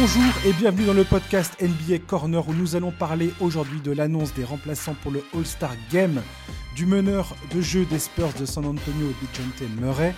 Bonjour 0.00 0.32
et 0.46 0.54
bienvenue 0.54 0.86
dans 0.86 0.94
le 0.94 1.04
podcast 1.04 1.60
NBA 1.60 1.98
Corner 2.06 2.48
où 2.48 2.54
nous 2.54 2.74
allons 2.74 2.90
parler 2.90 3.32
aujourd'hui 3.38 3.82
de 3.82 3.92
l'annonce 3.92 4.32
des 4.32 4.44
remplaçants 4.44 4.96
pour 5.02 5.10
le 5.10 5.22
All-Star 5.34 5.74
Game, 5.92 6.22
du 6.74 6.86
meneur 6.86 7.36
de 7.54 7.60
jeu 7.60 7.84
des 7.84 7.98
Spurs 7.98 8.32
de 8.40 8.46
San 8.46 8.64
Antonio, 8.64 9.08
DeJounte 9.20 9.78
Murray, 9.78 10.14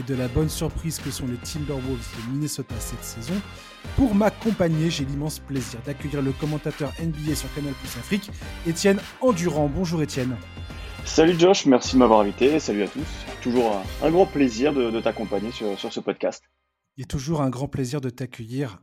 et 0.00 0.02
de 0.04 0.14
la 0.14 0.28
bonne 0.28 0.48
surprise 0.48 0.98
que 1.00 1.10
sont 1.10 1.26
les 1.26 1.36
Timberwolves 1.36 1.84
de 2.16 2.32
Minnesota 2.32 2.74
cette 2.78 3.04
saison. 3.04 3.34
Pour 3.96 4.14
m'accompagner, 4.14 4.88
j'ai 4.88 5.04
l'immense 5.04 5.38
plaisir 5.38 5.80
d'accueillir 5.84 6.22
le 6.22 6.32
commentateur 6.32 6.90
NBA 6.98 7.34
sur 7.34 7.54
Canal 7.54 7.74
Plus 7.74 8.00
Afrique, 8.00 8.30
Étienne 8.66 9.00
Endurant. 9.20 9.68
Bonjour 9.68 10.02
Étienne. 10.02 10.34
Salut 11.04 11.38
Josh, 11.38 11.66
merci 11.66 11.92
de 11.92 11.98
m'avoir 11.98 12.20
invité. 12.20 12.58
Salut 12.58 12.84
à 12.84 12.88
tous. 12.88 13.26
Toujours 13.42 13.82
un, 14.02 14.10
grand 14.10 14.24
plaisir 14.24 14.72
de, 14.72 14.98
t'accompagner 15.02 15.50
sur, 15.52 15.92
ce 15.92 16.00
podcast. 16.00 16.42
Il 16.96 17.02
est 17.02 17.10
toujours 17.10 17.42
un 17.42 17.50
grand 17.50 17.68
plaisir 17.68 18.00
de 18.00 18.08
t'accueillir, 18.08 18.80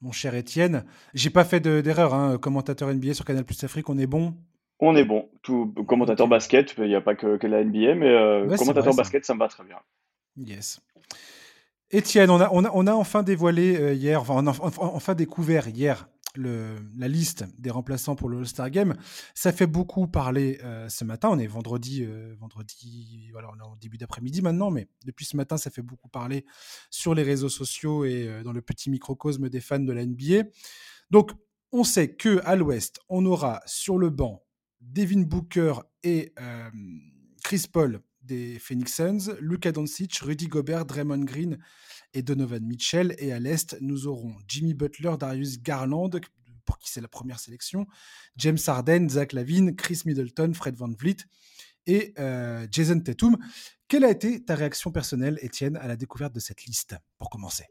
mon 0.00 0.12
cher 0.12 0.34
Étienne. 0.34 0.84
J'ai 1.14 1.30
pas 1.30 1.44
fait 1.44 1.60
d'erreur, 1.60 2.14
hein, 2.14 2.38
commentateur 2.38 2.92
NBA 2.92 3.14
sur 3.14 3.24
Canal 3.24 3.44
Plus 3.44 3.62
Afrique, 3.64 3.88
on 3.88 3.98
est 3.98 4.06
bon? 4.06 4.34
On 4.78 4.94
est 4.94 5.04
bon. 5.04 5.28
Tout 5.42 5.72
commentateur 5.86 6.28
basket, 6.28 6.74
il 6.78 6.84
n'y 6.84 6.94
a 6.94 7.00
pas 7.00 7.14
que, 7.14 7.46
la 7.46 7.64
NBA, 7.64 7.94
mais 7.94 8.08
euh, 8.08 8.56
commentateur 8.56 8.94
basket, 8.94 9.24
ça 9.24 9.34
me 9.34 9.38
va 9.38 9.48
très 9.48 9.64
bien. 9.64 9.78
Yes. 10.36 10.80
Étienne, 11.90 12.30
on 12.30 12.40
a, 12.40 12.50
on, 12.52 12.86
a, 12.86 12.92
enfin 12.92 13.22
dévoilé 13.22 13.76
euh, 13.76 13.94
hier, 13.94 14.20
enfin, 14.20 14.34
on 14.36 14.46
a 14.46 14.54
enfin 14.60 15.14
découvert 15.14 15.68
hier 15.68 16.08
la 16.36 17.08
liste 17.08 17.44
des 17.58 17.70
remplaçants 17.70 18.16
pour 18.16 18.28
le 18.28 18.38
All-Star 18.38 18.70
Game. 18.70 18.94
Ça 19.34 19.52
fait 19.52 19.66
beaucoup 19.66 20.06
parler 20.06 20.58
euh, 20.64 20.88
ce 20.88 21.04
matin. 21.04 21.28
On 21.30 21.38
est 21.38 21.46
vendredi, 21.46 22.04
euh, 22.04 22.34
vendredi, 22.38 23.28
voilà, 23.32 23.50
on 23.52 23.58
est 23.58 23.66
en 23.66 23.76
début 23.76 23.98
d'après-midi 23.98 24.42
maintenant, 24.42 24.70
mais 24.70 24.88
depuis 25.04 25.24
ce 25.24 25.36
matin, 25.36 25.56
ça 25.56 25.70
fait 25.70 25.82
beaucoup 25.82 26.08
parler 26.08 26.44
sur 26.90 27.14
les 27.14 27.22
réseaux 27.22 27.48
sociaux 27.48 28.04
et 28.04 28.42
dans 28.44 28.52
le 28.52 28.62
petit 28.62 28.90
microcosme 28.90 29.48
des 29.48 29.60
fans 29.60 29.78
de 29.78 29.92
la 29.92 30.04
NBA. 30.04 30.48
Donc, 31.10 31.32
on 31.72 31.84
sait 31.84 32.14
que 32.14 32.40
à 32.44 32.56
l'Ouest, 32.56 33.00
on 33.08 33.26
aura 33.26 33.62
sur 33.66 33.98
le 33.98 34.10
banc 34.10 34.44
Devin 34.80 35.22
Booker 35.22 35.74
et 36.02 36.32
Chris 37.42 37.66
Paul 37.70 38.00
des 38.26 38.58
Phoenix 38.58 38.94
Suns, 38.94 39.36
Luka 39.40 39.72
Doncic, 39.72 40.18
Rudy 40.18 40.48
Gobert, 40.48 40.84
Draymond 40.84 41.24
Green 41.24 41.58
et 42.14 42.22
Donovan 42.22 42.64
Mitchell. 42.64 43.14
Et 43.18 43.32
à 43.32 43.38
l'Est, 43.38 43.76
nous 43.80 44.06
aurons 44.06 44.34
Jimmy 44.48 44.74
Butler, 44.74 45.14
Darius 45.18 45.62
Garland, 45.62 46.10
pour 46.66 46.78
qui 46.78 46.90
c'est 46.90 47.00
la 47.00 47.08
première 47.08 47.38
sélection, 47.38 47.86
James 48.36 48.58
Harden, 48.66 49.08
Zach 49.08 49.32
Lavine, 49.32 49.74
Chris 49.74 50.02
Middleton, 50.04 50.52
Fred 50.52 50.76
Van 50.76 50.90
Vliet 50.98 51.24
et 51.86 52.12
euh, 52.18 52.66
Jason 52.70 53.00
Tatum. 53.00 53.36
Quelle 53.88 54.04
a 54.04 54.10
été 54.10 54.44
ta 54.44 54.56
réaction 54.56 54.90
personnelle, 54.90 55.38
Étienne, 55.40 55.76
à 55.76 55.86
la 55.86 55.96
découverte 55.96 56.34
de 56.34 56.40
cette 56.40 56.64
liste, 56.64 56.96
pour 57.18 57.30
commencer? 57.30 57.64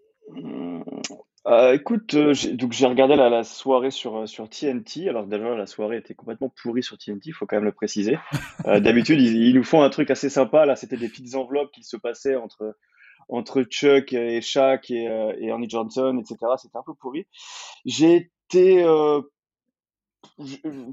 Euh, 1.47 1.73
écoute, 1.73 2.16
euh, 2.16 2.33
j'ai 2.33 2.88
regardé 2.88 3.16
la, 3.16 3.44
soirée 3.44 3.92
sur, 3.92 4.27
sur 4.27 4.49
TNT. 4.49 5.09
Alors 5.09 5.27
déjà, 5.27 5.53
la 5.55 5.67
soirée 5.67 5.97
était 5.97 6.16
complètement 6.16 6.52
pourrie 6.64 6.81
sur 6.81 6.97
TNT, 6.97 7.27
il 7.27 7.33
faut 7.33 7.45
quand 7.45 7.58
même 7.58 7.66
le 7.66 7.72
préciser. 7.72 8.17
D'habitude, 8.66 9.22
ils, 9.22 9.53
nous 9.53 9.64
font 9.64 9.83
un 9.83 9.89
truc 9.89 10.09
assez 10.09 10.30
sympa. 10.30 10.66
Là, 10.66 10.75
c'était 10.75 10.97
des 10.97 11.09
petites 11.09 11.36
enveloppes 11.36 11.72
qui 11.72 11.83
se 11.83 11.97
passaient 11.97 12.36
entre, 12.36 12.75
entre 13.30 13.64
Chuck 13.64 14.14
et 14.14 14.42
Shaq 14.42 14.92
et, 14.92 15.06
et 15.40 15.48
Ernie 15.48 15.70
Johnson, 15.70 16.18
etc. 16.20 16.54
C'était 16.58 16.78
un 16.78 16.84
peu 16.86 16.94
pourri. 16.94 17.28
J'ai 17.86 18.16
été, 18.16 18.84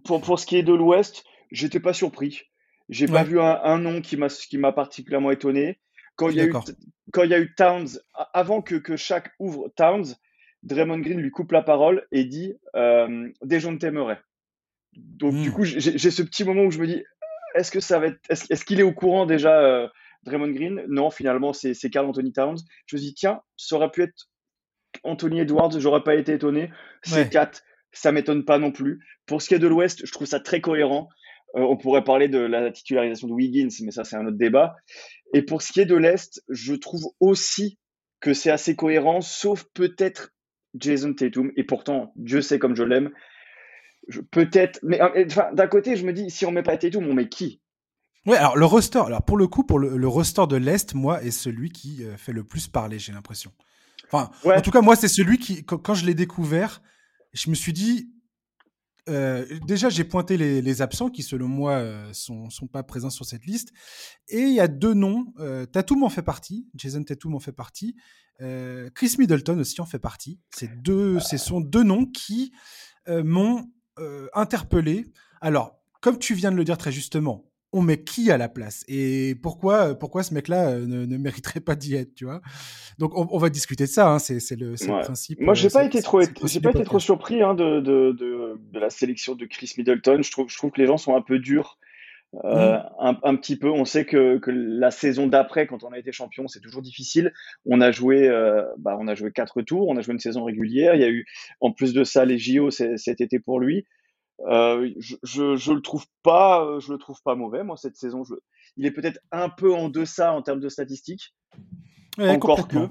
pour, 0.05 0.20
pour 0.20 0.39
ce 0.39 0.47
qui 0.47 0.56
est 0.56 0.62
de 0.62 0.72
l'Ouest, 0.72 1.24
j'étais 1.50 1.80
pas 1.80 1.92
surpris. 1.92 2.42
J'ai 2.89 3.06
pas 3.06 3.22
vu 3.22 3.41
un, 3.41 3.61
un 3.62 3.78
nom 3.78 4.00
qui 4.00 4.16
m'a 4.16 4.28
qui 4.28 4.58
m'a 4.58 4.72
particulièrement 4.72 5.30
étonné. 5.30 5.78
Quand 6.16 6.28
il 6.28 6.36
y 6.36 6.41
a 6.41 6.44
eu 6.44 6.52
quand 7.12 7.22
il 7.22 7.30
y 7.30 7.34
a 7.34 7.41
eu 7.41 7.55
Towns, 7.55 7.89
avant 8.34 8.61
que 8.61 8.74
que 8.74 8.96
Shaq 8.96 9.30
ouvre 9.39 9.72
Towns, 9.77 10.14
Draymond 10.62 10.98
Green 10.98 11.20
lui 11.20 11.30
coupe 11.30 11.52
la 11.52 11.62
parole 11.62 12.06
et 12.12 12.24
dit 12.24 12.55
euh, 12.77 13.28
Des 13.42 13.61
gens 13.61 13.77
t'aimeraient. 13.77 14.20
Donc, 14.94 15.34
du 15.34 15.48
hmm. 15.48 15.52
coup, 15.52 15.64
j'ai 15.64 16.11
ce 16.11 16.22
petit 16.22 16.44
moment 16.44 16.62
où 16.62 16.70
je 16.70 16.79
me 16.79 16.86
dis 16.86 17.02
Est-ce 17.55 17.70
que 17.70 17.80
ça 17.80 17.98
va 17.98 18.08
être. 18.08 18.20
Est-ce 18.29 18.64
qu'il 18.64 18.80
est 18.80 18.85
au 18.85 18.92
courant 18.92 19.27
déjà, 19.27 19.61
euh, 19.61 19.89
Draymond 20.24 20.52
Green 20.52 20.84
Non, 20.88 21.10
finalement, 21.10 21.52
c'est 21.52 21.74
Carl 21.90 22.06
Anthony 22.06 22.33
Towns. 22.33 22.58
Je 22.86 22.96
me 22.96 23.00
dis 23.00 23.14
Tiens, 23.14 23.40
ça 23.56 23.77
aurait 23.77 23.90
pu 23.90 24.02
être 24.02 24.28
Anthony 25.05 25.40
Edwards, 25.40 25.78
j'aurais 25.78 26.02
pas 26.02 26.14
été 26.14 26.34
étonné. 26.34 26.70
C'est 27.02 27.30
4, 27.30 27.62
ça 27.92 28.12
m'étonne 28.12 28.44
pas 28.44 28.58
non 28.58 28.72
plus. 28.72 29.00
Pour 29.27 29.42
ce 29.42 29.48
qui 29.48 29.55
est 29.55 29.58
de 29.58 29.66
l'Ouest, 29.66 30.05
je 30.05 30.12
trouve 30.12 30.27
ça 30.27 30.40
très 30.40 30.61
cohérent. 30.61 31.08
Euh, 31.56 31.61
on 31.61 31.77
pourrait 31.77 32.05
parler 32.05 32.28
de 32.28 32.38
la 32.38 32.70
titularisation 32.70 33.28
de 33.28 33.32
Wiggins, 33.32 33.68
mais 33.82 33.90
ça, 33.90 34.05
c'est 34.05 34.16
un 34.16 34.27
autre 34.27 34.36
débat. 34.36 34.77
Et 35.34 35.42
pour 35.42 35.62
ce 35.62 35.72
qui 35.72 35.80
est 35.80 35.86
de 35.86 35.96
l'Est, 35.96 36.42
je 36.48 36.74
trouve 36.74 37.05
aussi 37.20 37.78
que 38.20 38.34
c'est 38.34 38.50
assez 38.50 38.77
cohérent, 38.77 39.20
sauf 39.20 39.64
peut-être 39.74 40.32
Jason 40.74 41.12
Tatum, 41.12 41.52
et 41.56 41.64
pourtant, 41.64 42.12
Dieu 42.16 42.40
sait 42.40 42.58
comme 42.58 42.77
je 42.77 42.84
l'aime. 42.84 43.11
Peut-être, 44.30 44.80
mais 44.82 45.00
enfin, 45.00 45.52
d'un 45.52 45.66
côté, 45.66 45.96
je 45.96 46.05
me 46.05 46.12
dis, 46.12 46.30
si 46.30 46.46
on 46.46 46.52
met 46.52 46.62
pas 46.62 46.77
Tatum, 46.77 47.06
on 47.06 47.14
met 47.14 47.28
qui? 47.28 47.61
Ouais, 48.27 48.36
alors 48.36 48.56
le 48.56 48.64
roster, 48.64 49.00
alors 49.00 49.22
pour 49.22 49.36
le 49.36 49.48
coup, 49.48 49.64
pour 49.64 49.78
le, 49.78 50.08
roster 50.08 50.46
de 50.48 50.56
l'Est, 50.56 50.94
moi, 50.94 51.22
est 51.22 51.33
celui 51.33 51.70
qui 51.70 52.05
euh, 52.05 52.16
fait 52.16 52.33
le 52.33 52.44
plus 52.44 52.68
parler, 52.68 52.98
j'ai 52.98 53.12
l'impression. 53.12 53.52
Enfin, 54.12 54.30
en 54.44 54.60
tout 54.60 54.70
cas, 54.70 54.83
moi, 54.83 54.94
c'est 54.94 55.08
celui 55.08 55.38
qui, 55.38 55.64
quand, 55.64 55.94
je 55.94 56.05
l'ai 56.05 56.14
découvert, 56.14 56.82
je 57.32 57.48
me 57.48 57.55
suis 57.55 57.72
dit, 57.72 58.12
euh, 59.08 59.46
déjà, 59.66 59.88
j'ai 59.88 60.05
pointé 60.05 60.36
les, 60.36 60.82
absents 60.82 61.11
qui, 61.11 61.22
selon 61.22 61.48
moi, 61.48 61.72
euh, 61.72 62.12
sont, 62.12 62.50
sont 62.50 62.66
pas 62.66 62.82
présents 62.82 63.11
sur 63.11 63.24
cette 63.24 63.46
liste. 63.46 63.72
Et 64.28 64.40
il 64.40 64.55
y 64.55 64.61
a 64.61 64.68
deux 64.68 64.94
noms. 64.94 65.32
Euh, 65.38 65.66
Tatum 65.66 66.02
en 66.05 66.08
fait 66.08 66.22
partie. 66.22 66.68
Jason 66.74 67.02
Tatum 67.02 67.34
en 67.34 67.40
fait 67.40 67.52
partie. 67.52 67.96
Euh, 68.40 68.90
Chris 68.94 69.16
Middleton 69.18 69.58
aussi 69.58 69.80
en 69.80 69.86
fait 69.86 69.98
partie. 69.98 70.40
C'est 70.55 70.82
deux, 70.82 71.18
ce 71.20 71.36
sont 71.36 71.61
deux 71.61 71.82
noms 71.82 72.06
qui 72.06 72.52
m'ont 73.08 73.68
interpellé. 74.32 75.06
Alors, 75.40 75.77
comme 76.00 76.18
tu 76.18 76.34
viens 76.34 76.52
de 76.52 76.56
le 76.56 76.64
dire 76.64 76.78
très 76.78 76.92
justement, 76.92 77.44
on 77.72 77.83
met 77.83 78.02
qui 78.02 78.30
à 78.30 78.36
la 78.36 78.48
place? 78.48 78.84
Et 78.88 79.34
pourquoi 79.42 79.94
pourquoi 79.98 80.22
ce 80.22 80.34
mec-là 80.34 80.70
euh, 80.70 80.86
ne, 80.86 81.16
mériterait 81.16 81.60
pas 81.60 81.74
d'y 81.74 81.94
être, 81.94 82.14
tu 82.14 82.24
vois? 82.24 82.42
Donc 82.98 83.12
on, 83.14 83.38
va 83.38 83.48
discuter 83.48 83.84
de 83.84 83.88
ça, 83.88 84.08
hein, 84.08 84.18
c'est 84.18 84.38
le, 84.56 84.74
principe. 85.02 85.40
Moi, 85.40 85.55
j'ai 85.55 85.68
euh, 85.68 85.70
pas 85.70 85.84
été 85.84 86.02
trop 86.02 86.20
j'ai 86.44 86.61
pas 86.61 86.70
été 86.70 86.84
trop 86.84 86.98
surpris 86.98 87.42
hein, 87.42 87.55
de, 87.55 87.80
de, 87.80 88.12
de, 88.12 88.78
la 88.78 88.90
sélection 88.90 89.34
de 89.34 89.46
Chris 89.46 89.72
Middleton. 89.78 90.22
Je 90.22 90.30
trouve 90.30 90.48
je 90.48 90.56
trouve 90.56 90.70
que 90.70 90.80
les 90.80 90.86
gens 90.86 90.98
sont 90.98 91.16
un 91.16 91.22
peu 91.22 91.38
durs. 91.38 91.78
Euh, 92.44 92.78
mmh. 92.78 92.82
un, 93.00 93.18
un, 93.24 93.36
petit 93.36 93.56
peu. 93.56 93.70
On 93.70 93.84
sait 93.84 94.06
que, 94.06 94.38
que 94.38 94.50
la 94.50 94.90
saison 94.90 95.27
d'après, 95.27 95.66
quand 95.66 95.84
on 95.84 95.92
a 95.92 95.98
été 95.98 96.12
champion, 96.12 96.48
c'est 96.48 96.61
toujours 96.61 96.80
difficile. 96.80 97.32
On 97.66 97.82
a 97.82 97.90
joué, 97.90 98.28
bah, 98.78 98.96
on 98.98 99.06
a 99.06 99.14
joué 99.14 99.32
quatre 99.32 99.61
tours, 99.61 99.88
on 99.88 99.96
a 99.96 100.00
joué 100.00 100.14
une 100.14 100.20
saison 100.20 100.44
régulière. 100.44 100.94
Il 100.94 101.02
y 101.02 101.05
a 101.05 101.11
eu, 101.11 101.27
en 101.61 101.72
plus 101.72 101.92
de 101.92 102.05
ça, 102.05 102.24
les 102.24 102.38
JO 102.38 102.70
cet 102.70 103.20
été 103.20 103.38
pour 103.38 103.61
lui. 103.61 103.84
Euh, 104.40 104.92
je, 104.98 105.16
je, 105.22 105.72
le 105.72 105.80
trouve 105.80 106.04
pas, 106.22 106.64
euh, 106.64 106.80
je 106.80 106.92
le 106.92 106.98
trouve 106.98 107.22
pas 107.22 107.34
mauvais 107.34 107.62
moi 107.62 107.76
cette 107.76 107.96
saison. 107.96 108.24
Je, 108.24 108.34
il 108.76 108.86
est 108.86 108.90
peut-être 108.90 109.20
un 109.30 109.48
peu 109.48 109.72
en 109.72 109.88
deçà 109.88 110.32
en 110.32 110.42
termes 110.42 110.60
de 110.60 110.68
statistiques. 110.68 111.34
encore 112.18 112.66
que, 112.66 112.88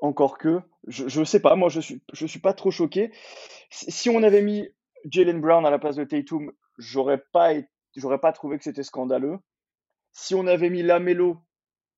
encore 0.00 0.38
que, 0.38 0.60
je, 0.86 1.08
je 1.08 1.24
sais 1.24 1.40
pas. 1.40 1.56
Moi, 1.56 1.68
je 1.68 1.80
suis, 1.80 2.02
je 2.12 2.26
suis 2.26 2.40
pas 2.40 2.54
trop 2.54 2.70
choqué. 2.70 3.12
Si 3.70 4.08
on 4.08 4.22
avait 4.22 4.42
mis 4.42 4.68
Jalen 5.10 5.40
Brown 5.40 5.66
à 5.66 5.70
la 5.70 5.78
place 5.78 5.96
de 5.96 6.04
Tatum, 6.04 6.52
j'aurais 6.78 7.22
pas, 7.32 7.52
j'aurais 7.96 8.20
pas 8.20 8.32
trouvé 8.32 8.58
que 8.58 8.64
c'était 8.64 8.82
scandaleux. 8.82 9.38
Si 10.12 10.34
on 10.34 10.46
avait 10.46 10.70
mis 10.70 10.82
Lamelo 10.82 11.38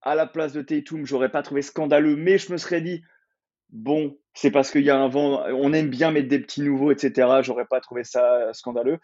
à 0.02 0.14
la 0.14 0.26
place 0.26 0.52
de 0.52 0.62
Tatum, 0.62 1.06
j'aurais 1.06 1.30
pas 1.30 1.42
trouvé 1.42 1.62
scandaleux, 1.62 2.16
mais 2.16 2.38
je 2.38 2.52
me 2.52 2.56
serais 2.56 2.80
dit, 2.80 3.02
bon, 3.70 4.16
c'est 4.34 4.50
parce 4.50 4.70
qu'il 4.70 4.82
y 4.82 4.90
a 4.90 4.98
un 4.98 5.08
vent, 5.08 5.44
on 5.52 5.72
aime 5.72 5.90
bien 5.90 6.10
mettre 6.10 6.28
des 6.28 6.40
petits 6.40 6.62
nouveaux, 6.62 6.92
etc. 6.92 7.28
J'aurais 7.42 7.66
pas 7.66 7.80
trouvé 7.80 8.04
ça 8.04 8.52
scandaleux. 8.52 8.98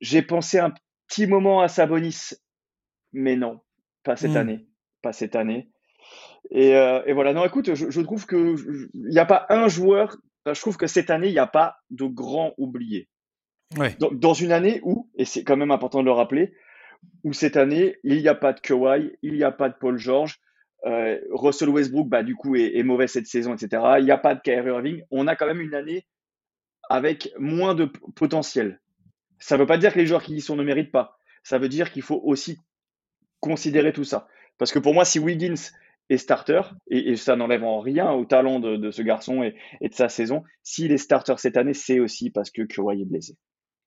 J'ai 0.00 0.22
pensé 0.22 0.58
un 0.58 0.72
petit 1.08 1.26
moment 1.26 1.60
à 1.60 1.68
Sabonis, 1.68 2.32
mais 3.12 3.36
non, 3.36 3.60
pas 4.02 4.16
cette 4.16 4.32
hmm. 4.32 4.36
année, 4.36 4.66
pas 5.02 5.12
cette 5.12 5.36
année. 5.36 5.70
Et, 6.50 6.74
euh, 6.74 7.00
voilà, 7.14 7.32
non, 7.32 7.44
écoute, 7.44 7.74
je, 7.74 8.00
trouve 8.00 8.26
que 8.26 8.56
il 8.94 9.08
n'y 9.08 9.18
a 9.18 9.26
pas 9.26 9.46
un 9.48 9.68
joueur. 9.68 10.16
Je 10.44 10.60
trouve 10.60 10.76
que 10.76 10.86
cette 10.86 11.10
année, 11.10 11.28
il 11.28 11.32
n'y 11.32 11.38
a 11.38 11.46
pas 11.46 11.76
de 11.90 12.04
grand 12.04 12.52
oublié. 12.58 13.08
Dans, 14.00 14.10
dans, 14.10 14.34
une 14.34 14.52
année 14.52 14.80
où, 14.82 15.08
et 15.16 15.24
c'est 15.24 15.44
quand 15.44 15.56
même 15.56 15.70
important 15.70 16.00
de 16.00 16.04
le 16.04 16.12
rappeler, 16.12 16.52
où 17.24 17.32
cette 17.32 17.56
année, 17.56 17.96
il 18.04 18.18
n'y 18.18 18.28
a 18.28 18.34
pas 18.34 18.52
de 18.52 18.60
Kawhi, 18.60 19.12
il 19.22 19.34
n'y 19.34 19.44
a 19.44 19.50
pas 19.50 19.70
de 19.70 19.74
Paul 19.80 19.96
George, 19.96 20.40
euh, 20.86 21.18
Russell 21.30 21.68
Westbrook, 21.68 22.08
bah, 22.08 22.22
du 22.22 22.34
coup, 22.34 22.56
est, 22.56 22.82
mauvais 22.82 23.06
cette 23.06 23.26
saison, 23.26 23.54
etc. 23.54 23.82
Il 23.98 24.04
n'y 24.04 24.10
a 24.10 24.18
pas 24.18 24.34
de 24.34 24.40
Kyrie 24.40 24.68
Irving. 24.68 25.02
On 25.10 25.26
a 25.26 25.36
quand 25.36 25.46
même 25.46 25.60
une 25.60 25.74
année 25.74 26.06
avec 26.90 27.32
moins 27.38 27.74
de 27.74 27.86
potentiel. 28.16 28.80
Ça 29.38 29.56
ne 29.56 29.60
veut 29.60 29.66
pas 29.66 29.78
dire 29.78 29.92
que 29.92 29.98
les 29.98 30.06
joueurs 30.06 30.22
qui 30.22 30.34
y 30.34 30.40
sont 30.40 30.56
ne 30.56 30.64
méritent 30.64 30.92
pas. 30.92 31.18
Ça 31.42 31.58
veut 31.58 31.68
dire 31.68 31.90
qu'il 31.90 32.02
faut 32.02 32.20
aussi 32.24 32.58
considérer 33.40 33.92
tout 33.92 34.04
ça. 34.04 34.28
Parce 34.58 34.72
que 34.72 34.78
pour 34.78 34.94
moi, 34.94 35.04
si 35.04 35.18
Wiggins 35.18 35.70
est 36.08 36.18
starter, 36.18 36.62
et, 36.88 37.16
ça 37.16 37.36
n'enlève 37.36 37.64
en 37.64 37.80
rien 37.80 38.12
au 38.12 38.24
talent 38.24 38.60
de, 38.60 38.90
ce 38.90 39.02
garçon 39.02 39.42
et, 39.42 39.54
de 39.80 39.94
sa 39.94 40.08
saison, 40.08 40.44
s'il 40.62 40.92
est 40.92 40.98
starter 40.98 41.34
cette 41.38 41.56
année, 41.56 41.74
c'est 41.74 42.00
aussi 42.00 42.30
parce 42.30 42.50
que 42.50 42.62
Kawhi 42.62 43.02
est 43.02 43.04
blessé. 43.04 43.36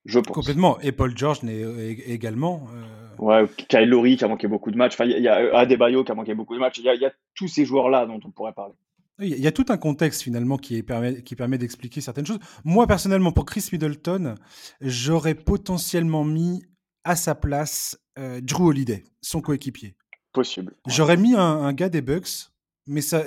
Je 0.06 0.20
pense. 0.20 0.36
Complètement. 0.36 0.80
Et 0.82 0.92
Paul 0.92 1.18
George 1.18 1.40
également. 1.44 2.68
Euh... 2.74 3.16
Ouais, 3.18 3.50
Kyle 3.70 3.90
Lowry 3.90 4.18
qui 4.18 4.24
a 4.24 4.28
manqué 4.28 4.48
beaucoup 4.48 4.72
de 4.72 4.78
matchs. 4.78 4.94
Enfin, 4.94 5.06
il 5.06 5.22
y 5.22 5.28
a 5.28 5.58
Adebayo 5.58 6.04
qui 6.04 6.12
a 6.12 6.16
manqué 6.16 6.36
beaucoup 6.36 6.54
de 6.54 6.60
matchs. 6.60 6.78
Il 6.78 6.86
y, 6.86 7.06
a 7.06 7.12
tous 7.34 7.48
ces 7.48 7.66
joueurs-là 7.66 8.06
dont 8.06 8.20
on 8.24 8.32
pourrait 8.32 8.54
parler. 8.54 8.74
Il 9.20 9.40
y 9.40 9.48
a 9.48 9.52
tout 9.52 9.66
un 9.70 9.78
contexte 9.78 10.22
finalement 10.22 10.58
qui, 10.58 10.84
permet, 10.84 11.24
qui 11.24 11.36
permet 11.36 11.58
d'expliquer 11.58 12.02
certaines 12.02 12.26
choses. 12.26 12.40
Moi 12.66 12.86
personnellement, 12.86 13.32
pour 13.32 13.46
Chris 13.46 13.70
Middleton, 13.72 14.36
j'aurais 14.82 15.36
potentiellement 15.36 16.26
mis 16.26 16.64
à 17.06 17.16
sa 17.16 17.34
place 17.34 17.98
euh, 18.20 18.42
Drew 18.42 18.68
Holiday, 18.68 19.06
son 19.22 19.40
coéquipier. 19.40 19.96
Possible. 20.34 20.76
J'aurais 20.88 21.16
mis 21.16 21.34
un, 21.34 21.72
gars 21.72 21.88
des 21.88 22.02
Bucks, 22.02 22.50
mais 22.88 23.00
ça, 23.00 23.24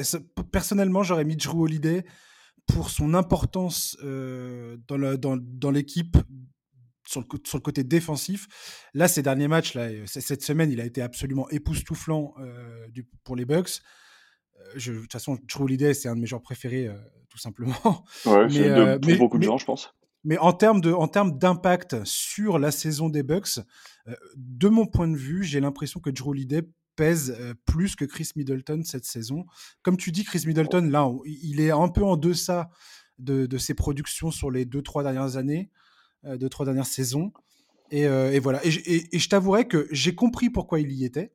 personnellement, 0.52 1.02
j'aurais 1.02 1.24
mis 1.24 1.36
Drew 1.36 1.62
Holiday 1.62 2.04
pour 2.66 2.90
son 2.90 3.14
importance 3.14 3.96
euh, 4.04 4.76
dans 4.86 5.70
l'équipe 5.70 6.18
sur, 7.08 7.24
sur 7.44 7.58
le, 7.58 7.62
côté 7.62 7.84
défensif. 7.84 8.46
Là, 8.94 9.08
ces 9.08 9.22
derniers 9.22 9.48
matchs, 9.48 9.74
là, 9.74 9.88
cette 10.06 10.42
semaine, 10.42 10.70
il 10.70 10.80
a 10.80 10.84
été 10.84 11.02
absolument 11.02 11.48
époustouflant 11.50 12.34
du, 12.90 13.04
pour 13.24 13.36
les 13.36 13.44
Bucks 13.44 13.80
de 14.74 15.00
toute 15.00 15.12
façon, 15.12 15.38
Drew 15.48 15.64
Holiday, 15.64 15.94
c'est 15.94 16.08
un 16.08 16.16
de 16.16 16.20
mes 16.20 16.26
joueurs 16.26 16.42
préférés, 16.42 16.86
euh, 16.86 16.96
tout 17.28 17.38
simplement. 17.38 18.04
Ouais, 18.26 18.46
euh, 18.58 18.98
pour 18.98 19.16
beaucoup 19.16 19.38
de 19.38 19.44
gens, 19.44 19.58
je 19.58 19.64
pense. 19.64 19.94
Mais 20.24 20.38
en 20.38 20.52
termes 20.52 20.80
de, 20.80 20.92
en 20.92 21.08
termes 21.08 21.38
d'impact 21.38 22.04
sur 22.04 22.58
la 22.58 22.70
saison 22.70 23.08
des 23.08 23.22
Bucks, 23.22 23.60
euh, 24.08 24.14
de 24.36 24.68
mon 24.68 24.86
point 24.86 25.08
de 25.08 25.16
vue, 25.16 25.44
j'ai 25.44 25.60
l'impression 25.60 26.00
que 26.00 26.10
Drew 26.10 26.30
Holiday 26.30 26.62
pèse 26.96 27.36
plus 27.64 27.94
que 27.94 28.04
Chris 28.04 28.30
Middleton 28.34 28.82
cette 28.84 29.04
saison. 29.04 29.46
Comme 29.82 29.96
tu 29.96 30.10
dis, 30.10 30.24
Chris 30.24 30.42
Middleton, 30.46 30.90
là, 30.90 31.08
il 31.24 31.60
est 31.60 31.70
un 31.70 31.86
peu 31.86 32.02
en 32.02 32.16
deçà 32.16 32.70
de, 33.20 33.46
de 33.46 33.58
ses 33.58 33.74
productions 33.74 34.32
sur 34.32 34.50
les 34.50 34.64
deux, 34.64 34.82
trois 34.82 35.04
dernières 35.04 35.36
années, 35.36 35.70
deux, 36.24 36.48
trois 36.48 36.66
dernières 36.66 36.86
saisons. 36.86 37.32
Et, 37.90 38.02
et 38.02 38.38
voilà. 38.38 38.60
Et, 38.64 39.16
et 39.16 39.18
je 39.18 39.28
t'avouerai 39.28 39.66
que 39.66 39.88
j'ai 39.90 40.14
compris 40.14 40.50
pourquoi 40.50 40.80
il 40.80 40.92
y 40.92 41.04
était. 41.04 41.32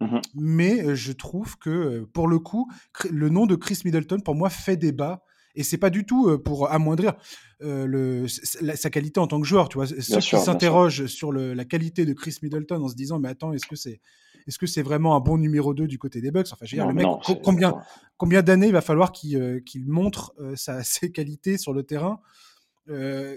Mmh 0.00 0.20
Mais 0.34 0.94
je 0.94 1.12
trouve 1.12 1.56
que, 1.58 2.04
pour 2.12 2.28
le 2.28 2.38
coup, 2.38 2.70
le 3.10 3.28
nom 3.28 3.46
de 3.46 3.54
Chris 3.56 3.80
Middleton, 3.84 4.20
pour 4.20 4.34
moi, 4.34 4.50
fait 4.50 4.76
débat. 4.76 5.22
Et 5.54 5.62
c'est 5.62 5.78
pas 5.78 5.88
du 5.88 6.04
tout 6.04 6.38
pour 6.38 6.70
amoindrir 6.70 7.14
le, 7.60 8.26
sa 8.28 8.90
qualité 8.90 9.20
en 9.20 9.26
tant 9.26 9.40
que 9.40 9.46
joueur. 9.46 9.68
Tu 9.70 9.78
vois, 9.78 9.86
ceux 9.86 10.18
qui 10.20 10.36
s'interrogent 10.36 11.06
sur 11.06 11.32
le, 11.32 11.54
la 11.54 11.64
qualité 11.64 12.04
de 12.04 12.12
Chris 12.12 12.36
Middleton 12.42 12.82
en 12.82 12.88
se 12.88 12.94
disant, 12.94 13.18
mais 13.18 13.28
attends, 13.28 13.52
est-ce 13.52 13.66
que 13.66 13.76
c'est 13.76 14.00
est-ce 14.46 14.58
que 14.58 14.66
c'est 14.66 14.82
vraiment 14.82 15.16
un 15.16 15.20
bon 15.20 15.38
numéro 15.38 15.74
2 15.74 15.88
du 15.88 15.98
côté 15.98 16.20
des 16.20 16.30
Bucks? 16.30 16.46
Enfin, 16.52 16.64
je 16.66 16.76
veux 16.76 16.82
dire, 16.82 16.86
le 16.86 16.94
mec, 16.94 17.06
combien, 17.42 17.74
combien 18.16 18.42
d'années 18.42 18.68
il 18.68 18.72
va 18.72 18.80
falloir 18.80 19.10
qu'il 19.10 19.62
montre 19.86 20.34
sa, 20.54 20.84
ses 20.84 21.10
qualités 21.10 21.58
sur 21.58 21.72
le 21.72 21.82
terrain, 21.82 22.20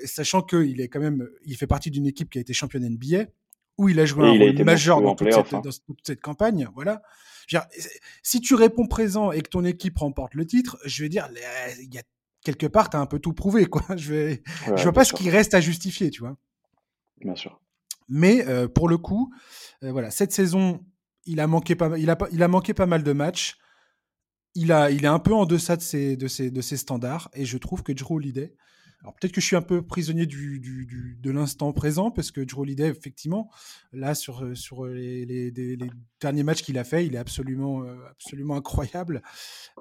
sachant 0.06 0.42
qu'il 0.42 0.82
est 0.82 0.90
quand 0.90 1.00
même, 1.00 1.28
il 1.46 1.56
fait 1.56 1.68
partie 1.68 1.92
d'une 1.92 2.06
équipe 2.06 2.30
qui 2.30 2.38
a 2.38 2.42
été 2.42 2.54
championne 2.54 2.88
NBA 2.88 3.26
où 3.80 3.88
il 3.88 4.00
a 4.00 4.06
joué 4.06 4.28
un 4.28 4.32
rôle 4.32 4.64
majeur 4.66 5.02
dans 5.02 5.16
toute, 5.16 5.32
cette, 5.32 5.54
hein. 5.54 5.62
dans 5.64 5.72
toute, 5.72 6.00
cette, 6.06 6.20
campagne. 6.20 6.68
Voilà. 6.76 7.02
si 8.22 8.42
tu 8.42 8.54
réponds 8.54 8.88
présent 8.88 9.32
et 9.32 9.42
que 9.42 9.50
ton 9.50 9.64
équipe 9.64 9.98
remporte 9.98 10.34
le 10.34 10.46
titre, 10.46 10.78
je 10.86 11.02
vais 11.02 11.10
dire, 11.10 11.30
il 11.82 11.94
y 11.94 11.98
a 11.98 12.04
quelque 12.44 12.68
part, 12.68 12.90
tu 12.90 12.98
as 12.98 13.00
un 13.00 13.06
peu 13.06 13.20
tout 13.20 13.34
prouvé. 13.34 13.66
Quoi. 13.66 13.84
Je 13.96 14.14
vais, 14.14 14.44
je 14.76 14.84
vois 14.84 14.94
pas 14.94 15.06
ce 15.06 15.14
qui 15.14 15.30
reste 15.30 15.54
à 15.54 15.62
justifier, 15.62 16.10
tu 16.10 16.22
vois. 16.22 16.38
Bien 17.22 17.36
sûr. 17.36 17.62
Mais 18.08 18.46
euh, 18.48 18.68
pour 18.68 18.90
le 18.90 18.98
coup, 18.98 19.34
euh, 19.84 19.92
voilà, 19.92 20.10
cette 20.10 20.32
saison, 20.32 20.84
il 21.26 21.40
a 21.40 21.48
manqué 21.48 21.76
pas, 21.76 21.98
il 21.98 22.10
a, 22.10 22.18
il 22.32 22.42
a 22.42 22.48
manqué 22.48 22.74
pas 22.74 22.86
mal 22.86 23.04
de 23.04 23.14
matchs. 23.14 23.58
Il, 24.56 24.72
a, 24.72 24.90
il 24.90 25.06
est 25.06 25.10
un 25.10 25.20
peu 25.20 25.34
en 25.34 25.46
deçà 25.46 25.76
de 25.78 25.82
ses, 25.82 26.18
de 26.18 26.28
ses, 26.28 26.50
de 26.50 26.62
ses 26.62 26.76
standards 26.76 27.30
et 27.34 27.46
je 27.46 27.58
trouve 27.58 27.84
que 27.84 27.92
Drew 27.92 28.16
Holiday, 28.16 28.56
alors 29.02 29.14
peut-être 29.16 29.32
que 29.32 29.40
je 29.40 29.46
suis 29.46 29.56
un 29.56 29.62
peu 29.62 29.82
prisonnier 29.82 30.26
du, 30.26 30.60
du, 30.60 31.18
de 31.22 31.32
l'instant 31.32 31.72
présent, 31.72 32.12
parce 32.12 32.32
que 32.32 32.42
Drew 32.42 32.62
Holiday, 32.62 32.90
effectivement, 32.90 33.50
là, 33.94 34.14
sur, 34.14 34.44
euh, 34.44 34.56
sur 34.56 34.86
les, 34.86 35.26
les, 35.26 35.52
les 35.52 35.90
derniers 36.20 36.44
matchs 36.44 36.64
qu'il 36.64 36.78
a 36.78 36.84
fait, 36.84 37.06
il 37.06 37.16
est 37.16 37.20
absolument, 37.20 37.84
euh, 37.84 37.96
absolument 38.12 38.56
incroyable. 38.56 39.22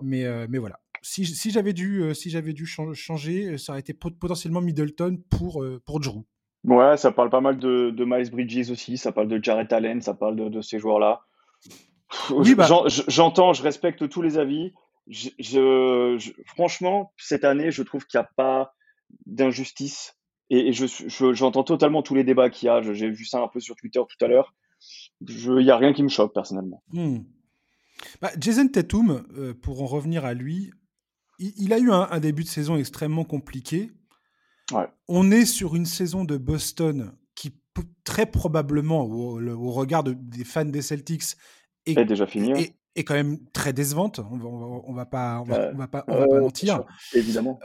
Mais, 0.02 0.24
euh, 0.24 0.46
mais 0.48 0.58
voilà. 0.58 0.78
Si, 1.02 1.26
si 1.26 1.50
j'avais 1.50 1.72
dû, 1.72 2.12
si 2.14 2.28
j'avais 2.28 2.52
dû 2.52 2.66
changer, 2.66 3.56
ça 3.56 3.72
aurait 3.72 3.80
été 3.80 3.94
potentiellement 3.94 4.60
Middleton 4.60 5.18
pour, 5.30 5.64
pour 5.86 6.00
Drew. 6.00 6.24
Ouais, 6.64 6.96
ça 6.96 7.12
parle 7.12 7.30
pas 7.30 7.40
mal 7.40 7.58
de, 7.58 7.90
de, 7.90 8.04
Miles 8.04 8.30
Bridges 8.30 8.70
aussi, 8.70 8.98
ça 8.98 9.12
parle 9.12 9.28
de 9.28 9.42
Jarrett 9.42 9.72
Allen, 9.72 10.00
ça 10.00 10.14
parle 10.14 10.34
de, 10.34 10.48
de 10.48 10.60
ces 10.60 10.80
joueurs-là. 10.80 11.20
Oui, 12.30 12.56
bah... 12.56 12.66
J'entends, 13.06 13.52
je 13.52 13.62
respecte 13.62 14.08
tous 14.08 14.22
les 14.22 14.38
avis. 14.38 14.72
Je, 15.06 15.30
je, 15.38 16.32
franchement, 16.46 17.12
cette 17.16 17.44
année, 17.44 17.70
je 17.70 17.82
trouve 17.82 18.04
qu'il 18.06 18.18
n'y 18.18 18.24
a 18.24 18.30
pas 18.36 18.74
d'injustice. 19.26 20.14
Et, 20.50 20.72
j'entends 20.72 21.64
totalement 21.64 22.02
tous 22.02 22.14
les 22.14 22.24
débats 22.24 22.50
qu'il 22.50 22.66
y 22.66 22.70
a. 22.70 22.80
J'ai 22.80 23.10
vu 23.10 23.24
ça 23.24 23.42
un 23.42 23.48
peu 23.48 23.60
sur 23.60 23.76
Twitter 23.76 24.00
tout 24.00 24.24
à 24.24 24.28
l'heure. 24.28 24.54
Il 25.20 25.56
n'y 25.56 25.70
a 25.70 25.76
rien 25.76 25.92
qui 25.92 26.02
me 26.02 26.08
choque 26.08 26.32
personnellement. 26.32 26.82
Hmm. 26.92 27.18
Bah, 28.22 28.30
Jason 28.38 28.68
Tatum, 28.68 29.26
euh, 29.36 29.54
pour 29.54 29.82
en 29.82 29.86
revenir 29.86 30.24
à 30.24 30.34
lui, 30.34 30.70
il, 31.38 31.72
a 31.72 31.78
eu 31.78 31.90
un, 31.90 32.18
début 32.20 32.42
de 32.42 32.48
saison 32.48 32.76
extrêmement 32.76 33.24
compliqué. 33.24 33.92
On 35.06 35.30
est 35.30 35.46
sur 35.46 35.76
une 35.76 35.86
saison 35.86 36.24
de 36.24 36.36
Boston 36.36 37.12
qui 37.34 37.52
très 38.04 38.26
probablement, 38.26 39.04
au, 39.04 39.70
regard 39.70 40.02
des 40.02 40.44
fans 40.44 40.64
des 40.64 40.82
Celtics, 40.82 41.36
est, 41.86 42.04
déjà 42.04 42.26
fini. 42.26 42.74
Est, 42.96 43.04
quand 43.04 43.14
même 43.14 43.38
très 43.52 43.72
décevante. 43.72 44.18
On 44.18 44.36
va, 44.36 44.46
on 44.48 44.92
va, 44.92 45.06
pas, 45.06 45.40
on 45.40 45.44
va, 45.44 45.86
pas, 45.86 46.04
on 46.08 46.18
va 46.18 46.26
pas 46.26 46.40
mentir. 46.40 46.84
Évidemment. 47.14 47.60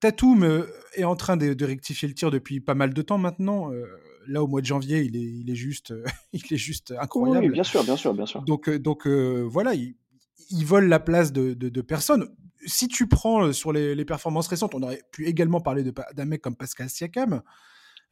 Tatum 0.00 0.66
est 0.94 1.04
en 1.04 1.16
train 1.16 1.36
de, 1.36 1.64
rectifier 1.64 2.08
le 2.08 2.14
tir 2.14 2.30
depuis 2.30 2.60
pas 2.60 2.74
mal 2.74 2.92
de 2.94 3.02
temps 3.02 3.18
maintenant. 3.18 3.72
Euh, 3.72 3.84
là, 4.26 4.42
au 4.42 4.46
mois 4.46 4.60
de 4.60 4.66
janvier, 4.66 5.00
il 5.00 5.16
est, 5.16 5.20
il 5.20 5.50
est, 5.50 5.54
juste, 5.54 5.94
il 6.32 6.42
est 6.50 6.56
juste 6.56 6.94
incroyable. 6.98 7.46
Oui, 7.46 7.52
bien 7.52 7.62
sûr, 7.62 7.84
bien 7.84 7.96
sûr, 7.96 8.14
bien 8.14 8.26
sûr. 8.26 8.42
Donc, 8.42 8.68
euh, 8.68 8.78
donc 8.78 9.06
euh, 9.06 9.46
voilà, 9.48 9.74
il, 9.74 9.94
vole 10.64 10.88
la 10.88 11.00
place 11.00 11.32
de, 11.32 11.54
de, 11.54 11.80
personnes. 11.80 12.28
Si 12.66 12.88
tu 12.88 13.08
prends 13.08 13.52
sur 13.52 13.72
les, 13.72 14.04
performances 14.04 14.48
récentes, 14.48 14.74
on 14.74 14.82
aurait 14.82 15.02
pu 15.12 15.26
également 15.26 15.60
parler 15.60 15.84
d'un 15.84 16.24
mec 16.24 16.40
comme 16.40 16.56
Pascal 16.56 16.88
Siakam, 16.88 17.42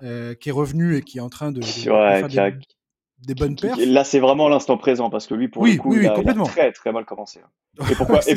qui 0.01 0.49
est 0.49 0.53
revenu 0.53 0.97
et 0.97 1.03
qui 1.03 1.19
est 1.19 1.23
en 1.23 1.31
train 1.31 1.53
de, 1.53 1.63
faire 1.63 2.29
des, 2.29 2.59
bonnes 3.35 3.57
perfs. 3.57 3.79
Là, 3.79 4.05
c'est 4.05 4.21
vraiment 4.21 4.49
l'instant 4.49 4.77
présent 4.77 5.11
parce 5.11 5.27
que 5.27 5.35
lui, 5.35 5.49
pour 5.49 5.67
le 5.67 5.77
coup, 5.77 5.95
il, 5.95 6.07
a, 6.07 6.23
très 6.45 6.73
très 6.73 6.93
mal 6.93 7.05
commencé. 7.05 7.41
Hein. 7.41 7.85
Et 7.91 7.95
pourquoi, 7.95 8.21
et 8.29 8.35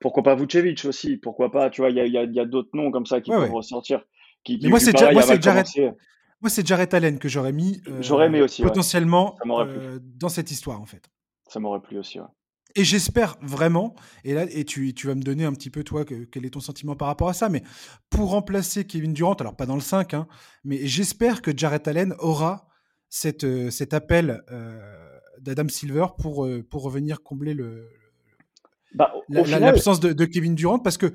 pourquoi 0.00 0.22
pas 0.22 0.34
Vucevic 0.34 0.84
aussi 0.86 1.16
Pourquoi 1.16 1.50
pas 1.50 1.68
Tu 1.68 1.82
vois, 1.82 1.90
il 1.90 1.96
y 1.96 2.40
a, 2.40 2.44
d'autres 2.46 2.70
noms 2.72 2.90
comme 2.90 3.06
ça 3.06 3.20
qui 3.20 3.30
peuvent 3.30 3.52
ressortir. 3.52 4.02
Qui, 4.42 4.58
moi, 4.68 4.80
c'est 4.80 4.96
Jared, 4.96 5.94
moi, 6.40 6.48
c'est 6.48 6.66
Jared 6.66 6.92
Allen 6.94 7.18
que 7.18 7.28
j'aurais 7.28 7.52
mis. 7.52 7.82
Euh, 7.86 7.98
j'aurais 8.00 8.26
aimé 8.26 8.40
aussi. 8.40 8.62
Potentiellement 8.62 9.36
euh, 9.46 9.98
dans 10.02 10.30
cette 10.30 10.50
histoire, 10.50 10.80
en 10.80 10.86
fait. 10.86 11.10
Ça 11.48 11.60
m'aurait 11.60 11.80
plu 11.80 11.98
aussi, 11.98 12.18
Et 12.74 12.84
j'espère 12.84 13.36
vraiment, 13.42 13.94
et 14.24 14.32
là, 14.32 14.46
et 14.48 14.64
tu, 14.64 14.94
tu 14.94 15.08
vas 15.08 15.14
me 15.14 15.22
donner 15.22 15.44
un 15.44 15.52
petit 15.52 15.68
peu, 15.68 15.84
toi, 15.84 16.04
quel 16.04 16.46
est 16.46 16.50
ton 16.50 16.60
sentiment 16.60 16.96
par 16.96 17.08
rapport 17.08 17.28
à 17.28 17.34
ça, 17.34 17.48
mais 17.48 17.62
pour 18.08 18.30
remplacer 18.30 18.86
Kevin 18.86 19.12
Durant, 19.12 19.34
alors 19.34 19.56
pas 19.56 19.66
dans 19.66 19.74
le 19.74 19.80
5, 19.82 20.14
hein, 20.14 20.28
mais 20.64 20.86
j'espère 20.86 21.42
que 21.42 21.50
Jared 21.54 21.86
Allen 21.86 22.14
aura 22.20 22.69
cette, 23.10 23.44
euh, 23.44 23.70
cet 23.70 23.92
appel 23.92 24.42
d'Adam 25.40 25.68
Silver 25.68 26.06
pour, 26.18 26.48
pour 26.70 26.82
revenir 26.82 27.22
combler 27.22 27.52
le, 27.52 27.88
bah, 28.94 29.12
l'absence 29.28 30.00
de, 30.00 30.24
Kevin 30.24 30.54
Durant 30.54 30.78
parce 30.78 30.96
que 30.96 31.12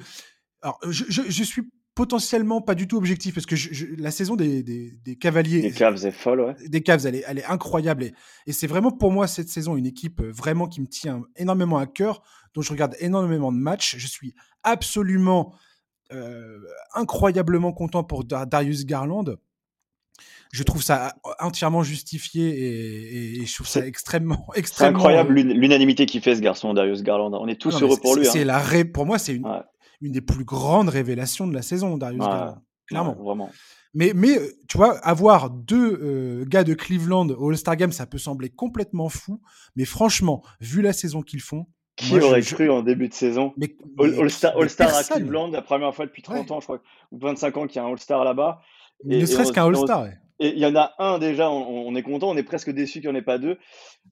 alors 0.61 0.79
je, 0.87 1.03
je, 1.09 1.43
suis 1.43 1.63
potentiellement 1.93 2.61
pas 2.61 2.73
du 2.73 2.87
tout 2.87 2.97
objectif 2.97 3.35
parce 3.35 3.45
que 3.45 3.55
la 4.01 4.11
saison 4.11 4.35
des, 4.35 4.63
des, 4.63 5.15
Cavaliers 5.15 5.61
des 5.61 5.71
Cavs 5.71 6.05
est 6.05 6.11
folle 6.11 6.41
ouais. 6.41 6.55
des 6.67 6.81
Cavs 6.81 7.05
elle 7.05 7.15
est, 7.15 7.23
elle 7.27 7.39
est 7.39 7.45
incroyable 7.45 8.03
et, 8.03 8.13
et 8.47 8.53
c'est 8.53 8.67
vraiment 8.67 8.91
pour 8.91 9.11
moi 9.11 9.27
cette 9.27 9.49
saison 9.49 9.75
une 9.75 9.85
équipe 9.85 10.21
euh, 10.21 10.31
vraiment 10.31 10.67
qui 10.67 10.81
me 10.81 10.87
tient 10.87 11.23
énormément 11.35 11.77
à 11.77 11.85
cœur 11.85 12.21
dont 12.53 12.61
je 12.61 12.71
regarde 12.71 12.95
énormément 12.99 13.51
de 13.51 13.57
matchs 13.57 13.97
je 13.97 14.07
suis 14.07 14.35
absolument 14.63 15.53
euh, 16.11 16.59
incroyablement 16.93 17.73
content 17.73 18.03
pour 18.03 18.23
Darius 18.23 18.85
Garland 18.85 19.25
je 20.55 20.63
trouve 20.63 20.81
ça 20.81 21.15
entièrement 21.39 21.83
justifié 21.83 23.41
et, 23.41 23.45
je 23.45 23.53
trouve 23.53 23.67
ça 23.67 23.85
extrêmement, 23.85 24.47
extrêmement. 24.55 24.97
incroyable 24.99 25.33
l'unanimité 25.33 26.05
qui 26.05 26.21
fait 26.21 26.35
ce 26.35 26.41
garçon, 26.41 26.73
Darius 26.73 27.03
Garland. 27.03 27.33
On 27.33 27.47
est 27.47 27.59
tous 27.59 27.81
heureux 27.81 27.97
pour 28.01 28.15
lui. 28.15 28.25
C'est 28.25 28.49
hein. 28.49 28.61
la 28.65 28.85
pour 28.85 29.05
moi, 29.05 29.19
c'est 29.19 29.35
une, 29.35 29.45
une 30.01 30.13
des 30.13 30.21
plus 30.21 30.45
grandes 30.45 30.87
révélations 30.87 31.45
de 31.45 31.53
la 31.53 31.61
saison, 31.61 31.97
Darius 31.97 32.21
Garland. 32.21 32.57
Clairement. 32.87 33.15
vraiment. 33.15 33.49
Mais, 33.93 34.11
mais 34.13 34.37
euh, 34.37 34.47
tu 34.69 34.77
vois, 34.77 34.97
avoir 34.99 35.49
deux 35.49 35.99
euh, 36.01 36.45
gars 36.45 36.63
de 36.63 36.73
Cleveland 36.73 37.29
au 37.29 37.49
All-Star 37.49 37.75
Game, 37.75 37.91
ça 37.91 38.05
peut 38.05 38.17
sembler 38.17 38.49
complètement 38.49 39.09
fou. 39.09 39.41
Mais 39.75 39.85
franchement, 39.85 40.43
vu 40.61 40.81
la 40.81 40.93
saison 40.93 41.21
qu'ils 41.21 41.41
font, 41.41 41.65
qui 41.95 42.19
aurait 42.19 42.41
cru 42.41 42.69
en 42.69 42.83
début 42.83 43.07
de 43.07 43.13
saison? 43.13 43.53
All-Star 43.97 44.95
à 44.95 45.03
Cleveland, 45.03 45.47
la 45.51 45.61
première 45.61 45.95
fois 45.95 46.05
depuis 46.05 46.21
30 46.21 46.51
ans, 46.51 46.59
je 46.59 46.65
crois, 46.65 46.81
ou 47.11 47.19
25 47.19 47.57
ans 47.57 47.67
qu'il 47.67 47.77
y 47.77 47.79
a 47.79 47.87
un 47.87 47.91
All-Star 47.91 48.23
là-bas. 48.23 48.61
Ne 49.05 49.25
serait-ce 49.25 49.53
qu'un 49.53 49.65
All-Star. 49.65 50.07
Et 50.39 50.49
il 50.49 50.59
y 50.59 50.65
en 50.65 50.75
a 50.75 50.93
un 50.99 51.17
déjà, 51.17 51.49
on, 51.49 51.95
est 51.95 52.03
content, 52.03 52.29
on 52.29 52.37
est 52.37 52.43
presque 52.43 52.69
déçu 52.69 52.99
qu'il 52.99 53.09
n'y 53.09 53.15
en 53.15 53.19
ait 53.19 53.23
pas 53.23 53.37
deux. 53.37 53.57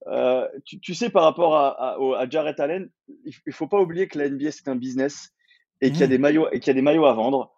Euh, 0.08 0.48
tu, 0.65 0.94
sais, 0.94 1.10
par 1.10 1.24
rapport 1.24 1.56
à, 1.56 1.98
à, 1.98 2.30
Jarrett 2.30 2.60
Allen, 2.60 2.89
il 3.25 3.34
ne 3.46 3.51
faut 3.51 3.68
pas 3.68 3.80
oublier 3.82 4.08
que 4.08 4.18
la 4.18 4.30
NBA, 4.30 4.51
c'est 4.51 4.68
un 4.70 4.75
business 4.75 5.34
et 5.82 5.92
qu'il 5.92 6.00
y, 6.00 6.03
a 6.03 6.08
mmh. 6.08 6.10
des 6.10 6.18
maillots, 6.18 6.48
et 6.51 6.60
qu'il 6.60 6.68
y 6.68 6.72
a 6.72 6.75
des 6.75 6.82
maillots 6.82 7.06
à 7.06 7.13
vendre. 7.13 7.53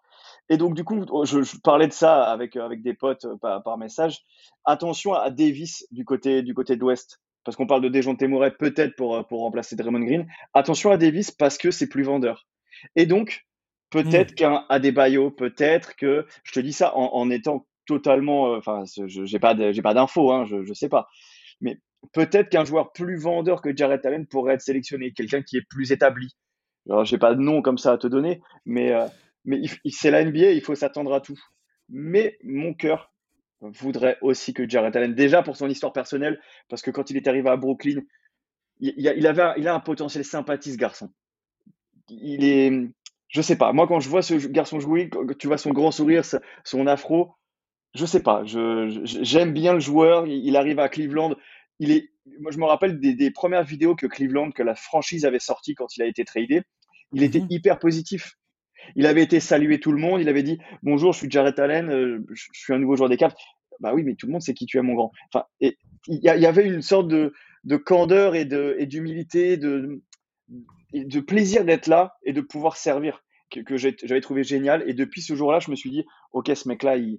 Et 0.48 0.56
donc, 0.56 0.74
du 0.74 0.82
coup, 0.82 1.04
je, 1.24 1.58
parlais 1.60 1.86
de 1.86 1.92
ça 1.92 2.24
avec, 2.24 2.56
avec 2.56 2.82
des 2.82 2.94
potes 2.94 3.26
par, 3.40 3.62
par, 3.62 3.78
message. 3.78 4.22
Attention 4.64 5.14
à 5.14 5.30
Davis 5.30 5.86
du 5.92 6.04
côté, 6.04 6.42
du 6.42 6.54
côté 6.54 6.74
de 6.74 6.80
l'Ouest. 6.80 7.20
parce 7.44 7.56
qu'on 7.56 7.66
parle 7.66 7.82
de 7.82 7.88
Dejounte 7.88 8.22
Murray 8.22 8.50
peut-être 8.50 8.96
pour, 8.96 9.24
pour 9.26 9.40
remplacer 9.40 9.76
Draymond 9.76 10.04
Green. 10.04 10.26
Attention 10.54 10.90
à 10.90 10.96
Davis 10.96 11.30
parce 11.30 11.56
que 11.56 11.70
c'est 11.70 11.88
plus 11.88 12.02
vendeur. 12.02 12.46
Et 12.96 13.06
donc, 13.06 13.46
peut-être 13.90 14.32
mmh. 14.32 14.34
qu'un 14.34 14.64
Adebayo, 14.68 15.30
peut-être 15.30 15.96
que, 15.96 16.26
je 16.44 16.52
te 16.52 16.60
dis 16.60 16.72
ça 16.72 16.96
en, 16.96 17.30
étant 17.30 17.66
totalement, 17.86 18.54
euh, 18.54 18.58
enfin, 18.58 18.84
j'ai 19.06 19.38
pas, 19.38 19.72
j'ai 19.72 19.82
pas 19.82 19.94
d'infos, 19.94 20.32
hein, 20.32 20.44
je, 20.44 20.64
je 20.64 20.74
sais 20.74 20.88
pas. 20.88 21.08
Mais 21.60 21.78
peut-être 22.12 22.50
qu'un 22.50 22.64
joueur 22.64 22.92
plus 22.92 23.16
vendeur 23.16 23.62
que 23.62 23.74
Jared 23.74 24.04
Allen 24.04 24.26
pourrait 24.26 24.54
être 24.54 24.62
sélectionné, 24.62 25.12
quelqu'un 25.12 25.42
qui 25.42 25.56
est 25.56 25.66
plus 25.68 25.92
établi. 25.92 26.36
Alors, 26.88 27.04
j'ai 27.04 27.18
pas 27.18 27.34
de 27.34 27.40
nom 27.40 27.62
comme 27.62 27.78
ça 27.78 27.92
à 27.92 27.98
te 27.98 28.06
donner, 28.06 28.40
mais, 28.64 28.92
euh, 28.92 29.06
mais 29.44 29.62
c'est 29.90 30.10
la 30.10 30.24
NBA, 30.24 30.52
il 30.52 30.60
faut 30.60 30.74
s'attendre 30.74 31.12
à 31.12 31.20
tout. 31.20 31.38
Mais 31.88 32.38
mon 32.42 32.74
cœur 32.74 33.12
voudrait 33.60 34.18
aussi 34.20 34.52
que 34.52 34.68
Jared 34.68 34.94
Allen, 34.96 35.14
déjà 35.14 35.42
pour 35.42 35.56
son 35.56 35.68
histoire 35.68 35.92
personnelle, 35.92 36.40
parce 36.68 36.82
que 36.82 36.90
quand 36.90 37.10
il 37.10 37.16
est 37.16 37.26
arrivé 37.26 37.48
à 37.48 37.56
Brooklyn, 37.56 38.02
il, 38.80 38.94
il, 38.96 39.26
avait, 39.26 39.54
il 39.56 39.66
a 39.68 39.74
un 39.74 39.80
potentiel 39.80 40.24
sympathie, 40.24 40.72
ce 40.72 40.76
garçon. 40.76 41.10
Il 42.08 42.44
est, 42.44 42.70
je 43.28 43.42
sais 43.42 43.56
pas, 43.56 43.72
moi 43.72 43.88
quand 43.88 44.00
je 44.00 44.08
vois 44.08 44.22
ce 44.22 44.34
garçon 44.34 44.78
jouer, 44.78 45.10
tu 45.38 45.46
vois 45.48 45.58
son 45.58 45.72
grand 45.72 45.90
sourire, 45.90 46.24
son 46.64 46.86
afro, 46.86 47.32
je 47.96 48.06
sais 48.06 48.22
pas, 48.22 48.42
j'aime 48.44 49.52
bien 49.52 49.72
le 49.72 49.80
joueur, 49.80 50.26
il, 50.26 50.56
arrive 50.56 50.78
à 50.78 50.88
Cleveland, 50.88 51.34
il 51.78 51.90
est, 51.90 52.10
moi 52.40 52.50
je 52.52 52.58
me 52.58 52.64
rappelle 52.64 53.00
des, 53.00 53.30
premières 53.30 53.64
vidéos 53.64 53.94
que 53.94 54.06
Cleveland, 54.06 54.50
que 54.50 54.62
la 54.62 54.74
franchise 54.74 55.24
avait 55.24 55.38
sorties 55.38 55.74
quand 55.74 55.96
il 55.96 56.02
a 56.02 56.06
été 56.06 56.24
tradé, 56.24 56.62
il 57.12 57.22
était 57.22 57.40
mhm. 57.40 57.48
hyper 57.50 57.78
positif. 57.78 58.34
Il 58.94 59.06
avait 59.06 59.22
été 59.22 59.40
salué 59.40 59.80
tout 59.80 59.90
le 59.90 59.98
monde. 59.98 60.20
Il 60.20 60.28
avait 60.28 60.42
dit 60.42 60.58
bonjour, 60.82 61.12
je 61.12 61.18
suis 61.18 61.30
Jared 61.30 61.58
Allen, 61.58 61.90
euh, 61.90 62.24
je 62.32 62.46
suis 62.52 62.72
un 62.72 62.78
nouveau 62.78 62.96
joueur 62.96 63.08
des 63.08 63.16
Caps. 63.16 63.34
Bah 63.80 63.92
oui, 63.94 64.04
mais 64.04 64.14
tout 64.14 64.26
le 64.26 64.32
monde 64.32 64.42
sait 64.42 64.54
qui 64.54 64.66
tu 64.66 64.78
es, 64.78 64.82
mon 64.82 64.94
grand. 64.94 65.12
Enfin, 65.32 65.44
et 65.60 65.76
il 66.06 66.20
y, 66.22 66.28
avait 66.28 66.66
une 66.66 66.82
sorte 66.82 67.08
de, 67.08 67.32
de 67.64 67.76
candeur 67.76 68.34
et 68.34 68.44
de 68.44 68.76
et 68.78 68.86
d'humilité, 68.86 69.56
de, 69.56 70.02
de 70.94 71.20
plaisir 71.20 71.64
d'être 71.64 71.88
là 71.88 72.14
et 72.24 72.32
de 72.32 72.40
pouvoir 72.40 72.76
servir 72.76 73.24
que, 73.50 73.60
que 73.60 73.76
j'avais 73.76 74.20
trouvé 74.20 74.44
génial. 74.44 74.84
Et 74.86 74.94
depuis 74.94 75.20
ce 75.20 75.34
jour-là, 75.34 75.58
je 75.58 75.70
me 75.70 75.76
suis 75.76 75.90
dit 75.90 76.04
ok, 76.32 76.50
ce 76.54 76.68
mec-là, 76.68 76.96
il 76.96 77.18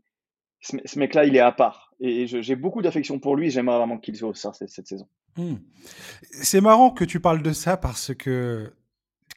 ce 0.60 1.00
mec-là, 1.00 1.26
il 1.26 1.36
est 1.36 1.42
à 1.42 1.52
part. 1.52 1.94
Et 2.00 2.28
j'ai 2.28 2.56
beaucoup 2.56 2.82
d'affection 2.82 3.20
pour 3.20 3.36
lui. 3.36 3.50
J'aimerais 3.50 3.78
vraiment 3.78 3.98
qu'il 3.98 4.16
soit 4.16 4.30
au 4.30 4.34
cette, 4.34 4.70
cette 4.70 4.88
saison. 4.88 5.08
Hmm. 5.36 5.56
C'est 6.32 6.62
marrant 6.62 6.92
que 6.92 7.06
tu 7.06 7.20
parles 7.20 7.42
de 7.42 7.54
ça 7.54 7.78
parce 7.78 8.14
que 8.14 8.74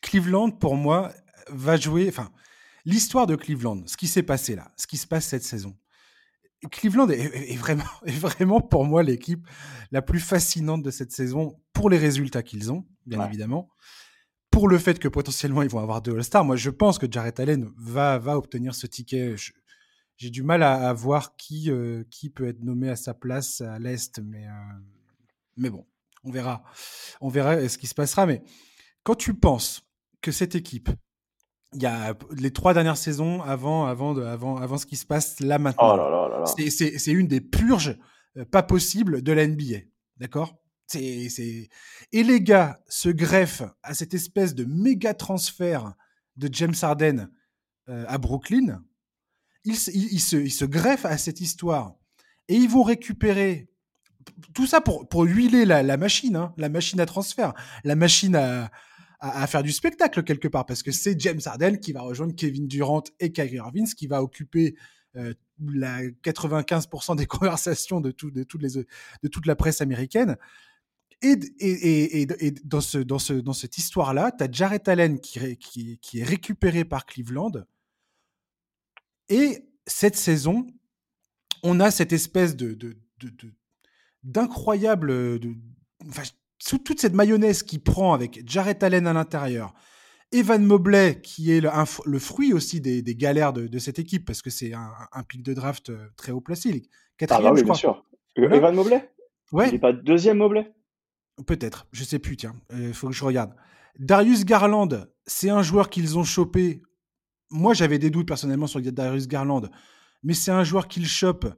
Cleveland, 0.02 0.50
pour 0.50 0.76
moi, 0.76 1.12
va 1.48 1.76
jouer. 1.76 2.08
Enfin, 2.08 2.30
l'histoire 2.84 3.26
de 3.26 3.36
Cleveland, 3.36 3.82
ce 3.86 3.96
qui 3.96 4.08
s'est 4.08 4.22
passé 4.22 4.54
là, 4.54 4.72
ce 4.76 4.86
qui 4.86 4.96
se 4.96 5.06
passe 5.06 5.26
cette 5.26 5.42
saison. 5.42 5.76
Cleveland 6.70 7.08
est, 7.08 7.56
vraiment, 7.56 7.84
est 8.06 8.18
vraiment 8.18 8.60
pour 8.60 8.84
moi 8.84 9.02
l'équipe 9.02 9.46
la 9.92 10.02
plus 10.02 10.20
fascinante 10.20 10.82
de 10.82 10.90
cette 10.90 11.12
saison 11.12 11.58
pour 11.72 11.88
les 11.88 11.98
résultats 11.98 12.42
qu'ils 12.42 12.70
ont, 12.70 12.86
bien 13.06 13.24
évidemment. 13.26 13.70
Pour 14.50 14.68
le 14.68 14.78
fait 14.78 14.98
que 14.98 15.08
potentiellement 15.08 15.62
ils 15.62 15.70
vont 15.70 15.78
avoir 15.78 16.02
deux 16.02 16.14
All-Stars. 16.14 16.44
Moi, 16.44 16.56
je 16.56 16.70
pense 16.70 16.98
que 16.98 17.06
Jarrett 17.10 17.38
Allen 17.40 17.70
va, 17.76 18.18
va 18.18 18.36
obtenir 18.36 18.74
ce 18.74 18.86
ticket. 18.86 19.36
J'ai 20.20 20.28
du 20.28 20.42
mal 20.42 20.62
à, 20.62 20.92
voir 20.92 21.34
qui, 21.36 21.70
euh, 21.70 22.04
qui 22.10 22.28
peut 22.28 22.46
être 22.46 22.62
nommé 22.62 22.90
à 22.90 22.96
sa 22.96 23.14
place 23.14 23.62
à 23.62 23.78
l'Est, 23.78 24.20
mais, 24.22 24.46
euh, 24.46 24.78
mais 25.56 25.70
bon, 25.70 25.86
on 26.24 26.30
verra. 26.30 26.62
On 27.22 27.30
verra 27.30 27.66
ce 27.68 27.78
qui 27.78 27.86
se 27.86 27.94
passera. 27.94 28.26
Mais 28.26 28.42
quand 29.02 29.14
tu 29.14 29.32
penses 29.32 29.82
que 30.20 30.30
cette 30.30 30.54
équipe 30.54 30.90
il 31.72 31.82
y 31.82 31.86
a 31.86 32.14
les 32.32 32.52
trois 32.52 32.74
dernières 32.74 32.96
saisons 32.96 33.42
avant, 33.42 33.86
avant, 33.86 34.14
de, 34.14 34.22
avant, 34.22 34.56
avant 34.56 34.76
ce 34.76 34.86
qui 34.86 34.96
se 34.96 35.06
passe 35.06 35.40
là 35.40 35.58
maintenant. 35.58 35.96
Oh 35.96 36.44
c'est 36.44 37.12
une 37.12 37.28
des 37.28 37.40
purges 37.40 37.96
euh, 38.36 38.44
pas 38.44 38.62
possibles 38.62 39.22
de 39.22 39.32
la 39.32 39.46
NBA. 39.46 39.78
D'accord? 40.16 40.56
C'est, 40.86 41.68
Et 42.12 42.22
les 42.24 42.40
gars 42.40 42.80
se 42.88 43.08
greffent 43.08 43.62
à 43.84 43.94
cette 43.94 44.14
espèce 44.14 44.54
de 44.56 44.64
méga 44.64 45.14
transfert 45.14 45.94
de 46.36 46.48
James 46.52 46.74
Harden 46.82 47.30
euh, 47.88 48.04
à 48.08 48.18
Brooklyn. 48.18 48.82
Ils, 49.64 49.76
se, 49.76 50.64
greffent 50.64 51.07
à 51.07 51.19
cette 51.19 51.40
histoire. 51.40 51.95
Et 52.49 52.55
ils 52.55 52.69
vont 52.69 52.83
récupérer 52.83 53.69
tout 54.55 54.67
ça 54.67 54.81
pour, 54.81 55.25
huiler 55.25 55.64
la, 55.64 55.97
machine, 55.97 56.37
hein, 56.37 56.55
la 56.57 56.69
machine 56.69 57.00
à 57.00 57.07
transfert, 57.07 57.55
la 57.85 57.95
machine 57.95 58.37
à, 58.37 58.71
faire 59.47 59.62
du 59.62 59.73
spectacle 59.73 60.23
quelque 60.23 60.49
part, 60.49 60.64
parce 60.64 60.83
que 60.83 60.93
c'est 60.93 61.21
James 61.21 61.40
Harden 61.45 61.79
qui 61.79 61.93
va 61.93 62.00
rejoindre 62.00 62.35
Kevin 62.35 62.67
Durant 62.67 63.05
et 63.21 63.33
Kyrie 63.33 63.57
Irving, 63.57 63.87
qui 63.95 64.07
va 64.07 64.23
occuper 64.23 64.76
euh, 65.17 65.35
la 65.61 66.02
95% 66.02 67.17
des 67.17 67.26
conversations 67.26 68.00
de, 68.00 68.11
tout, 68.11 68.31
de, 68.31 68.45
toutes 68.45 68.62
les, 68.62 68.75
de 68.75 69.29
toute 69.29 69.47
la 69.47 69.57
presse 69.57 69.81
américaine. 69.81 70.37
Et, 71.23 72.26
dans, 72.64 72.81
ce, 72.81 72.97
dans, 72.99 73.19
ce, 73.19 73.35
dans 73.35 73.52
cette 73.52 73.76
histoire-là, 73.76 74.33
tu 74.33 74.45
as 74.45 74.50
Jarrett 74.50 74.88
Allen 74.88 75.21
qui, 75.21 75.99
est 76.14 76.25
récupéré 76.25 76.85
par 76.85 77.05
Cleveland. 77.05 77.52
Et 79.30 79.64
cette 79.87 80.16
saison, 80.16 80.66
on 81.62 81.80
a 81.80 81.90
cette 81.90 82.12
espèce 82.12 82.56
de, 82.56 82.76
d'incroyable. 84.22 85.38
De, 85.38 85.54
enfin, 86.08 86.22
sous 86.58 86.78
toute 86.78 87.00
cette 87.00 87.14
mayonnaise 87.14 87.62
qui 87.62 87.78
prend 87.78 88.12
avec 88.12 88.46
Jarrett 88.46 88.82
Allen 88.82 89.06
à 89.06 89.12
l'intérieur, 89.12 89.72
Evan 90.32 90.64
Mobley, 90.64 91.20
qui 91.22 91.52
est 91.52 91.60
le, 91.60 92.18
fruit 92.18 92.52
aussi 92.52 92.80
des, 92.80 93.02
galères 93.14 93.52
de, 93.52 93.78
cette 93.78 93.99
équipe, 93.99 94.25
parce 94.26 94.42
que 94.42 94.50
c'est 94.50 94.72
un, 94.75 95.22
pic 95.26 95.42
de 95.42 95.54
draft 95.54 95.90
euh, 95.90 96.08
très 96.16 96.32
haut 96.32 96.40
placé. 96.40 96.82
Quatrième, 97.16 97.46
ah 97.46 97.50
bah 97.50 97.56
oui, 97.56 97.64
bien 97.64 97.75
sûr. 97.75 98.04
Evan 98.37 98.75
Mobley? 98.75 99.10
Ouais. 99.52 99.68
Il 99.68 99.72
n'est 99.72 99.78
pas 99.78 99.92
deuxième 99.92 100.38
Mobley? 100.38 100.72
Peut-être, 101.46 101.87
je 101.92 102.04
sais 102.04 102.18
plus, 102.18 102.37
tiens, 102.37 102.54
il 102.70 102.76
euh, 102.76 102.92
faut 102.92 103.08
que 103.08 103.14
je 103.14 103.25
regarde. 103.25 103.54
Darius 103.99 104.44
Garland, 104.44 104.88
c'est 105.26 105.50
un 105.50 105.62
joueur 105.62 105.90
qu'ils 105.90 106.18
ont 106.18 106.25
chopé. 106.25 106.82
Moi, 107.50 107.75
j'avais 107.75 107.99
des 107.99 108.11
doutes 108.11 108.28
personnellement 108.28 108.66
sur 108.66 108.80
Darius 108.80 109.26
Garland, 109.26 109.69
mais 110.23 110.35
c'est 110.35 110.50
un 110.50 110.64
joueur 110.64 110.88
qu'ils 110.88 111.09
chopent 111.09 111.52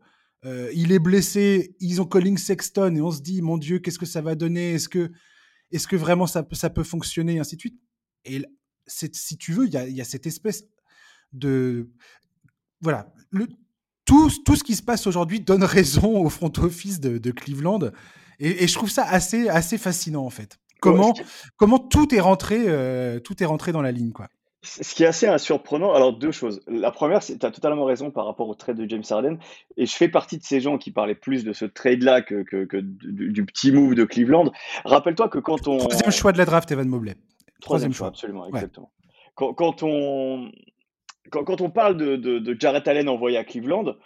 euh, 0.45 0.71
il 0.75 0.91
est 0.93 0.99
blessé, 0.99 1.77
ils 1.79 2.01
ont 2.01 2.05
Colin 2.05 2.37
Sexton 2.37 2.97
et 2.97 3.01
on 3.01 3.13
se 3.13 3.21
dit, 3.21 3.43
mon 3.43 3.59
Dieu, 3.59 3.79
qu'est-ce 3.79 3.99
que 3.99 4.07
ça 4.07 4.21
va 4.21 4.35
donner? 4.35 4.73
Est-ce 4.73 4.89
que, 4.89 5.13
est 5.71 5.87
que 5.87 5.97
vraiment 5.97 6.27
ça, 6.27 6.47
ça 6.53 6.69
peut 6.69 6.83
fonctionner? 6.83 7.35
Et 7.35 7.39
ainsi 7.39 7.57
de 7.57 7.61
suite. 7.61 7.81
Et 8.25 8.45
si 8.87 9.37
tu 9.37 9.53
veux, 9.53 9.67
il 9.67 9.73
y 9.73 10.01
a, 10.01 10.05
cette 10.05 10.27
espèce 10.27 10.65
de. 11.33 11.91
Voilà. 12.81 13.13
Le, 13.31 13.47
tout, 14.05 14.31
tout 14.45 14.57
ce 14.57 14.65
qui 14.65 14.75
se 14.75 14.83
passe 14.83 15.07
aujourd'hui 15.07 15.41
donne 15.41 15.63
raison 15.65 16.25
au 16.25 16.29
front 16.29 16.53
office 16.59 16.99
de, 16.99 17.31
Cleveland. 17.31 17.93
Et, 18.41 18.67
je 18.67 18.75
trouve 18.75 18.91
ça 18.91 19.05
assez, 19.05 19.49
assez 19.49 19.79
fascinant, 19.79 20.25
en 20.25 20.31
fait. 20.31 20.59
Comment, 20.81 21.15
comment 21.57 21.79
tout 21.79 22.13
est 22.13 22.21
rentré, 22.21 22.65
euh, 22.67 23.21
tout 23.21 23.41
est 23.41 23.47
rentré 23.47 23.71
dans 23.71 23.83
la 23.83 23.93
ligne, 23.93 24.11
quoi. 24.11 24.29
Ce 24.65 24.95
qui 24.95 25.03
est 25.03 25.07
assez 25.07 25.27
surprenant, 25.39 25.93
alors 25.93 26.17
deux 26.17 26.31
choses. 26.31 26.61
La 26.69 26.93
première, 26.93 27.21
c'est 27.23 27.37
tu 27.37 27.45
as 27.45 27.51
totalement 27.51 27.85
raison 27.85 28.13
par 28.13 28.27
rapport 28.27 28.49
au 28.49 28.55
trade 28.55 28.77
de 28.77 28.89
James 28.89 29.03
Harden. 29.11 29.39
Et 29.77 29.87
je 29.87 29.95
fais 29.95 30.09
partie 30.09 30.39
de 30.39 30.45
ces 30.45 30.61
gens 30.61 30.79
qui 30.79 30.93
parlaient 30.93 31.17
plus 31.17 31.43
de 31.43 31.53
ce 31.53 31.65
trade-là 31.65 32.23
que, 32.23 32.43
que, 32.43 32.79
du, 32.81 33.45
petit 33.45 33.73
move 33.73 33.97
de 33.97 34.05
Cleveland. 34.05 34.53
Rappelle-toi 34.85 35.29
que 35.29 35.41
quand 35.41 35.67
on. 35.67 35.79
Troisième 35.79 36.13
choix 36.13 36.31
de 36.31 36.39
la 36.39 36.45
draft, 36.45 36.71
Evan 36.71 36.89
Mobley. 36.89 37.17
Troisième, 37.61 37.93
choix, 37.93 38.09
absolument, 38.09 38.47
exactement. 38.47 38.93
Quand, 39.35 39.53
quand, 39.55 39.83
on, 39.83 40.53
quand, 41.31 41.43
quand, 41.43 41.61
on 41.61 41.71
parle 41.71 41.97
de, 41.97 42.15
de, 42.17 42.39
de 42.39 42.57
Jarrett 42.59 42.87
Allen 42.87 43.09
envoyé 43.09 43.39
à 43.39 43.45
Cleveland, 43.45 43.97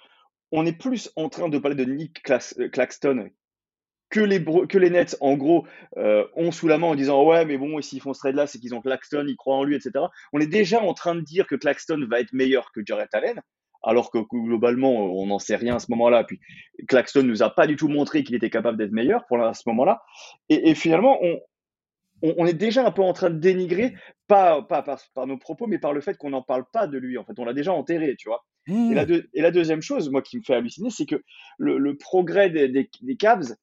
on 0.52 0.64
est 0.64 0.72
plus 0.72 1.10
en 1.16 1.28
train 1.28 1.48
de 1.48 1.58
parler 1.58 1.76
de 1.76 1.84
Nick 1.84 2.22
Claxton, 2.22 3.28
que 4.10 4.20
les, 4.20 4.44
que 4.44 4.78
les 4.78 4.90
Nets, 4.90 5.16
en 5.20 5.36
gros, 5.36 5.66
euh, 5.96 6.26
ont 6.34 6.52
sous 6.52 6.68
la 6.68 6.78
main 6.78 6.88
en 6.88 6.94
disant 6.94 7.24
ouais, 7.24 7.44
mais 7.44 7.58
bon, 7.58 7.80
s'ils 7.82 8.00
font 8.00 8.14
ce 8.14 8.20
trade-là, 8.20 8.46
c'est 8.46 8.58
qu'ils 8.58 8.74
ont 8.74 8.80
Claxton, 8.80 9.24
ils 9.26 9.36
croient 9.36 9.56
en 9.56 9.64
lui, 9.64 9.76
etc. 9.76 10.04
On 10.32 10.40
est 10.40 10.46
déjà 10.46 10.80
en 10.80 10.94
train 10.94 11.14
de 11.14 11.20
dire 11.20 11.46
que 11.46 11.56
Claxton 11.56 12.06
va 12.08 12.20
être 12.20 12.32
meilleur 12.32 12.70
que 12.72 12.80
Jarrett 12.84 13.12
Allen, 13.14 13.40
alors 13.82 14.10
que 14.10 14.18
globalement, 14.18 14.92
on 14.92 15.26
n'en 15.26 15.38
sait 15.38 15.56
rien 15.56 15.76
à 15.76 15.78
ce 15.78 15.90
moment-là. 15.90 16.24
Puis 16.24 16.40
Claxton 16.88 17.22
nous 17.22 17.42
a 17.42 17.50
pas 17.50 17.66
du 17.66 17.76
tout 17.76 17.88
montré 17.88 18.22
qu'il 18.24 18.34
était 18.34 18.50
capable 18.50 18.78
d'être 18.78 18.92
meilleur 18.92 19.26
pour 19.26 19.40
à 19.40 19.54
ce 19.54 19.62
moment-là. 19.66 20.02
Et, 20.48 20.74
finalement, 20.74 21.18
on, 21.22 21.40
on, 22.22 22.46
est 22.46 22.54
déjà 22.54 22.86
un 22.86 22.90
peu 22.90 23.02
en 23.02 23.12
train 23.12 23.30
de 23.30 23.38
dénigrer, 23.38 23.94
pas, 24.26 24.62
pas 24.62 24.82
par, 24.82 25.26
nos 25.26 25.38
propos, 25.38 25.66
mais 25.66 25.78
par 25.78 25.92
le 25.92 26.00
fait 26.00 26.16
qu'on 26.16 26.30
n'en 26.30 26.42
parle 26.42 26.64
pas 26.72 26.86
de 26.86 26.98
lui. 26.98 27.18
En 27.18 27.24
fait, 27.24 27.38
on 27.38 27.44
l'a 27.44 27.52
déjà 27.52 27.72
enterré, 27.72 28.16
tu 28.16 28.28
vois. 28.28 28.44
Et, 28.68 28.94
la 28.94 29.06
mmh. 29.06 29.22
et, 29.34 29.42
la 29.42 29.52
deuxième 29.52 29.82
chose, 29.82 30.10
moi, 30.10 30.22
qui 30.22 30.38
me 30.38 30.42
fait 30.42 30.54
halluciner, 30.54 30.90
c'est 30.90 31.06
que 31.06 31.22
le, 31.58 31.96
progrès 31.96 32.50
des, 32.50 32.68
des, 32.68 32.90
des 33.02 33.16
Cavs, 33.16 33.54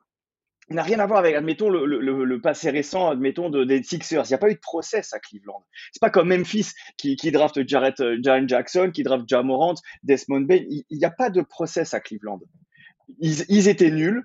n'a 0.71 0.83
rien 0.83 0.99
à 0.99 1.05
voir 1.05 1.19
avec, 1.19 1.35
admettons, 1.35 1.69
le, 1.69 2.41
passé 2.41 2.69
récent, 2.69 3.09
admettons, 3.09 3.49
de, 3.49 3.63
des 3.63 3.83
Sixers. 3.83 4.25
Il 4.25 4.29
n'y 4.29 4.35
a 4.35 4.37
pas 4.37 4.49
eu 4.49 4.55
de 4.55 4.59
process 4.59 5.13
à 5.13 5.19
Cleveland. 5.19 5.63
C'est 5.91 6.01
pas 6.01 6.09
comme 6.09 6.29
Memphis 6.29 6.71
qui, 6.97 7.15
draft 7.31 7.67
Jarrett, 7.67 7.99
euh, 7.99 8.17
Jackson, 8.47 8.91
qui 8.93 9.03
draft 9.03 9.27
Jamorant, 9.27 9.75
Desmond 10.03 10.41
Bain. 10.41 10.63
Il 10.69 10.97
n'y 10.97 11.05
a 11.05 11.11
pas 11.11 11.29
de 11.29 11.41
process 11.41 11.93
à 11.93 11.99
Cleveland. 11.99 12.39
Ils, 13.19 13.43
ils 13.49 13.67
étaient 13.67 13.91
nuls. 13.91 14.23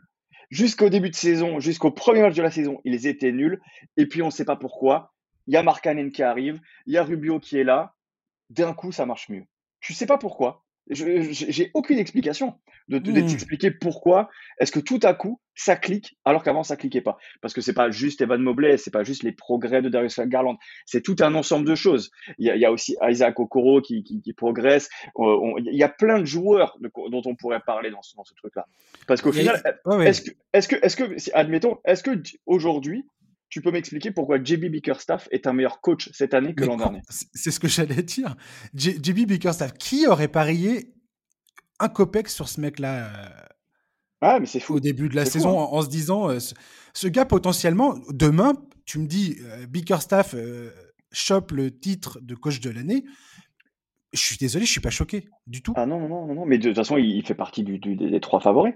Jusqu'au 0.51 0.89
début 0.89 1.11
de 1.11 1.15
saison, 1.15 1.61
jusqu'au 1.61 1.91
premier 1.91 2.23
match 2.23 2.35
de 2.35 2.43
la 2.43 2.51
saison, 2.51 2.81
ils 2.85 3.07
étaient 3.07 3.33
nuls. 3.33 3.61
Et 3.99 4.07
puis, 4.07 4.23
on 4.23 4.27
ne 4.27 4.31
sait 4.31 4.47
pas 4.47 4.57
pourquoi. 4.57 5.13
Il 5.47 5.55
y 5.55 5.57
a 5.57 5.63
Markkanen 5.63 6.11
qui 6.11 6.23
arrive. 6.23 6.61
Il 6.87 6.95
y 6.95 6.99
a 6.99 7.05
Rubio 7.05 7.39
qui 7.39 7.59
est 7.59 7.65
là. 7.65 7.95
D'un 8.49 8.73
coup, 8.73 8.93
ça 8.93 9.05
marche 9.05 9.29
mieux. 9.29 9.45
Je 9.81 9.93
ne 9.93 9.97
sais 9.97 10.07
pas 10.07 10.19
pourquoi. 10.19 10.65
J'ai 10.91 11.71
aucune 11.75 11.99
explication 11.99 12.55
de, 12.89 12.99
de, 12.99 13.11
mmh. 13.11 13.27
t'expliquer 13.27 13.71
pourquoi 13.71 14.31
est-ce 14.59 14.73
que 14.73 14.81
tout 14.81 15.01
à 15.03 15.15
coup 15.15 15.41
ça 15.55 15.77
clique 15.77 16.17
alors 16.25 16.43
qu'avant 16.43 16.63
ça 16.63 16.77
cliquait 16.77 17.01
pas. 17.01 17.19
Parce 17.41 17.53
que 17.53 17.61
c'est 17.61 17.73
pas 17.73 17.91
juste 17.91 18.21
Evan 18.21 18.41
Mobley, 18.41 18.77
c'est 18.77 18.93
pas 18.93 19.05
juste 19.05 19.23
les 19.23 19.33
progrès 19.33 19.83
de 19.83 19.89
Darius 19.89 20.19
Garland, 20.21 20.57
c'est 20.87 21.03
tout 21.03 21.17
un 21.21 21.35
ensemble 21.35 21.67
de 21.67 21.75
choses. 21.75 22.11
Il 22.39 22.47
y 22.47 22.51
a, 22.51 22.57
il 22.57 22.61
y 22.61 22.65
a 22.65 22.73
aussi 22.73 22.97
Isaac 23.03 23.39
Okoro 23.41 23.83
qui, 23.83 24.05
qui, 24.05 24.23
qui 24.23 24.33
progresse. 24.33 24.89
il 25.19 25.77
y 25.77 25.83
a 25.83 25.89
plein 25.89 26.21
de 26.21 26.25
joueurs 26.25 26.79
dont 26.81 27.23
on 27.25 27.35
pourrait 27.35 27.61
parler 27.61 27.91
dans 27.91 28.03
ce, 28.03 28.15
dans 28.17 28.25
ce 28.25 28.35
truc-là. 28.35 28.67
Parce 29.07 29.21
qu'au 29.21 29.33
final, 29.33 29.61
est-ce 30.03 30.23
que, 30.23 30.31
est-ce 30.53 30.69
que, 30.69 30.77
est-ce 30.83 30.97
que, 30.97 31.31
admettons, 31.35 31.79
est-ce 31.85 32.03
que 32.03 32.11
aujourd'hui 32.47 33.05
tu 33.49 33.63
peux 33.63 33.71
m'expliquer 33.71 34.11
pourquoi 34.11 34.43
JB 34.43 34.67
Bickerstaff 34.67 35.29
est 35.31 35.47
un 35.47 35.53
meilleur 35.53 35.81
coach 35.81 36.11
cette 36.13 36.35
année 36.35 36.55
que 36.55 36.65
l'an 36.65 36.77
dernier? 36.77 37.01
C'est 37.09 37.51
ce 37.51 37.61
que 37.61 37.69
j'allais 37.69 38.03
dire. 38.03 38.37
JB 38.75 39.27
Bickerstaff, 39.27 39.73
qui 39.75 40.07
aurait 40.07 40.29
parié 40.29 40.95
un 41.81 41.89
copec 41.89 42.29
sur 42.29 42.49
ce 42.49 42.61
mec-là 42.61 43.07
euh, 43.07 43.29
ah, 44.21 44.41
mais 44.41 44.47
c'est 44.47 44.61
fou. 44.61 44.75
Au 44.75 44.81
début 44.81 45.09
de 45.09 45.15
la 45.15 45.25
saison, 45.25 45.61
hein. 45.61 45.69
en, 45.71 45.81
se 45.83 45.89
disant, 45.89 46.29
euh, 46.29 46.39
ce, 46.93 47.09
gars 47.09 47.25
potentiellement, 47.25 47.95
demain, 48.11 48.55
tu 48.85 48.99
me 48.99 49.07
dis, 49.07 49.37
euh, 49.43 49.67
Bickerstaff 49.67 50.35
chope 51.13 51.53
le 51.53 51.71
titre 51.71 52.19
de 52.21 52.35
coach 52.35 52.61
de 52.61 52.71
l'année. 52.71 53.05
Je 54.13 54.21
suis 54.21 54.37
désolé, 54.37 54.65
je 54.65 54.73
suis 54.73 54.81
pas 54.81 54.91
choqué 54.91 55.29
du 55.47 55.63
tout. 55.63 55.73
Ah 55.77 55.87
non, 55.87 56.01
non, 56.01 56.27
non, 56.27 56.35
non, 56.35 56.47
mais 56.47 56.59
de 56.59 56.69
toute 56.69 56.77
façon, 56.77 56.97
il 56.97 57.25
fait 57.25 57.35
partie 57.35 57.63
du, 57.63 57.79
des 57.79 58.21
trois 58.21 58.41
favoris. 58.41 58.75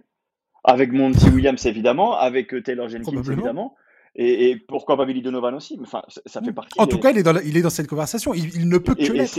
Avec 0.64 0.93
Monty 0.93 1.29
Williams, 1.31 1.67
évidemment, 1.67 2.17
avec 2.17 2.55
Taylor 2.62 2.88
Jenkins, 2.88 3.21
évidemment. 3.21 3.75
Et, 4.14 4.57
pourquoi 4.69 4.97
pas 4.97 5.07
Billy 5.07 5.23
Donovan 5.23 5.54
aussi 5.54 5.78
Enfin, 5.81 6.02
ça 6.26 6.42
fait 6.42 6.50
mmh. 6.50 6.54
partie. 6.54 6.81
En 6.81 6.87
tout 6.87 6.99
cas, 6.99 7.11
il 7.11 7.19
est, 7.19 7.23
dans 7.23 7.38
il 7.38 7.57
est 7.57 7.62
dans 7.62 7.71
cette 7.71 7.87
conversation. 7.87 8.35
Il, 8.35 8.69
ne 8.69 8.78
peut 8.78 8.95
que 8.95 9.12
l'être. 9.12 9.38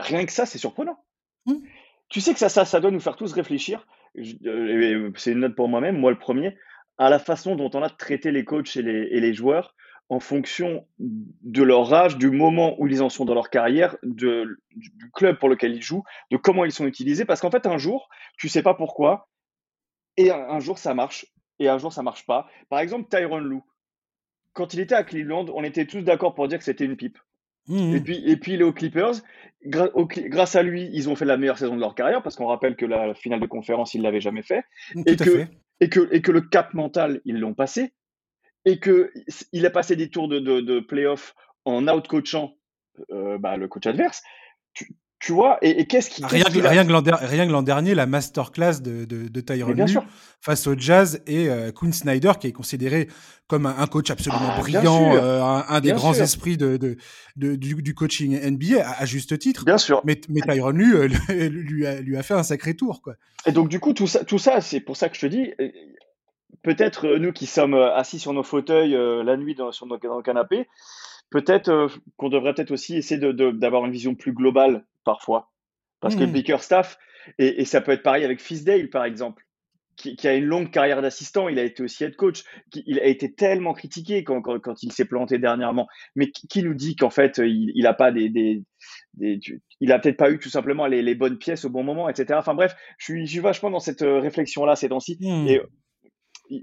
Rien 0.00 0.26
que 0.26 0.32
ça, 0.32 0.44
c'est 0.44 0.58
surprenant. 0.58 0.98
Mmh. 1.46 1.54
Tu 2.08 2.20
sais 2.20 2.32
que 2.32 2.38
ça, 2.38 2.48
ça, 2.48 2.64
ça 2.64 2.80
doit 2.80 2.90
nous 2.90 3.00
faire 3.00 3.16
tous 3.16 3.32
réfléchir. 3.32 3.86
Euh, 4.16 5.10
c'est 5.16 5.32
une 5.32 5.40
note 5.40 5.54
pour 5.54 5.68
moi-même, 5.68 5.98
moi 5.98 6.10
le 6.10 6.18
premier, 6.18 6.56
à 6.96 7.10
la 7.10 7.18
façon 7.18 7.54
dont 7.54 7.70
on 7.74 7.82
a 7.82 7.90
traité 7.90 8.32
les 8.32 8.44
coachs 8.44 8.76
et 8.76 8.82
les, 8.82 9.08
et 9.10 9.20
les 9.20 9.34
joueurs 9.34 9.74
en 10.08 10.20
fonction 10.20 10.86
de 10.98 11.62
leur 11.62 11.92
âge, 11.92 12.16
du 12.16 12.30
moment 12.30 12.74
où 12.80 12.86
ils 12.86 13.02
en 13.02 13.10
sont 13.10 13.26
dans 13.26 13.34
leur 13.34 13.50
carrière, 13.50 13.96
de, 14.02 14.58
du 14.74 15.10
club 15.12 15.38
pour 15.38 15.50
lequel 15.50 15.74
ils 15.74 15.82
jouent, 15.82 16.02
de 16.30 16.38
comment 16.38 16.64
ils 16.64 16.72
sont 16.72 16.86
utilisés. 16.86 17.26
Parce 17.26 17.42
qu'en 17.42 17.50
fait, 17.50 17.66
un 17.66 17.76
jour, 17.76 18.08
tu 18.38 18.48
sais 18.48 18.62
pas 18.62 18.72
pourquoi, 18.72 19.28
et 20.16 20.30
un, 20.30 20.48
un, 20.48 20.60
jour 20.60 20.78
ça 20.78 20.94
marche, 20.94 21.26
et 21.58 21.68
un 21.68 21.76
jour 21.76 21.92
ça 21.92 22.02
marche 22.02 22.24
pas. 22.24 22.48
Par 22.70 22.78
exemple, 22.78 23.08
Tyron 23.10 23.38
Lou 23.38 23.62
quand 24.58 24.74
il 24.74 24.80
était 24.80 24.96
à 24.96 25.04
Cleveland, 25.04 25.46
on 25.54 25.62
était 25.62 25.86
tous 25.86 26.02
d'accord 26.02 26.34
pour 26.34 26.48
dire 26.48 26.58
que 26.58 26.64
c'était 26.64 26.84
une 26.84 26.96
pipe. 26.96 27.16
Mmh. 27.68 27.94
Et, 27.94 28.00
puis, 28.00 28.28
et 28.28 28.36
puis 28.36 28.54
il 28.54 28.60
est 28.60 28.64
aux 28.64 28.72
Clippers. 28.72 29.14
grâce 29.64 30.56
à 30.56 30.64
lui, 30.64 30.90
ils 30.92 31.08
ont 31.08 31.14
fait 31.14 31.24
la 31.24 31.36
meilleure 31.36 31.58
saison 31.58 31.76
de 31.76 31.80
leur 31.80 31.94
carrière 31.94 32.24
parce 32.24 32.34
qu'on 32.34 32.46
rappelle 32.46 32.74
que 32.74 32.84
la 32.84 33.14
finale 33.14 33.38
de 33.38 33.46
conférence, 33.46 33.94
ils 33.94 33.98
ne 33.98 34.02
l'avaient 34.02 34.20
jamais 34.20 34.42
fait. 34.42 34.64
et, 35.06 35.14
que, 35.14 35.46
Et, 35.78 35.88
que, 35.88 36.12
et 36.12 36.22
que 36.22 36.32
le 36.32 36.40
cap 36.40 36.74
mental, 36.74 37.20
ils 37.24 37.38
l'ont 37.38 37.54
passé. 37.54 37.92
Et 38.64 38.80
qu'il 38.80 39.64
a 39.64 39.70
passé 39.70 39.94
des 39.94 40.10
tours 40.10 40.26
de, 40.26 40.40
de, 40.40 40.60
de 40.60 40.80
playoff 40.80 41.36
en 41.64 41.86
out-coachant 41.86 42.56
euh, 43.12 43.38
bah, 43.38 43.56
le 43.56 43.68
coach 43.68 43.86
adverse. 43.86 44.24
Tu 44.74 44.96
vois, 45.32 45.58
et, 45.62 45.86
qu'est-ce 45.86 46.10
qui. 46.10 46.24
Rien, 46.24 46.44
que 46.44 47.52
l'an 47.52 47.62
dernier, 47.62 47.94
la 47.94 48.06
masterclass 48.06 48.80
de, 48.80 49.04
de, 49.04 49.28
de 49.28 49.40
Tyron 49.40 49.74
face 50.40 50.66
au 50.66 50.78
Jazz 50.78 51.20
et 51.26 51.48
euh, 51.48 51.72
Quinn 51.72 51.92
Snyder, 51.92 52.32
qui 52.40 52.46
est 52.46 52.52
considéré 52.52 53.08
comme 53.48 53.66
un, 53.66 53.86
coach 53.86 54.10
absolument 54.10 54.52
ah, 54.56 54.60
brillant, 54.60 55.16
euh, 55.16 55.42
un, 55.42 55.80
des 55.80 55.92
grands 55.92 56.14
esprits 56.14 56.56
de, 56.56 56.96
du, 57.36 57.94
coaching 57.94 58.38
NBA, 58.38 58.86
à, 58.86 59.04
juste 59.06 59.38
titre. 59.38 59.64
Bien 59.64 59.78
sûr. 59.78 60.02
Mais, 60.04 60.20
mais 60.28 60.40
Tyron 60.40 60.70
lui, 60.72 60.94
euh, 60.94 61.08
lui, 61.48 61.86
a, 61.86 62.00
lui 62.00 62.16
a 62.16 62.22
fait 62.22 62.34
un 62.34 62.42
sacré 62.42 62.74
tour. 62.74 63.02
Quoi. 63.02 63.14
Et 63.46 63.52
donc, 63.52 63.68
du 63.68 63.80
coup, 63.80 63.94
tout 63.94 64.06
ça, 64.06 64.24
tout 64.24 64.38
ça 64.38 64.60
c'est 64.60 64.80
pour 64.80 64.96
ça 64.96 65.08
que 65.08 65.16
je 65.16 65.22
te 65.22 65.26
dis, 65.26 65.52
peut-être 66.62 67.16
nous 67.16 67.32
qui 67.32 67.46
sommes 67.46 67.74
assis 67.74 68.18
sur 68.18 68.32
nos 68.32 68.42
fauteuils 68.42 68.96
la 69.24 69.36
nuit 69.36 69.54
dans, 69.54 69.72
sur 69.72 69.86
nos, 69.86 69.96
dans 69.98 70.18
le 70.18 70.22
canapé, 70.22 70.68
peut-être 71.30 71.88
qu'on 72.16 72.28
devrait 72.28 72.54
peut-être 72.54 72.70
aussi 72.70 72.96
essayer 72.96 73.20
d'avoir 73.20 73.86
une 73.86 73.92
vision 73.92 74.14
plus 74.14 74.32
globale 74.32 74.84
parfois. 75.08 75.50
Parce 76.00 76.16
que 76.16 76.24
que 76.24 76.52
mmh. 76.52 76.58
Staff, 76.58 76.98
et, 77.38 77.62
et, 77.62 77.64
ça 77.64 77.80
peut 77.80 77.92
être 77.92 78.02
pareil 78.02 78.24
avec 78.24 78.42
Fisdale, 78.42 78.90
par 78.90 79.06
exemple, 79.06 79.42
qui, 79.96 80.16
qui 80.16 80.28
a 80.28 80.34
une 80.34 80.44
longue 80.44 80.70
carrière 80.70 81.00
d'assistant, 81.00 81.48
il 81.48 81.58
a 81.58 81.64
été 81.64 81.82
aussi 81.82 82.04
head 82.04 82.14
coach, 82.14 82.44
qui, 82.70 82.84
il 82.86 83.00
a 83.00 83.06
été 83.06 83.32
tellement 83.32 83.72
critiqué 83.72 84.22
quand, 84.22 84.42
quand, 84.42 84.60
quand 84.60 84.82
il 84.82 84.92
s'est 84.92 85.06
planté 85.06 85.38
dernièrement, 85.38 85.88
mais 86.14 86.30
qui, 86.30 86.62
nous 86.62 86.74
dit 86.74 86.94
qu'en 86.94 87.08
fait, 87.08 87.38
il, 87.38 87.72
il 87.74 87.86
a 87.86 87.94
pas 87.94 88.12
des, 88.12 88.28
des, 88.28 88.62
des 89.14 89.40
il 89.80 89.92
a 89.92 89.98
peut-être 89.98 90.18
pas 90.18 90.30
eu 90.30 90.38
tout 90.38 90.50
simplement 90.50 90.86
les, 90.86 91.00
les, 91.00 91.14
bonnes 91.14 91.38
pièces 91.38 91.64
au 91.64 91.70
bon 91.70 91.82
moment, 91.82 92.10
etc. 92.10 92.38
Enfin 92.38 92.54
bref, 92.54 92.76
je 92.98 93.04
suis, 93.06 93.26
je 93.26 93.32
suis 93.32 93.40
vachement 93.40 93.70
dans 93.70 93.80
cette 93.80 94.02
euh, 94.02 94.20
réflexion-là 94.20 94.76
ces 94.76 94.90
temps-ci. 94.90 95.16
Mmh. 95.20 95.48
Et 95.48 95.60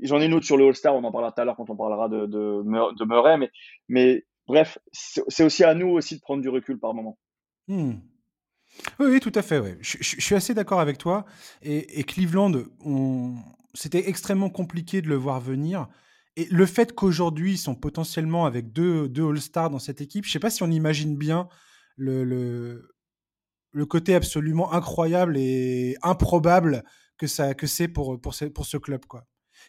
j'en 0.04 0.22
ai 0.22 0.28
une 0.28 0.36
autre 0.36 0.46
sur 0.46 0.58
le 0.58 0.68
All-Star, 0.68 0.96
on 0.96 1.04
en 1.04 1.12
parlera 1.12 1.32
tout 1.32 1.42
à 1.42 1.46
l'heure 1.46 1.58
quand 1.58 1.72
on 1.72 1.76
parlera 1.76 2.10
de, 2.10 2.28
de, 2.28 2.62
de 2.64 3.06
Murray, 3.06 3.38
mais, 3.40 3.50
mais 3.90 4.24
bref, 4.48 4.78
c'est 4.92 5.44
aussi 5.44 5.64
à 5.64 5.74
nous 5.74 5.90
aussi 5.90 6.16
de 6.16 6.22
prendre 6.22 6.44
du 6.44 6.50
recul 6.50 6.80
par 6.80 6.94
moment. 6.94 7.18
Mmh. 7.68 7.96
Oui, 9.00 9.20
tout 9.20 9.32
à 9.36 9.42
fait. 9.42 9.60
Ouais. 9.60 9.78
Je, 9.82 9.98
suis 10.02 10.36
assez 10.36 10.54
d'accord 10.54 10.80
avec 10.80 10.98
toi. 10.98 11.26
Et, 11.62 12.04
Cleveland, 12.04 12.54
c'était 13.74 14.10
extrêmement 14.10 14.50
compliqué 14.50 15.02
de 15.02 15.08
le 15.08 15.16
voir 15.16 15.40
venir. 15.40 15.88
Et 16.38 16.48
le 16.52 16.66
fait 16.66 16.94
qu'aujourd'hui, 16.94 17.54
ils 17.54 17.58
sont 17.58 17.76
potentiellement 17.76 18.46
avec 18.46 18.74
deux, 18.74 19.08
deux 19.08 19.30
All-Stars 19.30 19.70
dans 19.70 19.80
cette 19.80 20.02
équipe, 20.02 20.26
je 20.26 20.30
ne 20.30 20.34
sais 20.34 20.40
pas 20.40 20.50
si 20.50 20.64
on 20.64 20.72
imagine 20.72 21.16
bien 21.16 21.48
le, 21.96 22.26
le, 23.72 23.86
côté 23.86 24.16
absolument 24.16 24.74
incroyable 24.74 25.38
et 25.38 25.96
improbable 26.02 26.84
que, 27.18 27.28
ça, 27.28 27.54
que 27.54 27.68
c'est 27.68 27.88
pour, 27.88 28.20
pour, 28.20 28.34
ce, 28.34 28.46
pour 28.46 28.66
ce 28.66 28.76
club. 28.76 29.06
Quoi. 29.06 29.26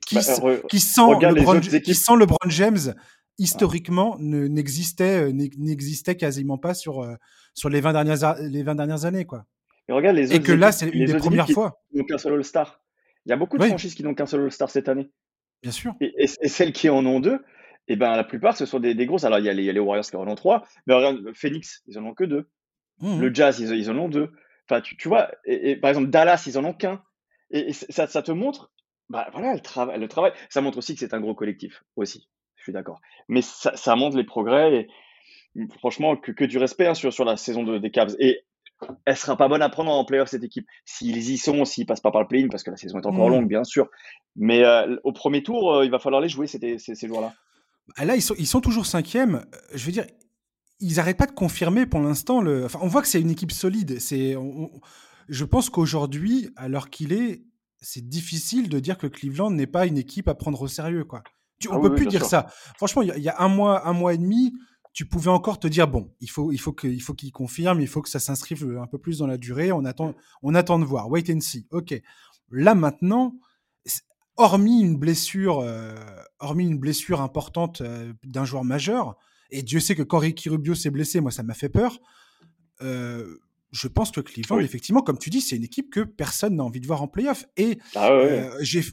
Qui, 0.07 0.17
bah, 0.17 0.23
qui, 0.69 0.81
sent 0.81 1.01
LeBron, 1.21 1.61
qui 1.61 1.95
sent 1.95 2.17
LeBron 2.19 2.49
James 2.49 2.95
historiquement 3.39 4.17
n'existait 4.19 5.33
n'existait 5.33 6.17
quasiment 6.17 6.59
pas 6.59 6.75
sur 6.75 7.07
sur 7.55 7.69
les 7.69 7.81
20 7.81 7.93
dernières 7.93 8.37
les 8.41 8.63
20 8.63 8.75
dernières 8.75 9.05
années 9.05 9.25
quoi. 9.25 9.45
Et 9.89 9.93
regarde 9.93 10.17
les 10.17 10.35
Et 10.35 10.41
que 10.41 10.53
là 10.53 10.73
c'est 10.73 10.89
une 10.89 11.05
des 11.05 11.17
premières 11.17 11.49
fois. 11.49 11.81
Qu'un 12.09 12.19
seul 12.19 12.35
All-Star. 12.35 12.83
Il 13.25 13.31
y 13.31 13.33
a 13.33 13.37
beaucoup 13.37 13.59
de 13.59 13.65
franchises 13.65 13.95
qui 13.95 14.03
n'ont 14.03 14.15
qu'un 14.15 14.27
seul 14.27 14.43
All-Star 14.43 14.71
cette 14.71 14.89
année. 14.89 15.11
Bien 15.63 15.73
sûr. 15.73 15.95
Et, 16.01 16.27
celles 16.27 16.73
qui 16.73 16.89
en 16.89 17.05
ont 17.07 17.21
deux, 17.21 17.45
et 17.89 17.93
eh 17.93 17.97
ben 17.97 18.17
la 18.17 18.25
plupart 18.25 18.57
ce 18.57 18.67
sont 18.67 18.81
des, 18.81 18.95
des 18.95 19.07
grosses. 19.07 19.25
Alors 19.25 19.39
il 19.39 19.45
y, 19.45 19.49
a 19.49 19.53
les, 19.53 19.65
y, 19.65 19.71
a 19.71 19.73
les 19.73 19.81
Warriors 19.81 20.07
qui 20.07 20.17
en 20.17 20.27
ont 20.27 20.35
trois, 20.35 20.67
mais 20.87 20.95
regarde 20.95 21.33
Phoenix, 21.35 21.83
ils 21.87 21.99
en 21.99 22.05
ont 22.05 22.15
que 22.15 22.25
deux. 22.25 22.49
Mmh. 23.01 23.21
Le 23.21 23.35
Jazz, 23.35 23.61
ils, 23.61 23.71
ils, 23.73 23.91
en 23.91 23.99
ont 23.99 24.09
deux. 24.09 24.33
Enfin, 24.69 24.81
tu, 24.81 24.97
tu 24.97 25.09
vois, 25.09 25.31
et, 25.45 25.77
par 25.77 25.91
exemple 25.91 26.09
Dallas, 26.09 26.45
ils 26.47 26.59
en 26.59 26.65
ont 26.65 26.73
qu'un. 26.73 27.03
Et, 27.51 27.73
ça, 27.73 28.07
ça 28.07 28.23
te 28.23 28.33
montre, 28.33 28.73
bah 29.09 29.29
voilà, 29.33 29.55
le 29.55 29.61
travail, 29.61 30.01
le 30.01 30.09
travail. 30.09 30.33
Ça 30.49 30.61
montre 30.61 30.79
aussi 30.79 30.95
que 30.95 31.01
c'est 31.01 31.15
un 31.15 31.21
gros 31.21 31.35
collectif 31.35 31.85
aussi 31.95 32.29
suis 32.67 32.73
d'accord. 32.73 33.01
Mais 33.29 33.43
ça, 33.43 33.97
montre 33.97 34.17
les 34.17 34.25
progrès 34.25 34.75
et 34.75 34.89
franchement, 35.79 36.17
que, 36.17 36.45
du 36.45 36.59
respect 36.59 36.87
hein, 36.87 36.95
sur, 36.95 37.13
sur 37.13 37.25
la 37.25 37.37
saison 37.37 37.63
de, 37.63 37.79
des 37.79 37.91
Cavs. 37.91 38.15
Et 38.19 38.41
elle 39.07 39.17
sera 39.17 39.37
pas 39.37 39.49
bonne 39.49 39.63
à 39.63 39.69
prendre 39.69 39.91
en 39.91 40.05
playoff 40.05 40.29
cette 40.29 40.45
équipe. 40.45 40.67
S'ils 40.85 41.31
y 41.31 41.39
sont, 41.39 41.65
s'ils 41.65 41.87
passent 41.87 42.01
pas 42.01 42.11
par 42.11 42.21
le 42.21 42.29
play-in, 42.29 42.49
parce 42.49 42.63
que 42.63 42.71
la 42.71 42.77
saison 42.77 42.99
est 42.99 43.07
encore 43.07 43.29
mmh. 43.29 43.33
longue, 43.33 43.49
bien 43.49 43.65
sûr. 43.65 43.89
Mais 44.37 44.65
euh, 44.65 44.97
au 45.05 45.13
premier 45.13 45.43
tour, 45.43 45.77
euh, 45.77 45.85
il 45.85 45.91
va 45.91 45.99
falloir 45.99 46.21
les 46.21 46.29
jouer 46.29 46.47
ces, 46.47 46.79
ces, 46.79 46.95
ces 46.95 47.09
joueurs-là. 47.09 47.33
Bah, 47.97 48.05
là, 48.05 48.17
ils 48.17 48.23
sont, 48.23 48.35
ils 48.39 48.47
sont 48.47 48.61
toujours 48.61 48.87
cinquième. 48.87 49.47
Je 49.73 49.87
veux 49.87 49.93
dire, 49.93 50.07
ils 50.81 50.97
n'arrêtent 50.97 51.17
pas 51.17 51.27
de 51.27 51.33
confirmer 51.33 51.87
pour 51.87 52.01
l'instant. 52.01 52.41
Le... 52.43 52.67
Enfin, 52.67 52.81
on 52.83 52.89
voit 52.89 53.03
que 53.03 53.09
c'est 53.09 53.21
une 53.21 53.31
équipe 53.31 53.53
solide. 53.53 53.99
C'est, 53.99 54.37
Je 55.29 55.45
pense 55.45 55.71
qu'aujourd'hui, 55.71 56.51
à 56.57 56.69
l'heure 56.69 56.91
qu'il 56.91 57.13
est, 57.13 57.45
c'est 57.81 58.07
difficile 58.07 58.69
de 58.69 58.79
dire 58.79 58.99
que 58.99 59.07
Cleveland 59.07 59.51
n'est 59.51 59.67
pas 59.67 59.87
une 59.87 59.99
équipe 59.99 60.29
à 60.29 60.35
prendre 60.35 60.61
au 60.61 60.69
sérieux. 60.69 61.05
Quoi. 61.05 61.23
Tu, 61.59 61.69
on 61.69 61.79
ah 61.79 61.81
peut 61.81 61.95
plus 61.95 62.07
dire 62.07 62.25
ça. 62.25 62.47
Franchement, 62.77 63.03
il 63.03 63.23
y, 63.23 63.29
a 63.29 63.41
un 63.41 63.49
mois, 63.49 63.87
un 63.89 63.93
mois 63.93 64.15
et 64.15 64.19
demi, 64.19 64.53
tu 64.93 65.07
pouvais 65.07 65.31
encore 65.31 65.59
te 65.59 65.67
dire 65.67 65.89
bon, 65.89 66.13
il 66.21 66.31
faut, 66.31 66.53
il 66.53 66.59
faut 66.59 66.73
que, 66.73 66.87
il 66.87 67.01
faut 67.01 67.15
qu'il 67.15 67.33
confirme, 67.33 67.81
il 67.81 67.89
faut 67.89 68.03
que 68.03 68.09
ça 68.09 68.19
s'inscrive 68.19 68.79
un 68.81 68.87
peu 68.87 68.99
plus 68.99 69.19
dans 69.19 69.27
la 69.27 69.39
durée. 69.39 69.73
On 69.73 69.85
attend, 69.85 70.15
on 70.43 70.55
attend 70.55 70.79
de 70.79 70.85
voir. 70.85 71.09
Wait 71.09 71.31
and 71.31 71.41
see. 71.41 71.67
Ok. 71.71 71.95
Là 72.51 72.75
maintenant, 72.75 73.35
hormis 74.37 74.81
une 74.81 74.97
blessure, 74.97 75.61
euh, 75.61 75.95
hormis 76.41 76.67
une 76.67 76.79
blessure 76.79 77.21
importante 77.21 77.81
euh, 77.81 78.13
d'un 78.25 78.45
joueur 78.45 78.65
majeur, 78.65 79.17
et 79.51 79.63
Dieu 79.63 79.81
sait 79.81 79.95
que 79.95 80.03
quand 80.03 80.19
Ricky 80.19 80.49
Rubio 80.49 80.75
s'est 80.75 80.91
blessé, 80.91 81.21
moi 81.21 81.31
ça 81.31 81.43
m'a 81.43 81.55
fait 81.55 81.69
peur. 81.69 81.99
Euh, 82.83 83.39
je 83.73 83.89
pense 83.89 84.11
que 84.11 84.21
Cleveland, 84.21 84.61
effectivement, 84.61 85.03
comme 85.03 85.19
tu 85.19 85.31
dis, 85.31 85.41
c'est 85.41 85.57
une 85.57 85.65
équipe 85.65 85.91
que 85.91 86.01
personne 86.01 86.57
n'a 86.57 86.65
envie 86.65 86.81
de 86.81 86.87
voir 86.87 87.03
en 87.03 87.09
playoff. 87.09 87.47
Et 87.57 87.79
ah 87.95 88.11
euh, 88.11 88.51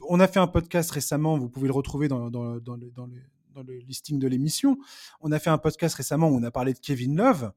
on 0.08 0.20
a 0.20 0.28
fait 0.28 0.40
un 0.40 0.46
podcast 0.46 0.90
récemment, 0.90 1.38
vous 1.38 1.48
pouvez 1.48 1.68
le 1.68 1.74
retrouver 1.74 2.08
dans, 2.08 2.30
dans, 2.30 2.56
dans, 2.58 2.76
le, 2.76 2.90
dans 2.90 3.06
le, 3.06 3.78
listing 3.78 4.18
de 4.18 4.26
l'émission. 4.26 4.76
On 5.20 5.32
a 5.32 5.38
fait 5.38 5.50
un 5.50 5.58
podcast 5.58 5.94
récemment 5.94 6.28
où 6.28 6.36
on 6.36 6.42
a 6.42 6.50
parlé 6.50 6.72
de 6.72 6.78
Kevin 6.78 7.16
Love. 7.16 7.52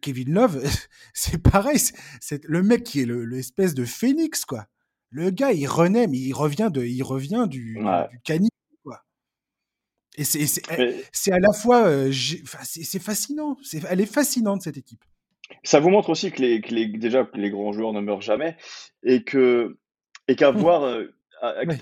Kevin 0.00 0.32
Love, 0.32 0.62
c'est 1.14 1.42
pareil, 1.42 1.78
c'est 2.20 2.44
le 2.44 2.62
mec 2.62 2.84
qui 2.84 3.00
est 3.00 3.06
l'espèce 3.06 3.74
de 3.74 3.84
phénix, 3.84 4.44
quoi. 4.44 4.66
Le 5.12 5.30
gars, 5.30 5.52
il 5.52 5.66
renaît, 5.66 6.06
mais 6.06 6.18
il 6.18 6.32
revient, 6.32 6.70
de, 6.72 6.84
il 6.84 7.02
revient 7.02 7.46
du, 7.48 7.80
du 7.80 8.20
quoi. 8.84 9.02
Et 10.16 10.24
c'est 10.24 11.32
à 11.32 11.38
la 11.40 11.52
fois, 11.52 11.86
euh, 11.86 12.12
c'est 12.62 13.02
fascinant, 13.02 13.56
elle 13.88 14.00
est 14.00 14.06
fascinante 14.06 14.62
cette 14.62 14.76
équipe. 14.76 15.04
Ça 15.62 15.80
vous 15.80 15.90
montre 15.90 16.10
aussi 16.10 16.30
que, 16.30 16.40
les, 16.40 16.60
que 16.60 16.74
les, 16.74 16.86
déjà 16.86 17.24
que 17.24 17.36
les 17.36 17.50
grands 17.50 17.72
joueurs 17.72 17.92
ne 17.92 18.00
meurent 18.00 18.22
jamais 18.22 18.56
et 19.02 19.22
que 19.24 19.78
et 20.28 20.36
qu'avoir 20.36 20.84
euh, 20.84 21.06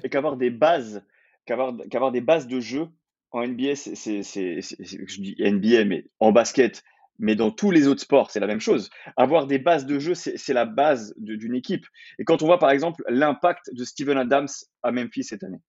et 0.02 0.09
qu'avoir 0.09 0.37
des 0.37 0.50
bases 0.50 1.04
qu'avoir 1.46 1.74
qu'avoir 1.90 2.12
des 2.12 2.20
bases 2.20 2.46
de 2.46 2.61
jeu 2.61 2.88
en 3.31 3.46
NBA, 3.46 3.76
c'est 3.76 4.22
je 4.22 5.20
dis 5.20 5.37
NBA 5.38 5.85
mais 5.85 6.07
en 6.18 6.33
basket, 6.33 6.83
mais 7.18 7.35
dans 7.35 7.50
tous 7.50 7.70
les 7.70 7.87
autres 7.87 8.00
sports, 8.00 8.31
c'est 8.31 8.40
la 8.40 8.46
même 8.46 8.61
chose. 8.61 8.90
Avoir 9.16 9.46
des 9.46 9.59
bases 9.59 9.87
de 9.87 9.98
jeu, 9.98 10.14
c'est 10.14 10.52
la 10.54 10.64
base 10.64 11.14
d'une 11.18 11.54
équipe. 11.54 11.87
Et 12.18 12.24
quand 12.24 12.42
on 12.42 12.46
voit 12.46 12.59
par 12.59 12.70
exemple 12.70 13.02
l'impact 13.09 13.74
de 13.74 13.85
Steven 13.85 14.16
Adams 14.16 14.48
à 14.83 14.92
Memphis 14.92 15.24
cette 15.24 15.44
année, 15.44 15.61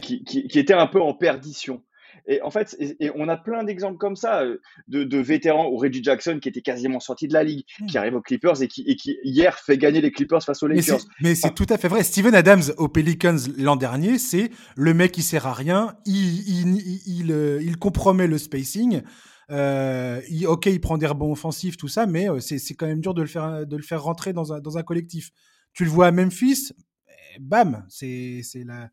qui, 0.00 0.24
qui, 0.24 0.58
était 0.58 0.74
un 0.74 0.86
peu 0.86 1.00
en 1.00 1.14
perdition. 1.14 1.84
Et 2.26 2.42
en 2.42 2.50
fait, 2.50 2.76
et, 2.80 3.10
on 3.14 3.28
a 3.28 3.36
plein 3.36 3.64
d'exemples 3.64 3.98
comme 3.98 4.16
ça 4.16 4.42
euh, 4.42 4.58
de, 4.88 5.04
de, 5.04 5.18
vétérans 5.18 5.70
ou 5.70 5.76
Reggie 5.76 6.02
Jackson 6.02 6.38
qui 6.40 6.48
était 6.48 6.60
quasiment 6.60 7.00
sorti 7.00 7.28
de 7.28 7.32
la 7.32 7.44
ligue, 7.44 7.64
hmm. 7.80 7.86
qui 7.86 7.98
arrive 7.98 8.14
aux 8.14 8.22
Clippers 8.22 8.62
et 8.62 8.68
qui, 8.68 8.82
et 8.86 8.96
qui, 8.96 9.18
hier 9.22 9.58
fait 9.58 9.78
gagner 9.78 10.00
les 10.00 10.10
Clippers 10.10 10.42
face 10.42 10.62
aux 10.62 10.66
Lakers. 10.66 11.00
Mais 11.20 11.34
c'est 11.34 11.54
tout 11.54 11.66
à 11.68 11.78
fait 11.78 11.88
vrai. 11.88 12.02
Steven 12.02 12.34
Adams 12.34 12.62
aux 12.78 12.88
Pelicans 12.88 13.36
l'an 13.58 13.76
dernier, 13.76 14.18
c'est 14.18 14.50
le 14.76 14.94
mec 14.94 15.12
qui 15.12 15.22
sert 15.22 15.46
à 15.46 15.54
rien, 15.54 15.96
il, 16.04 16.48
il, 16.48 17.00
il, 17.06 17.60
il 17.62 17.76
compromet 17.76 18.26
le 18.26 18.38
spacing. 18.38 19.02
Euh, 19.50 20.20
il, 20.28 20.46
ok, 20.46 20.66
il 20.66 20.80
prend 20.80 20.98
des 20.98 21.06
rebonds 21.06 21.32
offensifs, 21.32 21.76
tout 21.76 21.88
ça, 21.88 22.06
mais 22.06 22.28
euh, 22.28 22.40
c'est 22.40 22.74
quand 22.74 22.86
même 22.86 23.00
dur 23.00 23.14
de 23.14 23.22
le 23.22 23.28
faire, 23.28 23.66
de 23.66 23.76
le 23.76 23.82
faire 23.82 24.02
rentrer 24.02 24.32
dans 24.32 24.52
un, 24.52 24.60
dans 24.60 24.78
un 24.78 24.82
collectif. 24.82 25.30
Tu 25.72 25.84
le 25.84 25.90
vois 25.90 26.08
à 26.08 26.10
Memphis, 26.10 26.72
eh, 27.08 27.38
bam, 27.40 27.84
c'est 27.88 28.42
la, 28.64 28.90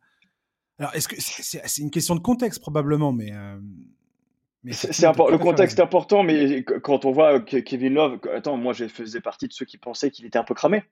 alors, 0.80 0.96
est-ce 0.96 1.08
que 1.08 1.16
c'est 1.20 1.82
une 1.82 1.92
question 1.92 2.16
de 2.16 2.20
contexte 2.20 2.60
probablement, 2.60 3.12
mais. 3.12 3.32
Euh, 3.32 3.58
c'est 4.72 5.06
le 5.06 5.38
contexte 5.38 5.80
est 5.80 5.82
important, 5.82 6.24
mais 6.24 6.64
quand 6.64 7.04
on 7.04 7.12
voit 7.12 7.42
Kevin 7.42 7.96
Love, 7.96 8.20
attends, 8.34 8.56
moi 8.56 8.72
je 8.72 8.88
faisais 8.88 9.20
partie 9.20 9.50
de 9.50 9.54
ceux 9.54 9.66
qui 9.66 9.78
pensaient 9.78 10.10
qu'il 10.10 10.26
était 10.26 10.40
un 10.40 10.46
peu 10.46 10.54
cramé. 10.54 10.84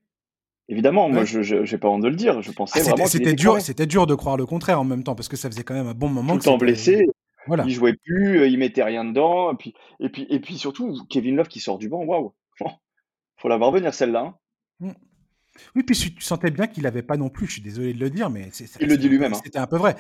Évidemment, 0.68 1.08
moi 1.10 1.24
je 1.24 1.56
n'ai 1.56 1.78
pas 1.78 1.88
honte 1.88 2.02
de 2.02 2.10
le 2.10 2.16
dire. 2.16 2.42
Je 2.42 2.52
pensais 2.52 2.82
ah, 2.82 2.84
vraiment 2.84 3.06
c'était 3.06 3.34
dur, 3.34 3.62
c'était 3.62 3.86
dur 3.86 4.08
de 4.08 4.16
croire 4.16 4.36
le 4.36 4.46
contraire 4.46 4.80
en 4.80 4.84
même 4.84 5.04
temps 5.04 5.16
parce 5.16 5.30
que 5.30 5.38
ça 5.38 5.50
faisait 5.50 5.64
quand 5.64 5.74
même 5.74 5.88
un 5.88 5.94
bon 5.94 6.10
moment. 6.10 6.34
Tout 6.34 6.40
le 6.40 6.44
temps 6.44 6.58
blessé, 6.58 7.08
voilà. 7.48 7.64
il 7.66 7.72
jouait 7.72 7.94
plus, 7.94 8.46
il 8.50 8.58
mettait 8.58 8.84
rien 8.84 9.06
dedans, 9.06 9.54
et 9.54 9.56
puis 9.56 9.74
et 10.02 10.10
puis 10.10 10.28
et 10.30 10.42
puis 10.42 10.58
surtout 10.58 10.98
Kevin 11.10 11.38
Love 11.38 11.48
qui 11.48 11.62
sort 11.62 11.78
du 11.78 11.88
banc, 11.88 12.04
waouh, 12.04 12.34
faut 13.38 13.48
la 13.48 13.56
voir 13.56 13.72
venir 13.72 13.94
celle-là. 13.94 14.20
Hein. 14.20 14.36
Mmh. 14.82 14.92
Oui, 15.76 15.84
puis 15.84 15.96
tu 15.96 16.22
sentais 16.22 16.52
bien 16.52 16.68
qu'il 16.68 16.84
n'avait 16.84 17.04
pas 17.04 17.18
non 17.18 17.30
plus, 17.30 17.48
je 17.48 17.54
suis 17.54 17.62
désolé 17.62 17.94
de 17.94 18.00
le 18.00 18.10
dire, 18.10 18.30
mais 18.30 18.50
il 18.80 18.88
le 18.88 18.98
dit 18.98 19.10
lui-même. 19.10 19.34
Hein. 19.34 19.42
C'était 19.44 19.60
un 19.60 19.68
peu 19.68 19.78
vrai. 19.78 19.96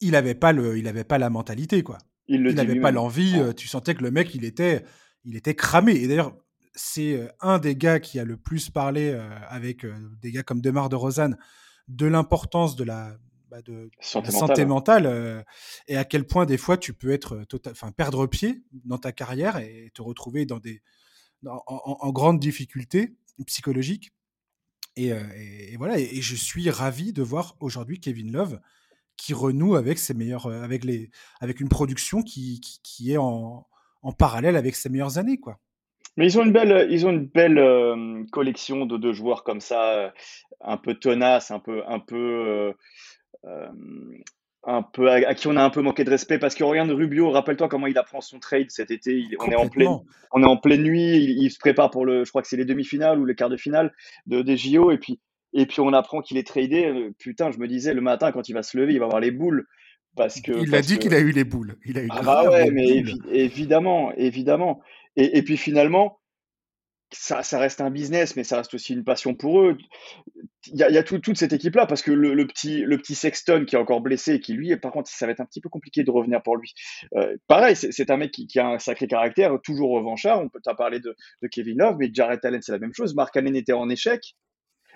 Il 0.00 0.12
n'avait 0.12 0.34
pas, 0.34 0.52
le, 0.52 0.78
il 0.78 0.88
avait 0.88 1.04
pas 1.04 1.18
la 1.18 1.30
mentalité, 1.30 1.82
quoi. 1.82 1.98
Il 2.28 2.42
n'avait 2.42 2.80
pas 2.80 2.90
l'envie. 2.90 3.34
Euh, 3.36 3.52
tu 3.52 3.68
sentais 3.68 3.94
que 3.94 4.02
le 4.02 4.10
mec, 4.10 4.34
il 4.34 4.44
était, 4.44 4.84
il 5.24 5.36
était 5.36 5.54
cramé. 5.54 5.92
Et 5.92 6.08
d'ailleurs, 6.08 6.36
c'est 6.74 7.14
euh, 7.14 7.28
un 7.40 7.58
des 7.58 7.76
gars 7.76 8.00
qui 8.00 8.18
a 8.18 8.24
le 8.24 8.36
plus 8.36 8.70
parlé 8.70 9.10
euh, 9.10 9.28
avec 9.48 9.84
des 10.20 10.32
gars 10.32 10.42
comme 10.42 10.60
Demar 10.60 10.88
de 10.88 10.96
Rosanne 10.96 11.36
de 11.88 12.06
l'importance 12.06 12.76
de 12.76 12.84
la, 12.84 13.16
bah, 13.50 13.60
de, 13.62 13.90
santé, 14.00 14.64
mentale, 14.64 15.44
et 15.88 15.96
à 15.96 16.04
quel 16.04 16.26
point 16.26 16.46
des 16.46 16.56
fois 16.56 16.78
tu 16.78 16.94
peux 16.94 17.10
être 17.10 17.44
tota-, 17.48 17.72
enfin 17.72 17.90
perdre 17.90 18.26
pied 18.26 18.62
dans 18.84 18.98
ta 18.98 19.12
carrière 19.12 19.58
et 19.58 19.90
te 19.92 20.00
retrouver 20.00 20.46
dans 20.46 20.58
des 20.58 20.80
en, 21.44 21.60
en 21.66 22.12
grande 22.12 22.38
difficulté 22.38 23.16
psychologique 23.44 24.12
et, 24.96 25.76
voilà, 25.76 25.98
et, 25.98 26.20
je 26.20 26.34
suis 26.34 26.68
ravi 26.70 27.12
de 27.12 27.22
voir 27.22 27.56
aujourd'hui 27.60 28.00
Kevin 28.00 28.32
Love 28.32 28.60
qui 29.16 29.34
renoue 29.34 29.76
avec 29.76 29.98
ses 29.98 30.14
meilleurs, 30.14 30.46
avec 30.46 30.84
les, 30.84 31.10
avec 31.40 31.60
une 31.60 31.68
production 31.68 32.22
qui, 32.22 32.60
qui, 32.82 33.12
est 33.12 33.18
en, 33.18 33.66
en, 34.02 34.12
parallèle 34.12 34.56
avec 34.56 34.74
ses 34.74 34.88
meilleures 34.88 35.18
années, 35.18 35.38
quoi. 35.38 35.58
Mais 36.16 36.26
ils 36.26 36.38
ont 36.38 36.44
une 36.44 36.52
belle, 36.52 36.88
ils 36.90 37.06
ont 37.06 37.10
une 37.10 37.26
belle 37.26 38.26
collection 38.32 38.84
de, 38.84 38.98
de, 38.98 39.12
joueurs 39.12 39.44
comme 39.44 39.60
ça, 39.60 40.12
un 40.60 40.76
peu 40.76 40.94
tenaces, 40.94 41.50
un 41.50 41.58
peu, 41.58 41.82
un 41.86 42.00
peu, 42.00 42.74
un 44.64 44.82
peu 44.82 45.10
à, 45.10 45.34
qui 45.34 45.48
on 45.48 45.56
a 45.56 45.62
un 45.62 45.70
peu 45.70 45.82
manqué 45.82 46.04
de 46.04 46.10
respect 46.10 46.38
parce 46.38 46.54
que 46.54 46.62
regarde 46.62 46.90
Rubio, 46.90 47.30
rappelle-toi 47.30 47.68
comment 47.68 47.88
il 47.88 47.98
apprend 47.98 48.20
son 48.20 48.38
trade 48.38 48.70
cet 48.70 48.90
été. 48.90 49.24
on 49.40 49.50
est 49.50 49.56
en 49.56 49.68
pleine, 49.68 49.98
on 50.32 50.42
est 50.42 50.46
en 50.46 50.56
pleine 50.56 50.82
nuit. 50.82 51.16
Il, 51.16 51.50
se 51.50 51.58
prépare 51.58 51.90
pour 51.90 52.06
le, 52.06 52.24
je 52.24 52.30
crois 52.30 52.42
que 52.42 52.48
c'est 52.48 52.56
les 52.56 52.64
demi-finales 52.64 53.18
ou 53.18 53.24
les 53.24 53.34
quarts 53.34 53.50
de 53.50 53.56
finale 53.56 53.92
de 54.26 54.42
des 54.42 54.56
JO 54.56 54.90
et 54.92 54.98
puis 54.98 55.20
et 55.52 55.66
puis 55.66 55.80
on 55.80 55.92
apprend 55.92 56.22
qu'il 56.22 56.38
est 56.38 56.46
tradé. 56.46 56.86
Euh, 56.86 57.10
putain, 57.18 57.50
je 57.50 57.58
me 57.58 57.66
disais 57.66 57.92
le 57.92 58.00
matin 58.00 58.30
quand 58.32 58.48
il 58.48 58.52
va 58.52 58.62
se 58.62 58.76
lever, 58.76 58.92
il 58.92 58.98
va 58.98 59.06
avoir 59.06 59.20
les 59.20 59.32
boules 59.32 59.66
parce 60.16 60.40
que. 60.40 60.52
Il 60.52 60.74
a 60.74 60.80
dit 60.80 60.98
qu'il 60.98 61.14
a 61.14 61.18
eu 61.18 61.32
les 61.32 61.44
boules. 61.44 61.76
Il 61.84 61.98
a 61.98 62.02
eu. 62.02 62.08
Ah 62.10 62.22
bah 62.22 62.50
ouais, 62.50 62.70
mais 62.70 63.02
évidemment, 63.30 64.12
évidemment. 64.16 64.80
Et, 65.16 65.38
et 65.38 65.42
puis 65.42 65.56
finalement, 65.56 66.20
ça, 67.10 67.42
ça, 67.42 67.58
reste 67.58 67.80
un 67.80 67.90
business, 67.90 68.36
mais 68.36 68.44
ça 68.44 68.58
reste 68.58 68.74
aussi 68.74 68.94
une 68.94 69.04
passion 69.04 69.34
pour 69.34 69.62
eux. 69.62 69.76
Il 70.66 70.78
y 70.78 70.82
a, 70.84 70.90
y 70.90 70.98
a 70.98 71.02
tout, 71.02 71.18
toute 71.18 71.36
cette 71.36 71.52
équipe-là, 71.52 71.86
parce 71.86 72.02
que 72.02 72.12
le, 72.12 72.34
le, 72.34 72.46
petit, 72.46 72.82
le 72.82 72.96
petit 72.96 73.14
Sexton 73.14 73.64
qui 73.66 73.74
est 73.74 73.78
encore 73.78 74.00
blessé, 74.00 74.40
qui 74.40 74.52
lui, 74.52 74.76
par 74.76 74.92
contre, 74.92 75.10
ça 75.10 75.26
va 75.26 75.32
être 75.32 75.40
un 75.40 75.44
petit 75.44 75.60
peu 75.60 75.68
compliqué 75.68 76.04
de 76.04 76.10
revenir 76.10 76.42
pour 76.42 76.56
lui. 76.56 76.72
Euh, 77.16 77.36
pareil, 77.48 77.74
c'est 77.74 78.10
un 78.10 78.16
mec 78.16 78.30
qui, 78.30 78.46
qui, 78.46 78.60
a 78.60 78.68
un 78.68 78.78
sacré 78.78 79.06
caractère, 79.06 79.58
toujours 79.62 79.90
revanchard. 79.90 80.40
On 80.40 80.48
peut 80.48 80.60
t'en 80.62 80.74
parler 80.74 81.00
de, 81.00 81.16
de, 81.42 81.48
Kevin 81.48 81.78
Love, 81.78 81.96
mais 81.98 82.10
Jared 82.12 82.44
Allen, 82.44 82.62
c'est 82.62 82.72
la 82.72 82.78
même 82.78 82.94
chose. 82.94 83.14
Mark 83.14 83.36
Allen 83.36 83.56
était 83.56 83.72
en 83.72 83.88
échec, 83.90 84.34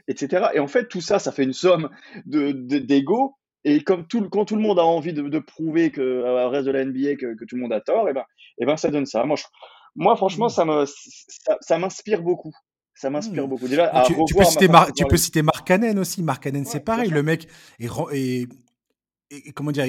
etc. 0.08 0.46
Et 0.54 0.60
en 0.60 0.68
fait, 0.68 0.86
tout 0.88 1.00
ça, 1.00 1.18
ça 1.18 1.32
fait 1.32 1.44
une 1.44 1.52
somme 1.52 1.90
d'ego. 2.26 3.34
De, 3.64 3.68
et 3.68 3.82
comme 3.82 4.06
tout, 4.06 4.28
quand 4.30 4.44
tout 4.44 4.54
le 4.54 4.62
monde 4.62 4.78
a 4.78 4.84
envie 4.84 5.12
de, 5.12 5.22
de 5.22 5.38
prouver 5.40 5.90
que, 5.90 6.00
euh, 6.00 6.46
au 6.46 6.50
reste 6.50 6.66
de 6.66 6.70
la 6.70 6.84
NBA 6.84 7.16
que, 7.16 7.34
que, 7.34 7.44
tout 7.44 7.56
le 7.56 7.62
monde 7.62 7.72
a 7.72 7.80
tort, 7.80 8.08
et 8.08 8.12
ben, 8.12 8.24
et 8.58 8.64
ben 8.64 8.76
ça 8.76 8.90
donne 8.90 9.06
ça. 9.06 9.24
Moi, 9.24 9.34
je, 9.36 9.44
moi, 9.96 10.14
franchement, 10.14 10.46
mmh. 10.46 10.50
ça 10.50 10.64
me, 10.64 10.84
ça, 11.60 11.78
m'inspire 11.78 12.22
beaucoup. 12.22 12.52
Ça 12.96 13.10
m'inspire 13.10 13.46
mmh. 13.46 13.50
beaucoup. 13.50 13.68
Déjà, 13.68 14.04
tu, 14.06 14.14
tu, 14.26 14.34
peux 14.34 14.44
citer 14.44 14.68
Mar 14.68 14.90
tu 14.92 15.04
peux 15.04 15.18
citer 15.18 15.42
Mark 15.42 15.66
Cannon 15.66 15.98
aussi. 15.98 16.22
Mark 16.22 16.42
Cannon, 16.42 16.64
c'est 16.64 16.80
pareil. 16.80 17.10
Le 17.10 17.22
mec 17.22 17.46
est, 17.78 17.90
est, 18.12 18.48
est, 19.30 19.52
comment 19.52 19.70
dire, 19.70 19.84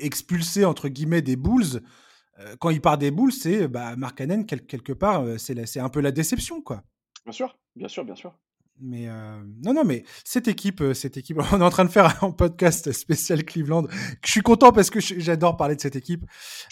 expulsé 0.00 0.66
entre 0.66 0.88
guillemets 0.88 1.22
des 1.22 1.36
Bulls. 1.36 1.80
Euh, 2.38 2.56
quand 2.60 2.68
il 2.68 2.82
part 2.82 2.98
des 2.98 3.10
Bulls, 3.10 3.32
c'est 3.32 3.66
bah, 3.66 3.96
Mark 3.96 4.18
Cannon 4.18 4.44
quelque 4.44 4.92
part, 4.92 5.22
euh, 5.22 5.38
c'est 5.38 5.80
un 5.80 5.88
peu 5.88 6.00
la 6.00 6.12
déception, 6.12 6.60
quoi. 6.60 6.82
Bien 7.24 7.32
sûr, 7.32 7.58
bien 7.76 7.88
sûr, 7.88 8.04
bien 8.04 8.14
sûr. 8.14 8.38
Mais 8.82 9.08
euh, 9.08 9.42
non, 9.64 9.72
non, 9.72 9.84
mais 9.84 10.04
cette 10.24 10.48
équipe, 10.48 10.82
cette 10.92 11.16
équipe, 11.16 11.38
on 11.52 11.60
est 11.60 11.64
en 11.64 11.70
train 11.70 11.86
de 11.86 11.90
faire 11.90 12.22
un 12.22 12.30
podcast 12.30 12.92
spécial 12.92 13.42
Cleveland. 13.44 13.86
Je 14.22 14.30
suis 14.30 14.42
content 14.42 14.70
parce 14.70 14.90
que 14.90 15.00
j'adore 15.00 15.56
parler 15.56 15.76
de 15.76 15.80
cette 15.80 15.96
équipe. 15.96 16.26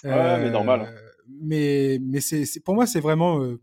Ouais, 0.04 0.38
mais 0.38 0.50
normal 0.50 0.94
mais, 1.28 1.98
mais 2.00 2.20
c'est, 2.20 2.44
pour 2.64 2.74
moi, 2.74 2.86
c'est 2.86 3.00
vraiment 3.00 3.42
euh, 3.42 3.60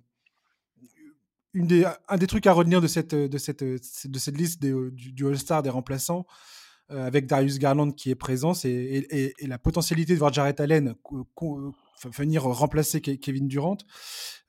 une 1.55 1.67
des, 1.67 1.85
un 2.07 2.17
des 2.17 2.27
trucs 2.27 2.45
à 2.45 2.53
retenir 2.53 2.81
de 2.81 2.87
cette, 2.87 3.15
de 3.15 3.37
cette, 3.37 3.63
de 3.63 4.19
cette 4.19 4.37
liste 4.37 4.61
du, 4.61 4.91
du 4.91 5.25
All-Star 5.25 5.63
des 5.63 5.71
remplaçants. 5.71 6.25
Euh, 6.91 7.07
avec 7.07 7.25
Darius 7.25 7.57
Garland 7.57 7.89
qui 7.89 8.11
est 8.11 8.15
présent, 8.15 8.53
c'est, 8.53 8.69
et, 8.69 9.33
et, 9.39 9.47
la 9.47 9.57
potentialité 9.57 10.13
de 10.13 10.19
voir 10.19 10.31
Jarrett 10.31 10.59
Allen 10.59 10.93
venir 12.15 12.43
remplacer 12.43 13.01
Kevin 13.01 13.47
Durant 13.47 13.77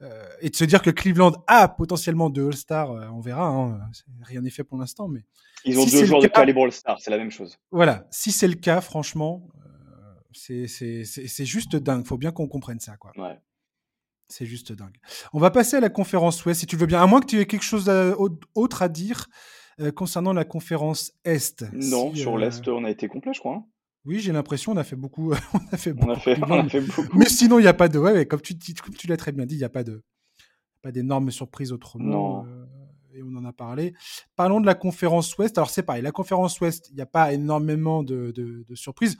euh, 0.03 0.29
et 0.43 0.51
de 0.51 0.55
se 0.55 0.65
dire 0.65 0.83
que 0.83 0.91
Cleveland 0.91 1.33
a 1.47 1.67
potentiellement 1.67 2.29
deux 2.29 2.49
All-Stars, 2.49 2.91
on 3.15 3.21
verra, 3.21 3.49
hein, 3.49 3.81
rien 4.21 4.43
n'est 4.43 4.51
fait 4.51 4.65
pour 4.65 4.77
l'instant, 4.77 5.09
mais 5.09 5.25
ils 5.65 5.79
ont 5.79 5.87
deux 5.87 6.05
joueurs 6.05 6.21
de 6.21 6.27
calibre 6.27 6.65
All-Star, 6.65 7.01
c'est 7.01 7.11
la 7.11 7.17
même 7.17 7.31
chose. 7.31 7.57
Voilà, 7.71 8.07
si 8.11 8.33
c'est 8.33 8.49
le 8.49 8.57
cas, 8.57 8.83
franchement, 8.83 9.49
c'est 10.35 10.67
juste 11.47 11.75
dingue. 11.77 12.07
Faut 12.07 12.19
bien 12.19 12.33
qu'on 12.33 12.49
comprenne 12.49 12.81
ça, 12.81 12.99
quoi. 12.99 13.13
Ouais. 13.17 13.39
C'est 14.29 14.47
juste 14.47 14.73
dingue. 14.73 14.97
On 15.33 15.39
va 15.39 15.51
passer 15.51 15.77
à 15.77 15.81
la 15.81 15.89
conférence 15.89 16.45
Ouest, 16.45 16.61
si 16.61 16.67
tu 16.67 16.77
veux 16.77 16.87
bien. 16.87 17.01
À 17.01 17.07
moins 17.07 17.21
que 17.21 17.27
tu 17.27 17.41
aies 17.41 17.47
quelque 17.47 17.63
chose 17.65 17.85
d'autre 17.85 18.83
à 18.83 18.89
dire 18.89 19.29
euh, 19.81 19.93
concernant 19.93 20.33
la 20.33 20.45
conférence 20.45 21.13
Est. 21.25 21.65
Non, 21.73 22.15
sur 22.15 22.37
euh, 22.37 22.41
l'Est, 22.41 22.67
on 22.69 22.85
a 22.85 22.91
été 22.91 23.09
complet, 23.09 23.33
je 23.33 23.41
crois. 23.41 23.55
Hein. 23.55 23.65
Oui, 24.05 24.21
j'ai 24.21 24.33
l'impression, 24.33 24.73
on 24.73 24.77
a 24.77 24.85
fait 24.85 24.97
beaucoup. 24.97 25.33
on 25.55 25.73
a 25.73 25.77
fait 25.77 25.93
beaucoup. 25.93 26.11
On 26.11 26.15
a 26.15 26.19
fait, 26.19 26.39
on 26.43 26.53
a 26.53 26.69
fait 26.69 26.81
beaucoup. 26.81 27.19
Mais 27.19 27.29
sinon, 27.29 27.59
il 27.59 27.63
n'y 27.63 27.69
a 27.69 27.75
pas 27.75 27.89
de. 27.89 27.99
Ouais, 27.99 28.27
comme 28.27 28.41
tu, 28.41 28.57
tu 28.59 29.07
l'as 29.07 29.17
très 29.17 29.33
bien 29.33 29.47
dit, 29.47 29.55
il 29.55 29.59
n'y 29.59 29.65
a 29.65 29.69
pas 29.69 29.85
de 29.85 30.03
pas 30.83 30.93
d'énormes 30.93 31.31
surprises 31.31 31.73
autrement. 31.73 32.45
Non. 32.45 32.47
Euh, 32.47 32.65
et 33.15 33.23
on 33.23 33.35
en 33.37 33.45
a 33.45 33.53
parlé. 33.53 33.95
Parlons 34.35 34.61
de 34.61 34.67
la 34.67 34.75
conférence 34.75 35.37
Ouest. 35.39 35.57
Alors, 35.57 35.71
c'est 35.71 35.83
pareil, 35.83 36.03
la 36.03 36.13
conférence 36.13 36.61
Ouest, 36.61 36.89
il 36.91 36.97
n'y 36.97 37.01
a 37.01 37.07
pas 37.07 37.33
énormément 37.33 38.03
de, 38.03 38.31
de, 38.31 38.65
de 38.69 38.75
surprises 38.75 39.17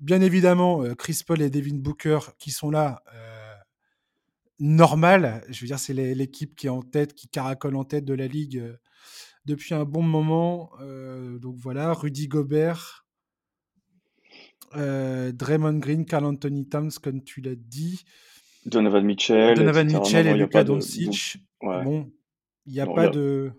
bien 0.00 0.20
évidemment, 0.20 0.82
euh, 0.82 0.94
Chris 0.94 1.20
Paul 1.26 1.42
et 1.42 1.50
Devin 1.50 1.76
Booker 1.76 2.18
qui 2.38 2.50
sont 2.50 2.70
là, 2.70 3.02
euh, 3.14 3.43
normal. 4.58 5.44
Je 5.48 5.60
veux 5.60 5.66
dire, 5.66 5.78
c'est 5.78 5.94
l'équipe 5.94 6.54
qui 6.56 6.66
est 6.66 6.70
en 6.70 6.82
tête, 6.82 7.14
qui 7.14 7.28
caracole 7.28 7.76
en 7.76 7.84
tête 7.84 8.04
de 8.04 8.14
la 8.14 8.26
ligue 8.26 8.58
euh, 8.58 8.76
depuis 9.46 9.74
un 9.74 9.84
bon 9.84 10.02
moment. 10.02 10.70
donc 11.40 11.56
voilà, 11.58 11.92
Rudy 11.92 12.28
Gobert, 12.28 13.06
Draymond 14.72 15.78
Green, 15.78 16.06
Carl 16.06 16.24
Anthony 16.24 16.66
Towns, 16.66 16.92
comme 17.02 17.22
tu 17.22 17.40
l'as 17.40 17.54
dit. 17.54 18.04
Donovan 18.66 19.04
Mitchell. 19.04 19.54
Donovan 19.56 19.86
Mitchell 19.86 20.26
et 20.26 20.34
Luka 20.34 20.64
Doncic. 20.64 21.36
Bon, 21.60 22.10
il 22.66 22.72
n'y 22.72 22.80
a 22.80 22.86
pas 22.86 23.08
de. 23.08 23.52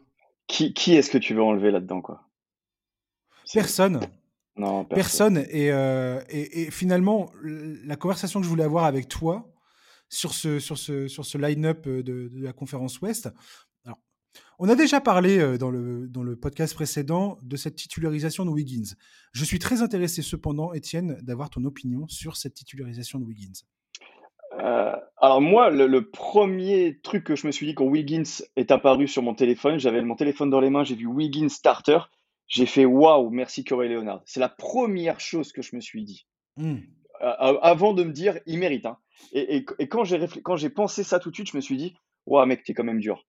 Qui, 0.47 0.73
qui 0.73 0.93
est-ce 0.95 1.10
que 1.10 1.17
tu 1.17 1.34
veux 1.34 1.43
enlever 1.43 1.71
là-dedans, 1.71 2.01
quoi? 2.01 2.27
Personne. 3.53 3.99
Non, 4.58 4.86
personne. 4.86 5.43
Euh, 5.53 6.21
et, 6.29 6.62
et, 6.62 6.71
finalement, 6.71 7.29
la 7.43 7.95
conversation 7.95 8.39
que 8.39 8.45
je 8.45 8.49
voulais 8.49 8.63
avoir 8.63 8.86
avec 8.86 9.08
toi, 9.08 9.51
sur 10.15 10.34
ce, 10.34 10.60
sur 10.60 10.78
ce, 10.78 11.08
sur 11.08 11.25
ce 11.25 11.38
line-up 11.38 11.88
de, 11.88 12.01
de, 12.01 12.32
la 12.34 12.54
conférence 12.54 13.01
Ouest. 13.01 13.30
Alors, 13.86 13.99
on 14.60 14.69
a 14.69 14.75
déjà 14.75 15.01
parlé 15.01 15.58
dans 15.58 15.71
le, 15.71 16.08
dans 16.08 16.23
le 16.23 16.36
podcast 16.36 16.73
précédent 16.73 17.38
de 17.41 17.56
cette 17.56 17.75
titularisation 17.75 18.45
de 18.45 18.49
Wiggins. 18.49 18.95
Je 19.34 19.45
suis 19.45 19.60
très 19.60 19.82
intéressé 19.82 20.21
cependant, 20.21 20.73
Étienne, 20.73 21.17
d'avoir 21.21 21.49
ton 21.49 21.63
opinion 21.65 22.08
sur 22.08 22.38
cette 22.38 22.54
titularisation 22.54 23.19
de 23.19 23.25
Wiggins. 23.25 23.63
Euh, 24.60 24.95
alors 25.17 25.41
moi, 25.41 25.69
le, 25.69 26.10
premier 26.10 26.99
truc 27.04 27.23
que 27.23 27.36
je 27.36 27.47
me 27.47 27.51
suis 27.51 27.65
dit 27.65 27.75
quand 27.75 27.86
Wiggins 27.86 28.43
est 28.56 28.71
apparu 28.71 29.08
sur 29.08 29.21
mon 29.21 29.34
téléphone, 29.34 29.80
j'avais 29.80 30.01
mon 30.01 30.15
téléphone 30.15 30.49
dans 30.49 30.60
les 30.60 30.69
mains, 30.69 30.84
j'ai 30.84 30.95
vu 30.95 31.08
Wiggins 31.08 31.49
starter, 31.49 31.99
j'ai 32.47 32.65
fait 32.65 32.86
waouh, 32.86 33.30
merci 33.30 33.63
Corey 33.63 33.89
Leonard. 33.89 34.21
C'est 34.25 34.39
la 34.39 34.49
première 34.49 35.19
chose 35.19 35.51
que 35.51 35.62
je 35.62 35.75
me 35.75 35.82
suis 35.82 36.04
dit. 36.04 36.25
Hmm. 36.58 36.78
Avant 37.19 37.93
de 37.93 38.04
me 38.04 38.12
dire, 38.12 38.39
il 38.45 38.60
mérite. 38.60 38.86
Hein. 38.86 38.97
Et, 39.34 39.65
quand 39.65 40.04
j'ai 40.04 40.69
pensé 40.69 41.04
ça 41.04 41.19
tout 41.19 41.30
de 41.30 41.36
suite, 41.36 41.49
je 41.51 41.58
me 41.58 41.62
suis 41.62 41.78
dit, 41.78 41.95
waouh 42.25 42.45
mec, 42.45 42.63
t'es 42.63 42.73
quand 42.73 42.84
même 42.84 42.99
dur. 42.99 43.25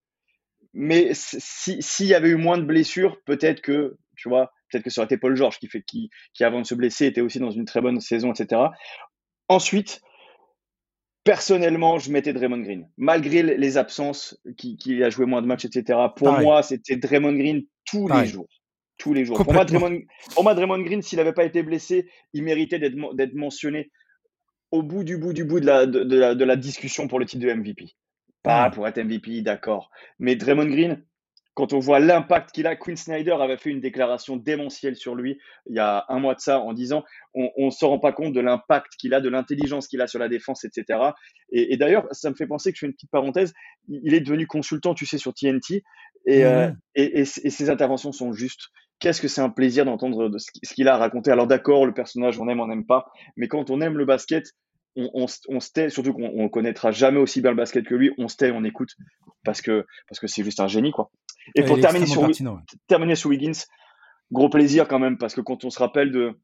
Mais 0.73 1.13
s'il 1.15 2.07
y 2.07 2.15
avait 2.15 2.29
eu 2.29 2.37
moins 2.37 2.59
de 2.59 2.65
blessures, 2.65 3.21
peut-être 3.25 3.63
que, 3.63 3.97
tu 4.17 4.29
vois, 4.29 4.53
peut-être 4.71 4.85
que 4.85 4.91
ça 4.91 5.01
aurait 5.01 5.07
été 5.07 5.17
Paul 5.17 5.35
George 5.35 5.59
qui, 5.59 5.69
fait, 5.69 5.83
qui, 5.83 6.11
qui, 6.35 6.45
avant 6.45 6.61
de 6.61 6.67
se 6.67 6.75
blesser, 6.75 7.07
était 7.07 7.23
aussi 7.23 7.39
dans 7.39 7.51
une 7.51 7.65
très 7.65 7.81
bonne 7.81 8.01
saison, 8.01 8.33
etc. 8.33 8.63
Ensuite, 9.49 10.03
Personnellement, 11.27 11.99
je 11.99 12.13
mettais 12.13 12.33
Draymond 12.33 12.61
Green. 12.61 12.89
Malgré 12.97 13.43
les 13.43 13.79
absences, 13.79 14.41
qui, 14.57 15.03
a 15.03 15.11
joué 15.11 15.27
moins 15.27 15.43
de 15.43 15.49
matchs, 15.49 15.65
etc. 15.65 15.99
Pour 16.15 16.31
moi, 16.39 16.63
c'était 16.63 16.95
Draymond 16.95 17.33
Green 17.33 17.65
tous 17.85 18.07
les 18.07 18.27
jours. 18.27 18.47
Tous 18.99 19.13
les 19.13 19.25
jours. 19.25 19.37
Pour 19.37 19.53
moi, 19.53 19.65
Draymond, 19.65 20.79
Green, 20.83 21.03
s'il 21.03 21.19
n'avait 21.19 21.35
pas 21.35 21.45
été 21.45 21.63
blessé, 21.63 22.09
il 22.33 22.43
méritait 22.43 22.79
d'être 22.79 23.35
mentionné 23.35 23.91
au 24.71 24.83
bout 24.83 25.05
du 25.05 25.17
bout 25.17 25.33
du 25.33 25.45
bout 25.45 25.61
de 25.61 25.67
la, 25.67 25.87
de, 25.87 26.45
la, 26.45 26.57
discussion 26.57 27.09
pour 27.09 27.19
le 27.19 27.27
titre 27.27 27.45
de 27.45 27.53
MVP. 27.53 27.95
Pas 28.43 28.71
pour 28.71 28.87
être 28.89 28.99
MVP, 28.99 29.43
d'accord. 29.43 29.91
Mais 30.19 30.37
Draymond 30.37 30.67
Green, 30.67 31.03
quand 31.55 31.73
on 31.73 31.79
voit 31.79 32.01
l'impact 32.01 32.53
qu'il 32.53 32.67
a, 32.67 32.77
Quinn 32.77 32.97
Snyder 32.97 33.37
avait 33.41 33.57
fait 33.57 33.71
une 33.71 33.81
déclaration 33.81 34.37
démentielle 34.37 34.95
sur 34.95 35.15
lui 35.15 35.39
il 35.67 35.75
y 35.75 35.79
a 35.79 36.05
un 36.11 36.19
mois 36.19 36.35
de 36.35 36.41
ça 36.41 36.61
en 36.61 36.75
disant 36.75 37.03
on 37.35 37.51
ne 37.57 37.71
se 37.71 37.85
rend 37.85 37.99
pas 37.99 38.13
compte 38.13 38.35
de 38.35 38.41
l'impact 38.41 38.93
qu'il 38.99 39.15
a, 39.15 39.21
de 39.21 39.29
l'intelligence 39.31 39.89
qu'il 39.89 40.03
a 40.03 40.07
sur 40.07 40.19
la 40.19 40.29
défense, 40.29 40.65
etc. 40.65 40.99
Et, 41.51 41.77
d'ailleurs, 41.77 42.07
ça 42.13 42.31
me 42.31 42.35
fait 42.35 42.47
penser 42.47 42.73
que 42.73 42.77
je 42.77 42.81
fais 42.81 42.87
une 42.87 42.93
petite 42.93 43.11
parenthèse, 43.11 43.55
il 43.89 44.15
est 44.15 44.21
devenu 44.21 44.47
consultant, 44.47 44.95
tu 44.95 45.07
sais, 45.07 45.19
sur 45.19 45.33
TNT, 45.33 45.83
euh, 46.29 46.69
mmh. 46.69 46.77
et, 46.95 47.21
et, 47.21 47.25
ses 47.25 47.71
interventions 47.71 48.13
sont 48.13 48.33
justes. 48.33 48.69
Qu'est-ce 48.99 49.21
que 49.21 49.29
c'est 49.29 49.43
un 49.43 49.51
plaisir 49.51 49.85
d'entendre 49.85 50.31
ce 50.39 50.75
qu'il 50.75 50.89
a 50.89 50.95
à 50.95 50.99
raconter. 50.99 51.31
Alors 51.31 51.47
d'accord, 51.47 51.85
le 51.85 51.93
personnage, 51.93 52.39
on 52.41 52.49
aime, 52.49 52.61
on 52.61 52.67
n'aime 52.67 52.87
pas, 52.87 53.07
mais 53.37 53.49
quand 53.49 53.71
on 53.71 53.81
aime 53.81 53.99
le 53.99 54.07
basket, 54.07 54.53
on, 54.97 55.27
se 55.27 55.73
tait, 55.73 55.91
surtout 55.91 56.15
qu'on 56.15 56.45
ne 56.45 56.49
connaîtra 56.49 56.91
jamais 56.91 57.19
aussi 57.19 57.43
bien 57.43 57.51
le 57.51 57.57
basket 57.57 57.85
que 57.85 57.95
lui, 57.95 58.13
on 58.17 58.29
se 58.29 58.37
tait, 58.37 58.51
on 58.51 58.65
écoute, 58.65 58.97
parce 59.45 59.61
que 59.61 59.85
parce 60.09 60.21
que 60.21 60.27
c'est 60.27 60.43
juste 60.43 60.61
un 60.61 60.69
génie, 60.69 60.91
quoi. 60.91 61.11
Et 61.55 61.63
pour 61.63 61.79
terminer 61.79 62.07
sur, 62.07 62.27
terminer 62.87 63.15
sur 63.15 63.31
Wiggins, 63.31 63.61
gros 64.33 64.49
plaisir 64.49 64.89
quand 64.89 64.99
même, 64.99 65.19
parce 65.19 65.35
que 65.35 65.43
quand 65.43 65.65
on 65.65 65.71
se 65.71 65.79
rappelle 65.79 66.11
de, 66.11 66.39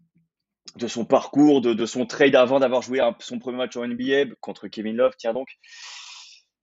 de 0.77 0.87
son 0.87 1.05
parcours, 1.05 1.61
de, 1.61 1.87
son 1.87 2.07
trade 2.07 2.35
avant 2.35 2.61
d'avoir 2.61 2.83
joué 2.83 3.01
son 3.21 3.39
premier 3.39 3.59
match 3.59 3.77
en 3.77 3.87
NBA 3.87 4.35
contre 4.41 4.69
Kevin 4.69 4.97
Love, 4.97 5.15
tiens 5.19 5.33
donc. 5.33 5.49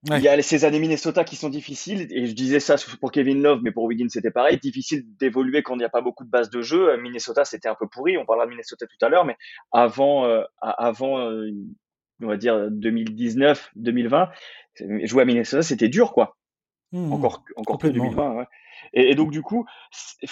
Il 0.05 0.21
y 0.21 0.29
a 0.29 0.41
ces 0.41 0.63
années 0.63 0.79
Minnesota 0.79 1.25
qui 1.25 1.35
sont 1.35 1.49
difficiles, 1.49 2.07
et 2.11 2.25
je 2.25 2.33
disais 2.33 2.61
ça 2.61 2.75
pour 3.01 3.11
Kevin 3.11 3.41
Love, 3.41 3.59
mais 3.63 3.71
pour 3.71 3.83
Wiggins 3.83 4.07
c'était 4.07 4.31
pareil, 4.31 4.57
difficile 4.57 5.03
d'évoluer 5.19 5.61
quand 5.61 5.75
il 5.75 5.79
n'y 5.79 5.83
a 5.83 5.89
pas 5.89 6.01
beaucoup 6.01 6.23
de 6.23 6.29
bases 6.29 6.49
de 6.49 6.61
jeu. 6.61 6.95
Minnesota 6.97 7.43
c'était 7.43 7.67
un 7.67 7.75
peu 7.75 7.87
pourri, 7.87 8.17
on 8.17 8.25
parlera 8.25 8.45
de 8.45 8.51
Minnesota 8.51 8.85
tout 8.87 9.05
à 9.05 9.09
l'heure, 9.09 9.25
mais 9.25 9.35
avant, 9.73 10.25
euh, 10.25 10.43
avant 10.61 11.19
euh, 11.19 11.51
on 12.21 12.27
va 12.27 12.37
dire 12.37 12.71
2019, 12.71 13.71
2020, 13.75 14.29
jouer 15.03 15.23
à 15.23 15.25
Minnesota 15.25 15.63
c'était 15.63 15.89
dur 15.89 16.13
quoi. 16.13 16.37
Mmh, 16.91 17.13
encore 17.13 17.43
encore 17.57 17.77
plus 17.77 17.91
2020. 17.91 18.45
Et, 18.93 19.13
donc 19.15 19.31
du 19.31 19.41
coup, 19.41 19.65
je 19.91 20.27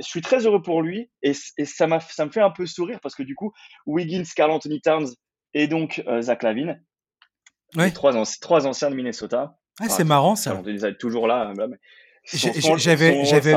suis 0.00 0.20
très 0.20 0.46
heureux 0.46 0.62
pour 0.62 0.80
lui 0.80 1.10
et, 1.22 1.34
ça, 1.34 1.86
m'a, 1.86 2.00
ça 2.00 2.24
me 2.24 2.30
fait 2.30 2.40
un 2.40 2.50
peu 2.50 2.66
sourire 2.66 3.00
parce 3.02 3.14
que 3.14 3.22
du 3.22 3.34
coup, 3.34 3.52
Wiggins, 3.86 4.24
Carl 4.34 4.50
Anthony 4.50 4.80
Towns 4.80 5.08
et 5.54 5.66
donc 5.66 6.02
euh, 6.06 6.22
Zach 6.22 6.42
Lavine, 6.42 6.82
trois, 7.94 8.24
trois 8.40 8.66
anciens 8.66 8.90
de 8.90 8.94
Minnesota. 8.94 9.58
c'est 9.88 10.04
marrant 10.04 10.36
ça. 10.36 10.60
Ils 10.66 10.96
toujours 10.98 11.26
là. 11.26 11.52
J'avais, 12.24 13.24
j'avais, 13.24 13.56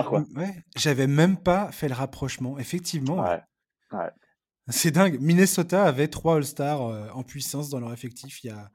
j'avais 0.77 1.07
même 1.07 1.37
pas 1.37 1.71
fait 1.71 1.89
le 1.89 1.93
rapprochement. 1.93 2.57
Effectivement. 2.57 3.25
C'est 4.67 4.91
dingue. 4.91 5.19
Minnesota 5.19 5.83
avait 5.83 6.07
trois 6.07 6.37
All-Stars 6.37 6.81
euh, 6.81 7.09
en 7.13 7.23
puissance 7.23 7.69
dans 7.69 7.79
leur 7.79 7.91
effectif 7.91 8.43
il 8.43 8.47
y 8.47 8.49
a, 8.51 8.69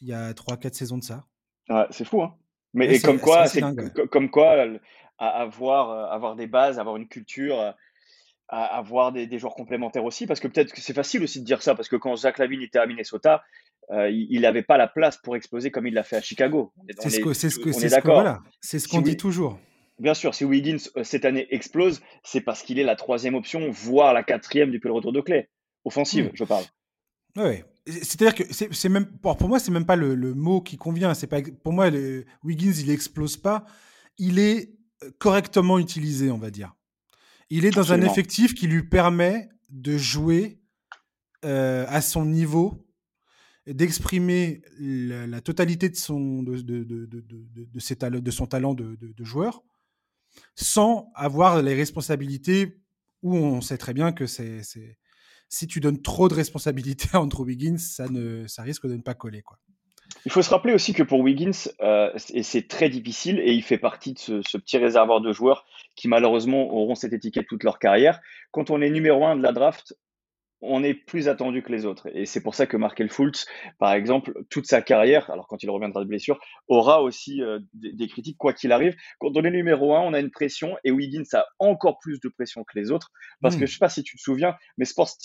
il 0.00 0.08
y 0.08 0.14
a 0.14 0.32
3-4 0.32 0.72
saisons 0.72 0.98
de 0.98 1.04
ça. 1.04 1.26
c'est 1.90 2.04
fou, 2.06 2.22
hein 2.22 2.34
mais 2.74 2.98
comme 3.00 3.18
quoi, 3.18 3.46
comme 4.10 4.30
quoi, 4.30 4.66
avoir, 5.18 5.90
euh, 5.90 6.14
avoir 6.14 6.36
des 6.36 6.46
bases, 6.46 6.78
avoir 6.78 6.96
une 6.96 7.08
culture, 7.08 7.58
euh, 7.60 7.72
avoir 8.48 9.12
des, 9.12 9.26
des 9.26 9.38
joueurs 9.38 9.54
complémentaires 9.54 10.04
aussi, 10.04 10.26
parce 10.26 10.40
que 10.40 10.48
peut-être 10.48 10.72
que 10.72 10.80
c'est 10.80 10.94
facile 10.94 11.22
aussi 11.22 11.40
de 11.40 11.44
dire 11.44 11.62
ça, 11.62 11.74
parce 11.74 11.88
que 11.88 11.96
quand 11.96 12.14
Zach 12.16 12.38
Lavine 12.38 12.62
était 12.62 12.78
à 12.78 12.86
Minnesota, 12.86 13.42
euh, 13.90 14.10
il 14.10 14.42
n'avait 14.42 14.62
pas 14.62 14.76
la 14.76 14.86
place 14.86 15.16
pour 15.16 15.36
exploser 15.36 15.70
comme 15.70 15.86
il 15.86 15.94
l'a 15.94 16.02
fait 16.02 16.16
à 16.16 16.20
Chicago. 16.20 16.72
C'est 16.98 17.10
ce 17.10 17.20
qu'on 17.20 17.34
ce 17.34 17.48
ce 18.78 19.00
dit 19.00 19.16
toujours. 19.16 19.58
Bien 19.98 20.14
sûr, 20.14 20.34
si 20.34 20.44
Wiggins 20.44 20.78
cette 21.02 21.24
année 21.24 21.46
explose, 21.50 22.00
c'est 22.22 22.40
parce 22.40 22.62
qu'il 22.62 22.78
est 22.78 22.84
la 22.84 22.94
troisième 22.94 23.34
option, 23.34 23.70
voire 23.70 24.14
la 24.14 24.22
quatrième 24.22 24.70
depuis 24.70 24.88
le 24.88 24.94
retour 24.94 25.12
de 25.12 25.20
clé. 25.20 25.48
Offensive, 25.84 26.26
mmh. 26.26 26.30
je 26.34 26.44
parle. 26.44 26.64
Oui, 27.36 27.62
c'est-à-dire 27.86 28.34
que 28.34 28.44
c'est 28.52 28.88
même 28.88 29.06
pour 29.06 29.48
moi 29.48 29.58
c'est 29.58 29.70
même 29.70 29.86
pas 29.86 29.96
le, 29.96 30.34
mot 30.34 30.60
qui 30.60 30.76
convient. 30.76 31.14
C'est 31.14 31.26
pas 31.26 31.40
pour 31.62 31.72
moi 31.72 31.90
le, 31.90 32.24
Wiggins 32.44 32.72
il 32.78 32.90
explose 32.90 33.36
pas. 33.36 33.64
Il 34.18 34.38
est 34.38 34.74
euh, 35.02 35.10
correctement 35.18 35.78
utilisé, 35.78 36.30
on 36.30 36.38
va 36.38 36.50
dire. 36.50 36.74
Il 37.50 37.64
est 37.64 37.70
dans 37.70 37.92
un 37.92 38.02
effectif 38.02 38.54
qui 38.54 38.66
lui 38.66 38.82
permet 38.82 39.48
de 39.70 39.96
jouer 39.96 40.60
euh, 41.44 41.86
à 41.88 42.00
son 42.00 42.26
niveau, 42.26 42.86
d'exprimer 43.68 44.62
la, 44.78 45.40
totalité 45.40 45.88
de 45.88 45.96
son 45.96 46.44
talent 48.48 48.74
de, 48.74 49.24
joueur, 49.24 49.62
sans 50.54 51.10
avoir 51.14 51.62
les 51.62 51.74
responsabilités 51.74 52.80
où 53.22 53.36
on 53.36 53.60
sait 53.60 53.78
très 53.78 53.94
bien 53.94 54.12
que 54.12 54.26
c'est 54.26 54.62
si 55.50 55.66
tu 55.66 55.80
donnes 55.80 56.02
trop 56.02 56.28
de 56.28 56.34
responsabilités 56.34 57.08
à 57.12 57.20
Andrew 57.20 57.44
Wiggins, 57.44 57.78
ça, 57.78 58.04
risque 58.62 58.86
de 58.86 58.96
ne 58.96 59.02
pas 59.02 59.14
coller. 59.14 59.42
Quoi. 59.42 59.58
Il 60.24 60.32
faut 60.32 60.42
se 60.42 60.50
rappeler 60.50 60.72
aussi 60.72 60.92
que 60.92 61.02
pour 61.02 61.20
Wiggins, 61.20 61.68
euh, 61.80 62.10
c'est 62.16 62.68
très 62.68 62.88
difficile 62.88 63.38
et 63.40 63.52
il 63.52 63.62
fait 63.62 63.78
partie 63.78 64.14
de 64.14 64.18
ce, 64.18 64.56
petit 64.58 64.78
réservoir 64.78 65.20
de 65.20 65.32
joueurs 65.32 65.64
qui 65.96 66.08
malheureusement 66.08 66.72
auront 66.72 66.94
cette 66.94 67.12
étiquette 67.12 67.46
toute 67.46 67.64
leur 67.64 67.78
carrière. 67.78 68.20
Quand 68.50 68.70
on 68.70 68.80
est 68.80 68.90
numéro 68.90 69.26
un 69.26 69.36
de 69.36 69.42
la 69.42 69.52
draft, 69.52 69.94
on 70.60 70.82
est 70.82 70.94
plus 70.94 71.28
attendu 71.28 71.62
que 71.62 71.70
les 71.70 71.86
autres. 71.86 72.08
Et 72.12 72.26
c'est 72.26 72.42
pour 72.42 72.54
ça 72.54 72.66
que 72.66 72.76
Markel 72.76 73.10
Fultz, 73.10 73.46
par 73.78 73.92
exemple, 73.92 74.32
toute 74.50 74.66
sa 74.66 74.82
carrière, 74.82 75.30
alors 75.30 75.46
quand 75.46 75.62
il 75.62 75.70
reviendra 75.70 76.00
de 76.02 76.08
blessure, 76.08 76.38
aura 76.66 77.02
aussi 77.02 77.42
euh, 77.42 77.60
des, 77.74 78.08
critiques, 78.08 78.38
quoi 78.38 78.52
qu'il 78.52 78.72
arrive. 78.72 78.96
Quand 79.18 79.30
on 79.36 79.44
est 79.44 79.50
numéro 79.50 79.94
un, 79.94 80.00
on 80.00 80.14
a 80.14 80.20
une 80.20 80.30
pression, 80.30 80.76
et 80.84 80.90
Wiggins 80.90 81.24
a 81.34 81.46
encore 81.58 81.98
plus 82.00 82.20
de 82.20 82.28
pression 82.28 82.64
que 82.64 82.78
les 82.78 82.90
autres, 82.90 83.10
parce 83.40 83.56
que 83.56 83.64
hmm. 83.64 83.66
je 83.66 83.72
sais 83.72 83.78
pas 83.78 83.88
si 83.88 84.02
tu 84.02 84.16
te 84.16 84.22
souviens, 84.22 84.56
mais 84.76 84.84
Sports, 84.84 85.16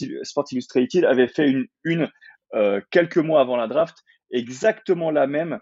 Illustrated 0.51 1.05
avait 1.05 1.27
fait 1.27 1.49
une, 1.49 1.65
une 1.83 2.09
euh, 2.53 2.81
quelques 2.91 3.17
mois 3.17 3.41
avant 3.41 3.57
la 3.57 3.67
draft, 3.67 3.97
exactement 4.31 5.09
la 5.09 5.25
même 5.25 5.59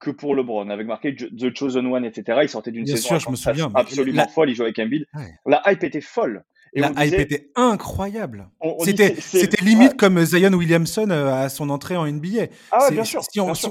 que 0.00 0.10
pour 0.10 0.34
LeBron, 0.34 0.68
avec 0.68 0.88
marqué 0.88 1.14
The 1.14 1.56
Chosen 1.56 1.86
One, 1.86 2.04
etc. 2.04 2.40
Il 2.42 2.48
sortait 2.48 2.72
d'une 2.72 2.86
saison 2.86 3.20
je 3.20 3.30
me 3.30 3.36
souviens, 3.36 3.70
absolument 3.72 4.26
folle, 4.26 4.50
il 4.50 4.56
jouait 4.56 4.66
avec 4.66 4.78
Embiid. 4.80 5.06
La 5.46 5.62
hype 5.66 5.84
était 5.84 6.00
folle 6.00 6.44
la 6.74 7.04
hype 7.04 7.18
était 7.18 7.50
incroyable. 7.54 8.48
C'était 8.84 9.14
limite 9.62 9.96
comme 9.96 10.24
Zion 10.24 10.52
Williamson 10.52 11.10
euh, 11.10 11.32
à 11.32 11.48
son 11.48 11.70
entrée 11.70 11.96
en 11.96 12.06
NBA. 12.06 12.46
Ah 12.70 12.88
bien 12.90 13.04
sûr, 13.04 13.22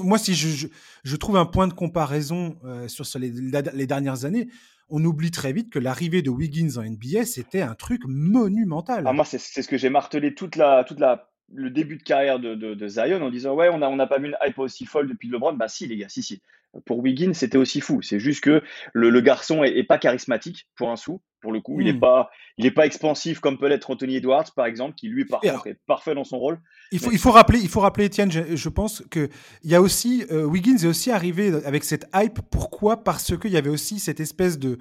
Moi, 0.03 0.17
si 0.17 0.35
je, 0.35 0.67
je, 1.03 1.15
trouve 1.15 1.37
un 1.37 1.45
point 1.45 1.67
de 1.67 1.73
comparaison 1.73 2.57
euh, 2.63 2.87
sur, 2.87 3.05
les, 3.19 3.31
les, 3.31 3.87
dernières 3.87 4.25
années, 4.25 4.47
on 4.89 5.03
oublie 5.03 5.31
très 5.31 5.53
vite 5.53 5.71
que 5.71 5.79
l'arrivée 5.79 6.21
de 6.21 6.29
Wiggins 6.29 6.77
en 6.77 6.83
NBA, 6.83 7.25
c'était 7.25 7.61
un 7.61 7.75
truc 7.75 8.01
monumental. 8.05 9.03
Ah, 9.07 9.13
moi, 9.13 9.25
c'est 9.25 9.39
ce 9.39 9.67
que 9.67 9.77
j'ai 9.77 9.89
martelé 9.89 10.35
toute 10.35 10.55
la, 10.55 10.83
toute 10.83 10.99
la, 10.99 11.29
le 11.53 11.69
début 11.69 11.97
de 11.97 12.03
carrière 12.03 12.39
de, 12.39 12.55
de, 12.55 12.87
Zion 12.87 13.21
en 13.21 13.29
disant 13.29 13.55
Ouais, 13.55 13.69
on 13.69 13.79
n'a 13.79 13.89
on 13.89 13.99
a 13.99 14.07
pas 14.07 14.19
vu 14.19 14.27
une 14.27 14.37
hype 14.45 14.59
aussi 14.59 14.85
folle 14.85 15.07
depuis 15.07 15.29
LeBron. 15.29 15.53
Bah, 15.53 15.67
si, 15.67 15.87
les 15.87 15.97
gars, 15.97 16.09
si, 16.09 16.21
si. 16.21 16.41
Pour 16.85 16.99
Wiggins, 16.99 17.33
c'était 17.33 17.57
aussi 17.57 17.81
fou. 17.81 18.01
C'est 18.01 18.19
juste 18.19 18.41
que 18.41 18.63
le, 18.93 19.09
le 19.09 19.21
garçon 19.21 19.63
est, 19.63 19.77
est, 19.77 19.83
pas 19.83 19.97
charismatique 19.97 20.67
pour 20.75 20.89
un 20.89 20.95
sou. 20.95 21.19
Pour 21.41 21.51
le 21.51 21.60
coup, 21.60 21.80
il 21.82 21.86
n'est 21.86 21.93
hmm. 21.93 21.99
pas, 21.99 22.30
il 22.58 22.65
est 22.65 22.71
pas 22.71 22.86
expansif 22.86 23.39
comme 23.39 23.58
peut 23.58 23.67
l'être 23.67 23.89
Anthony 23.89 24.17
Edwards, 24.17 24.51
par 24.56 24.65
exemple, 24.65 24.95
qui 24.95 25.08
lui, 25.08 25.25
par 25.25 25.41
contre, 25.41 25.67
est 25.67 25.80
parfait 25.88 26.13
dans 26.13 26.23
son 26.23 26.38
rôle. 26.38 26.60
Il 26.91 26.99
faut, 26.99 27.12
il 27.12 27.17
faut 27.17 27.32
rappeler, 27.32 27.60
il 27.60 27.69
faut 27.69 27.80
rappeler, 27.80 28.06
Étienne, 28.06 28.32
je, 28.32 28.69
pense 28.69 29.04
que 29.10 29.30
il 29.63 29.71
y 29.71 29.75
a 29.75 29.82
aussi 29.82 30.25
euh, 30.32 30.43
Wiggins 30.43 30.77
est 30.77 30.86
aussi 30.86 31.12
arrivé 31.12 31.51
avec 31.65 31.84
cette 31.84 32.08
hype. 32.13 32.39
Pourquoi? 32.49 33.04
Parce 33.04 33.38
qu'il 33.38 33.51
y 33.51 33.58
avait 33.58 33.69
aussi 33.69 33.99
cette 33.99 34.19
espèce 34.19 34.60
de 34.60 34.77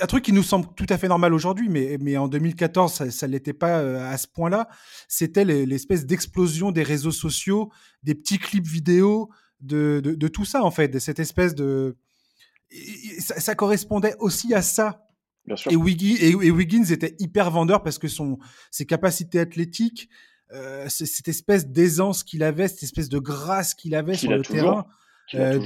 un 0.00 0.06
truc 0.06 0.24
qui 0.24 0.32
nous 0.32 0.42
semble 0.42 0.66
tout 0.74 0.86
à 0.88 0.98
fait 0.98 1.08
normal 1.08 1.34
aujourd'hui, 1.34 1.68
mais, 1.68 1.96
mais 2.00 2.16
en 2.16 2.28
2014, 2.28 3.10
ça 3.10 3.26
ne 3.26 3.32
l'était 3.32 3.52
pas 3.52 4.08
à 4.08 4.16
ce 4.16 4.26
point-là. 4.26 4.68
C'était 5.08 5.44
l'espèce 5.44 6.06
d'explosion 6.06 6.72
des 6.72 6.82
réseaux 6.82 7.12
sociaux, 7.12 7.70
des 8.02 8.14
petits 8.14 8.38
clips 8.38 8.66
vidéo, 8.66 9.30
de, 9.60 10.00
de, 10.04 10.28
tout 10.28 10.44
ça, 10.44 10.64
en 10.64 10.70
fait, 10.70 10.88
de 10.88 10.98
cette 10.98 11.20
espèce 11.20 11.54
de. 11.54 11.96
Ça, 13.18 13.54
correspondait 13.54 14.14
aussi 14.18 14.54
à 14.54 14.62
ça. 14.62 15.06
Bien 15.46 15.56
sûr. 15.56 15.72
Et, 15.72 15.76
Wiggins, 15.76 16.84
était 16.90 17.16
hyper 17.18 17.50
vendeur 17.50 17.82
parce 17.82 17.98
que 17.98 18.08
son, 18.08 18.38
ses 18.70 18.86
capacités 18.86 19.40
athlétiques, 19.40 20.08
cette 20.88 21.28
espèce 21.28 21.66
d'aisance 21.66 22.24
qu'il 22.24 22.42
avait, 22.42 22.68
cette 22.68 22.82
espèce 22.82 23.08
de 23.08 23.18
grâce 23.18 23.74
qu'il 23.74 23.94
avait 23.94 24.14
sur 24.14 24.30
le 24.30 24.42
terrain, 24.42 24.86
euh, 25.34 25.58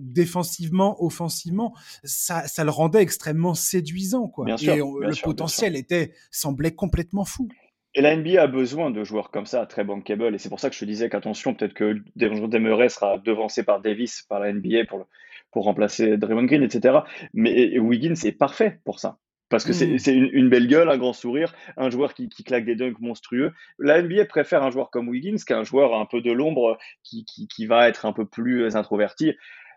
défensivement, 0.00 1.02
offensivement, 1.02 1.74
ça, 2.04 2.46
ça, 2.46 2.64
le 2.64 2.70
rendait 2.70 3.02
extrêmement 3.02 3.54
séduisant. 3.54 4.28
Quoi. 4.28 4.46
et 4.48 4.76
le 4.76 5.22
potentiel 5.22 5.76
était, 5.76 6.12
semblait 6.30 6.74
complètement 6.74 7.24
fou. 7.24 7.48
Et 7.94 8.02
la 8.02 8.16
NBA 8.16 8.40
a 8.40 8.46
besoin 8.46 8.90
de 8.90 9.02
joueurs 9.02 9.30
comme 9.30 9.46
ça, 9.46 9.66
très 9.66 9.84
bankable. 9.84 10.34
Et 10.34 10.38
c'est 10.38 10.48
pour 10.48 10.60
ça 10.60 10.70
que 10.70 10.74
je 10.74 10.80
te 10.80 10.84
disais 10.84 11.10
qu'attention, 11.10 11.54
peut-être 11.54 11.74
que 11.74 12.02
Demeray 12.16 12.88
sera 12.88 13.18
devancé 13.18 13.62
par 13.62 13.80
Davis, 13.80 14.22
par 14.28 14.40
la 14.40 14.52
NBA 14.52 14.84
pour, 14.88 15.06
pour 15.50 15.64
remplacer 15.64 16.16
Draymond 16.16 16.44
Green, 16.44 16.62
etc. 16.62 16.98
Mais 17.34 17.78
Wiggins 17.78 18.14
est 18.24 18.32
parfait 18.32 18.80
pour 18.84 18.98
ça. 19.00 19.18
Parce 19.50 19.64
que 19.64 19.72
c'est 19.72 19.88
mmh. 19.88 20.30
une, 20.32 20.48
belle 20.48 20.68
gueule, 20.68 20.88
un 20.88 20.96
grand 20.96 21.12
sourire, 21.12 21.52
un 21.76 21.90
joueur 21.90 22.14
qui, 22.14 22.28
claque 22.28 22.64
des 22.64 22.76
dunks 22.76 23.00
monstrueux. 23.00 23.52
La 23.80 24.00
NBA 24.00 24.26
préfère 24.26 24.62
un 24.62 24.70
joueur 24.70 24.90
comme 24.90 25.08
Wiggins 25.08 25.42
qu'un 25.44 25.64
joueur 25.64 25.98
un 25.98 26.06
peu 26.06 26.22
de 26.22 26.30
l'ombre 26.30 26.78
qui, 27.02 27.66
va 27.66 27.88
être 27.88 28.06
un 28.06 28.12
peu 28.12 28.24
plus 28.24 28.76
introverti. 28.76 29.32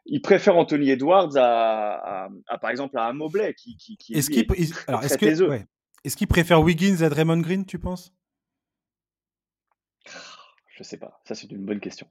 Il 0.06 0.22
préfère 0.22 0.58
Anthony 0.58 0.92
Edwards 0.92 1.32
à, 1.38 2.30
par 2.62 2.70
exemple, 2.70 3.00
à 3.00 3.12
Mobley 3.14 3.56
qui, 3.56 3.76
qui, 3.78 3.98
est-ce 4.14 4.30
qu'il 4.30 4.42
est 4.42 6.16
qu'il 6.16 6.28
préfère 6.28 6.62
Wiggins 6.62 7.02
à 7.02 7.10
Draymond 7.10 7.42
Green, 7.42 7.66
tu 7.66 7.80
penses? 7.80 8.14
Je 10.78 10.84
sais 10.84 10.98
pas. 10.98 11.20
Ça, 11.26 11.34
c'est 11.34 11.52
une 11.52 11.66
bonne 11.66 11.80
question. 11.80 12.08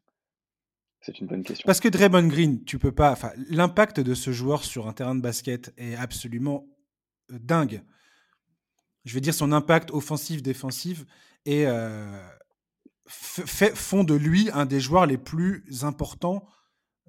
C'est 1.03 1.19
une 1.19 1.27
bonne 1.27 1.43
question. 1.43 1.67
Parce 1.67 1.81
que 1.81 1.89
Draymond 1.89 2.29
Green, 2.29 2.65
tu 2.65 2.79
peux 2.79 2.93
pas. 2.93 3.11
Enfin, 3.11 3.33
l'impact 3.49 4.01
de 4.01 4.15
ce 4.15 4.31
joueur 4.31 4.65
sur 4.65 4.87
un 4.87 4.93
terrain 4.93 5.17
de 5.17 5.21
basket 5.21 5.75
est 5.77 5.97
absolument 5.97 6.65
euh, 7.33 7.39
dingue. 7.41 7.83
Je 9.05 9.15
veux 9.15 9.21
dire, 9.21 9.35
son 9.35 9.51
impact 9.51 9.91
offensif, 9.91 10.43
défensif 10.43 11.05
et 11.45 11.67
euh, 11.67 12.07
fait, 13.07 13.77
font 13.77 14.05
de 14.05 14.15
lui 14.15 14.49
un 14.53 14.65
des 14.65 14.79
joueurs 14.79 15.07
les 15.07 15.19
plus 15.19 15.65
importants 15.83 16.47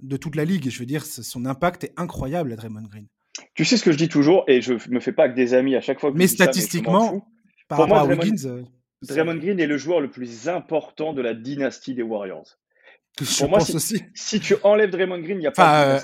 de 0.01 0.17
toute 0.17 0.35
la 0.35 0.43
ligue. 0.43 0.71
Je 0.71 0.79
veux 0.79 0.87
dire, 0.87 1.05
son 1.05 1.45
impact 1.45 1.83
est 1.83 1.93
incroyable 1.95 2.51
à 2.51 2.55
Draymond 2.55 2.87
Green. 2.89 3.07
Tu 3.53 3.63
sais 3.63 3.77
ce 3.77 3.83
que 3.83 3.91
je 3.91 3.97
dis 3.97 4.09
toujours, 4.09 4.43
et 4.47 4.61
je 4.61 4.73
me 4.89 4.99
fais 4.99 5.13
pas 5.13 5.29
que 5.29 5.35
des 5.35 5.53
amis 5.53 5.75
à 5.75 5.81
chaque 5.81 5.99
fois 5.99 6.11
que 6.11 6.17
Mais 6.17 6.27
statistiquement, 6.27 7.27
par 7.67 7.79
rapport 7.79 7.97
à 7.97 8.05
Wiggins. 8.05 8.45
Euh, 8.45 8.63
Draymond 9.03 9.35
Green 9.35 9.59
est 9.59 9.67
le 9.67 9.77
joueur 9.77 10.01
le 10.01 10.09
plus 10.09 10.47
important 10.47 11.13
de 11.13 11.21
la 11.21 11.35
dynastie 11.35 11.93
des 11.93 12.01
Warriors 12.01 12.57
pour 13.37 13.49
moi, 13.49 13.59
si, 13.59 13.75
aussi. 13.75 14.03
si 14.15 14.39
tu 14.39 14.55
enlèves 14.63 14.89
Draymond 14.89 15.19
Green, 15.19 15.37
il 15.37 15.41
n'y 15.41 15.47
a 15.47 15.51
pas. 15.51 15.85
Euh, 15.85 15.99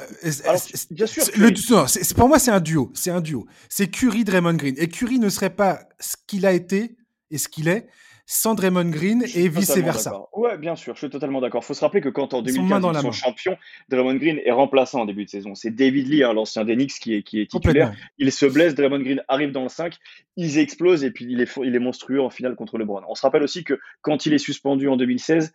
bien 0.92 1.08
sûr. 1.08 1.24
Le, 1.36 2.14
pour 2.14 2.28
moi, 2.28 2.40
c'est 2.40 2.52
un 2.52 2.60
duo. 2.60 2.92
C'est 2.94 3.12
un 3.12 3.22
duo. 3.22 3.48
C'est 3.68 3.88
Curry, 3.88 4.24
Draymond 4.24 4.54
Green. 4.54 4.76
Et 4.78 4.88
Curry 4.88 5.20
ne 5.20 5.30
serait 5.30 5.50
pas 5.50 5.82
ce 6.00 6.16
qu'il 6.28 6.46
a 6.46 6.54
été 6.54 6.96
et 7.32 7.38
ce 7.38 7.48
qu'il 7.48 7.68
est 7.68 7.88
sans 8.32 8.54
Draymond 8.54 8.92
Green 8.92 9.24
et 9.34 9.50
vice 9.50 9.76
versa. 9.76 10.14
Ouais, 10.34 10.56
bien 10.60 10.76
sûr, 10.76 10.94
je 10.94 11.00
suis 11.00 11.10
totalement 11.10 11.42
d'accord. 11.42 11.64
Il 11.64 11.66
faut 11.66 11.74
se 11.74 11.82
rappeler 11.82 12.00
que 12.00 12.10
quand 12.10 12.36
en 12.36 12.44
2015 12.44 12.84
ils 12.94 13.02
sont 13.02 13.12
champions, 13.12 13.58
Draymond 13.90 14.18
Green 14.18 14.40
est 14.46 14.52
remplaçant 14.52 15.02
en 15.02 15.06
début 15.06 15.26
de 15.26 15.32
saison. 15.32 15.56
C'est 15.56 15.72
David 15.72 16.08
Lee, 16.08 16.24
hein, 16.24 16.32
l'ancien 16.34 16.64
d'Enix, 16.64 17.00
qui 17.00 17.16
est, 17.16 17.24
qui 17.24 17.42
est 17.42 17.50
titulaire. 17.50 17.92
Il 18.20 18.32
se 18.32 18.46
blesse, 18.46 18.76
Draymond 18.76 19.00
Green 19.00 19.24
arrive 19.28 19.52
dans 19.52 19.64
le 19.64 19.70
5, 19.70 19.96
ils 20.38 20.60
explosent 20.60 21.04
et 21.04 21.10
puis 21.10 21.26
il 21.28 21.42
est, 21.42 21.50
il 21.64 21.76
est 21.76 21.80
monstrueux 21.80 22.22
en 22.22 22.30
finale 22.30 22.56
contre 22.56 22.78
LeBron. 22.78 23.02
On 23.10 23.16
se 23.16 23.24
rappelle 23.24 23.42
aussi 23.42 23.64
que 23.64 23.80
quand 24.02 24.28
il 24.28 24.34
est 24.34 24.38
suspendu 24.38 24.88
en 24.88 24.96
2016, 24.96 25.52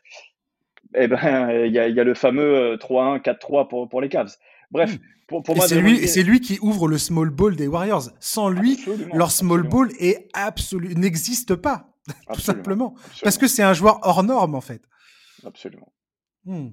eh 0.95 1.09
ben, 1.09 1.51
il 1.67 1.73
y, 1.73 1.79
a, 1.79 2.05
le 2.05 2.15
fameux 2.15 2.77
3-1, 2.77 3.17
euh, 3.17 3.19
4-3 3.19 3.69
pour, 3.69 3.89
pour 3.89 4.01
les 4.01 4.09
Cavs. 4.09 4.37
Bref, 4.71 4.97
pour, 5.27 5.43
moi, 5.57 5.67
c'est 5.67 5.81
lui, 5.81 6.07
c'est 6.07 6.23
lui 6.23 6.41
qui 6.41 6.59
ouvre 6.61 6.87
le 6.87 6.99
small 6.99 7.31
ball 7.31 7.57
des 7.57 7.67
Warriors. 7.67 8.11
Sans 8.21 8.49
lui, 8.49 8.79
leur 9.13 9.31
small 9.31 9.63
ball 9.63 9.91
est 9.99 10.29
absolu, 10.35 10.95
n'existe 10.95 11.55
pas, 11.55 11.89
tout 12.33 12.41
simplement, 12.41 12.95
parce 13.23 13.39
que 13.39 13.47
c'est 13.47 13.63
un 13.63 13.73
joueur 13.73 14.01
hors 14.03 14.23
norme 14.23 14.55
en 14.55 14.61
fait. 14.61 14.83
Absolument. 15.45 15.93
Hmm. 16.45 16.69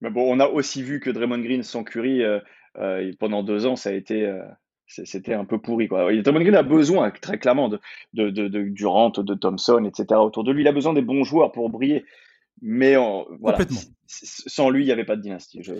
Mais 0.00 0.10
bon, 0.10 0.32
on 0.32 0.38
a 0.38 0.46
aussi 0.46 0.82
vu 0.82 1.00
que 1.00 1.10
Draymond 1.10 1.40
Green 1.40 1.62
sans 1.62 1.82
Curry 1.82 2.22
euh, 2.22 2.38
euh, 2.78 3.12
pendant 3.18 3.42
deux 3.42 3.66
ans, 3.66 3.74
ça 3.74 3.90
a 3.90 3.92
été, 3.92 4.30
c'était 4.86 5.34
un 5.34 5.44
peu 5.44 5.58
pourri 5.58 5.88
quoi. 5.88 6.12
Draymond 6.22 6.40
Green 6.40 6.54
a 6.54 6.62
besoin 6.62 7.10
très 7.10 7.38
clairement 7.38 7.68
de, 7.68 7.80
de, 8.12 8.30
de, 8.30 8.48
de 8.48 8.62
Durant, 8.62 9.10
de 9.10 9.34
Thompson, 9.34 9.84
etc. 9.84 10.20
autour 10.20 10.44
de 10.44 10.52
lui. 10.52 10.62
Il 10.62 10.68
a 10.68 10.72
besoin 10.72 10.92
des 10.92 11.02
bons 11.02 11.24
joueurs 11.24 11.52
pour 11.52 11.70
briller. 11.70 12.04
Mais 12.62 12.96
voilà, 13.40 13.58
sans 14.06 14.70
lui, 14.70 14.84
il 14.84 14.86
n'y 14.86 14.92
avait 14.92 15.04
pas 15.04 15.16
de 15.16 15.22
dynastie. 15.22 15.62
Je, 15.62 15.72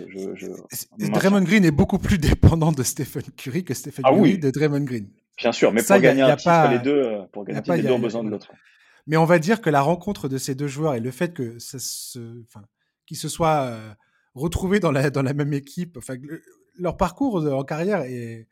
Draymond 1.09 1.41
Green 1.41 1.65
est 1.65 1.71
beaucoup 1.71 1.97
plus 1.97 2.17
dépendant 2.19 2.71
de 2.71 2.83
Stephen 2.83 3.23
Curry 3.35 3.63
que 3.63 3.73
Stephen 3.73 4.05
ah 4.05 4.13
Curry 4.13 4.37
de 4.37 4.51
Draymond 4.51 4.83
Green. 4.83 5.09
Bien 5.37 5.51
sûr, 5.51 5.71
mais 5.71 5.81
pour 5.81 5.99
gagner 5.99 6.21
un 6.21 6.35
titre, 6.35 6.69
les 6.71 6.79
deux, 6.79 7.03
euh, 7.03 7.21
pour 7.31 7.45
gagner 7.45 7.61
les 7.77 7.81
deux 7.83 7.91
ont 7.91 7.99
besoin 7.99 8.23
de 8.23 8.29
l'autre. 8.29 8.51
Mais 9.07 9.17
on 9.17 9.25
va 9.25 9.39
dire 9.39 9.61
que 9.61 9.69
la 9.69 9.81
rencontre 9.81 10.27
de 10.27 10.37
ces 10.37 10.53
deux 10.53 10.67
joueurs 10.67 10.93
et 10.93 10.99
le 10.99 11.11
fait 11.11 11.33
que 11.33 11.57
ça 11.57 11.79
se, 11.79 12.19
qu'ils 13.07 13.17
se 13.17 13.29
soient 13.29 13.63
euh, 13.63 13.89
retrouvés 14.35 14.79
dans 14.79 14.91
la, 14.91 15.09
dans 15.09 15.23
la 15.23 15.33
même 15.33 15.53
équipe, 15.53 15.97
enfin, 15.97 16.15
leur 16.77 16.97
parcours 16.97 17.37
en 17.51 17.63
carrière 17.63 18.01
est, 18.01 18.47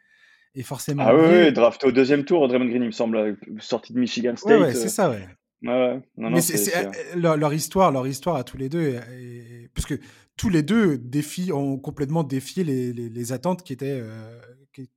est 0.56 0.63
forcément. 0.63 1.04
Ah 1.06 1.16
oui, 1.16 1.52
drafté 1.52 1.88
au 1.88 1.92
deuxième 1.92 2.24
tour, 2.26 2.48
Draymond 2.48 2.66
Green, 2.66 2.82
il 2.84 2.88
me 2.88 2.92
semble, 2.92 3.38
sorti 3.60 3.94
de 3.94 4.00
Michigan 4.00 4.36
State. 4.36 4.60
Ouais, 4.60 4.74
c'est 4.74 4.90
ça, 4.90 5.10
ouais. 5.10 5.28
Ouais, 5.63 6.00
non, 6.17 6.30
mais 6.30 6.41
c'est 6.41 7.15
leur, 7.15 7.54
histoire, 7.54 7.91
leur 7.91 8.06
histoire 8.06 8.36
à 8.36 8.43
tous 8.43 8.58
les 8.58 8.70
deux, 8.70 9.00
et, 9.12 9.70
parce 9.74 9.88
que 9.88 9.96
tous 10.36 10.50
les 10.50 10.62
deux 10.62 11.00
défient, 11.00 11.52
ont 11.52 11.80
complètement 11.80 12.24
défié 12.24 12.63
les, 12.63 12.93
les, 12.93 13.32
attentes 13.32 13.63
qui 13.63 13.74
étaient, 13.74 14.00
euh, 14.00 14.39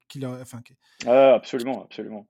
qui, 0.09 0.19
leur, 0.19 0.39
enfin, 0.41 0.61
absolument, 1.07 1.85
absolument. 1.85 2.27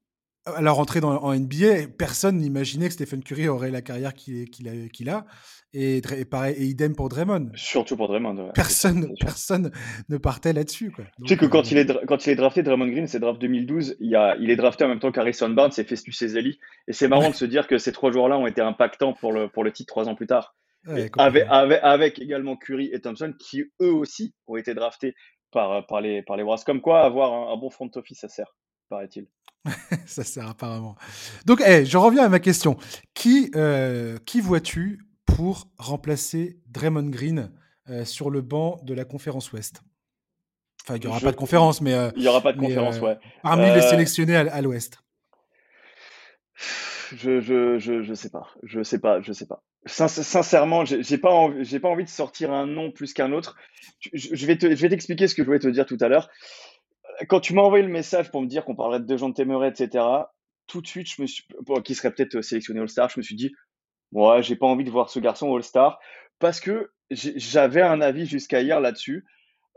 À 0.56 0.62
leur 0.62 0.78
entrée 0.78 1.00
dans, 1.00 1.16
en 1.22 1.34
NBA, 1.34 1.88
personne 1.98 2.38
n'imaginait 2.38 2.88
que 2.88 2.94
Stephen 2.94 3.22
Curry 3.22 3.48
aurait 3.48 3.70
la 3.70 3.82
carrière 3.82 4.14
qu'il 4.14 4.50
qu'il 4.50 5.08
a, 5.08 5.24
et, 5.72 6.02
pareil, 6.28 6.56
et 6.58 6.64
idem 6.64 6.96
pour 6.96 7.08
Draymond. 7.08 7.50
Surtout 7.54 7.96
pour 7.96 8.08
Draymond. 8.08 8.50
personne, 8.54 9.14
personne 9.20 9.70
ne 10.08 10.16
partait 10.16 10.52
là-dessus. 10.52 10.92
Tu 11.18 11.28
sais 11.28 11.36
que 11.36 11.46
quand, 11.46 11.60
euh, 11.60 11.68
il 11.70 11.78
est, 11.78 12.06
quand 12.06 12.26
il 12.26 12.30
est 12.30 12.34
drafté, 12.34 12.62
Draymond 12.62 12.88
Green, 12.88 13.06
c'est 13.06 13.20
draft 13.20 13.40
2012, 13.40 13.96
il, 14.00 14.10
y 14.10 14.16
a, 14.16 14.36
il 14.40 14.50
est 14.50 14.56
drafté 14.56 14.84
en 14.84 14.88
même 14.88 14.98
temps 14.98 15.12
qu'Harrison 15.12 15.50
Barnes 15.50 15.72
et 15.78 15.84
Festus 15.84 16.20
Ezeli. 16.22 16.58
Et 16.88 16.92
c'est 16.92 17.08
marrant 17.08 17.30
de 17.30 17.34
se 17.34 17.44
dire 17.44 17.68
que 17.68 17.78
ces 17.78 17.92
trois 17.92 18.10
joueurs-là 18.10 18.36
ont 18.38 18.46
été 18.46 18.60
impactants 18.60 19.12
pour 19.12 19.32
le, 19.32 19.48
pour 19.48 19.62
le 19.62 19.72
titre 19.72 19.92
trois 19.92 20.08
ans 20.08 20.16
plus 20.16 20.26
tard. 20.26 20.56
avec, 20.86 21.44
avec, 21.82 22.18
également 22.18 22.56
Curry 22.56 22.90
et 22.92 23.00
Thompson, 23.00 23.32
qui 23.38 23.62
eux 23.80 23.92
aussi 23.92 24.34
ont 24.48 24.56
été 24.56 24.74
draftés 24.74 25.14
par, 25.52 25.86
par 25.86 26.00
les, 26.00 26.22
par 26.22 26.36
les 26.36 26.42
Warriors. 26.42 26.64
Comme 26.64 26.80
quoi, 26.80 27.02
avoir 27.02 27.52
un, 27.52 27.56
bon 27.56 27.70
front 27.70 27.90
office, 27.94 28.20
ça 28.20 28.28
sert, 28.28 28.56
paraît-il. 28.88 29.28
ça 30.06 30.24
sert 30.24 30.48
apparemment. 30.48 30.96
Donc, 31.46 31.60
hey, 31.60 31.84
je 31.84 31.96
reviens 31.98 32.24
à 32.24 32.28
ma 32.28 32.40
question. 32.40 32.76
Qui, 33.14 33.50
euh, 33.54 34.18
qui 34.24 34.40
vois-tu 34.40 35.06
pour 35.26 35.68
remplacer 35.78 36.58
Draymond 36.68 37.10
Green 37.10 37.52
euh, 37.88 38.04
sur 38.04 38.30
le 38.30 38.40
banc 38.40 38.80
de 38.84 38.94
la 38.94 39.04
conférence 39.04 39.52
Ouest? 39.52 39.82
Enfin, 40.84 40.96
il 40.96 41.00
n'y 41.00 41.06
aura 41.06 41.20
pas 41.20 41.32
de 41.32 41.36
conférence, 41.36 41.80
mais. 41.80 41.94
Euh, 41.94 42.10
il 42.16 42.22
n'y 42.22 42.28
aura 42.28 42.40
pas 42.40 42.52
de 42.52 42.58
conférence, 42.58 42.98
ouais. 43.00 43.18
Parmi 43.42 43.70
les 43.70 43.82
sélectionnés 43.82 44.36
à, 44.36 44.62
l'Ouest. 44.62 44.98
Je, 47.14 47.40
je, 47.40 47.78
je, 47.78 48.02
je, 48.02 48.14
sais 48.14 48.30
pas. 48.30 48.48
Je 48.62 48.82
sais 48.82 48.98
pas. 48.98 49.20
Je 49.20 49.32
sais 49.32 49.46
pas. 49.46 49.62
sincèrement, 49.86 50.84
j'ai 50.84 51.18
pas, 51.18 51.30
envie, 51.30 51.78
pas 51.78 51.88
envie 51.88 52.04
de 52.04 52.08
sortir 52.08 52.52
un 52.52 52.66
nom 52.66 52.90
plus 52.92 53.12
qu'un 53.12 53.32
autre. 53.32 53.56
Je, 54.14 54.46
vais 54.46 54.56
t'expliquer 54.56 55.28
ce 55.28 55.34
que 55.34 55.42
je 55.42 55.46
voulais 55.46 55.58
te 55.58 55.68
dire 55.68 55.84
tout 55.84 55.98
à 56.00 56.08
l'heure. 56.08 56.30
Quand 57.28 57.40
tu 57.40 57.54
m'as 57.54 57.62
envoyé 57.62 57.84
le 57.84 57.90
message 57.90 58.30
pour 58.30 58.40
me 58.40 58.46
dire 58.46 58.64
qu'on 58.64 58.74
parlerait 58.74 59.00
de 59.00 59.16
Jean 59.16 59.32
Temeray, 59.32 59.70
etc., 59.70 60.04
tout 60.66 60.80
de 60.80 60.86
suite, 60.86 61.08
je 61.08 61.20
me 61.22 61.26
suis, 61.26 61.44
qui 61.84 61.94
serait 61.94 62.12
peut-être 62.12 62.40
sélectionné 62.42 62.80
All-Star, 62.80 63.10
je 63.10 63.18
me 63.18 63.22
suis 63.22 63.34
dit, 63.34 63.52
moi, 64.12 64.40
j'ai 64.40 64.56
pas 64.56 64.66
envie 64.66 64.84
de 64.84 64.90
voir 64.90 65.10
ce 65.10 65.18
garçon 65.18 65.54
All-Star 65.54 65.98
parce 66.38 66.60
que 66.60 66.90
j'avais 67.10 67.82
un 67.82 68.00
avis 68.00 68.26
jusqu'à 68.26 68.62
hier 68.62 68.80
là-dessus. 68.80 69.24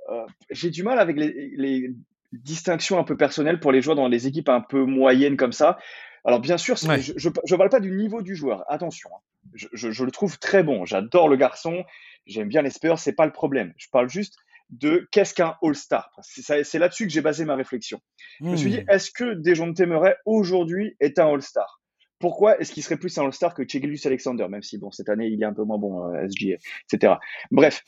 Euh, 0.10 0.26
j'ai 0.50 0.70
du 0.70 0.84
mal 0.84 1.00
avec 1.00 1.18
les, 1.18 1.94
distinctions 2.32 2.98
un 2.98 3.04
peu 3.04 3.16
personnelles 3.16 3.60
pour 3.60 3.72
les 3.72 3.84
joueurs 3.84 3.96
dans 3.96 4.08
les 4.08 4.26
équipes 4.26 4.50
un 4.50 4.62
peu 4.62 4.86
moyennes 4.86 5.38
comme 5.38 5.52
ça. 5.52 5.78
Alors 6.26 6.40
bien 6.40 6.58
sûr, 6.58 6.78
je 6.78 6.88
ne 6.88 7.56
parle 7.58 7.70
pas 7.70 7.80
du 7.80 7.92
niveau 7.92 8.24
du 8.24 8.36
joueur. 8.36 8.64
Attention, 8.70 9.12
hein. 9.14 9.20
je, 9.54 10.04
le 10.04 10.12
trouve 10.12 10.40
très 10.40 10.64
bon. 10.64 10.84
J'adore 10.84 11.30
le 11.30 11.36
garçon. 11.36 11.84
J'aime 12.26 12.48
bien 12.48 12.64
les 12.64 12.72
Spurs. 12.72 12.98
C'est 12.98 13.14
pas 13.14 13.28
le 13.28 13.32
problème. 13.32 13.74
Je 13.78 13.88
parle 13.92 14.10
juste 14.10 14.38
de 14.80 15.08
qu'est-ce 15.12 15.34
qu'un 15.34 15.56
All-Star. 15.62 16.10
C'est 16.22 16.80
là-dessus 16.80 17.06
que 17.06 17.12
j'ai 17.12 17.22
basé 17.22 17.46
ma 17.46 17.56
réflexion. 17.56 18.00
Je 18.42 18.46
me 18.46 18.56
suis 18.56 18.72
dit, 18.72 18.82
hmm. 18.82 18.90
est-ce 18.90 19.12
que 19.12 19.36
Dejounte 19.36 19.80
Murray 19.82 20.16
aujourd'hui 20.26 20.96
est 21.00 21.20
un 21.20 21.28
All-Star? 21.28 21.82
Pourquoi 22.20 22.60
est-ce 22.60 22.72
qu'il 22.72 22.84
serait 22.84 22.98
plus 22.98 23.18
un 23.18 23.26
All-Star 23.26 23.54
que 23.54 23.64
Chegelius 23.68 24.06
Alexander, 24.06 24.48
même 24.50 24.64
si 24.64 24.78
bon 24.78 24.92
cette 24.92 25.10
année 25.10 25.28
il 25.28 25.42
est 25.42 25.46
un 25.46 25.54
peu 25.54 25.64
moins 25.64 25.78
bon 25.78 26.08
euh, 26.14 26.28
SGA, 26.30 26.56
etc. 26.92 27.16
Bref, 27.52 27.84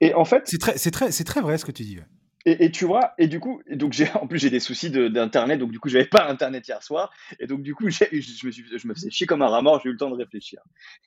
et 0.00 0.12
en 0.14 0.24
fait, 0.24 0.42
c'est 0.44 0.58
très, 0.58 0.76
c'est 0.76 0.90
très, 0.90 1.12
c'est 1.12 1.24
très 1.24 1.40
vrai 1.40 1.56
ce 1.56 1.64
que 1.64 1.70
tu 1.70 1.84
dis. 1.84 1.98
Et, 2.48 2.70
tu 2.70 2.84
vois, 2.84 3.12
et 3.18 3.26
du 3.26 3.40
coup, 3.40 3.60
donc 3.70 3.92
j'ai 3.92 4.08
en 4.14 4.28
plus 4.28 4.38
j'ai 4.38 4.50
des 4.50 4.60
soucis 4.60 4.90
d'internet, 4.90 5.58
donc 5.58 5.72
du 5.72 5.80
coup 5.80 5.88
j'avais 5.88 6.06
pas 6.06 6.28
internet 6.28 6.66
hier 6.66 6.80
soir, 6.80 7.12
et 7.40 7.48
donc 7.48 7.62
du 7.62 7.74
coup 7.74 7.90
je 7.90 8.04
me 8.04 8.50
suis, 8.50 8.78
je 8.78 8.86
me 8.86 8.94
faisais 8.94 9.10
chier 9.10 9.26
comme 9.26 9.42
un 9.42 9.48
rat 9.48 9.62
mort, 9.62 9.80
j'ai 9.82 9.88
eu 9.88 9.92
le 9.92 9.98
temps 9.98 10.10
de 10.10 10.16
réfléchir. 10.16 10.60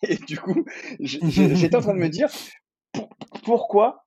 Et 0.03 0.17
du 0.17 0.37
coup, 0.37 0.65
j'étais 0.99 1.75
en 1.77 1.81
train 1.81 1.93
de 1.93 1.99
me 1.99 2.09
dire 2.09 2.27
pourquoi 3.43 4.05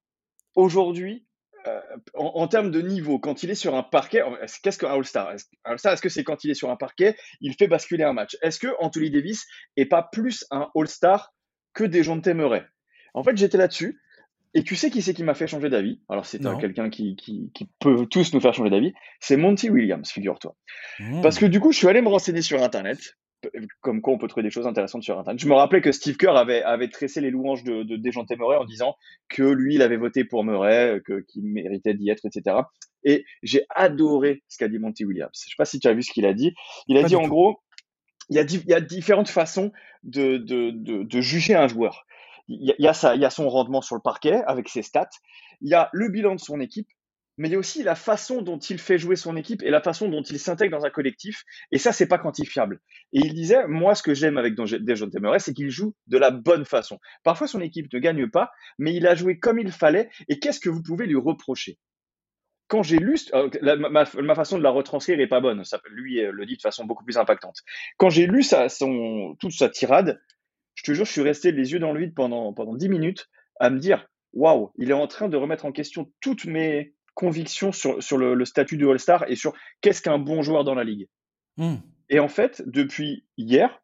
aujourd'hui, 0.54 1.26
euh, 1.66 1.80
en, 2.14 2.48
termes 2.48 2.70
de 2.70 2.80
niveau, 2.80 3.18
quand 3.18 3.42
il 3.42 3.50
est 3.50 3.54
sur 3.54 3.74
un 3.74 3.82
parquet, 3.82 4.22
qu'est-ce 4.62 4.78
qu'un 4.78 4.90
All-Star 4.90 5.32
All-Star, 5.64 5.92
est-ce 5.92 6.02
que 6.02 6.08
c'est 6.08 6.24
quand 6.24 6.42
il 6.44 6.50
est 6.50 6.54
sur 6.54 6.70
un 6.70 6.76
parquet, 6.76 7.16
il 7.40 7.54
fait 7.54 7.68
basculer 7.68 8.02
un 8.02 8.12
match? 8.12 8.36
Est-ce 8.42 8.58
que 8.58 8.68
Anthony 8.80 9.10
Davis 9.10 9.46
est 9.76 9.86
pas 9.86 10.02
plus 10.02 10.44
un 10.50 10.70
All-Star 10.74 11.32
que 11.72 11.84
des 11.84 12.02
gens 12.02 12.20
Murray 12.26 12.64
En 13.14 13.22
fait, 13.22 13.36
j'étais 13.36 13.58
là-dessus. 13.58 14.00
Et 14.54 14.64
tu 14.64 14.76
sais 14.76 14.90
qui 14.90 15.00
c'est 15.00 15.14
qui 15.14 15.22
m'a 15.22 15.34
fait 15.34 15.46
changer 15.46 15.70
d'avis? 15.70 16.00
Alors, 16.10 16.26
c'est 16.26 16.38
quelqu'un 16.60 16.90
qui, 16.90 17.16
qui, 17.16 17.50
peut 17.78 18.06
tous 18.06 18.34
nous 18.34 18.40
faire 18.40 18.52
changer 18.52 18.68
d'avis. 18.68 18.92
C'est 19.18 19.36
Monty 19.36 19.70
Williams, 19.70 20.10
figure-toi. 20.10 20.54
Mmh. 20.98 21.22
Parce 21.22 21.38
que 21.38 21.46
du 21.46 21.58
coup, 21.58 21.72
je 21.72 21.78
suis 21.78 21.88
allé 21.88 22.02
me 22.02 22.08
renseigner 22.08 22.42
sur 22.42 22.62
Internet 22.62 23.16
comme 23.80 24.00
quoi 24.00 24.14
on 24.14 24.18
peut 24.18 24.28
trouver 24.28 24.42
des 24.42 24.50
choses 24.50 24.66
intéressantes 24.66 25.02
sur 25.02 25.18
Internet. 25.18 25.40
Je 25.40 25.48
me 25.48 25.54
rappelais 25.54 25.80
que 25.80 25.92
Steve 25.92 26.16
Kerr 26.16 26.36
avait, 26.36 26.62
avait 26.62 26.88
tressé 26.88 27.20
les 27.20 27.30
louanges 27.30 27.64
de, 27.64 27.82
de 27.82 27.96
Dejounte 27.96 28.30
Murray 28.38 28.56
en 28.56 28.64
disant 28.64 28.96
que 29.28 29.42
lui, 29.42 29.74
il 29.74 29.82
avait 29.82 29.96
voté 29.96 30.24
pour 30.24 30.44
Murray, 30.44 31.00
que, 31.04 31.20
qu'il 31.20 31.44
méritait 31.44 31.94
d'y 31.94 32.10
être, 32.10 32.24
etc. 32.26 32.56
Et 33.04 33.24
j'ai 33.42 33.64
adoré 33.70 34.42
ce 34.48 34.58
qu'a 34.58 34.68
dit 34.68 34.78
Monty 34.78 35.04
Williams. 35.04 35.32
Je 35.34 35.50
sais 35.50 35.56
pas 35.56 35.64
si 35.64 35.80
tu 35.80 35.88
as 35.88 35.94
vu 35.94 36.02
ce 36.02 36.12
qu'il 36.12 36.26
a 36.26 36.34
dit. 36.34 36.54
Il 36.88 36.96
a 36.96 37.02
dit 37.02 37.16
en 37.16 37.26
gros, 37.26 37.60
il 38.30 38.36
y, 38.36 38.38
a, 38.38 38.42
il 38.42 38.68
y 38.68 38.74
a 38.74 38.80
différentes 38.80 39.28
façons 39.28 39.72
de, 40.04 40.36
de, 40.36 40.70
de, 40.70 41.02
de 41.02 41.20
juger 41.20 41.54
un 41.54 41.68
joueur. 41.68 42.06
Il 42.48 42.66
y, 42.66 42.70
a, 42.70 42.74
il, 42.78 42.84
y 42.84 42.88
a 42.88 42.94
ça, 42.94 43.14
il 43.14 43.20
y 43.20 43.24
a 43.24 43.30
son 43.30 43.48
rendement 43.48 43.82
sur 43.82 43.94
le 43.94 44.00
parquet 44.00 44.42
avec 44.46 44.68
ses 44.68 44.82
stats. 44.82 45.08
Il 45.60 45.70
y 45.70 45.74
a 45.74 45.88
le 45.92 46.08
bilan 46.08 46.34
de 46.34 46.40
son 46.40 46.60
équipe 46.60 46.88
mais 47.38 47.48
il 47.48 47.52
y 47.52 47.54
a 47.54 47.58
aussi 47.58 47.82
la 47.82 47.94
façon 47.94 48.42
dont 48.42 48.58
il 48.58 48.78
fait 48.78 48.98
jouer 48.98 49.16
son 49.16 49.36
équipe 49.36 49.62
et 49.62 49.70
la 49.70 49.80
façon 49.80 50.08
dont 50.08 50.22
il 50.22 50.38
s'intègre 50.38 50.76
dans 50.76 50.84
un 50.84 50.90
collectif. 50.90 51.44
Et 51.70 51.78
ça, 51.78 51.92
c'est 51.92 52.06
pas 52.06 52.18
quantifiable. 52.18 52.80
Et 53.12 53.20
il 53.20 53.34
disait, 53.34 53.66
moi, 53.66 53.94
ce 53.94 54.02
que 54.02 54.14
j'aime 54.14 54.36
avec 54.36 54.54
Dejon 54.54 55.10
Temeray, 55.10 55.40
c'est 55.40 55.54
qu'il 55.54 55.70
joue 55.70 55.94
de 56.06 56.18
la 56.18 56.30
bonne 56.30 56.64
façon. 56.64 56.98
Parfois, 57.24 57.46
son 57.46 57.60
équipe 57.60 57.92
ne 57.92 57.98
gagne 57.98 58.28
pas, 58.28 58.50
mais 58.78 58.94
il 58.94 59.06
a 59.06 59.14
joué 59.14 59.38
comme 59.38 59.58
il 59.58 59.72
fallait. 59.72 60.10
Et 60.28 60.38
qu'est-ce 60.38 60.60
que 60.60 60.68
vous 60.68 60.82
pouvez 60.82 61.06
lui 61.06 61.16
reprocher? 61.16 61.78
Quand 62.68 62.82
j'ai 62.82 62.98
lu, 62.98 63.18
euh, 63.34 63.50
ma, 63.90 64.34
façon 64.34 64.56
de 64.56 64.62
la 64.62 64.70
retranscrire 64.70 65.20
est 65.20 65.26
pas 65.26 65.40
bonne. 65.40 65.64
Ça, 65.64 65.80
lui 65.90 66.22
le 66.22 66.46
dit 66.46 66.56
de 66.56 66.62
façon 66.62 66.84
beaucoup 66.84 67.04
plus 67.04 67.18
impactante. 67.18 67.58
Quand 67.98 68.08
j'ai 68.08 68.26
lu 68.26 68.44
toute 69.40 69.52
sa 69.52 69.68
tirade, 69.68 70.20
je 70.74 70.82
te 70.84 70.92
jure, 70.92 71.04
je 71.04 71.12
suis 71.12 71.22
resté 71.22 71.52
les 71.52 71.72
yeux 71.72 71.78
dans 71.78 71.92
le 71.92 72.00
vide 72.00 72.14
pendant 72.14 72.54
pendant 72.54 72.74
dix 72.74 72.88
minutes 72.88 73.28
à 73.60 73.68
me 73.68 73.78
dire, 73.78 74.06
waouh, 74.32 74.72
il 74.78 74.90
est 74.90 74.94
en 74.94 75.06
train 75.06 75.28
de 75.28 75.36
remettre 75.36 75.66
en 75.66 75.72
question 75.72 76.10
toutes 76.20 76.46
mes 76.46 76.94
conviction 77.14 77.72
sur, 77.72 78.02
sur 78.02 78.18
le, 78.18 78.44
statut 78.44 78.76
de 78.76 78.86
All-Star 78.86 79.24
et 79.28 79.36
sur 79.36 79.54
qu'est-ce 79.80 80.02
qu'un 80.02 80.18
bon 80.18 80.42
joueur 80.42 80.64
dans 80.64 80.74
la 80.74 80.84
ligue. 80.84 81.08
Hmm. 81.56 81.76
Et 82.08 82.20
en 82.20 82.28
fait, 82.28 82.62
depuis 82.66 83.26
hier, 83.36 83.80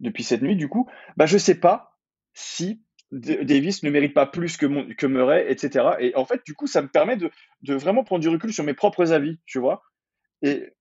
depuis 0.00 0.24
cette 0.24 0.42
nuit, 0.42 0.56
du 0.56 0.68
coup, 0.68 0.88
bah, 1.16 1.26
je 1.26 1.38
sais 1.38 1.54
pas 1.54 1.98
si 2.32 2.82
Davis 3.12 3.82
ne 3.82 3.90
mérite 3.90 4.14
pas 4.14 4.26
plus 4.26 4.56
que, 4.56 4.92
que 4.94 5.06
Murray, 5.06 5.50
etc. 5.50 5.90
Et 6.00 6.16
en 6.16 6.24
fait, 6.24 6.42
du 6.44 6.54
coup, 6.54 6.66
ça 6.66 6.82
me 6.82 6.88
permet 6.88 7.16
de, 7.16 7.30
de, 7.62 7.74
vraiment 7.74 8.02
prendre 8.02 8.22
du 8.22 8.28
recul 8.28 8.52
sur 8.52 8.64
mes 8.64 8.74
propres 8.74 9.12
avis, 9.12 9.38
tu 9.46 9.58
vois. 9.58 9.82
Et, 10.42 10.72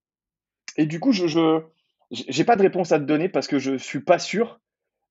et 0.77 0.85
du 0.85 0.99
coup, 0.99 1.11
je 1.11 1.61
n'ai 2.11 2.43
pas 2.43 2.55
de 2.55 2.63
réponse 2.63 2.91
à 2.91 2.99
te 2.99 3.05
donner 3.05 3.29
parce 3.29 3.47
que 3.47 3.59
je 3.59 3.77
suis 3.77 4.01
pas 4.01 4.19
sûr 4.19 4.59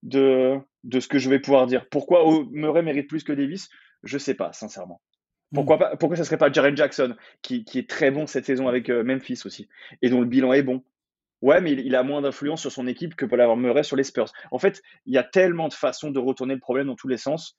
de, 0.02 0.58
de 0.84 1.00
ce 1.00 1.08
que 1.08 1.18
je 1.18 1.30
vais 1.30 1.38
pouvoir 1.38 1.66
dire. 1.66 1.88
Pourquoi 1.90 2.24
Murray 2.50 2.82
mérite 2.82 3.08
plus 3.08 3.22
que 3.22 3.32
Davis? 3.32 3.68
Je 4.02 4.18
sais 4.18 4.34
pas, 4.34 4.52
sincèrement. 4.52 5.00
Pourquoi, 5.54 5.78
pas, 5.78 5.96
pourquoi 5.96 6.16
ça 6.16 6.24
serait 6.24 6.38
pas 6.38 6.50
Jaren 6.50 6.76
Jackson, 6.76 7.14
qui, 7.42 7.64
qui, 7.64 7.78
est 7.78 7.88
très 7.88 8.10
bon 8.10 8.26
cette 8.26 8.46
saison 8.46 8.68
avec 8.68 8.88
euh, 8.88 9.04
Memphis 9.04 9.42
aussi, 9.44 9.68
et 10.00 10.08
dont 10.08 10.20
le 10.20 10.26
bilan 10.26 10.52
est 10.52 10.62
bon 10.62 10.82
Ouais, 11.42 11.60
mais 11.60 11.72
il, 11.72 11.96
a 11.96 12.04
moins 12.04 12.22
d'influence 12.22 12.60
sur 12.60 12.70
son 12.70 12.86
équipe 12.86 13.16
que 13.16 13.26
peut 13.26 13.34
l'avoir 13.34 13.56
Murray 13.56 13.82
sur 13.82 13.96
les 13.96 14.04
Spurs. 14.04 14.32
En 14.52 14.60
fait, 14.60 14.80
il 15.06 15.12
y 15.12 15.18
a 15.18 15.24
tellement 15.24 15.66
de 15.66 15.74
façons 15.74 16.12
de 16.12 16.20
retourner 16.20 16.54
le 16.54 16.60
problème 16.60 16.86
dans 16.86 16.94
tous 16.94 17.08
les 17.08 17.16
sens 17.16 17.58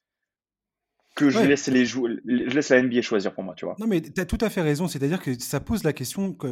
que 1.16 1.30
je, 1.30 1.40
laisse 1.40 1.68
les 1.68 1.86
je 1.86 2.00
laisse 2.26 2.70
la 2.70 2.82
NBA 2.82 3.02
choisir 3.02 3.34
pour 3.34 3.44
moi, 3.44 3.54
tu 3.56 3.66
vois. 3.66 3.76
Non, 3.80 3.86
mais 3.86 4.02
tu 4.02 4.20
as 4.20 4.26
tout 4.26 4.38
à 4.42 4.50
fait 4.50 4.62
raison. 4.62 4.88
C'est-à-dire 4.88 5.22
que 5.22 5.38
ça 5.38 5.60
pose 5.60 5.84
la 5.84 5.94
question, 5.94 6.34
que, 6.34 6.48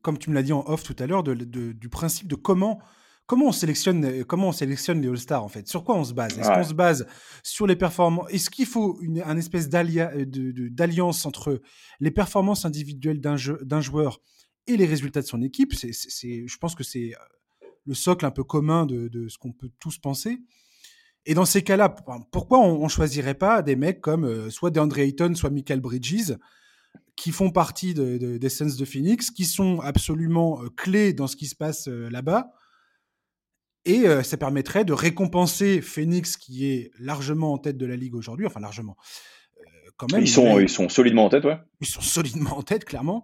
comme 0.00 0.16
tu 0.16 0.30
me 0.30 0.34
l'as 0.36 0.44
dit 0.44 0.52
en 0.52 0.64
off 0.66 0.84
tout 0.84 0.96
à 1.00 1.06
l'heure, 1.06 1.24
de, 1.24 1.34
du 1.34 1.88
principe 1.88 2.28
de 2.28 2.36
comment 2.36 2.80
comment 3.26 3.46
on 3.46 3.52
sélectionne, 3.52 4.04
euh, 4.04 4.24
comment 4.24 4.48
on 4.48 4.52
sélectionne 4.52 5.02
les 5.02 5.08
All-Stars 5.08 5.42
en 5.42 5.48
fait? 5.48 5.68
Sur 5.68 5.84
quoi 5.84 5.96
on 5.96 6.04
se 6.04 6.14
base? 6.14 6.38
Est-ce 6.38 6.48
qu'on 6.48 6.64
se 6.64 6.74
base 6.74 7.06
sur 7.42 7.66
les 7.66 7.76
performances? 7.76 8.30
Est-ce 8.30 8.50
qu'il 8.50 8.66
faut 8.66 8.98
une 9.02 9.20
un 9.22 9.36
espèce 9.36 9.68
euh, 9.72 10.24
d'alliance 10.70 11.26
entre 11.26 11.60
les 12.00 12.10
performances 12.10 12.64
individuelles 12.64 13.20
d'un 13.20 13.80
joueur 13.80 14.20
et 14.66 14.76
les 14.76 14.86
résultats 14.86 15.20
de 15.20 15.26
son 15.26 15.42
équipe? 15.42 15.74
C'est, 15.74 15.92
Je 16.46 16.58
pense 16.58 16.74
que 16.74 16.84
c'est 16.84 17.14
euh, 17.14 17.66
le 17.84 17.94
socle 17.94 18.24
un 18.24 18.30
peu 18.30 18.44
commun 18.44 18.86
de, 18.86 19.28
ce 19.28 19.38
qu'on 19.38 19.52
peut 19.52 19.70
tous 19.78 19.98
penser. 19.98 20.38
Et 21.28 21.34
dans 21.34 21.44
ces 21.44 21.62
cas-là, 21.62 21.88
pourquoi 22.30 22.60
on, 22.60 22.84
ne 22.84 22.88
choisirait 22.88 23.34
pas 23.34 23.60
des 23.60 23.74
mecs 23.74 24.00
comme 24.00 24.48
soit 24.48 24.70
DeAndre 24.70 25.00
Ayton, 25.00 25.34
soit 25.34 25.50
Michael 25.50 25.80
Bridges, 25.80 26.36
qui 27.16 27.32
font 27.32 27.50
partie 27.50 27.94
des 27.94 28.48
Suns 28.48 28.76
de 28.78 28.84
Phoenix, 28.84 29.32
qui 29.32 29.44
sont 29.44 29.80
absolument 29.80 30.62
clés 30.76 31.12
dans 31.12 31.26
ce 31.26 31.34
qui 31.34 31.46
se 31.46 31.56
passe 31.56 31.88
là-bas, 31.88 32.52
et 33.86 34.06
euh, 34.06 34.22
ça 34.22 34.36
permettrait 34.36 34.84
de 34.84 34.92
récompenser 34.92 35.80
Phoenix, 35.80 36.36
qui 36.36 36.66
est 36.66 36.90
largement 36.98 37.52
en 37.52 37.58
tête 37.58 37.78
de 37.78 37.86
la 37.86 37.96
ligue 37.96 38.16
aujourd'hui, 38.16 38.44
enfin 38.44 38.60
largement. 38.60 38.96
Euh, 39.58 39.90
quand 39.96 40.12
même, 40.12 40.22
ils, 40.22 40.28
sont, 40.28 40.58
ils 40.58 40.68
sont 40.68 40.88
solidement 40.88 41.24
en 41.24 41.28
tête, 41.28 41.44
ouais. 41.44 41.56
Ils 41.80 41.86
sont 41.86 42.00
solidement 42.00 42.58
en 42.58 42.62
tête, 42.62 42.84
clairement. 42.84 43.22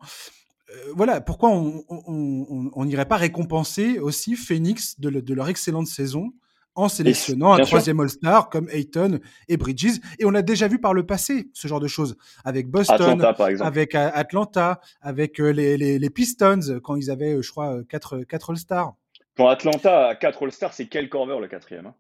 Euh, 0.71 0.93
voilà, 0.95 1.21
pourquoi 1.21 1.51
on 1.51 2.85
n'irait 2.85 3.09
pas 3.09 3.17
récompenser 3.17 3.99
aussi 3.99 4.37
Phoenix 4.37 4.99
de, 5.01 5.11
de, 5.11 5.35
leur 5.35 5.49
excellente 5.49 5.89
saison 5.89 6.33
en 6.75 6.89
sélectionnant 6.89 7.53
un 7.53 7.59
troisième 7.65 8.01
All-Star 8.01 8.49
comme 8.49 8.69
Ayton 8.71 9.19
et 9.49 9.57
Bridges. 9.57 9.99
Et 10.21 10.25
on 10.25 10.35
a 10.35 10.43
déjà 10.43 10.69
vu 10.69 10.79
par 10.79 10.95
le 10.95 11.05
passé 11.05 11.51
ce 11.53 11.67
genre 11.69 11.81
de 11.81 11.89
choses 11.89 12.17
avec 12.45 12.71
Boston, 12.71 13.21
avec 13.61 13.95
Atlanta, 13.95 14.81
avec 15.03 15.39
les, 15.39 15.77
les, 15.77 15.99
les, 15.99 16.11
Pistons 16.11 16.81
quand 16.83 16.95
ils 16.97 17.11
avaient, 17.11 17.43
je 17.43 17.51
crois, 17.51 17.83
quatre, 17.91 18.23
quatre 18.23 18.51
All-Stars. 18.51 18.95
Quand 19.37 19.49
Atlanta 19.49 20.09
a 20.09 20.15
4 20.15 20.43
All-Stars, 20.45 20.75
c'est 20.75 20.87
quel 20.87 21.09
Corver 21.09 21.39
le 21.41 21.49
quatrième 21.49 21.87
hein? 21.87 21.95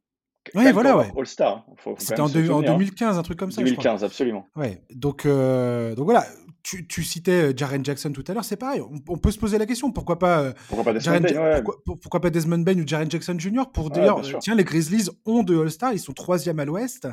Oui, 0.54 0.72
voilà, 0.72 0.96
ouais. 0.96 1.12
All-Star. 1.16 1.64
Hein? 1.86 1.94
C'était 1.98 2.20
en, 2.20 2.28
2015, 2.28 3.18
un 3.18 3.22
truc 3.22 3.38
comme 3.38 3.52
ça. 3.52 3.62
2015, 3.62 4.04
absolument. 4.04 4.48
Ouais. 4.56 4.82
Donc, 4.90 5.24
euh, 5.24 5.94
donc 5.94 6.04
voilà. 6.04 6.26
Tu, 6.64 6.86
tu, 6.86 7.02
citais 7.02 7.50
euh, 7.50 7.52
Jaren 7.56 7.84
Jackson 7.84 8.12
tout 8.12 8.22
à 8.28 8.34
l'heure, 8.34 8.44
c'est 8.44 8.56
pareil. 8.56 8.80
On, 9.08 9.18
peut 9.18 9.32
se 9.32 9.38
poser 9.38 9.58
la 9.58 9.66
question 9.66 9.90
pourquoi 9.90 10.18
pas, 10.18 10.40
euh, 10.40 10.52
pourquoi 10.68 10.84
pas 10.84 10.92
Desmond 10.92 11.20
Bain, 11.20 11.62
pourquoi, 11.84 12.20
pas 12.20 12.30
Desmond 12.30 12.58
Bain 12.58 12.78
ou 12.78 12.86
Jaren 12.86 13.10
Jackson 13.10 13.36
Jr. 13.36 13.64
Pour 13.72 13.90
d'ailleurs, 13.90 14.20
tiens, 14.40 14.54
les 14.54 14.62
Grizzlies 14.62 15.08
ont 15.24 15.42
deux 15.42 15.60
All-Stars, 15.60 15.92
ils 15.92 15.98
sont 15.98 16.12
troisième 16.12 16.60
à 16.60 16.64
l'Ouest. 16.64 17.08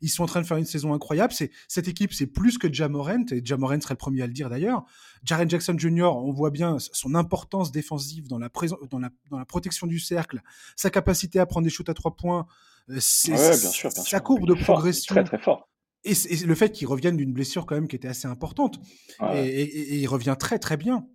Ils 0.00 0.08
sont 0.08 0.22
en 0.22 0.26
train 0.26 0.40
de 0.40 0.46
faire 0.46 0.56
une 0.56 0.66
saison 0.66 0.94
incroyable. 0.94 1.32
C'est 1.32 1.50
cette 1.68 1.88
équipe, 1.88 2.12
c'est 2.12 2.26
plus 2.26 2.58
que 2.58 2.72
Jamorant 2.72 3.24
et 3.30 3.44
Jamorant 3.44 3.80
serait 3.80 3.94
le 3.94 3.98
premier 3.98 4.22
à 4.22 4.26
le 4.26 4.32
dire 4.32 4.50
d'ailleurs. 4.50 4.84
Jaren 5.24 5.48
Jackson 5.48 5.76
Jr. 5.78 6.10
On 6.14 6.32
voit 6.32 6.50
bien 6.50 6.78
son 6.78 7.14
importance 7.14 7.72
défensive 7.72 8.28
dans 8.28 8.38
la, 8.38 8.48
dans 8.90 8.98
la, 8.98 9.10
dans 9.30 9.38
la 9.38 9.44
protection 9.44 9.86
du 9.86 9.98
cercle, 9.98 10.40
sa 10.76 10.90
capacité 10.90 11.38
à 11.38 11.46
prendre 11.46 11.64
des 11.64 11.70
shoots 11.70 11.88
à 11.88 11.94
trois 11.94 12.16
points. 12.16 12.46
Euh, 12.90 13.00
sa 13.00 14.20
courbe 14.20 14.46
de 14.46 14.54
progression. 14.54 15.14
Très 15.14 15.24
très 15.24 15.38
fort. 15.38 15.68
Et, 16.04 16.14
le 16.46 16.54
fait 16.54 16.70
qu'il 16.70 16.86
revienne 16.86 17.16
d'une 17.16 17.32
blessure 17.32 17.66
quand 17.66 17.74
même 17.74 17.88
qui 17.88 17.96
était 17.96 18.08
assez 18.08 18.28
importante. 18.28 18.78
Et, 19.34 19.96
il 19.96 20.06
revient 20.06 20.36
très 20.38 20.58
très 20.58 20.76
bien. 20.76 21.06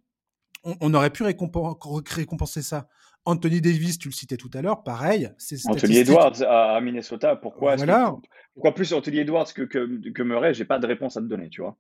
On, 0.63 0.93
aurait 0.93 1.09
pu 1.09 1.23
récompenser 1.23 2.61
ça. 2.61 2.87
Anthony 3.25 3.61
Davis, 3.61 3.97
tu 3.97 4.07
le 4.07 4.13
citais 4.13 4.37
tout 4.37 4.49
à 4.53 4.61
l'heure, 4.61 4.83
pareil. 4.83 5.29
Anthony 5.65 5.97
Edwards 5.97 6.41
à, 6.41 6.79
Minnesota, 6.81 7.35
pourquoi 7.35 7.75
voilà. 7.75 8.15
Pourquoi 8.53 8.73
plus 8.73 8.91
Anthony 8.93 9.19
Edwards 9.19 9.53
que, 9.53 9.61
que, 9.61 10.09
que 10.09 10.23
Murray? 10.23 10.53
J'ai 10.53 10.65
pas 10.65 10.79
de 10.79 10.87
réponse 10.87 11.17
à 11.17 11.21
te 11.21 11.27
donner, 11.27 11.49
tu 11.49 11.61
vois. 11.61 11.77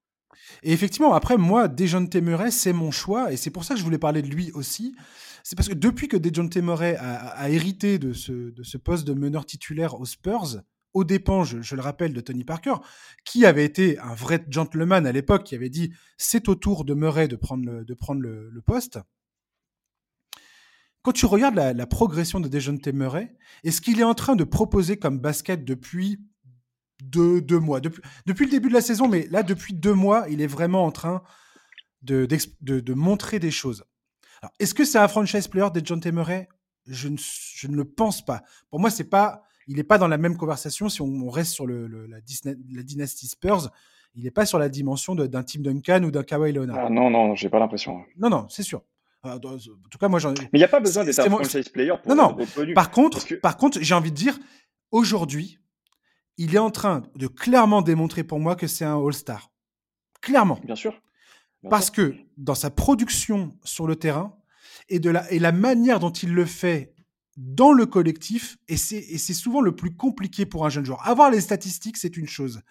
Et 0.63 0.71
effectivement, 0.71 1.13
après, 1.13 1.37
moi, 1.37 1.67
Dejounte 1.67 2.15
Murray, 2.15 2.51
c'est 2.51 2.73
mon 2.73 2.91
choix, 2.91 3.33
et 3.33 3.37
c'est 3.37 3.49
pour 3.49 3.63
ça 3.63 3.73
que 3.73 3.79
je 3.79 3.83
voulais 3.83 3.97
parler 3.97 4.21
de 4.21 4.29
lui 4.29 4.51
aussi. 4.53 4.95
C'est 5.43 5.55
parce 5.55 5.67
que 5.67 5.73
depuis 5.73 6.07
que 6.07 6.17
Dejounte 6.17 6.55
Murray 6.57 6.95
a, 6.95 7.15
a, 7.15 7.49
hérité 7.49 7.97
de 7.99 8.13
ce, 8.13 8.51
de 8.51 8.63
ce, 8.63 8.77
poste 8.77 9.05
de 9.05 9.13
meneur 9.13 9.45
titulaire 9.45 9.99
aux 9.99 10.05
Spurs, 10.05 10.61
au 10.93 11.03
dépens, 11.03 11.43
je, 11.43 11.75
le 11.75 11.81
rappelle, 11.81 12.13
de 12.13 12.21
Tony 12.21 12.43
Parker, 12.43 12.75
qui 13.25 13.45
avait 13.45 13.65
été 13.65 13.97
un 13.99 14.13
vrai 14.13 14.43
gentleman 14.49 15.05
à 15.05 15.11
l'époque, 15.11 15.43
qui 15.43 15.55
avait 15.55 15.69
dit 15.69 15.93
c'est 16.17 16.49
au 16.49 16.55
tour 16.55 16.85
de 16.85 16.93
Murray 16.93 17.27
de 17.27 17.35
prendre 17.35 17.65
le, 17.65 17.85
de 17.85 17.93
prendre 17.93 18.21
le, 18.21 18.61
poste. 18.65 18.99
Quand 21.03 21.11
tu 21.11 21.25
regardes 21.25 21.55
la, 21.55 21.73
la 21.73 21.87
progression 21.87 22.39
de 22.39 22.47
Dejounte 22.47 22.87
Murray, 22.87 23.35
et 23.63 23.71
ce 23.71 23.81
qu'il 23.81 23.99
est 23.99 24.03
en 24.03 24.13
train 24.13 24.35
de 24.35 24.43
proposer 24.43 24.97
comme 24.97 25.19
basket 25.19 25.65
depuis 25.65 26.19
deux, 27.01 27.41
deux 27.41 27.59
mois? 27.59 27.81
Depuis, 27.81 28.01
depuis 28.25 28.45
le 28.45 28.51
début 28.51 28.69
de 28.69 28.73
la 28.73 28.81
saison, 28.81 29.07
mais 29.07 29.27
là, 29.31 29.41
depuis 29.41 29.73
deux 29.73 29.95
mois, 29.95 30.25
il 30.29 30.41
est 30.41 30.47
vraiment 30.47 30.85
en 30.85 30.91
train 30.91 31.23
de, 32.03 32.27
de, 32.61 32.79
de 32.79 32.93
montrer 32.93 33.39
des 33.39 33.51
choses. 33.51 33.83
Est-ce 34.59 34.73
que 34.73 34.85
c'est 34.85 34.97
un 34.97 35.07
franchise 35.07 35.47
player 35.47 35.69
des 35.73 35.81
John 35.83 36.01
Murray? 36.11 36.47
Je 36.87 37.09
ne, 37.09 37.17
je 37.17 37.67
ne 37.67 37.75
le 37.75 37.85
pense 37.85 38.25
pas. 38.25 38.41
Pour 38.69 38.79
moi, 38.79 38.89
c'est 38.89 39.09
pas, 39.09 39.43
il 39.67 39.75
n'est 39.75 39.83
pas 39.83 39.97
dans 39.97 40.07
la 40.07 40.17
même 40.17 40.35
conversation. 40.35 40.89
Si 40.89 41.01
on, 41.01 41.29
reste 41.29 41.53
sur 41.53 41.67
le, 41.67 41.87
la, 42.07 42.17
la, 42.17 42.83
dynastie 42.83 43.27
Spurs, 43.27 43.69
Il 44.15 44.23
n'est 44.23 44.31
pas 44.31 44.45
sur 44.45 44.59
la 44.59 44.67
dimension 44.67 45.15
d'un 45.15 45.43
Tim 45.43 45.61
Duncan 45.61 46.03
ou 46.03 46.11
d'un 46.11 46.23
Kawhi 46.23 46.51
Leonard. 46.53 46.85
Ah, 46.87 46.89
non, 46.89 47.09
non, 47.09 47.35
j'ai 47.35 47.49
pas 47.49 47.59
l'impression. 47.59 48.03
Non, 48.17 48.29
non, 48.29 48.47
c'est 48.49 48.63
sûr. 48.63 48.83
En 49.23 49.39
tout 49.39 49.97
cas, 49.99 50.07
moi, 50.07 50.19
j'en. 50.19 50.31
Mais 50.31 50.49
il 50.53 50.57
n'y 50.57 50.63
a 50.63 50.67
pas 50.67 50.79
besoin 50.79 51.03
d'être 51.03 51.19
un 51.19 51.29
franchise 51.29 51.69
player 51.69 51.93
pour. 52.03 52.15
Non, 52.15 52.35
non. 52.37 52.73
Par 52.73 52.91
contre, 52.91 53.35
par 53.35 53.57
contre, 53.57 53.79
j'ai 53.81 53.93
envie 53.93 54.11
de 54.11 54.15
dire, 54.15 54.37
aujourd'hui, 54.91 55.59
il 56.37 56.55
est 56.55 56.59
en 56.59 56.71
train 56.71 57.03
de 57.15 57.27
clairement 57.27 57.81
démontrer 57.81 58.23
pour 58.23 58.39
moi 58.39 58.55
que 58.55 58.67
c'est 58.67 58.85
un 58.85 58.97
All-Star. 58.97 59.51
Clairement. 60.21 60.59
Bien 60.63 60.75
sûr. 60.75 60.99
Parce 61.69 61.91
que 61.91 62.15
dans 62.37 62.55
sa 62.55 62.71
production 62.71 63.55
sur 63.63 63.85
le 63.85 63.95
terrain 63.95 64.35
et, 64.89 64.99
de 64.99 65.11
la, 65.11 65.31
et 65.31 65.37
la 65.37 65.51
manière 65.51 65.99
dont 65.99 66.11
il 66.11 66.33
le 66.33 66.45
fait 66.45 66.95
dans 67.37 67.71
le 67.71 67.85
collectif, 67.85 68.57
et 68.67 68.77
c'est 68.77 69.33
souvent 69.33 69.61
le 69.61 69.75
plus 69.75 69.95
compliqué 69.95 70.45
pour 70.45 70.65
un 70.65 70.69
jeune 70.69 70.85
joueur. 70.85 71.07
Avoir 71.07 71.29
les 71.29 71.41
statistiques, 71.41 71.97
c'est 71.97 72.17
une 72.17 72.27
chose. 72.27 72.61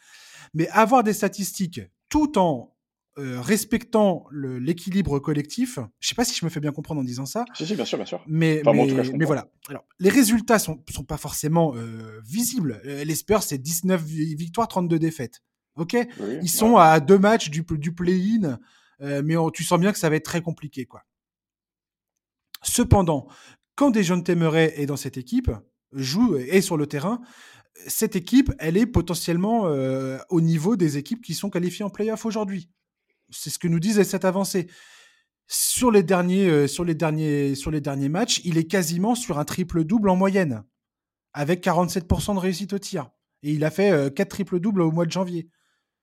Mais 0.54 0.68
avoir 0.70 1.04
des 1.04 1.12
statistiques 1.12 1.80
tout 2.08 2.38
en 2.38 2.74
euh, 3.20 3.40
respectant 3.40 4.26
l'équilibre 4.32 5.18
collectif, 5.18 5.76
je 5.76 5.80
ne 5.80 6.08
sais 6.08 6.14
pas 6.14 6.24
si 6.24 6.34
je 6.34 6.44
me 6.44 6.50
fais 6.50 6.60
bien 6.60 6.72
comprendre 6.72 7.00
en 7.00 7.04
disant 7.04 7.26
ça. 7.26 7.44
Si, 7.54 7.66
si, 7.66 7.74
bien 7.74 7.84
sûr, 7.84 7.98
bien 7.98 8.06
sûr. 8.06 8.22
Mais, 8.26 8.62
mais, 8.64 9.24
voilà. 9.24 9.48
Alors, 9.68 9.84
les 9.98 10.10
résultats 10.10 10.54
ne 10.54 10.60
sont, 10.60 10.84
sont, 10.90 11.04
pas 11.04 11.16
forcément 11.16 11.74
euh, 11.76 12.20
visibles. 12.24 12.80
Euh, 12.84 13.04
les 13.04 13.14
Spurs, 13.14 13.42
c'est 13.42 13.58
19 13.58 14.02
victoires, 14.02 14.68
32 14.68 14.98
défaites. 14.98 15.42
OK? 15.76 15.96
Ils 16.42 16.48
sont 16.48 16.76
à 16.76 17.00
deux 17.00 17.18
matchs 17.18 17.50
du, 17.50 17.64
du 17.68 17.94
play-in, 17.94 18.58
mais 19.00 19.34
tu 19.54 19.64
sens 19.64 19.78
bien 19.78 19.92
que 19.92 19.98
ça 19.98 20.10
va 20.10 20.16
être 20.16 20.24
très 20.24 20.42
compliqué, 20.42 20.84
quoi. 20.84 21.04
Cependant, 22.62 23.28
quand 23.74 23.90
Dejounte 23.90 24.28
Murray 24.30 24.74
est 24.76 24.84
dans 24.84 24.96
cette 24.96 25.16
équipe, 25.16 25.50
joue 25.92 26.36
et 26.36 26.60
sur 26.60 26.76
le 26.76 26.86
terrain, 26.86 27.22
cette 27.86 28.16
équipe, 28.16 28.52
elle 28.58 28.76
est 28.76 28.86
potentiellement 28.86 29.66
euh, 29.66 30.18
au 30.28 30.40
niveau 30.40 30.76
des 30.76 30.98
équipes 30.98 31.22
qui 31.22 31.34
sont 31.34 31.50
qualifiées 31.50 31.84
en 31.84 31.90
playoff 31.90 32.24
aujourd'hui. 32.26 32.70
C'est 33.30 33.50
ce 33.50 33.58
que 33.58 33.68
nous 33.68 33.80
disait 33.80 34.04
cette 34.04 34.24
avancée. 34.24 34.68
Sur 35.46 35.90
les, 35.90 36.04
derniers, 36.04 36.48
euh, 36.48 36.66
sur, 36.68 36.84
les 36.84 36.94
derniers, 36.94 37.56
sur 37.56 37.72
les 37.72 37.80
derniers 37.80 38.08
matchs, 38.08 38.40
il 38.44 38.56
est 38.56 38.66
quasiment 38.68 39.16
sur 39.16 39.38
un 39.38 39.44
triple-double 39.44 40.08
en 40.08 40.14
moyenne, 40.14 40.62
avec 41.32 41.64
47% 41.64 42.34
de 42.34 42.38
réussite 42.38 42.72
au 42.72 42.78
tir. 42.78 43.10
Et 43.42 43.52
il 43.52 43.64
a 43.64 43.70
fait 43.70 43.90
4 44.14 44.26
euh, 44.26 44.28
triple-doubles 44.28 44.82
au 44.82 44.92
mois 44.92 45.06
de 45.06 45.10
janvier. 45.10 45.48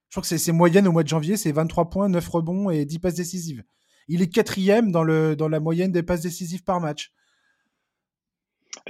Je 0.08 0.14
crois 0.14 0.20
que 0.20 0.26
c'est 0.26 0.38
ses 0.38 0.52
moyennes 0.52 0.86
au 0.86 0.92
mois 0.92 1.02
de 1.02 1.08
janvier, 1.08 1.36
c'est 1.36 1.52
23 1.52 1.88
points, 1.90 2.08
9 2.08 2.28
rebonds 2.28 2.70
et 2.70 2.84
10 2.84 2.98
passes 2.98 3.14
décisives. 3.14 3.62
Il 4.08 4.22
est 4.22 4.28
quatrième 4.28 4.90
dans, 4.90 5.02
le, 5.02 5.36
dans 5.36 5.48
la 5.48 5.60
moyenne 5.60 5.92
des 5.92 6.02
passes 6.02 6.22
décisives 6.22 6.62
par 6.62 6.80
match. 6.80 7.12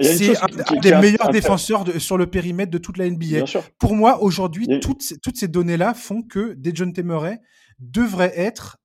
C'est 0.01 0.37
un, 0.37 0.79
des 0.81 0.91
meilleurs 0.91 1.29
défenseurs 1.31 1.85
sur 2.01 2.17
le 2.17 2.27
périmètre 2.27 2.71
de 2.71 2.77
toute 2.77 2.97
la 2.97 3.09
NBA. 3.09 3.45
Pour 3.79 3.95
moi, 3.95 4.21
aujourd'hui, 4.21 4.79
toutes, 4.81 5.01
ces, 5.01 5.17
toutes 5.19 5.37
ces 5.37 5.47
données-là 5.47 5.93
font 5.93 6.21
que 6.21 6.53
Dejounte 6.53 6.99
Murray 6.99 7.41
devrait 7.79 8.33
être 8.35 8.77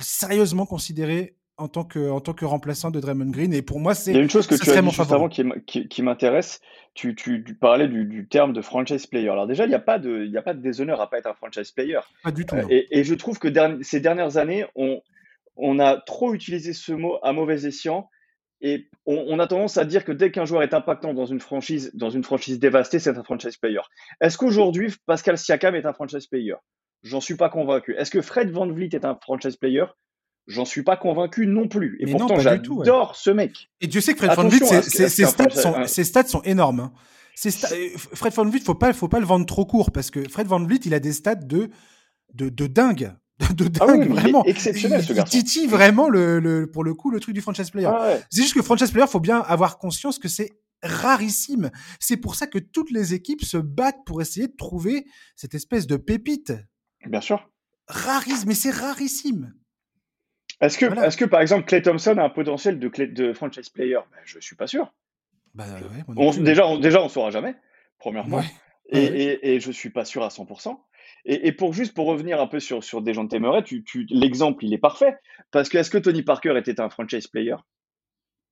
sérieusement 0.00 0.66
considéré 0.66 1.36
en 1.58 1.68
tant 1.68 1.84
que, 1.84 2.10
en 2.10 2.20
tant 2.20 2.34
que 2.34 2.44
remplaçant 2.44 2.90
de 2.90 3.00
Draymond 3.00 3.30
Green. 3.30 3.54
Et 3.54 3.62
pour 3.62 3.80
moi, 3.80 3.94
c'est. 3.94 4.10
Il 4.10 4.16
y 4.16 4.20
a 4.20 4.22
une 4.22 4.30
chose 4.30 4.46
que 4.46 4.54
tu 4.54 4.70
as 4.70 4.80
dit 4.80 4.90
juste 4.90 5.12
avant 5.12 5.28
qui, 5.28 5.88
qui, 5.88 6.02
m'intéresse. 6.02 6.60
Tu, 6.94 7.14
tu, 7.14 7.42
parlais 7.58 7.88
du, 7.88 8.28
terme 8.28 8.52
de 8.52 8.60
franchise 8.60 9.06
player. 9.06 9.30
Alors, 9.30 9.46
déjà, 9.46 9.64
il 9.64 9.68
n'y 9.68 9.74
a, 9.74 9.80
pas 9.80 9.98
de, 9.98 10.24
il 10.24 10.36
a 10.36 10.42
pas 10.42 10.54
de 10.54 10.60
déshonneur 10.60 11.00
à 11.00 11.08
pas 11.08 11.18
être 11.18 11.26
un 11.26 11.34
franchise 11.34 11.70
player. 11.70 12.00
Pas 12.22 12.32
du 12.32 12.44
tout. 12.44 12.56
Euh, 12.56 12.82
et, 12.90 13.04
je 13.04 13.14
trouve 13.14 13.38
que 13.38 13.48
ces 13.82 14.00
dernières 14.00 14.36
années, 14.36 14.66
on, 14.74 15.00
on 15.56 15.78
a 15.78 15.98
trop 15.98 16.34
utilisé 16.34 16.72
ce 16.72 16.92
mot 16.92 17.18
à 17.22 17.32
mauvais 17.32 17.64
escient 17.66 18.08
et 18.60 18.88
on, 19.04 19.38
a 19.38 19.46
tendance 19.46 19.76
à 19.76 19.84
dire 19.84 20.04
que 20.04 20.12
dès 20.12 20.30
qu'un 20.30 20.46
joueur 20.46 20.62
est 20.62 20.72
impactant 20.72 21.12
dans 21.12 21.26
une 21.26 21.40
franchise, 21.40 21.90
dans 21.94 22.08
une 22.08 22.24
franchise 22.24 22.58
dévastée, 22.58 22.98
c'est 22.98 23.16
un 23.16 23.22
franchise 23.22 23.58
player. 23.58 23.82
Est-ce 24.20 24.38
qu'aujourd'hui, 24.38 24.92
Pascal 25.04 25.36
Siakam 25.36 25.74
est 25.74 25.84
un 25.84 25.92
franchise 25.92 26.26
player? 26.26 26.54
J'en 27.06 27.20
suis 27.20 27.36
pas 27.36 27.48
convaincu. 27.48 27.94
Est-ce 27.96 28.10
que 28.10 28.20
Fred 28.20 28.50
Van 28.50 28.66
Vliet 28.66 28.90
est 28.92 29.04
un 29.04 29.14
franchise 29.14 29.56
player? 29.56 29.84
J'en 30.48 30.64
suis 30.64 30.82
pas 30.82 30.96
convaincu 30.96 31.46
non 31.46 31.68
plus. 31.68 31.96
Et 32.00 32.10
pourtant, 32.10 32.38
j'adore 32.40 33.14
ce 33.14 33.30
mec. 33.30 33.70
Et 33.80 33.86
Dieu 33.86 34.00
sait 34.00 34.12
que 34.14 34.18
Fred 34.18 34.32
Van 34.32 34.48
Vliet, 34.48 34.82
ses, 34.82 36.04
stats 36.04 36.24
sont, 36.24 36.42
énormes. 36.42 36.80
Hein. 36.80 36.92
Euh, 37.46 37.88
Fred 38.14 38.32
Van 38.32 38.44
Vliet, 38.44 38.60
faut 38.60 38.74
pas, 38.74 38.92
faut 38.92 39.08
pas 39.08 39.20
le 39.20 39.26
vendre 39.26 39.46
trop 39.46 39.64
court 39.64 39.92
parce 39.92 40.10
que 40.10 40.28
Fred 40.28 40.48
Van 40.48 40.62
Vliet, 40.64 40.80
il 40.84 40.94
a 40.94 41.00
des 41.00 41.12
stats 41.12 41.36
de, 41.36 41.70
de, 42.34 42.48
de 42.48 42.66
dingue 42.66 43.12
de 43.54 43.70
ah 43.80 43.86
dingue, 43.86 44.08
vraiment. 44.08 44.44
exceptionnel, 44.44 45.04
ce 45.04 45.12
garçon. 45.12 45.36
Il 45.36 45.44
titille 45.44 45.66
vraiment, 45.66 46.08
le, 46.08 46.68
pour 46.72 46.82
le 46.82 46.94
coup, 46.94 47.10
le 47.10 47.20
truc 47.20 47.34
du 47.34 47.40
franchise 47.40 47.70
player. 47.70 47.88
Ah 47.88 48.16
c'est 48.30 48.42
juste 48.42 48.54
que 48.54 48.62
franchise 48.62 48.90
player, 48.90 49.06
faut 49.06 49.20
bien 49.20 49.40
avoir 49.40 49.78
conscience 49.78 50.18
que 50.18 50.28
c'est 50.28 50.50
rarissime. 50.82 51.70
C'est 52.00 52.16
pour 52.16 52.34
ça 52.34 52.46
que 52.46 52.58
toutes 52.58 52.90
les 52.90 53.14
équipes 53.14 53.44
se 53.44 53.58
battent 53.58 54.04
pour 54.06 54.22
essayer 54.22 54.48
de 54.48 54.56
trouver 54.56 55.06
cette 55.36 55.54
espèce 55.54 55.86
de 55.86 55.96
pépite. 55.96 56.52
Bien 57.08 57.20
sûr. 57.20 57.48
Rarissime, 57.88 58.48
mais 58.48 58.54
c'est 58.54 58.70
rarissime. 58.70 59.54
Est-ce 60.60 60.78
que, 60.78 61.16
que, 61.16 61.24
par 61.24 61.40
exemple, 61.40 61.66
Clay 61.66 61.82
Thompson 61.82 62.16
a 62.18 62.24
un 62.24 62.30
potentiel 62.30 62.78
de, 62.78 62.88
de 62.88 63.32
franchise 63.32 63.68
player? 63.68 64.00
Ben, 64.10 64.18
Je 64.24 64.40
suis 64.40 64.56
pas 64.56 64.66
sûr. 64.66 64.92
Bah, 65.54 65.64
déjà, 66.38 66.66
on, 66.66 66.78
déjà, 66.78 67.02
on 67.02 67.08
saura 67.08 67.30
jamais, 67.30 67.54
premièrement. 67.98 68.42
Et, 68.90 68.98
et, 68.98 69.54
et, 69.54 69.60
je 69.60 69.70
suis 69.72 69.90
pas 69.90 70.04
sûr 70.04 70.22
à 70.22 70.28
100%. 70.28 70.78
Et, 71.24 71.52
pour 71.52 71.72
juste 71.72 71.94
pour 71.94 72.06
revenir 72.06 72.40
un 72.40 72.46
peu 72.46 72.60
sur, 72.60 72.84
sur 72.84 73.04
gens 73.12 73.28
Murray, 73.32 73.64
tu, 73.64 73.82
tu, 73.82 74.06
l'exemple, 74.10 74.64
il 74.64 74.72
est 74.72 74.78
parfait. 74.78 75.16
Parce 75.50 75.68
que 75.68 75.78
est-ce 75.78 75.90
que 75.90 75.98
Tony 75.98 76.22
Parker 76.22 76.56
était 76.56 76.80
un 76.80 76.88
franchise 76.88 77.26
player? 77.26 77.56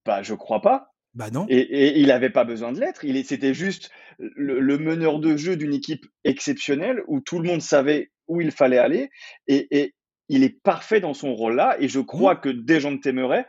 Bah, 0.05 0.23
je 0.23 0.33
crois 0.33 0.61
pas. 0.61 0.91
Bah 1.13 1.29
non. 1.31 1.45
Et, 1.47 1.99
il 1.99 2.07
n'avait 2.07 2.29
pas 2.29 2.43
besoin 2.43 2.73
de 2.73 2.79
l'être. 2.79 3.05
C'était 3.23 3.53
juste 3.53 3.91
le, 4.19 4.77
meneur 4.77 5.19
de 5.19 5.37
jeu 5.37 5.55
d'une 5.55 5.73
équipe 5.73 6.05
exceptionnelle 6.25 7.01
où 7.07 7.21
tout 7.21 7.39
le 7.39 7.47
monde 7.47 7.61
savait 7.61 8.11
où 8.27 8.41
il 8.41 8.51
fallait 8.51 8.77
aller. 8.77 9.09
Et, 9.47 9.93
il 10.27 10.43
est 10.43 10.59
parfait 10.63 10.99
dans 10.99 11.13
son 11.13 11.35
rôle-là. 11.35 11.77
Et 11.79 11.87
je 11.87 11.99
crois 11.99 12.33
mmh. 12.33 12.39
que 12.39 12.49
Dejounte 12.49 13.05
Murray, 13.05 13.45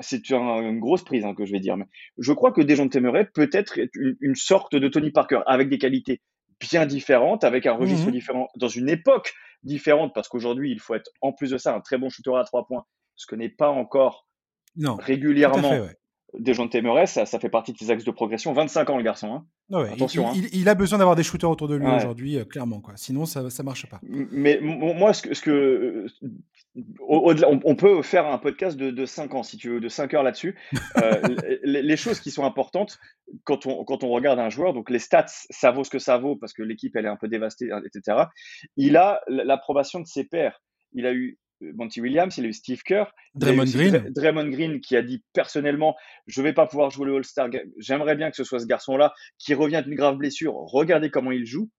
c'est 0.00 0.28
une, 0.28 0.78
grosse 0.78 1.02
prise 1.02 1.24
hein, 1.24 1.34
que 1.34 1.46
je 1.46 1.52
vais 1.52 1.60
dire, 1.60 1.78
mais 1.78 1.86
je 2.18 2.32
crois 2.34 2.52
que 2.52 2.60
Dejounte 2.60 2.96
Murray 2.96 3.26
peut 3.32 3.48
être 3.50 3.78
une, 3.94 4.16
une, 4.20 4.34
sorte 4.34 4.76
de 4.76 4.88
Tony 4.88 5.10
Parker 5.10 5.40
avec 5.46 5.70
des 5.70 5.78
qualités 5.78 6.20
bien 6.60 6.86
différente, 6.86 7.44
avec 7.44 7.66
un 7.66 7.72
registre 7.72 8.08
mmh 8.08 8.12
différent, 8.12 8.48
dans 8.56 8.68
une 8.68 8.88
époque 8.88 9.32
différente, 9.62 10.14
parce 10.14 10.28
qu'aujourd'hui, 10.28 10.70
il 10.70 10.80
faut 10.80 10.94
être, 10.94 11.10
en 11.20 11.32
plus 11.32 11.50
de 11.50 11.58
ça, 11.58 11.74
un 11.74 11.80
très 11.80 11.98
bon 11.98 12.10
shooter 12.10 12.36
à 12.36 12.44
trois 12.44 12.66
points, 12.66 12.84
ce 13.16 13.26
que 13.26 13.34
n'est 13.34 13.48
pas 13.48 13.70
encore 13.70 14.26
non, 14.76 14.96
régulièrement 14.96 15.86
des 16.34 16.54
gens 16.54 16.66
de 16.66 17.06
ça, 17.06 17.26
ça 17.26 17.40
fait 17.40 17.48
partie 17.48 17.72
de 17.72 17.78
ses 17.78 17.90
axes 17.90 18.04
de 18.04 18.10
progression. 18.10 18.52
25 18.52 18.90
ans, 18.90 18.96
le 18.98 19.02
garçon. 19.02 19.32
Hein. 19.32 19.46
Ah 19.72 19.80
Attention. 19.92 20.28
Hein. 20.28 20.34
Il, 20.52 20.68
a 20.68 20.74
besoin 20.74 20.98
d'avoir 20.98 21.16
des 21.16 21.22
shooters 21.22 21.50
autour 21.50 21.68
de 21.68 21.76
lui 21.76 21.86
aujourd'hui, 21.86 22.38
euh, 22.38 22.44
clairement. 22.44 22.80
Quoi. 22.80 22.94
Sinon, 22.96 23.26
ça 23.26 23.42
ne 23.42 23.62
marche 23.62 23.86
pas. 23.88 24.00
Mais 24.02 24.58
moi, 24.62 25.12
ce 25.12 25.22
que. 25.22 25.34
Ce 25.34 25.42
que 25.42 26.06
on, 27.00 27.74
peut 27.74 28.02
faire 28.02 28.26
un 28.26 28.38
podcast 28.38 28.76
de, 28.76 28.90
de 28.90 29.06
5 29.06 29.34
ans, 29.34 29.42
si 29.42 29.56
tu 29.56 29.68
veux, 29.70 29.80
de 29.80 29.88
5 29.88 30.14
heures 30.14 30.22
là-dessus. 30.22 30.56
Euh, 31.02 31.20
les, 31.64 31.96
choses 31.96 32.20
qui 32.20 32.30
sont 32.30 32.44
importantes 32.44 32.98
quand 33.44 33.66
on, 33.66 33.84
quand 33.84 34.04
on 34.04 34.10
regarde 34.10 34.38
un 34.38 34.50
joueur, 34.50 34.74
donc 34.74 34.90
les 34.90 34.98
stats, 34.98 35.26
ça 35.26 35.70
vaut 35.70 35.84
ce 35.84 35.90
que 35.90 35.98
ça 35.98 36.18
vaut 36.18 36.36
parce 36.36 36.52
que 36.52 36.62
l'équipe, 36.62 36.94
elle 36.96 37.06
est 37.06 37.10
un 37.10 37.16
peu 37.16 37.28
dévastée, 37.28 37.70
etc. 37.84 38.24
Il 38.76 38.96
a 38.96 39.20
l'approbation 39.26 40.00
de 40.00 40.06
ses 40.06 40.24
pairs. 40.24 40.62
Il 40.92 41.04
a 41.06 41.12
eu 41.12 41.38
Monty 41.60 42.00
Williams, 42.00 42.36
il 42.38 42.44
a 42.44 42.48
eu 42.48 42.52
Steve 42.52 42.82
Kerr, 42.82 43.06
Draymond 43.34 43.64
Green. 43.64 44.12
Draymond 44.14 44.48
Green 44.48 44.80
qui 44.80 44.96
a 44.96 45.02
dit 45.02 45.22
personnellement 45.32 45.96
je 46.26 46.42
vais 46.42 46.52
pas 46.52 46.66
pouvoir 46.66 46.90
jouer 46.90 47.06
le 47.06 47.16
All-Star 47.16 47.50
Game. 47.50 47.70
J'aimerais 47.78 48.16
bien 48.16 48.30
que 48.30 48.36
ce 48.36 48.44
soit 48.44 48.60
ce 48.60 48.66
garçon-là 48.66 49.12
qui 49.38 49.54
revient 49.54 49.82
d'une 49.84 49.94
grave 49.94 50.16
blessure. 50.16 50.54
Regardez 50.54 51.10
comment 51.10 51.32
il 51.32 51.46
joue. 51.46 51.70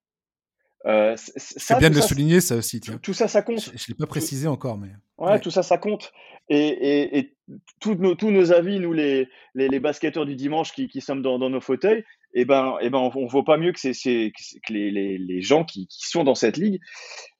Euh, 0.86 1.13
c'est 1.17 1.77
bien 1.77 1.89
de 1.89 1.95
le 1.95 2.01
souligner 2.01 2.39
ça 2.39 2.55
aussi. 2.55 2.80
Tout 2.80 3.13
ça, 3.13 3.27
ça 3.27 3.41
compte. 3.41 3.59
Je, 3.59 3.71
ne 3.71 3.77
l'ai 3.89 3.95
pas 3.95 4.07
précisé 4.07 4.47
encore, 4.47 4.77
mais. 4.77 4.91
Ouais, 5.17 5.39
tout 5.39 5.51
ça, 5.51 5.61
ça 5.61 5.77
compte. 5.77 6.13
Et, 6.47 7.19
et, 7.19 7.36
tous, 7.82 7.95
nos, 7.95 8.15
tous 8.15 8.32
nos 8.32 8.51
avis, 8.53 8.80
nous 8.80 8.93
les, 8.93 9.27
les, 9.55 9.80
basketteurs 9.80 10.25
du 10.25 10.36
dimanche 10.36 10.71
qui, 10.71 10.88
qui 10.88 11.01
sommes 11.01 11.21
dans, 11.21 11.38
dans, 11.38 11.49
nos 11.49 11.61
fauteuils, 11.61 12.03
eh 12.34 12.45
ben, 12.45 12.77
eh 12.82 12.89
ben, 12.89 12.97
on, 12.97 13.25
ne 13.25 13.30
vaut 13.30 13.43
pas 13.43 13.57
mieux 13.57 13.73
que, 13.73 13.80
c'est, 13.80 13.93
que 13.93 14.73
les, 14.73 14.89
les, 14.89 15.17
les, 15.17 15.41
gens 15.41 15.63
qui, 15.65 15.86
qui 15.88 16.07
sont 16.07 16.23
dans 16.23 16.34
cette 16.34 16.57
ligue 16.57 16.80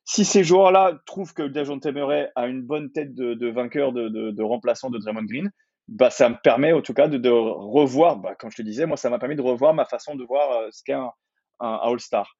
si 0.10 0.26
ces 0.26 0.44
joueurs-là 0.44 1.00
trouvent 1.06 1.36
que 1.36 1.44
Dejounte 1.44 1.86
Murray 1.86 2.32
a 2.34 2.48
une 2.48 2.64
bonne 2.64 2.92
tête 2.92 3.14
de, 3.14 3.48
vainqueur, 3.48 3.94
de, 3.94 4.42
remplaçant 4.42 4.90
de 4.90 4.98
Draymond 4.98 5.26
Green, 5.26 5.52
bah, 5.88 6.10
ça 6.10 6.30
me 6.30 6.36
permet 6.42 6.74
en 6.74 6.82
tout 6.82 6.96
cas 6.96 7.08
de, 7.08 7.30
revoir, 7.30 8.18
bah, 8.18 8.34
comme 8.34 8.50
je 8.50 8.56
te 8.56 8.64
disais, 8.64 8.88
moi, 8.88 8.98
ça 8.98 9.12
m'a 9.12 9.20
permis 9.20 9.36
de 9.36 9.44
revoir 9.44 9.76
ma 9.76 9.86
façon 9.86 10.16
de 10.16 10.24
voir 10.24 10.52
euh, 10.52 10.70
ce 10.72 10.82
qu'est 10.84 10.94
un, 10.94 11.12
All-Star. 11.60 12.40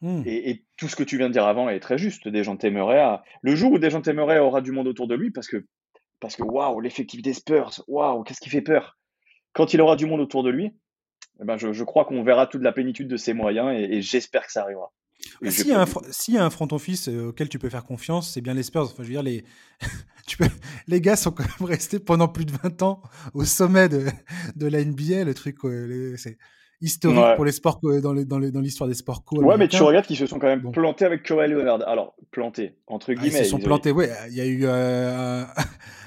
Hmm. 0.00 0.22
Et, 0.26 0.64
tout 0.78 0.86
ce 0.86 0.94
que 0.94 1.02
tu 1.02 1.18
viens 1.18 1.26
de 1.26 1.32
dire 1.32 1.44
avant 1.44 1.68
est 1.68 1.80
très 1.80 1.98
juste. 1.98 2.28
Dejounte 2.28 2.64
Murray, 2.66 3.04
le 3.40 3.56
jour 3.56 3.72
où 3.72 3.80
Dejounte 3.80 4.06
Murray 4.06 4.38
aura 4.38 4.60
du 4.60 4.70
monde 4.70 4.86
autour 4.86 5.08
de 5.08 5.16
lui, 5.16 5.32
parce 5.32 5.48
que, 5.48 5.66
parce 6.20 6.36
que 6.36 6.44
waouh, 6.44 6.78
l'effectif 6.78 7.20
des 7.20 7.34
Spurs, 7.34 7.82
waouh, 7.88 8.22
qu'est-ce 8.22 8.40
qui 8.40 8.50
fait 8.50 8.62
peur 8.62 8.96
Quand 9.54 9.74
il 9.74 9.80
aura 9.80 9.96
du 9.96 10.06
monde 10.06 10.20
autour 10.20 10.44
de 10.44 10.50
lui, 10.50 10.72
eh 11.40 11.44
ben 11.44 11.56
je, 11.56 11.82
crois 11.82 12.04
qu'on 12.04 12.22
verra 12.22 12.46
toute 12.46 12.62
la 12.62 12.70
plénitude 12.70 13.08
de 13.08 13.16
ses 13.16 13.32
moyens 13.32 13.72
et 13.76 14.02
j'espère 14.02 14.46
que 14.46 14.52
ça 14.52 14.62
arrivera. 14.62 14.92
S'il 15.48 15.66
y, 15.68 16.36
a 16.38 16.44
un 16.44 16.50
front 16.50 16.68
office 16.72 17.08
euh, 17.08 17.28
auquel 17.28 17.48
tu 17.48 17.58
peux 17.58 17.68
faire 17.68 17.84
confiance, 17.84 18.30
c'est 18.32 18.40
bien 18.40 18.54
les 18.54 18.62
Spurs. 18.62 18.82
Enfin, 18.82 19.02
je 19.02 19.04
veux 19.04 19.12
dire, 19.12 19.22
les, 19.22 19.44
les 20.86 21.00
gars 21.00 21.16
sont 21.16 21.30
quand 21.30 21.44
même 21.44 21.68
restés 21.68 21.98
pendant 21.98 22.28
plus 22.28 22.44
de 22.44 22.52
20 22.62 22.82
ans 22.82 23.02
au 23.34 23.44
sommet 23.44 23.88
de, 23.88 24.06
de 24.56 24.66
la 24.66 24.84
NBA. 24.84 25.24
Le 25.24 25.34
truc, 25.34 25.56
historique 26.82 27.36
pour 27.36 27.44
les 27.44 27.52
sports 27.52 27.80
dans 27.80 28.12
l'histoire 28.60 28.88
des 28.88 28.94
sports 28.94 29.24
co. 29.24 29.40
Ouais, 29.42 29.56
mais 29.56 29.68
tu 29.68 29.82
regardes 29.82 30.06
qu'ils 30.06 30.16
se 30.16 30.26
sont 30.26 30.38
quand 30.38 30.48
même 30.48 30.70
plantés 30.72 31.04
avec 31.04 31.22
Kawhi 31.22 31.48
Leonard. 31.48 31.86
Alors, 31.86 32.14
plantés, 32.30 32.76
entre 32.86 33.12
guillemets. 33.12 33.38
ils 33.38 33.44
se 33.44 33.50
sont 33.50 33.58
plantés, 33.58 33.92
ouais. 33.92 34.10
Il 34.28 34.34
y 34.34 34.40
a 34.40 34.46
eu 34.46 34.62
euh, 34.64 35.44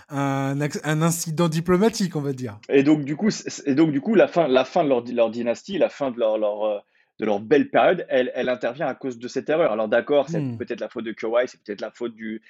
un, 0.09 0.59
un, 0.59 1.01
incident 1.01 1.47
diplomatique, 1.47 2.16
on 2.16 2.22
va 2.22 2.34
dire. 2.34 2.59
Et 2.70 2.84
donc, 2.84 3.05
du 3.05 3.16
coup, 3.16 3.30
et 3.66 3.76
donc, 3.76 3.91
du 3.91 4.01
coup 4.01 4.16
la, 4.16 4.28
fin, 4.28 4.47
la 4.47 4.66
fin 4.66 4.84
de 4.84 4.89
leur, 4.89 5.03
leur 5.05 5.32
dynastie, 5.32 5.78
la 5.78 5.89
fin 5.89 6.11
de 6.11 6.20
leur, 6.20 6.38
leur, 6.38 6.63
euh, 6.66 6.78
de 7.20 7.26
leur 7.26 7.39
belle 7.39 7.70
période, 7.70 8.05
elle, 8.09 8.32
elle, 8.36 8.49
intervient 8.49 8.88
à 8.88 8.93
cause 8.93 9.18
de 9.18 9.28
cette 9.28 9.49
erreur. 9.49 9.72
Alors 9.72 9.88
d'accord, 9.88 10.28
c'est 10.30 10.41
hmm. 10.41 10.57
peut-être 10.57 10.82
la 10.82 10.89
faute 10.89 11.05
de 11.05 11.13
Kawhi, 11.13 11.47
c'est 11.47 11.61
peut-être 11.63 11.82
la 11.82 11.91
faute 11.91 12.13
du, 12.13 12.41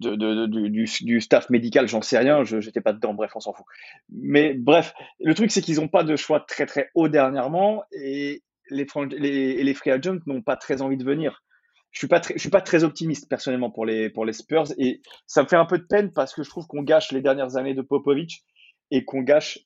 de, 0.00 0.14
de, 0.14 0.46
du, 0.46 0.86
du, 1.02 1.20
staff 1.20 1.50
médical, 1.50 1.88
j'en 1.88 2.00
sais 2.00 2.18
rien, 2.18 2.42
je 2.44 2.56
n'étais 2.56 2.80
pas 2.80 2.92
dedans, 2.92 3.12
bref, 3.12 3.32
on 3.34 3.40
s'en 3.40 3.52
fout. 3.52 3.66
Mais 4.10 4.54
bref, 4.54 4.94
le 5.20 5.34
truc 5.34 5.50
c'est 5.50 5.60
qu'ils 5.60 5.76
n'ont 5.76 5.88
pas 5.88 6.04
de 6.04 6.16
choix 6.16 6.40
très 6.40 6.66
très 6.66 6.90
haut 6.94 7.08
dernièrement 7.08 7.84
et 7.92 8.42
les, 8.70 8.86
les, 9.18 9.62
les 9.62 9.74
free 9.74 9.90
agents 9.90 10.18
n'ont 10.26 10.42
pas 10.42 10.56
très 10.56 10.80
envie 10.80 10.96
de 10.96 11.04
venir. 11.04 11.42
Je 11.90 11.98
suis 11.98 12.08
pas 12.08 12.18
très, 12.18 12.34
je 12.34 12.40
suis 12.40 12.50
pas 12.50 12.62
très 12.62 12.82
optimiste 12.82 13.28
personnellement 13.28 13.70
pour 13.70 13.86
les, 13.86 14.10
pour 14.10 14.24
les 14.24 14.32
Spurs 14.32 14.72
et 14.78 15.00
ça 15.26 15.42
me 15.42 15.48
fait 15.48 15.56
un 15.56 15.66
peu 15.66 15.78
de 15.78 15.84
peine 15.84 16.12
parce 16.12 16.34
que 16.34 16.42
je 16.42 16.50
trouve 16.50 16.66
qu'on 16.66 16.82
gâche 16.82 17.12
les 17.12 17.20
dernières 17.20 17.56
années 17.56 17.74
de 17.74 17.82
Popovic 17.82 18.42
et 18.90 19.04
qu'on 19.04 19.20
gâche 19.20 19.60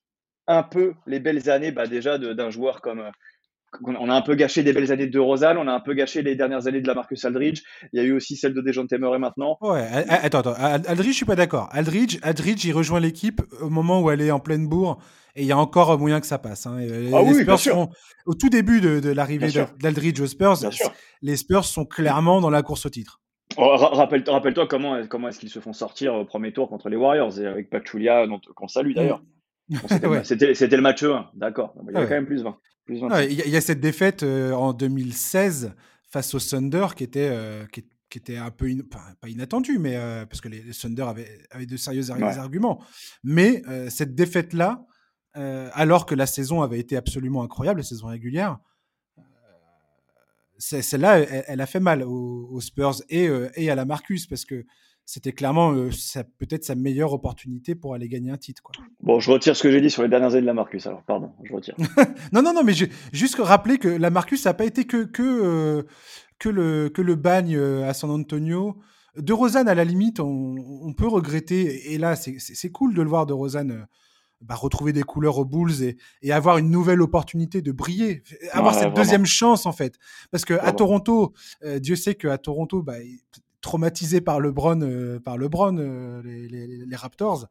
un 0.47 0.63
peu 0.63 0.95
les 1.07 1.21
belles 1.21 1.49
années 1.49 1.73
bah 1.73 1.87
déjà 1.87 2.19
d'un 2.19 2.51
joueur 2.51 2.81
comme 2.81 3.11
on 3.83 4.09
a 4.09 4.15
un 4.15 4.23
peu 4.23 4.35
gâché 4.35 4.63
des 4.63 4.73
belles 4.73 4.93
années 4.93 5.07
de 5.07 5.19
Rosal, 5.19 5.59
on 5.59 5.69
a 5.69 5.73
un 5.73 5.81
peu 5.81 5.95
gâché 5.95 6.23
les 6.23 6.35
dernières 6.35 6.67
années 6.67 6.81
de 6.81 6.87
la 6.87 6.95
Marcus 6.95 7.25
Aldridge. 7.25 7.63
Il 7.93 8.01
y 8.01 8.01
a 8.01 8.05
eu 8.05 8.13
aussi 8.13 8.37
celle 8.37 8.55
de 8.55 8.61
Dejan 8.61 8.87
Temeray 8.87 9.19
maintenant. 9.19 9.59
Ouais, 9.61 9.87
attends, 10.09 10.39
attends. 10.39 10.55
Aldridge, 10.55 11.13
je 11.13 11.17
suis 11.17 11.27
pas 11.27 11.37
d'accord. 11.37 11.69
Aldridge, 11.73 12.19
Aldridge, 12.23 12.65
il 12.65 12.73
rejoint 12.73 13.01
l'équipe 13.01 13.43
au 13.61 13.69
moment 13.69 14.01
où 14.01 14.11
elle 14.11 14.21
est 14.21 14.31
en 14.31 14.41
pleine 14.41 14.69
bourre 14.69 14.99
et 15.37 15.43
il 15.43 15.47
y 15.47 15.53
a 15.53 15.59
encore 15.59 15.99
moyen 15.99 16.21
que 16.21 16.27
ça 16.27 16.39
passe. 16.39 16.67
Hein. 16.67 16.79
Ah 17.13 17.23
oui, 17.23 17.45
bien 17.45 17.57
sûr. 17.57 17.89
au 18.27 18.35
tout 18.35 18.49
début 18.49 18.81
de, 18.81 19.11
l'arrivée 19.11 19.49
d'Aldridge 19.81 20.21
aux 20.21 20.27
Spurs, 20.27 20.57
les 21.23 21.37
Spurs 21.37 21.65
sont 21.65 21.85
clairement 21.85 22.41
dans 22.41 22.51
la 22.51 22.63
course 22.63 22.87
au 22.87 22.91
titre. 22.91 23.21
Oh, 23.57 23.77
rappelle-toi 23.77 24.67
comment, 24.67 25.07
comment 25.07 25.29
est-ce 25.29 25.39
qu'ils 25.39 25.49
se 25.49 25.61
font 25.61 25.73
sortir 25.73 26.15
au 26.15 26.25
premier 26.25 26.53
tour 26.53 26.69
contre 26.69 26.89
les 26.89 26.97
Warriors 26.97 27.41
et 27.41 27.47
avec 27.47 27.71
Pachulia, 27.71 28.27
qu'on 28.55 28.69
salue 28.69 28.93
d'ailleurs. 28.95 29.23
C'était 30.25 30.77
le 30.77 30.83
match 30.83 31.03
1, 31.03 31.31
d'accord. 31.35 31.75
Il 31.89 31.95
y 31.95 31.97
a 31.97 32.07
quand 32.07 32.15
même 32.15 32.27
plus 32.27 32.43
20. 32.43 32.57
Il 32.89 33.33
y, 33.33 33.57
a 33.57 33.61
cette 33.61 33.81
défaite 33.81 34.23
euh, 34.23 34.53
en 34.53 34.73
2016 34.73 35.75
face 36.11 36.35
au 36.35 36.39
Thunder 36.39 36.87
qui 36.97 37.05
était, 37.05 37.29
euh, 37.31 37.67
qui, 37.67 37.85
était 38.17 38.39
un 38.39 38.51
peu, 38.51 38.69
pas 38.89 39.29
inattendue, 39.29 39.79
mais 39.79 39.97
euh, 39.97 40.25
parce 40.25 40.41
que 40.41 40.49
les, 40.49 40.63
Thunder 40.73 41.03
avaient, 41.03 41.29
avaient, 41.51 41.67
de 41.67 41.77
sérieux 41.77 42.11
arguments. 42.11 42.83
Mais 43.23 43.63
cette 43.91 44.15
défaite-là, 44.15 44.87
alors 45.35 46.07
que 46.07 46.15
la 46.15 46.27
saison 46.27 46.63
avait 46.63 46.79
été 46.79 46.97
absolument 46.97 47.43
incroyable, 47.43 47.81
la 47.81 47.85
saison 47.85 48.07
régulière, 48.07 48.59
celle-là, 50.57 51.19
elle, 51.19 51.61
a 51.61 51.67
fait 51.67 51.79
mal 51.79 52.03
aux, 52.03 52.61
Spurs 52.61 53.03
et, 53.11 53.29
et, 53.55 53.71
à 53.71 53.75
la 53.75 53.85
Marcus 53.85 54.27
parce 54.27 54.45
que 54.47 54.65
c'était 55.09 55.33
clairement 55.33 55.73
euh, 55.73 55.89
peut-être 56.37 56.65
sa 56.65 56.75
meilleure 56.75 57.15
opportunité 57.15 57.75
pour 57.75 57.95
aller 57.95 58.11
gagner 58.11 58.31
un 58.31 58.37
titre. 58.37 58.63
Quoi. 58.63 58.75
Bon, 59.01 59.19
je 59.21 59.31
retire 59.31 59.57
ce 59.57 59.63
que 59.63 59.71
j'ai 59.71 59.81
dit 59.81 59.89
sur 59.89 60.03
les 60.03 60.09
dernières 60.11 60.33
années 60.33 60.43
de 60.43 60.47
la 60.47 60.53
Marcus, 60.53 60.87
alors 60.87 61.03
pardon, 61.03 61.33
je 61.45 61.55
retire. 61.55 61.75
non, 62.35 62.43
non, 62.43 62.53
non, 62.53 62.63
mais 62.63 62.75
juste 63.11 63.37
rappeler 63.39 63.79
que 63.79 63.89
la 63.89 64.11
Marcus, 64.11 64.43
ça 64.43 64.51
n'a 64.51 64.55
pas 64.55 64.67
été 64.67 64.85
que, 64.85 65.05
que, 65.05 65.23
euh, 65.23 65.83
que, 66.39 66.51
le, 66.51 66.91
que 66.91 67.01
le 67.01 67.15
bagne 67.15 67.57
euh, 67.57 67.89
à 67.89 67.95
San 67.95 68.11
Antonio. 68.11 68.77
De 69.17 69.33
Rosanne, 69.33 69.67
à 69.67 69.75
la 69.75 69.85
limite, 69.85 70.21
on, 70.21 70.93
peut 70.93 71.09
regretter, 71.09 71.95
et 71.95 71.97
là, 71.97 72.15
c'est 72.15 72.71
cool 72.71 72.93
de 72.93 73.01
le 73.01 73.09
voir 73.09 73.25
de 73.25 73.33
Rosanne. 73.33 73.87
Bah, 74.41 74.55
retrouver 74.55 74.93
des 74.93 75.03
couleurs 75.03 75.39
aux 75.39 75.45
Bulls 75.45 75.83
et, 75.83 75.97
et, 76.23 76.31
avoir 76.31 76.59
une 76.59 76.71
nouvelle 76.71 77.03
opportunité 77.03 77.61
de 77.61 77.73
briller, 77.73 78.23
avoir 78.53 78.73
cette 78.73 78.95
deuxième 78.95 79.27
chance 79.27 79.67
en 79.67 79.73
fait. 79.73 79.97
Parce 80.31 80.45
que 80.45 80.55
à 80.55 80.71
Toronto, 80.71 81.33
Dieu 81.81 81.97
sait 81.97 82.15
qu'à 82.15 82.39
Toronto, 82.39 82.81
bah, 82.85 82.99
traumatisés 83.69 84.23
par 84.23 84.41
LeBron, 84.41 84.81
euh, 84.81 85.21
par 85.21 85.37
LeBron 85.37 85.77
euh, 85.77 86.23
les, 86.25 86.49
les, 86.49 86.97
Raptors. 86.97 87.49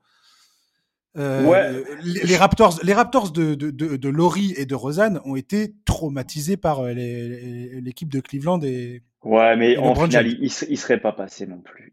Euh, 1.15 1.43
ouais. 1.43 1.83
les, 2.03 2.35
Raptors, 2.35 2.79
les 2.81 2.93
Raptors 2.93 3.31
de, 3.31 3.53
de, 3.53 3.69
de, 3.69 4.09
Laurie 4.09 4.55
et 4.57 4.65
de 4.65 4.73
Rosanne 4.73 5.21
ont 5.25 5.35
été 5.35 5.75
traumatisés 5.85 6.57
par 6.57 6.83
l'équipe 6.85 8.11
de 8.11 8.19
Cleveland 8.19 8.59
et. 8.63 9.03
Ouais, 9.23 9.55
mais 9.57 9.77
en 9.77 9.93
final, 9.93 10.27
il, 10.27 10.41
ne 10.41 10.75
serait 10.75 10.99
pas 10.99 11.11
passé 11.11 11.45
non 11.45 11.59
plus. 11.59 11.91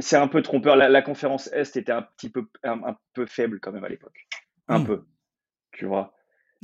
c'est 0.00 0.16
un 0.16 0.28
peu 0.28 0.42
trompeur. 0.42 0.76
La, 0.76 1.02
conférence 1.02 1.48
Est 1.54 1.78
était 1.78 1.92
un 1.92 2.02
petit 2.02 2.28
peu, 2.28 2.46
un, 2.62 2.96
peu 3.14 3.24
faible 3.24 3.58
quand 3.58 3.72
même 3.72 3.84
à 3.84 3.88
l'époque. 3.88 4.26
Un 4.68 4.80
hmm. 4.80 4.86
peu. 4.86 5.04
Tu 5.72 5.86
vois. 5.86 6.12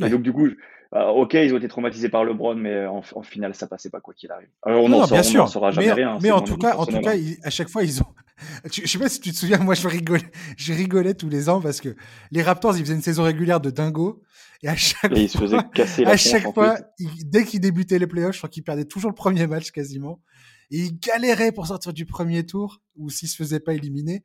Et 0.05 0.11
donc, 0.11 0.23
du 0.23 0.33
coup, 0.33 0.49
euh, 0.93 1.07
ok, 1.07 1.35
ils 1.35 1.55
ont 1.55 1.59
été 1.59 1.69
traumatisés 1.69 2.09
par 2.09 2.25
LeBron, 2.25 2.57
mais 2.57 2.85
en, 2.87 3.03
finale, 3.23 3.55
ça 3.55 3.69
passait 3.69 3.91
pas 3.91 4.01
quoi 4.01 4.13
qu'il 4.13 4.31
arrive. 4.33 4.49
Alors, 4.63 4.85
on 4.85 4.89
n'en 4.89 5.07
saura 5.47 5.71
jamais 5.71 5.93
rien. 5.93 6.19
Mais 6.21 6.33
en 6.33 6.41
tout 6.41 6.57
cas, 6.57 6.77
en 6.77 6.87
tout 6.87 7.01
cas, 7.01 7.13
à 7.45 7.51
chaque 7.51 7.69
fois, 7.69 7.85
ils 7.85 8.03
ont. 8.03 8.07
je 8.73 8.87
sais 8.87 8.99
pas 8.99 9.09
si 9.09 9.21
tu 9.21 9.31
te 9.31 9.37
souviens, 9.37 9.59
moi, 9.59 9.75
je 9.75 9.87
rigolais, 9.87 10.23
je 10.57 10.73
rigolais 10.73 11.15
tous 11.15 11.29
les 11.29 11.49
ans 11.49 11.61
parce 11.61 11.81
que 11.81 11.95
les 12.33 12.43
Raptors, 12.43 12.77
ils 12.77 12.83
faisaient 12.83 12.95
une 12.95 13.03
saison 13.03 13.23
régulière 13.23 13.61
de 13.61 13.71
dingo. 13.71 14.23
Et 14.63 14.69
à 14.69 14.77
chaque 14.77 15.17
et 15.17 15.29
fois, 15.29 15.47
ils 15.47 15.51
se 15.51 15.73
casser 15.73 16.05
à 16.05 16.17
chaque 16.17 16.53
fois, 16.53 16.77
dès 17.25 17.45
qu'ils 17.45 17.61
débutaient 17.61 17.99
les 17.99 18.07
playoffs, 18.07 18.35
je 18.35 18.39
crois 18.39 18.51
qu'ils 18.51 18.65
perdaient 18.65 18.85
toujours 18.85 19.11
le 19.11 19.15
premier 19.15 19.47
match 19.47 19.71
quasiment. 19.71 20.21
Et 20.71 20.79
ils 20.79 20.99
galéraient 20.99 21.53
pour 21.53 21.67
sortir 21.67 21.93
du 21.93 22.05
premier 22.05 22.45
tour, 22.45 22.83
ou 22.97 23.11
s'ils 23.11 23.29
se 23.29 23.37
faisaient 23.37 23.61
pas 23.61 23.73
éliminer. 23.75 24.23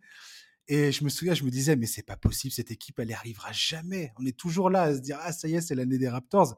Et 0.67 0.91
je 0.91 1.03
me 1.03 1.09
souviens, 1.09 1.33
je 1.33 1.43
me 1.43 1.51
disais, 1.51 1.75
mais 1.75 1.85
c'est 1.85 2.05
pas 2.05 2.17
possible, 2.17 2.51
cette 2.51 2.71
équipe, 2.71 2.99
elle 2.99 3.07
n'y 3.07 3.13
arrivera 3.13 3.51
jamais. 3.51 4.11
On 4.19 4.25
est 4.25 4.35
toujours 4.35 4.69
là 4.69 4.83
à 4.83 4.95
se 4.95 4.99
dire, 4.99 5.17
ah, 5.21 5.31
ça 5.31 5.47
y 5.47 5.55
est, 5.55 5.61
c'est 5.61 5.75
l'année 5.75 5.97
des 5.97 6.09
Raptors. 6.09 6.57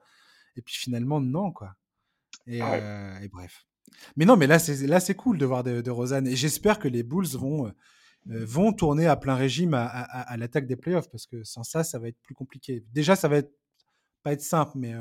Et 0.55 0.61
puis 0.61 0.75
finalement, 0.75 1.19
non, 1.19 1.51
quoi. 1.51 1.75
Et, 2.45 2.61
ah 2.61 2.75
euh, 2.75 3.27
bref. 3.31 3.65
Mais 4.15 4.25
non, 4.25 4.37
mais 4.37 4.47
là, 4.47 4.59
c'est, 4.59 4.87
là, 4.87 4.99
c'est 4.99 5.15
cool 5.15 5.37
de 5.37 5.45
voir 5.45 5.63
de, 5.63 5.81
de 5.81 5.91
Rosanne. 5.91 6.27
Et 6.27 6.35
j'espère 6.35 6.79
que 6.79 6.87
les 6.87 7.03
Bulls 7.03 7.27
vont, 7.33 7.67
euh, 7.67 7.71
vont 8.45 8.71
tourner 8.71 9.07
à 9.07 9.17
plein 9.17 9.35
régime 9.35 9.73
à, 9.73 9.85
à, 9.85 10.37
l'attaque 10.37 10.67
des 10.67 10.77
playoffs, 10.77 11.09
parce 11.09 11.25
que 11.25 11.43
sans 11.43 11.63
ça, 11.63 11.83
ça 11.83 11.99
va 11.99 12.07
être 12.07 12.19
plus 12.21 12.35
compliqué. 12.35 12.85
Déjà, 12.93 13.15
ça 13.17 13.27
va 13.27 13.37
être, 13.37 13.51
pas 14.23 14.31
être 14.31 14.41
simple, 14.41 14.71
mais. 14.75 14.93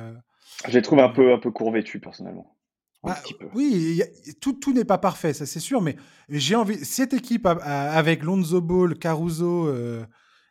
je 0.66 0.72
les 0.72 0.82
trouve 0.82 0.98
un 0.98 1.08
peu, 1.08 1.32
un 1.32 1.38
peu 1.38 1.52
courvêtus, 1.52 2.00
personnellement. 2.00 2.55
Bah, 3.06 3.16
oui, 3.54 4.02
tout, 4.40 4.54
tout 4.54 4.72
n'est 4.72 4.84
pas 4.84 4.98
parfait, 4.98 5.32
ça 5.32 5.46
c'est 5.46 5.60
sûr, 5.60 5.80
mais 5.80 5.94
j'ai 6.28 6.56
envie. 6.56 6.84
Cette 6.84 7.14
équipe 7.14 7.46
avec 7.46 8.24
Lonzo 8.24 8.60
Ball, 8.60 8.98
Caruso 8.98 9.68
euh, 9.68 10.04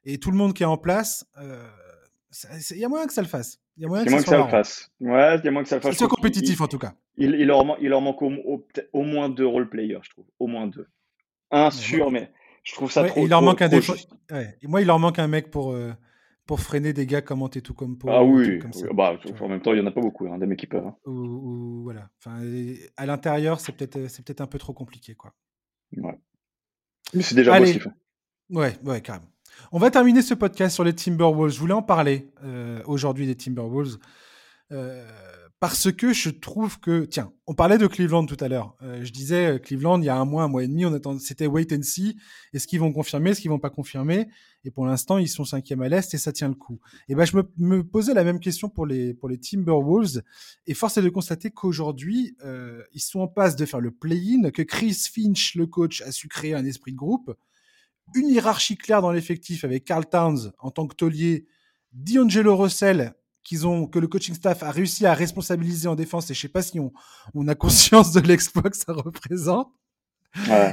et 0.06 0.20
tout 0.20 0.32
le 0.32 0.38
monde 0.38 0.54
qui 0.54 0.64
est 0.64 0.66
en 0.66 0.78
place, 0.78 1.26
euh, 1.38 1.68
il 2.72 2.78
y 2.78 2.86
a 2.86 2.88
moyen 2.88 3.08
que 3.08 3.14
ça 3.14 3.22
le 3.22 3.28
fasse. 3.28 3.60
Il 3.78 3.84
y 3.84 3.86
a 3.86 3.90
moyen 3.90 4.06
que, 4.06 4.12
ça, 4.24 4.38
le 4.38 4.50
fasse. 4.50 4.90
Ouais, 5.02 5.38
il 5.38 5.44
y 5.44 5.48
a 5.50 5.52
moyen 5.52 5.64
que 5.64 5.70
ça 5.70 5.76
le 5.76 5.82
fasse. 5.82 5.98
C'est 5.98 6.08
compétitif 6.08 6.62
en 6.62 6.68
tout 6.68 6.80
cas. 6.80 6.94
Il, 7.18 7.36
il, 7.36 7.46
leur, 7.46 7.66
il 7.82 7.90
leur 7.90 8.00
manque 8.00 8.22
au, 8.22 9.02
moins 9.04 9.28
deux 9.28 9.46
role 9.46 9.70
players, 9.70 10.00
je 10.04 10.12
trouve. 10.12 10.26
Au 10.40 10.48
moins 10.48 10.68
deux. 10.68 10.88
Un 11.52 11.72
sûr, 11.72 12.10
mais 12.10 12.32
je 12.64 12.74
trouve 12.74 12.90
ça 12.90 13.04
trop. 13.04 13.22
Il 13.22 13.30
leur 13.30 13.42
manque 13.42 13.62
un 13.62 13.70
Moi, 14.64 14.82
il 14.82 14.88
leur 14.88 15.00
manque 15.00 15.20
un 15.20 15.28
mec 15.28 15.52
pour. 15.52 15.74
Euh, 15.74 15.92
pour 16.46 16.60
freiner 16.60 16.94
des 16.94 17.06
gars 17.06 17.22
comme 17.22 17.42
Antetokounmpo. 17.42 18.08
Ah 18.10 18.24
oui, 18.24 18.60
comme 18.60 18.74
ça. 18.74 18.88
Bah, 18.94 19.18
en 19.40 19.48
même 19.48 19.62
temps, 19.62 19.74
il 19.74 19.80
n'y 19.80 19.86
en 19.86 19.88
a 19.88 19.92
pas 19.92 20.02
beaucoup, 20.02 20.28
hein, 20.28 20.38
des 20.38 20.46
mecs 20.46 20.60
qui 20.60 20.68
peuvent. 20.68 20.86
Hein. 20.86 20.96
Ou, 21.06 21.82
voilà. 21.84 22.10
Enfin, 22.20 22.40
à 22.98 23.06
l'intérieur, 23.06 23.60
c'est 23.60 23.72
peut-être 23.72 24.08
c'est 24.10 24.24
peut-être 24.24 24.42
un 24.42 24.48
peu 24.48 24.60
trop 24.60 24.74
compliqué, 24.74 25.16
quoi. 25.16 25.34
Ouais. 25.98 26.20
Mais 27.14 27.22
c'est 27.22 27.36
déjà 27.36 27.54
Allez. 27.54 27.66
possible. 27.66 27.96
Ouais, 28.50 28.78
ouais, 28.84 29.02
carrément. 29.02 29.28
On 29.72 29.80
va 29.80 29.90
terminer 29.90 30.22
ce 30.22 30.34
podcast 30.34 30.76
sur 30.76 30.84
les 30.84 30.94
Timberwolves. 30.94 31.54
Je 31.54 31.60
voulais 31.60 31.74
en 31.74 31.82
parler 31.82 32.32
euh, 32.44 32.82
aujourd'hui 32.86 33.26
des 33.26 33.36
Timberwolves. 33.36 33.98
Euh, 34.72 35.08
parce 35.60 35.92
que 35.92 36.12
je 36.12 36.30
trouve 36.30 36.80
que, 36.80 37.06
tiens, 37.06 37.32
on 37.48 37.54
parlait 37.54 37.78
de 37.78 37.88
Cleveland 37.88 38.26
tout 38.26 38.38
à 38.42 38.50
l'heure. 38.50 38.76
Euh, 38.82 39.04
je 39.06 39.12
disais, 39.12 39.54
euh, 39.54 39.58
Cleveland, 39.58 40.02
il 40.02 40.06
y 40.06 40.10
a 40.10 40.16
un 40.16 40.26
mois, 40.26 40.44
un 40.44 40.48
mois 40.50 40.64
et 40.64 40.68
demi, 40.68 40.86
on 40.86 40.94
attend, 40.94 41.18
c'était 41.18 41.48
wait 41.48 41.74
and 41.74 41.82
see. 41.82 42.18
Est-ce 42.54 42.68
qu'ils 42.68 42.82
vont 42.82 42.92
confirmer, 42.92 43.30
est-ce 43.30 43.42
qu'ils 43.42 43.50
vont 43.50 43.60
pas 43.60 43.70
confirmer? 43.70 44.28
Et 44.66 44.72
pour 44.72 44.86
l'instant, 44.86 45.18
ils 45.18 45.30
sont 45.30 45.46
cinquième 45.46 45.82
à 45.82 45.88
l'est 45.88 46.14
et 46.14 46.18
ça 46.18 46.34
tient 46.34 46.50
le 46.50 46.56
coup. 46.56 46.80
Et 47.08 47.16
ben, 47.16 47.26
je 47.26 47.38
me, 47.58 47.84
posais 47.84 48.14
la 48.14 48.26
même 48.26 48.40
question 48.40 48.68
pour 48.68 48.86
les 48.86 49.14
pour 49.14 49.30
les 49.30 49.40
Timberwolves 49.40 50.22
et 50.68 50.74
force 50.74 50.98
est 50.98 51.02
de 51.02 51.10
constater 51.10 51.52
qu'aujourd'hui, 51.52 52.36
euh, 52.44 52.84
ils 52.94 53.02
sont 53.02 53.22
en 53.22 53.28
passe 53.28 53.56
de 53.56 53.66
faire 53.66 53.80
le 53.80 53.92
play-in, 53.92 54.50
que 54.52 54.62
Chris 54.62 55.08
Finch, 55.12 55.56
le 55.56 55.68
coach, 55.68 56.02
a 56.02 56.12
su 56.12 56.28
créer 56.28 56.54
un 56.54 56.66
esprit 56.66 56.92
de 56.92 56.98
groupe, 56.98 57.34
une 58.14 58.28
hiérarchie 58.28 58.78
claire 58.78 59.02
dans 59.02 59.12
l'effectif 59.12 59.64
avec 59.64 59.86
Carl 59.86 60.06
Towns 60.06 60.52
en 60.60 60.72
tant 60.72 60.86
que 60.86 60.96
taulier, 60.96 61.48
D'Angelo 61.94 62.58
Russell 62.58 63.16
qu'ils 63.46 63.66
ont, 63.68 63.88
que 63.88 64.00
le 64.00 64.08
coaching 64.08 64.36
staff 64.36 64.64
a 64.64 64.72
réussi 64.72 65.06
à 65.06 65.14
responsabiliser 65.14 65.88
en 65.88 65.96
défense. 65.96 66.30
Et 66.30 66.34
je 66.34 66.42
sais 66.42 66.50
pas 66.50 66.64
si 66.64 66.80
on, 66.80 66.92
on 67.34 67.48
a 67.48 67.56
conscience 67.56 68.12
de 68.12 68.20
l'exploit 68.20 68.70
que 68.70 68.76
ça 68.76 68.92
représente. 68.92 69.72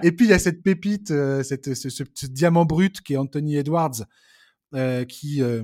Et 0.02 0.10
puis 0.10 0.26
il 0.26 0.30
y 0.30 0.32
a 0.32 0.40
cette 0.40 0.64
pépite, 0.64 1.12
euh, 1.12 1.44
cette, 1.44 1.74
ce, 1.74 2.26
diamant 2.26 2.64
brut 2.64 3.00
qui 3.00 3.12
est 3.12 3.16
Anthony 3.16 3.56
Edwards, 3.56 4.04
euh, 4.74 5.04
qui 5.04 5.40
euh, 5.40 5.62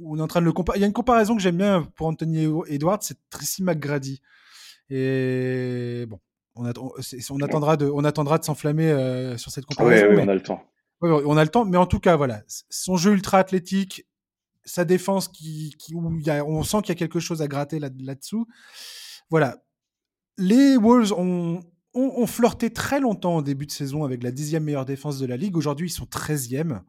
on 0.00 0.18
est 0.18 0.22
en 0.22 0.26
train 0.26 0.40
de 0.40 0.46
le 0.46 0.52
comparer. 0.52 0.78
Il 0.78 0.80
y 0.80 0.84
a 0.84 0.86
une 0.86 0.94
comparaison 0.94 1.36
que 1.36 1.42
j'aime 1.42 1.58
bien 1.58 1.86
pour 1.96 2.06
Anthony 2.06 2.46
Edwards, 2.68 3.00
c'est 3.02 3.18
Tracy 3.28 3.62
McGrady. 3.62 4.22
Et 4.88 6.06
bon, 6.08 6.20
on, 6.54 6.64
on 6.66 7.40
attendra 7.42 7.76
de, 7.76 7.86
on 7.86 8.04
attendra 8.04 8.38
de 8.38 8.44
s'enflammer 8.44 9.34
sur 9.36 9.50
cette 9.50 9.66
comparaison. 9.66 10.06
Oui, 10.08 10.22
on 10.22 10.28
a 10.28 10.34
le 10.34 10.42
temps. 10.42 10.64
on 11.02 11.36
a 11.36 11.44
le 11.44 11.50
temps, 11.50 11.64
mais 11.66 11.76
en 11.76 11.86
tout 11.86 12.00
cas, 12.00 12.16
voilà, 12.16 12.42
son 12.70 12.96
jeu 12.96 13.12
ultra 13.12 13.38
athlétique, 13.38 14.06
sa 14.64 14.84
défense 14.84 15.28
qui, 15.28 15.74
où 15.92 16.18
y 16.18 16.30
a, 16.30 16.44
on 16.44 16.62
sent 16.62 16.78
qu'il 16.82 16.90
y 16.90 16.92
a 16.92 16.96
quelque 16.96 17.20
chose 17.20 17.42
à 17.42 17.48
gratter 17.48 17.78
là-dessous. 17.78 18.46
voilà. 19.30 19.62
Les 20.36 20.76
Wolves 20.76 21.12
ont, 21.12 21.60
ont, 21.94 22.26
flirté 22.26 22.70
très 22.70 22.98
longtemps 22.98 23.36
au 23.36 23.42
début 23.42 23.66
de 23.66 23.70
saison 23.70 24.02
avec 24.02 24.22
la 24.24 24.32
dixième 24.32 24.64
meilleure 24.64 24.84
défense 24.84 25.18
de 25.18 25.26
la 25.26 25.36
ligue. 25.36 25.56
Aujourd'hui, 25.56 25.86
ils 25.86 25.92
sont 25.92 26.06
13e. 26.06 26.80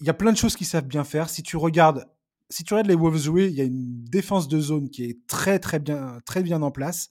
Il 0.00 0.06
y 0.06 0.10
a 0.10 0.14
plein 0.14 0.32
de 0.32 0.36
choses 0.36 0.56
qu'ils 0.56 0.66
savent 0.66 0.86
bien 0.86 1.04
faire. 1.04 1.30
Si 1.30 1.42
tu 1.42 1.56
regardes, 1.56 2.06
si 2.50 2.64
tu 2.64 2.74
regardes 2.74 2.88
les 2.88 2.94
Wolves 2.94 3.16
jouer, 3.16 3.46
il 3.46 3.54
y 3.54 3.62
a 3.62 3.64
une 3.64 4.04
défense 4.04 4.46
de 4.48 4.60
zone 4.60 4.90
qui 4.90 5.04
est 5.04 5.26
très 5.26 5.58
très 5.58 5.78
bien, 5.78 6.18
très 6.26 6.42
bien 6.42 6.60
en 6.60 6.70
place. 6.70 7.08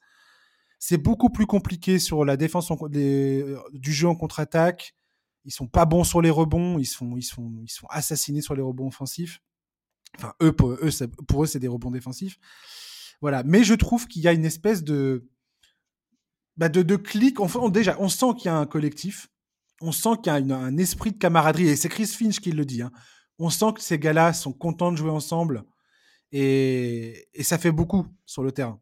C'est 0.77 0.97
beaucoup 0.97 1.29
plus 1.29 1.45
compliqué 1.45 1.99
sur 1.99 2.23
la 2.25 2.37
défense 2.37 2.71
euh, 2.71 3.59
du 3.73 3.91
jeu 3.91 4.07
en 4.07 4.15
contre-attaque. 4.15 4.93
Ils 5.45 5.51
sont 5.51 5.67
pas 5.67 5.85
bons 5.85 6.03
sur 6.03 6.21
les 6.21 6.29
rebonds. 6.29 6.77
Ils 6.77 6.85
sont, 6.85 7.17
ils 7.17 7.23
sont, 7.23 7.51
ils 7.63 7.71
sont 7.71 7.87
assassinés 7.89 8.41
sur 8.41 8.55
les 8.55 8.61
rebonds 8.61 8.87
offensifs. 8.87 9.41
Enfin, 10.17 10.33
eux, 10.41 10.51
pour 10.51 10.71
eux, 10.71 10.89
pour 11.27 11.43
eux, 11.43 11.47
c'est 11.47 11.59
des 11.59 11.67
rebonds 11.67 11.91
défensifs. 11.91 12.37
Voilà. 13.21 13.43
Mais 13.43 13.63
je 13.63 13.73
trouve 13.73 14.07
qu'il 14.07 14.21
y 14.21 14.27
a 14.27 14.33
une 14.33 14.45
espèce 14.45 14.83
de, 14.83 15.27
bah 16.57 16.69
de, 16.69 16.81
de 16.81 16.95
clic. 16.95 17.39
On, 17.39 17.69
déjà, 17.69 17.95
on 17.99 18.09
sent 18.09 18.33
qu'il 18.37 18.45
y 18.45 18.49
a 18.49 18.57
un 18.57 18.65
collectif. 18.65 19.27
On 19.81 19.91
sent 19.91 20.09
qu'il 20.23 20.27
y 20.27 20.51
a 20.51 20.57
un 20.57 20.77
esprit 20.77 21.11
de 21.11 21.17
camaraderie. 21.17 21.69
Et 21.69 21.75
c'est 21.75 21.89
Chris 21.89 22.07
Finch 22.07 22.39
qui 22.39 22.51
le 22.51 22.65
dit. 22.65 22.81
Hein. 22.81 22.91
On 23.37 23.49
sent 23.49 23.73
que 23.75 23.81
ces 23.81 23.97
gars-là 23.97 24.33
sont 24.33 24.51
contents 24.51 24.91
de 24.91 24.97
jouer 24.97 25.11
ensemble. 25.11 25.63
Et, 26.31 27.27
et 27.33 27.43
ça 27.43 27.57
fait 27.57 27.71
beaucoup 27.71 28.05
sur 28.25 28.43
le 28.43 28.51
terrain. 28.51 28.79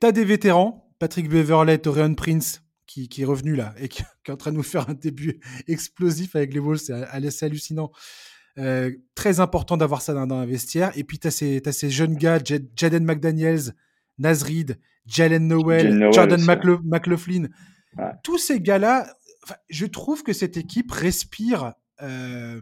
Tu 0.00 0.06
as 0.06 0.12
des 0.12 0.24
vétérans 0.24 0.86
Patrick 0.98 1.28
Beverley, 1.28 1.78
Torian 1.78 2.14
Prince, 2.14 2.62
qui, 2.86 3.08
est 3.18 3.24
revenu 3.24 3.56
là 3.56 3.74
et 3.78 3.88
qui, 3.88 4.02
est 4.02 4.30
en 4.30 4.36
train 4.36 4.52
de 4.52 4.56
nous 4.56 4.62
faire 4.62 4.88
un 4.88 4.94
début 4.94 5.40
explosif 5.68 6.36
avec 6.36 6.54
les 6.54 6.60
Wolves, 6.60 6.80
c'est 6.80 7.44
hallucinant. 7.44 7.92
Euh, 8.58 8.90
très 9.14 9.40
important 9.40 9.76
d'avoir 9.76 10.00
ça 10.00 10.14
dans, 10.14 10.34
un 10.34 10.46
vestiaire. 10.46 10.90
Et 10.96 11.04
puis, 11.04 11.18
tu 11.18 11.28
as, 11.28 11.30
ces 11.30 11.90
jeunes 11.90 12.16
gars, 12.16 12.38
Jaden 12.74 13.04
McDaniels, 13.04 13.74
Nazrid, 14.18 14.78
Jalen 15.06 15.46
Noel, 15.46 16.10
Jordan 16.12 16.42
McLaughlin. 16.84 17.48
Tous 18.22 18.38
ces 18.38 18.60
gars-là, 18.60 19.06
je 19.68 19.86
trouve 19.86 20.22
que 20.22 20.32
cette 20.32 20.56
équipe 20.56 20.90
respire, 20.90 21.74
euh, 22.02 22.60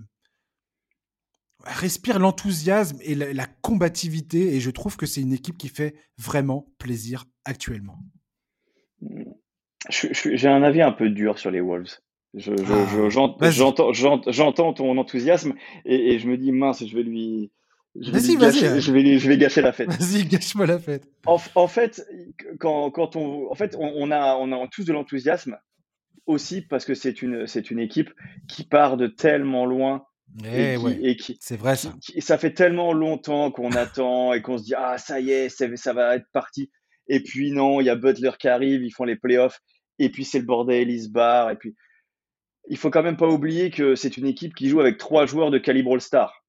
respire 1.64 2.18
l'enthousiasme 2.18 2.98
et 3.02 3.14
la 3.14 3.46
combativité. 3.46 4.54
Et 4.54 4.60
je 4.60 4.70
trouve 4.70 4.96
que 4.96 5.06
c'est 5.06 5.20
une 5.20 5.32
équipe 5.32 5.58
qui 5.58 5.68
fait 5.68 5.94
vraiment 6.18 6.68
plaisir 6.78 7.24
actuellement. 7.44 7.98
J'ai 9.90 10.48
un 10.48 10.62
avis 10.62 10.82
un 10.82 10.92
peu 10.92 11.10
dur 11.10 11.38
sur 11.38 11.50
les 11.50 11.60
Wolves. 11.60 11.98
Ah, 12.36 13.50
j'entends 13.50 14.72
ton 14.72 14.98
enthousiasme 14.98 15.54
et, 15.84 16.18
je 16.18 16.28
me 16.28 16.36
dis 16.36 16.52
mince, 16.52 16.84
je 16.86 16.94
vais 16.96 17.02
lui. 17.02 17.52
Je 18.00 18.10
vais, 18.10 18.34
gâcher, 18.34 18.80
je, 18.80 18.92
vais, 18.92 19.18
je 19.20 19.28
vais 19.28 19.38
gâcher 19.38 19.60
la 19.60 19.72
fête. 19.72 19.88
Vas-y, 19.88 20.24
gâche-moi 20.24 20.66
la 20.66 20.80
fête. 20.80 21.08
En, 21.26 21.68
fait, 21.68 22.04
quand, 22.58 22.90
quand, 22.90 23.14
on, 23.14 23.48
en 23.52 23.54
fait, 23.54 23.76
on, 23.78 24.10
a, 24.10 24.34
on 24.34 24.50
a 24.50 24.66
tous 24.66 24.84
de 24.84 24.92
l'enthousiasme 24.92 25.56
aussi 26.26 26.62
parce 26.62 26.84
que 26.84 26.94
c'est 26.94 27.22
une, 27.22 27.46
c'est 27.46 27.70
une 27.70 27.78
équipe 27.78 28.10
qui 28.48 28.64
part 28.64 28.96
de 28.96 29.06
tellement 29.06 29.64
loin. 29.64 30.04
Eh 30.44 30.76
et, 31.02 31.14
qui, 31.14 31.36
c'est 31.40 31.56
vrai 31.56 31.76
ça. 31.76 31.94
ça 32.18 32.38
fait 32.38 32.52
tellement 32.52 32.92
longtemps 32.92 33.52
qu'on 33.52 33.70
attend 33.70 34.32
et 34.32 34.42
qu'on 34.42 34.58
se 34.58 34.64
dit 34.64 34.74
ah 34.76 34.98
ça 34.98 35.20
y 35.20 35.30
est, 35.30 35.48
ça 35.48 35.92
va 35.92 36.16
être 36.16 36.26
parti. 36.32 36.70
Et 37.06 37.20
puis 37.20 37.52
non, 37.52 37.80
il 37.80 37.84
y 37.84 37.90
a 37.90 37.94
Butler 37.94 38.32
qui 38.40 38.48
arrive, 38.48 38.82
ils 38.82 38.90
font 38.90 39.04
les 39.04 39.14
playoffs. 39.16 39.60
Et 40.00 40.08
puis 40.08 40.24
c'est 40.24 40.40
le 40.40 40.46
bordel, 40.46 40.90
ils 40.90 41.04
se 41.04 41.08
barrent. 41.10 41.50
Et 41.50 41.56
puis 41.56 41.76
il 42.68 42.76
faut 42.76 42.90
quand 42.90 43.02
même 43.02 43.16
pas 43.16 43.28
oublier 43.28 43.70
que 43.70 43.94
c'est 43.94 44.16
une 44.16 44.26
équipe 44.26 44.54
qui 44.54 44.68
joue 44.68 44.80
avec 44.80 44.98
trois 44.98 45.26
joueurs 45.26 45.50
de 45.50 45.58
calibre 45.58 45.92
All-Star. 45.94 46.44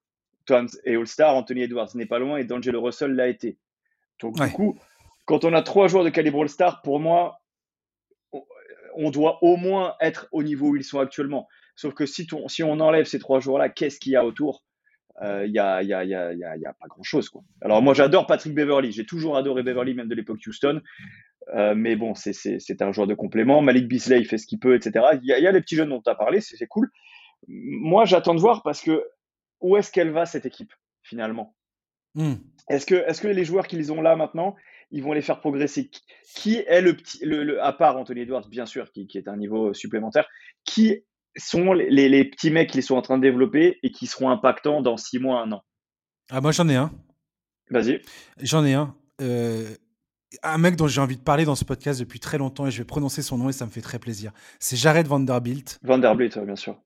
Et 0.86 0.96
All-Star, 0.96 1.36
Anthony 1.36 1.64
Edwards 1.64 1.90
n'est 1.96 2.06
pas 2.06 2.20
loin 2.20 2.38
et 2.38 2.44
D'Angelo 2.44 2.82
Russell 2.82 3.12
l'a 3.12 3.28
été. 3.28 3.58
Donc 4.22 4.40
du 4.40 4.52
coup, 4.52 4.78
quand 5.26 5.44
on 5.44 5.54
a 5.54 5.62
trois 5.62 5.88
joueurs 5.88 6.04
de 6.04 6.10
calibre 6.10 6.42
All-Star, 6.42 6.82
pour 6.82 7.00
moi, 7.00 7.42
on 8.96 9.12
doit 9.12 9.44
au 9.44 9.58
moins 9.58 9.96
être 10.00 10.28
au 10.32 10.44
niveau 10.44 10.70
où 10.70 10.76
ils 10.76 10.84
sont 10.84 11.00
actuellement. 11.00 11.48
Sauf 11.76 11.94
que 11.94 12.06
si, 12.06 12.28
si 12.48 12.64
on 12.64 12.80
enlève 12.80 13.06
ces 13.06 13.20
trois 13.20 13.40
joueurs-là, 13.40 13.70
qu'est-ce 13.70 14.00
qu'il 14.00 14.14
y 14.14 14.16
a 14.16 14.26
autour? 14.26 14.64
Il 15.22 15.28
euh, 15.28 15.48
n'y 15.48 15.60
a, 15.60 15.82
y 15.82 15.94
a, 15.94 16.04
y 16.04 16.14
a, 16.14 16.34
y 16.34 16.66
a, 16.66 16.74
pas 16.74 16.88
grand-chose. 16.90 17.30
Quoi. 17.30 17.42
Alors 17.62 17.82
moi 17.82 17.94
j'adore 17.94 18.28
Patrick 18.28 18.54
Beverly, 18.54 18.92
j'ai 18.92 19.06
toujours 19.06 19.38
adoré 19.38 19.64
Beverly, 19.64 19.94
même 19.94 20.10
de 20.10 20.16
l'époque 20.16 20.40
Houston. 20.46 20.82
Euh, 21.54 21.76
mais 21.76 21.96
bon, 21.96 22.14
c'est 22.16 22.82
un 22.82 22.92
joueur 22.92 23.08
de 23.08 23.14
complément. 23.14 23.62
Malik 23.62 23.88
Beasley, 23.88 24.20
il 24.20 24.26
fait 24.26 24.38
ce 24.38 24.48
qu'il 24.48 24.60
peut, 24.60 24.76
etc. 24.76 25.06
Il 25.22 25.28
y, 25.28 25.48
a 25.48 25.52
les 25.52 25.62
petits 25.62 25.76
jeunes 25.76 25.90
dont 25.90 26.02
tu 26.02 26.10
as 26.10 26.16
parlé, 26.16 26.42
c'est 26.42 26.68
cool. 26.68 26.90
Moi, 27.48 28.06
j'attends 28.06 28.34
de 28.34 28.40
voir 28.40 28.64
parce 28.64 28.82
que 28.82 29.04
où 29.62 29.78
est-ce 29.78 29.92
qu'elle 29.92 30.12
va 30.12 30.26
cette 30.26 30.46
équipe 30.46 30.74
finalement? 31.04 31.56
Hmm. 32.16 32.36
Est-ce 32.70 32.86
que, 32.86 32.96
est 32.96 33.22
que 33.22 33.28
les 33.28 33.46
joueurs 33.46 33.68
qu'ils 33.68 33.92
ont 33.92 34.02
là 34.02 34.16
maintenant, 34.16 34.56
ils 34.90 35.04
vont 35.04 35.14
les 35.14 35.22
faire 35.22 35.40
progresser? 35.40 35.92
Qui 36.36 36.58
est 36.58 36.82
le 36.82 36.96
petit, 36.96 37.20
le, 37.24 37.62
à 37.64 37.74
part 37.74 37.98
Anthony 37.98 38.22
Edwards, 38.22 38.48
bien 38.50 38.66
sûr, 38.66 38.92
qui, 38.92 39.06
qui, 39.06 39.18
est 39.18 39.28
un 39.28 39.38
niveau 39.38 39.74
supplémentaire, 39.74 40.28
qui 40.64 41.04
sont 41.38 41.74
les, 41.74 42.10
les, 42.10 42.26
petits 42.26 42.50
mecs 42.50 42.72
qui 42.72 42.82
sont 42.82 42.96
en 42.96 43.02
train 43.02 43.18
de 43.18 43.22
développer 43.22 43.78
et 43.84 43.92
qui 43.92 44.08
seront 44.08 44.30
impactants 44.30 44.82
dans 44.82 44.98
six 44.98 45.20
mois, 45.20 45.42
un 45.42 45.52
an? 45.52 45.64
Ah, 46.32 46.42
moi 46.42 46.52
j'en 46.52 46.68
ai 46.70 46.76
un. 46.76 46.92
Vas-y. 47.70 48.02
J'en 48.42 48.66
ai 48.66 48.74
un. 48.74 48.96
Euh, 49.22 49.76
un 50.44 50.58
mec 50.58 50.76
dont 50.76 50.88
j'ai 50.88 51.02
envie 51.02 51.18
de 51.18 51.22
parler 51.22 51.46
dans 51.46 51.56
ce 51.56 51.66
podcast 51.66 52.00
depuis 52.00 52.20
très 52.20 52.38
longtemps 52.38 52.68
et 52.68 52.72
je 52.72 52.78
vais 52.80 52.86
prononcer 52.86 53.22
son 53.22 53.38
nom 53.38 53.50
et 53.50 53.54
ça 53.54 53.66
me 53.66 53.72
fait 53.72 53.82
très 53.82 54.00
plaisir. 54.00 54.32
C'est 54.60 54.76
Jared 54.76 55.08
Vanderbilt. 55.08 55.80
Vanderbilt, 55.84 56.38
bien 56.40 56.56
sûr. 56.56 56.80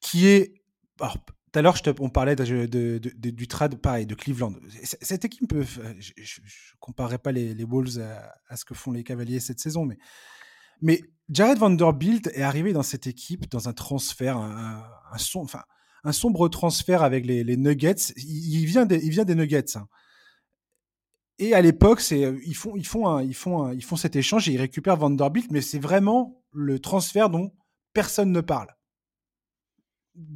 Qui 0.00 0.26
est. 0.26 0.54
Alors, 1.00 1.16
tout 1.16 1.58
à 1.58 1.62
l'heure, 1.62 1.76
on 2.00 2.08
parlait 2.08 2.36
de, 2.36 2.98
du 2.98 3.48
trad, 3.48 3.76
pareil, 3.76 4.06
de 4.06 4.14
Cleveland. 4.14 4.54
Cette 4.82 5.24
équipe 5.24 5.48
peut. 5.48 5.64
Je 5.64 6.40
ne 6.40 6.46
comparerai 6.80 7.18
pas 7.18 7.32
les, 7.32 7.54
les 7.54 7.64
Wolves 7.64 7.98
à, 8.00 8.34
à, 8.48 8.56
ce 8.56 8.64
que 8.64 8.74
font 8.74 8.92
les 8.92 9.04
Cavaliers 9.04 9.40
cette 9.40 9.60
saison, 9.60 9.84
mais 9.84 9.98
mais 10.82 11.02
Jared 11.28 11.58
Vanderbilt 11.58 12.28
est 12.34 12.42
arrivé 12.42 12.72
dans 12.72 12.82
cette 12.82 13.06
équipe 13.06 13.50
dans 13.50 13.68
un 13.68 13.72
transfert, 13.72 14.36
un, 14.36 14.84
enfin, 15.34 15.62
un 16.04 16.12
sombre 16.12 16.48
transfert 16.48 17.02
avec 17.02 17.26
les, 17.26 17.56
Nuggets. 17.56 18.12
Il, 18.16 18.66
vient 18.66 18.86
des, 18.86 19.04
il 19.04 19.10
vient 19.10 19.24
des 19.24 19.34
Nuggets. 19.34 19.76
Hein. 19.76 19.88
Et 21.38 21.54
à 21.54 21.60
l'époque, 21.60 22.02
ils 22.10 22.54
font 22.54 23.96
cet 23.96 24.16
échange 24.16 24.48
et 24.48 24.52
ils 24.52 24.60
récupèrent 24.60 24.96
Vanderbilt, 24.96 25.50
mais 25.50 25.60
c'est 25.60 25.78
vraiment 25.78 26.42
le 26.52 26.78
transfert 26.78 27.28
dont 27.28 27.52
personne 27.92 28.32
ne 28.32 28.40
parle. 28.40 28.68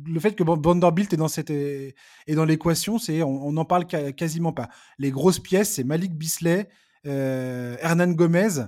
Le 0.06 0.20
fait 0.20 0.34
que 0.34 0.44
Vanderbilt 0.44 1.12
est 1.14 1.16
dans 1.16 1.28
cette 1.28 1.48
est 1.48 1.94
dans 2.28 2.44
l'équation, 2.44 2.98
c'est 2.98 3.22
on 3.22 3.52
n'en 3.52 3.64
parle 3.64 3.86
quasiment 3.86 4.52
pas. 4.52 4.68
Les 4.98 5.10
grosses 5.10 5.38
pièces, 5.38 5.74
c'est 5.74 5.84
Malik 5.84 6.12
Bisley, 6.14 6.68
euh, 7.06 7.78
Hernan 7.80 8.12
Gomez 8.12 8.66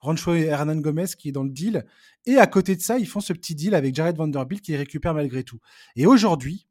Rancho 0.00 0.34
et 0.34 0.42
Hernan 0.42 0.76
Gomez 0.76 1.06
qui 1.18 1.30
est 1.30 1.32
dans 1.32 1.42
le 1.42 1.50
deal. 1.50 1.86
Et 2.26 2.38
à 2.38 2.46
côté 2.46 2.76
de 2.76 2.80
ça, 2.80 2.98
ils 2.98 3.08
font 3.08 3.20
ce 3.20 3.32
petit 3.32 3.54
deal 3.54 3.74
avec 3.74 3.94
Jared 3.94 4.16
Vanderbilt 4.16 4.62
qui 4.62 4.76
récupère 4.76 5.14
malgré 5.14 5.42
tout. 5.42 5.58
Et 5.96 6.06
aujourd'hui, 6.06 6.68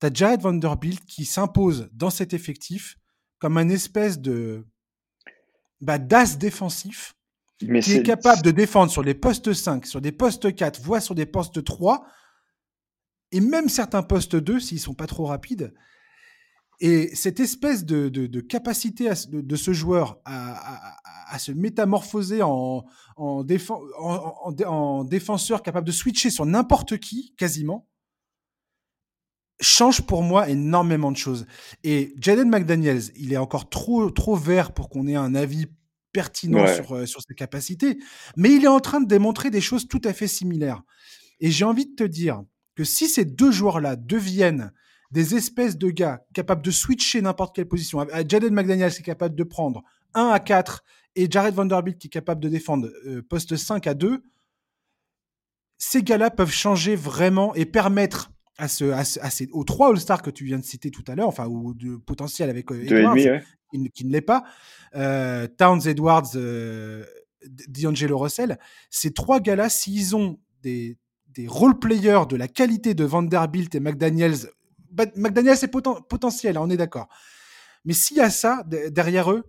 tu 0.00 0.06
as 0.06 0.12
Jared 0.12 0.40
Vanderbilt 0.40 1.04
qui 1.04 1.24
s'impose 1.24 1.88
dans 1.92 2.10
cet 2.10 2.34
effectif 2.34 2.97
comme 3.38 3.56
un 3.56 3.68
espèce 3.68 4.18
de 4.18 4.66
bah, 5.80 5.98
d'as 5.98 6.36
défensif 6.36 7.14
qui 7.58 7.66
est... 7.66 8.02
capable 8.02 8.42
de 8.42 8.50
défendre 8.50 8.90
sur 8.90 9.02
les 9.02 9.14
postes 9.14 9.52
5, 9.52 9.86
sur 9.86 10.00
des 10.00 10.12
postes 10.12 10.54
4, 10.54 10.80
voire 10.80 11.02
sur 11.02 11.14
des 11.14 11.26
postes 11.26 11.62
3, 11.62 12.06
et 13.32 13.40
même 13.40 13.68
certains 13.68 14.02
postes 14.02 14.36
2 14.36 14.60
s'ils 14.60 14.80
sont 14.80 14.94
pas 14.94 15.06
trop 15.06 15.26
rapides. 15.26 15.74
Et 16.80 17.14
cette 17.16 17.40
espèce 17.40 17.84
de, 17.84 18.08
de, 18.08 18.40
capacité 18.40 19.10
de, 19.28 19.56
ce 19.56 19.72
joueur 19.72 20.20
à, 20.24 20.94
à, 21.26 21.38
se 21.40 21.50
métamorphoser 21.50 22.40
en, 22.42 22.84
en, 23.16 23.44
en, 24.64 25.04
défenseur 25.04 25.64
capable 25.64 25.88
de 25.88 25.92
switcher 25.92 26.30
sur 26.30 26.46
n'importe 26.46 26.98
qui, 26.98 27.34
quasiment, 27.36 27.87
change 29.60 30.02
pour 30.02 30.22
moi 30.22 30.48
énormément 30.48 31.10
de 31.10 31.16
choses. 31.16 31.46
Et 31.84 32.14
Jaden 32.20 32.48
McDaniels, 32.48 33.02
il 33.16 33.32
est 33.32 33.38
encore 33.38 33.68
trop, 33.68 34.10
trop 34.10 34.36
vert 34.36 34.72
pour 34.72 34.88
qu'on 34.88 35.06
ait 35.06 35.16
un 35.16 35.34
avis 35.34 35.66
pertinent 36.12 36.66
sur, 36.66 36.94
euh, 36.94 37.06
sur 37.06 37.20
ses 37.22 37.34
capacités, 37.34 37.98
mais 38.36 38.54
il 38.54 38.64
est 38.64 38.68
en 38.68 38.80
train 38.80 39.00
de 39.00 39.06
démontrer 39.06 39.50
des 39.50 39.60
choses 39.60 39.88
tout 39.88 40.00
à 40.04 40.12
fait 40.12 40.28
similaires. 40.28 40.82
Et 41.40 41.50
j'ai 41.50 41.64
envie 41.64 41.86
de 41.86 41.94
te 41.94 42.04
dire 42.04 42.42
que 42.74 42.84
si 42.84 43.08
ces 43.08 43.24
deux 43.24 43.50
joueurs-là 43.52 43.96
deviennent 43.96 44.72
des 45.10 45.34
espèces 45.34 45.76
de 45.78 45.90
gars 45.90 46.22
capables 46.34 46.62
de 46.62 46.70
switcher 46.70 47.22
n'importe 47.22 47.54
quelle 47.54 47.68
position. 47.68 48.06
Jaden 48.28 48.52
McDaniels 48.52 48.92
est 48.92 49.02
capable 49.02 49.34
de 49.34 49.44
prendre 49.44 49.82
1 50.14 50.28
à 50.28 50.38
4 50.38 50.84
et 51.16 51.28
Jared 51.30 51.54
Vanderbilt 51.54 51.98
qui 51.98 52.08
est 52.08 52.10
capable 52.10 52.40
de 52.40 52.48
défendre 52.48 52.88
euh, 53.06 53.22
poste 53.22 53.56
5 53.56 53.86
à 53.86 53.94
2. 53.94 54.22
Ces 55.78 56.02
gars-là 56.02 56.30
peuvent 56.30 56.52
changer 56.52 56.96
vraiment 56.96 57.54
et 57.54 57.64
permettre 57.64 58.30
à 58.58 58.68
ce, 58.68 58.84
à, 58.86 59.04
ces, 59.04 59.48
aux 59.52 59.64
trois 59.64 59.90
All-Stars 59.90 60.22
que 60.22 60.30
tu 60.30 60.44
viens 60.44 60.58
de 60.58 60.64
citer 60.64 60.90
tout 60.90 61.04
à 61.06 61.14
l'heure, 61.14 61.28
enfin, 61.28 61.46
ou 61.46 61.74
de 61.74 61.96
potentiel 61.96 62.50
avec 62.50 62.70
euh, 62.70 62.82
Edwards, 62.82 63.16
qui, 63.70 64.04
ne 64.04 64.12
l'est 64.12 64.20
pas, 64.20 64.44
euh, 64.94 65.46
Towns 65.46 65.86
Edwards, 65.86 66.36
D'Angelo 67.68 68.18
Russell, 68.18 68.58
ces 68.90 69.12
trois 69.12 69.40
gars-là, 69.40 69.68
s'ils 69.68 70.16
ont 70.16 70.38
des, 70.62 70.98
des 71.28 71.46
role-players 71.46 72.24
de 72.28 72.36
la 72.36 72.48
qualité 72.48 72.94
de 72.94 73.04
Vanderbilt 73.04 73.74
et 73.74 73.80
McDaniels 73.80 74.50
McDaniel, 75.16 75.56
c'est 75.56 75.70
potentiel, 75.70 76.56
hein, 76.56 76.62
on 76.62 76.70
est 76.70 76.76
d'accord. 76.76 77.08
Mais 77.84 77.92
s'il 77.92 78.16
y 78.16 78.20
a 78.20 78.30
ça 78.30 78.64
derrière 78.90 79.30
eux, 79.30 79.44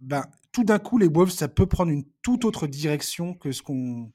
ben, 0.00 0.24
tout 0.52 0.64
d'un 0.64 0.78
coup, 0.78 0.98
les 0.98 1.08
Wolves, 1.08 1.30
ça 1.30 1.48
peut 1.48 1.66
prendre 1.66 1.90
une 1.90 2.04
toute 2.22 2.44
autre 2.44 2.66
direction 2.66 3.34
que 3.34 3.52
ce 3.52 3.62
qu'on 3.62 4.10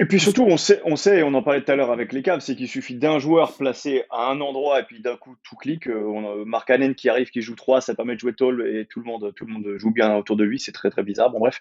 et 0.00 0.06
puis 0.06 0.18
surtout, 0.18 0.42
on 0.42 0.56
sait, 0.56 0.80
on 0.84 0.96
sait, 0.96 1.22
on 1.22 1.34
en 1.34 1.42
parlait 1.42 1.62
tout 1.62 1.70
à 1.70 1.76
l'heure 1.76 1.92
avec 1.92 2.12
les 2.12 2.22
Cavs, 2.22 2.40
c'est 2.40 2.56
qu'il 2.56 2.66
suffit 2.66 2.96
d'un 2.96 3.20
joueur 3.20 3.56
placé 3.56 4.02
à 4.10 4.28
un 4.28 4.40
endroit 4.40 4.80
et 4.80 4.82
puis 4.82 5.00
d'un 5.00 5.16
coup 5.16 5.36
tout 5.44 5.54
clique. 5.54 5.86
Euh, 5.86 6.04
on 6.04 6.42
a 6.42 6.44
Mark 6.44 6.68
Hannon 6.68 6.94
qui 6.94 7.08
arrive, 7.08 7.30
qui 7.30 7.42
joue 7.42 7.54
3, 7.54 7.80
ça 7.80 7.94
permet 7.94 8.14
de 8.14 8.20
jouer 8.20 8.34
tall 8.34 8.66
et 8.66 8.86
tout 8.86 8.98
le 8.98 9.06
monde, 9.06 9.32
tout 9.36 9.46
le 9.46 9.52
monde 9.52 9.76
joue 9.76 9.92
bien 9.92 10.16
autour 10.16 10.36
de 10.36 10.42
lui. 10.42 10.58
C'est 10.58 10.72
très 10.72 10.90
très 10.90 11.04
bizarre. 11.04 11.30
Bon 11.30 11.38
bref, 11.38 11.60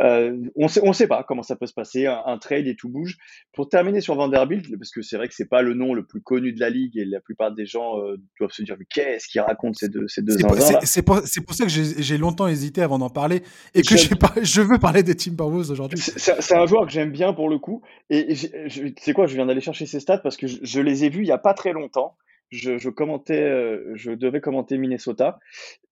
euh, 0.00 0.34
on 0.56 0.68
sait, 0.68 0.80
on 0.82 0.94
sait 0.94 1.06
pas 1.06 1.24
comment 1.24 1.42
ça 1.42 1.56
peut 1.56 1.66
se 1.66 1.74
passer. 1.74 2.06
Un, 2.06 2.38
trade 2.38 2.66
et 2.68 2.76
tout 2.76 2.88
bouge. 2.88 3.18
Pour 3.52 3.68
terminer 3.68 4.00
sur 4.00 4.14
Vanderbilt, 4.14 4.70
parce 4.78 4.90
que 4.90 5.02
c'est 5.02 5.16
vrai 5.16 5.28
que 5.28 5.34
c'est 5.34 5.48
pas 5.48 5.60
le 5.60 5.74
nom 5.74 5.92
le 5.92 6.06
plus 6.06 6.22
connu 6.22 6.52
de 6.52 6.60
la 6.60 6.70
ligue 6.70 6.96
et 6.96 7.04
la 7.04 7.20
plupart 7.20 7.52
des 7.52 7.66
gens 7.66 8.00
euh, 8.00 8.16
doivent 8.38 8.52
se 8.52 8.62
dire 8.62 8.76
mais 8.78 8.86
qu'est-ce 8.88 9.26
qu'il 9.26 9.40
raconte 9.40 9.74
ces 9.76 9.88
deux 9.88 10.06
ces 10.08 10.22
deux 10.22 10.36
C'est 10.84 11.02
pour, 11.02 11.20
pour, 11.20 11.54
ça 11.54 11.64
que 11.66 11.70
j'ai 11.70 12.16
longtemps 12.16 12.46
hésité 12.46 12.80
avant 12.80 12.98
d'en 12.98 13.10
parler 13.10 13.42
et 13.74 13.82
que 13.82 14.14
pas, 14.14 14.32
je 14.42 14.62
veux 14.62 14.78
parler 14.78 15.02
des 15.02 15.16
Timberwolves 15.16 15.70
aujourd'hui. 15.70 15.98
C'est 15.98 16.54
un 16.54 16.66
joueur 16.66 16.86
que 16.86 16.92
j'aime 16.92 17.10
bien 17.10 17.32
pour 17.32 17.50
le 17.50 17.57
coup 17.58 17.82
et 18.10 18.34
sais 18.34 19.12
quoi, 19.14 19.26
je 19.26 19.34
viens 19.34 19.46
d'aller 19.46 19.60
chercher 19.60 19.86
ces 19.86 20.00
stats 20.00 20.18
parce 20.18 20.36
que 20.36 20.46
je, 20.46 20.80
les 20.80 21.04
ai 21.04 21.08
vus 21.08 21.22
il 21.22 21.26
n'y 21.26 21.32
a 21.32 21.38
pas 21.38 21.54
très 21.54 21.72
longtemps. 21.72 22.16
Je, 22.50 22.88
commentais, 22.88 23.42
euh, 23.42 23.92
je 23.94 24.10
devais 24.10 24.40
commenter 24.40 24.78
Minnesota 24.78 25.38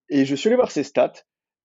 et 0.09 0.25
je 0.25 0.35
suis 0.35 0.49
allé 0.49 0.57
voir 0.57 0.71
ses 0.71 0.85
stats 0.85 1.13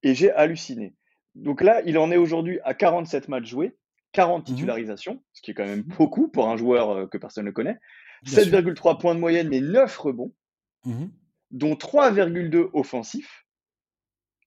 et 0.04 0.16
j'ai 0.16 0.32
halluciné. 0.32 0.96
Donc 1.36 1.62
là, 1.62 1.82
il 1.86 1.98
en 1.98 2.12
est 2.12 2.18
aujourd'hui 2.18 2.60
à 2.64 2.74
47 2.74 3.30
matchs 3.30 3.48
joués, 3.48 3.78
40 4.12 4.42
mmh 4.42 4.46
titularisations, 4.46 5.24
ce 5.32 5.42
qui 5.42 5.52
est 5.52 5.54
quand 5.54 5.66
même 5.66 5.84
beaucoup 5.84 6.28
pour 6.28 6.50
un 6.50 6.58
joueur 6.58 6.90
euh, 6.90 7.08
que 7.08 7.18
personne 7.18 7.46
ne 7.46 7.52
connaît. 7.52 7.78
7,3 8.26 9.00
points 9.00 9.16
de 9.16 9.20
moyenne, 9.20 9.48
mais 9.50 9.62
9 9.62 9.98
rebonds, 9.98 10.34
mmh 10.86 11.06
dont 11.52 11.74
3,2 11.74 12.70
offensifs. 12.74 13.46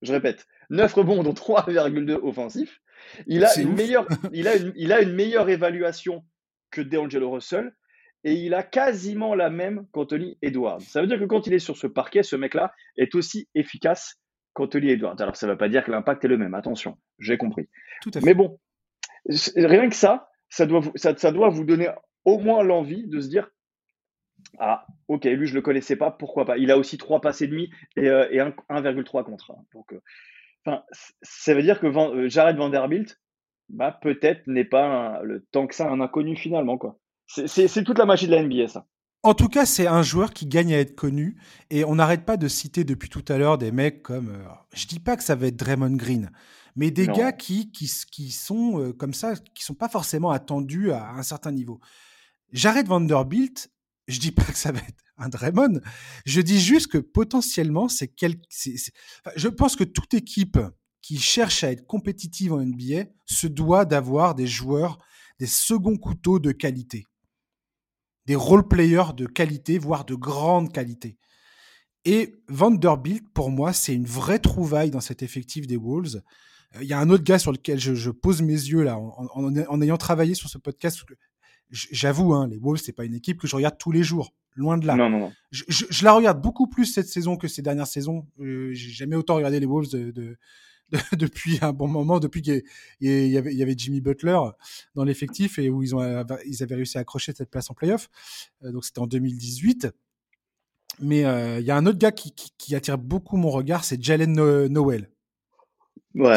Je 0.02 0.12
répète, 0.12 0.46
9 0.70 0.92
rebonds, 0.94 1.22
dont 1.22 1.32
3,2 1.32 2.12
offensifs. 2.22 2.80
Il 3.26 3.44
a, 3.44 3.58
une 3.58 3.74
meilleure, 3.74 4.06
il, 4.32 4.48
a 4.48 4.56
une, 4.56 4.72
il 4.76 4.92
a 4.92 5.00
une 5.00 5.12
meilleure 5.12 5.48
évaluation 5.48 6.24
que 6.70 6.80
DeAngelo 6.80 7.30
Russell 7.30 7.72
et 8.24 8.34
il 8.34 8.54
a 8.54 8.62
quasiment 8.62 9.34
la 9.34 9.50
même 9.50 9.86
qu'Anthony 9.92 10.38
Edwards. 10.42 10.80
Ça 10.80 11.00
veut 11.00 11.06
dire 11.06 11.18
que 11.18 11.24
quand 11.24 11.46
il 11.46 11.52
est 11.52 11.58
sur 11.58 11.76
ce 11.76 11.86
parquet, 11.86 12.22
ce 12.22 12.36
mec-là 12.36 12.72
est 12.96 13.14
aussi 13.14 13.48
efficace 13.54 14.18
qu'Anthony 14.54 14.90
Edwards. 14.90 15.16
Alors 15.20 15.36
ça 15.36 15.46
ne 15.46 15.52
veut 15.52 15.58
pas 15.58 15.68
dire 15.68 15.84
que 15.84 15.90
l'impact 15.90 16.24
est 16.24 16.28
le 16.28 16.38
même, 16.38 16.54
attention, 16.54 16.98
j'ai 17.18 17.36
compris. 17.36 17.68
Mais 18.22 18.34
bon, 18.34 18.58
rien 19.56 19.88
que 19.88 19.94
ça, 19.94 20.30
ça 20.48 20.66
doit, 20.66 20.80
vous, 20.80 20.92
ça, 20.96 21.12
doit 21.32 21.50
vous 21.50 21.64
donner 21.64 21.90
au 22.24 22.38
moins 22.38 22.62
l'envie 22.62 23.06
de 23.06 23.20
se 23.20 23.28
dire 23.28 23.50
ah, 24.58 24.86
ok, 25.08 25.24
lui 25.24 25.46
je 25.46 25.54
le 25.54 25.62
connaissais 25.62 25.96
pas, 25.96 26.10
pourquoi 26.10 26.44
pas. 26.44 26.58
Il 26.58 26.70
a 26.70 26.78
aussi 26.78 26.98
3 26.98 27.20
passes 27.20 27.42
et 27.42 27.46
demi 27.46 27.70
et, 27.96 28.08
euh, 28.08 28.28
et 28.30 28.38
1,3 28.38 29.24
contre 29.24 29.52
1. 29.52 29.56
Donc, 29.74 29.92
euh, 29.92 30.00
Enfin, 30.66 30.82
ça 31.22 31.54
veut 31.54 31.62
dire 31.62 31.80
que 31.80 31.86
euh, 31.86 32.28
Jared 32.28 32.56
Vanderbilt, 32.56 33.20
bah, 33.68 33.98
peut-être 34.02 34.46
n'est 34.46 34.64
pas 34.64 35.20
le 35.22 35.44
tant 35.52 35.66
que 35.66 35.74
ça 35.74 35.88
un 35.88 36.00
inconnu 36.00 36.36
finalement. 36.36 36.78
quoi. 36.78 36.98
C'est 37.26 37.84
toute 37.84 37.98
la 37.98 38.06
magie 38.06 38.26
de 38.26 38.32
la 38.32 38.42
NBA, 38.42 38.68
ça. 38.68 38.86
En 39.22 39.32
tout 39.32 39.48
cas, 39.48 39.64
c'est 39.64 39.86
un 39.86 40.02
joueur 40.02 40.34
qui 40.34 40.44
gagne 40.46 40.74
à 40.74 40.78
être 40.78 40.94
connu. 40.94 41.38
Et 41.70 41.82
on 41.84 41.94
n'arrête 41.94 42.26
pas 42.26 42.36
de 42.36 42.46
citer 42.46 42.84
depuis 42.84 43.08
tout 43.08 43.24
à 43.28 43.38
l'heure 43.38 43.56
des 43.56 43.72
mecs 43.72 44.02
comme. 44.02 44.26
Je 44.26 44.38
euh, 44.38 44.54
je 44.74 44.86
dis 44.86 45.00
pas 45.00 45.16
que 45.16 45.24
ça 45.24 45.34
va 45.34 45.46
être 45.46 45.56
Draymond 45.56 45.96
Green, 45.96 46.30
mais 46.76 46.90
des 46.90 47.06
gars 47.06 47.32
qui, 47.32 47.70
qui, 47.72 47.90
qui 48.10 48.30
sont 48.30 48.80
euh, 48.80 48.92
comme 48.92 49.14
ça, 49.14 49.34
qui 49.54 49.64
sont 49.64 49.74
pas 49.74 49.88
forcément 49.88 50.30
attendus 50.30 50.92
à 50.92 51.12
un 51.12 51.22
certain 51.22 51.52
niveau. 51.52 51.80
Jared 52.52 52.86
Vanderbilt, 52.86 53.70
je 54.08 54.20
dis 54.20 54.32
pas 54.32 54.44
que 54.44 54.56
ça 54.56 54.72
va 54.72 54.80
être 54.80 55.04
un 55.16 55.28
Draymond. 55.28 55.80
Je 56.26 56.40
dis 56.40 56.60
juste 56.60 56.88
que 56.88 56.98
potentiellement, 56.98 57.88
c'est 57.88 58.08
quel... 58.08 58.36
je 59.36 59.48
pense 59.48 59.76
que 59.76 59.84
toute 59.84 60.14
équipe 60.14 60.58
qui 61.00 61.18
cherche 61.18 61.64
à 61.64 61.70
être 61.70 61.86
compétitive 61.86 62.52
en 62.52 62.64
NBA 62.64 63.04
se 63.26 63.46
doit 63.46 63.84
d'avoir 63.84 64.34
des 64.34 64.46
joueurs, 64.46 64.98
des 65.38 65.46
seconds 65.46 65.96
couteaux 65.96 66.38
de 66.38 66.52
qualité, 66.52 67.06
des 68.26 68.36
role 68.36 68.66
players 68.66 69.12
de 69.16 69.26
qualité, 69.26 69.78
voire 69.78 70.04
de 70.04 70.14
grande 70.14 70.72
qualité. 70.72 71.18
Et 72.04 72.34
Vanderbilt, 72.48 73.24
pour 73.32 73.50
moi, 73.50 73.72
c'est 73.72 73.94
une 73.94 74.06
vraie 74.06 74.38
trouvaille 74.38 74.90
dans 74.90 75.00
cet 75.00 75.22
effectif 75.22 75.66
des 75.66 75.76
Wolves. 75.76 76.22
Euh, 76.76 76.82
il 76.82 76.88
y 76.88 76.92
a 76.92 76.98
un 76.98 77.08
autre 77.10 77.24
gars 77.24 77.38
sur 77.38 77.52
lequel 77.52 77.78
je, 77.78 78.10
pose 78.10 78.42
mes 78.42 78.52
yeux 78.52 78.82
là, 78.82 78.98
en, 78.98 79.80
ayant 79.80 79.96
travaillé 79.96 80.34
sur 80.34 80.48
ce 80.48 80.58
podcast. 80.58 81.02
J'avoue, 81.70 82.34
hein, 82.34 82.46
les 82.48 82.58
Wolves, 82.58 82.80
c'est 82.84 82.92
pas 82.92 83.04
une 83.04 83.14
équipe 83.14 83.40
que 83.40 83.46
je 83.46 83.56
regarde 83.56 83.76
tous 83.78 83.90
les 83.90 84.02
jours. 84.02 84.32
Loin 84.56 84.78
de 84.78 84.86
là. 84.86 84.94
Non, 84.94 85.10
non, 85.10 85.18
non. 85.18 85.32
Je, 85.50 86.04
la 86.04 86.12
regarde 86.12 86.40
beaucoup 86.40 86.68
plus 86.68 86.84
cette 86.84 87.08
saison 87.08 87.36
que 87.36 87.48
ces 87.48 87.62
dernières 87.62 87.88
saisons. 87.88 88.26
Euh, 88.38 88.72
j'ai 88.72 88.90
jamais 88.90 89.16
autant 89.16 89.34
regardé 89.34 89.58
les 89.58 89.66
Wolves 89.66 89.90
de, 89.90 90.36
depuis 91.18 91.58
un 91.62 91.72
bon 91.72 91.88
moment, 91.88 92.20
depuis 92.20 92.40
qu'il 92.42 92.62
y, 93.00 93.36
avait, 93.36 93.52
y 93.52 93.62
avait 93.62 93.74
Jimmy 93.76 94.00
Butler 94.00 94.38
dans 94.94 95.02
l'effectif 95.04 95.58
et 95.58 95.70
où 95.70 95.82
ils, 95.82 95.96
ont, 95.96 96.24
ils 96.46 96.62
avaient 96.62 96.76
réussi 96.76 96.98
à 96.98 97.00
accrocher 97.00 97.32
cette 97.32 97.50
place 97.50 97.68
en 97.70 97.74
playoff. 97.74 98.08
Euh, 98.62 98.70
donc 98.70 98.84
c'était 98.84 99.00
en 99.00 99.06
2018. 99.06 99.88
Mais 101.00 101.24
euh, 101.24 101.58
il 101.58 101.66
y 101.66 101.72
a 101.72 101.76
un 101.76 101.86
autre 101.86 101.98
gars 101.98 102.12
qui, 102.12 102.32
qui, 102.32 102.76
attire 102.76 102.98
beaucoup 102.98 103.36
mon 103.36 103.50
regard, 103.50 103.84
c'est 103.84 104.00
Jalen 104.00 104.68
Noel. 104.68 105.10
Ouais, 106.14 106.36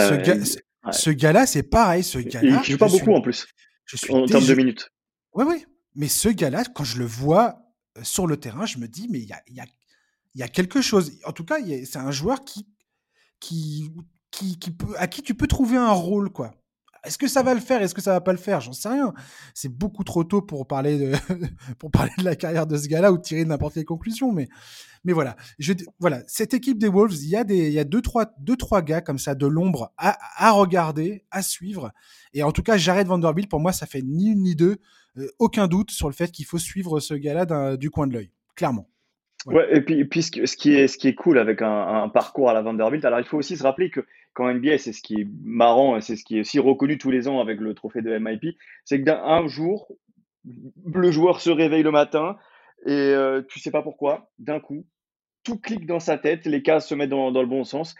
ce, 0.91 1.11
gars, 1.11 1.33
là 1.33 1.45
c'est 1.45 1.61
pareil. 1.61 2.03
Ce 2.03 2.17
gars-là, 2.17 2.63
il 2.65 2.71
joue 2.71 2.77
pas 2.79 2.87
beaucoup 2.87 3.13
en 3.13 3.21
plus. 3.21 3.47
Je 3.85 3.95
suis 3.97 4.11
en 4.11 4.25
termes 4.25 4.45
de 4.45 4.53
minutes. 4.55 4.91
Ouais, 5.37 5.45
ouais. 5.45 5.63
Mais 5.93 6.07
ce 6.07 6.29
gars-là, 6.29 6.63
quand 6.65 6.83
je 6.83 6.97
le 6.97 7.05
vois 7.05 7.61
sur 8.01 8.25
le 8.25 8.37
terrain, 8.37 8.65
je 8.65 8.79
me 8.79 8.87
dis, 8.87 9.07
mais 9.07 9.19
il 9.19 9.29
y 10.35 10.41
a, 10.41 10.47
quelque 10.47 10.81
chose. 10.81 11.11
En 11.25 11.31
tout 11.31 11.45
cas, 11.45 11.57
c'est 11.85 11.99
un 11.99 12.09
joueur 12.09 12.43
qui, 12.43 12.67
qui, 13.39 13.91
qui, 14.31 14.71
peut, 14.71 14.95
à 14.97 15.07
qui 15.07 15.21
tu 15.21 15.35
peux 15.35 15.45
trouver 15.45 15.77
un 15.77 15.91
rôle, 15.91 16.31
quoi. 16.31 16.55
Est-ce 17.03 17.19
que 17.19 17.27
ça 17.27 17.43
va 17.43 17.53
le 17.53 17.59
faire? 17.59 17.83
Est-ce 17.83 17.93
que 17.93 18.01
ça 18.01 18.13
va 18.13 18.21
pas 18.21 18.31
le 18.31 18.39
faire? 18.39 18.61
J'en 18.61 18.73
sais 18.73 18.89
rien. 18.89 19.13
C'est 19.53 19.69
beaucoup 19.69 20.03
trop 20.03 20.23
tôt 20.23 20.41
pour 20.41 20.65
parler 20.67 20.97
de, 20.97 21.13
pour 21.79 21.91
parler 21.91 22.11
de 22.17 22.23
la 22.23 22.35
carrière 22.35 22.65
de 22.65 22.75
ce 22.75 22.87
gars-là 22.87 23.11
ou 23.11 23.19
tirer 23.19 23.45
n'importe 23.45 23.75
quelle 23.75 23.85
conclusion. 23.85 24.33
Mais, 24.33 24.49
mais 25.03 25.13
voilà. 25.13 25.35
Voilà. 25.99 26.23
Cette 26.27 26.55
équipe 26.55 26.79
des 26.79 26.89
Wolves, 26.89 27.13
il 27.13 27.29
y 27.29 27.35
a 27.35 27.43
des, 27.43 27.69
y 27.69 27.79
a 27.79 27.83
deux, 27.83 28.01
trois, 28.01 28.33
deux, 28.39 28.57
trois 28.57 28.81
gars 28.81 29.01
comme 29.01 29.19
ça 29.19 29.35
de 29.35 29.45
l'ombre 29.45 29.93
à, 29.97 30.17
à, 30.35 30.51
regarder, 30.51 31.25
à 31.29 31.43
suivre. 31.43 31.93
Et 32.33 32.41
en 32.41 32.51
tout 32.51 32.63
cas, 32.63 32.75
Jared 32.75 33.07
Vanderbilt, 33.07 33.49
pour 33.49 33.59
moi, 33.59 33.71
ça 33.71 33.85
fait 33.85 34.01
ni 34.01 34.31
une 34.31 34.41
ni 34.41 34.55
deux. 34.55 34.77
Euh, 35.17 35.27
aucun 35.39 35.67
doute 35.67 35.91
sur 35.91 36.07
le 36.07 36.13
fait 36.13 36.31
qu'il 36.31 36.45
faut 36.45 36.57
suivre 36.57 36.99
ce 36.99 37.13
gars-là 37.13 37.77
du 37.77 37.89
coin 37.89 38.07
de 38.07 38.13
l'œil, 38.13 38.31
clairement. 38.55 38.89
Ouais, 39.45 39.77
et 39.77 39.81
puis, 39.81 40.23
ce, 40.23 40.31
qui 40.31 40.73
est, 40.73 40.87
ce 40.87 40.97
qui 40.97 41.07
est 41.07 41.15
cool 41.15 41.37
avec 41.37 41.61
un, 41.61 42.09
parcours 42.09 42.49
à 42.49 42.53
la 42.53 42.61
Vanderbilt, 42.61 43.05
alors 43.05 43.19
il 43.19 43.25
faut 43.25 43.37
aussi 43.37 43.55
se 43.55 43.63
rappeler 43.63 43.89
que 43.89 44.05
quand 44.33 44.51
NBA, 44.51 44.77
c'est 44.77 44.93
ce 44.93 45.01
qui 45.01 45.21
est 45.21 45.27
marrant, 45.43 45.99
c'est 46.01 46.15
ce 46.15 46.23
qui 46.23 46.37
est 46.37 46.41
aussi 46.41 46.59
reconnu 46.59 46.97
tous 46.97 47.11
les 47.11 47.27
ans 47.27 47.39
avec 47.39 47.59
le 47.59 47.73
trophée 47.73 48.01
de 48.01 48.17
MIP, 48.17 48.57
c'est 48.83 48.99
que 48.99 49.05
d'un 49.05 49.47
jour, 49.47 49.87
le 50.85 51.11
joueur 51.11 51.39
se 51.39 51.49
réveille 51.49 51.83
le 51.83 51.91
matin 51.91 52.35
et 52.85 52.91
euh, 52.91 53.41
tu 53.47 53.59
sais 53.59 53.71
pas 53.71 53.81
pourquoi, 53.81 54.31
d'un 54.37 54.59
coup, 54.59 54.85
tout 55.43 55.57
clique 55.57 55.85
dans 55.85 55.99
sa 55.99 56.17
tête, 56.17 56.45
les 56.45 56.61
cases 56.61 56.87
se 56.87 56.95
mettent 56.95 57.09
dans, 57.09 57.31
dans 57.31 57.41
le 57.41 57.47
bon 57.47 57.63
sens 57.63 57.95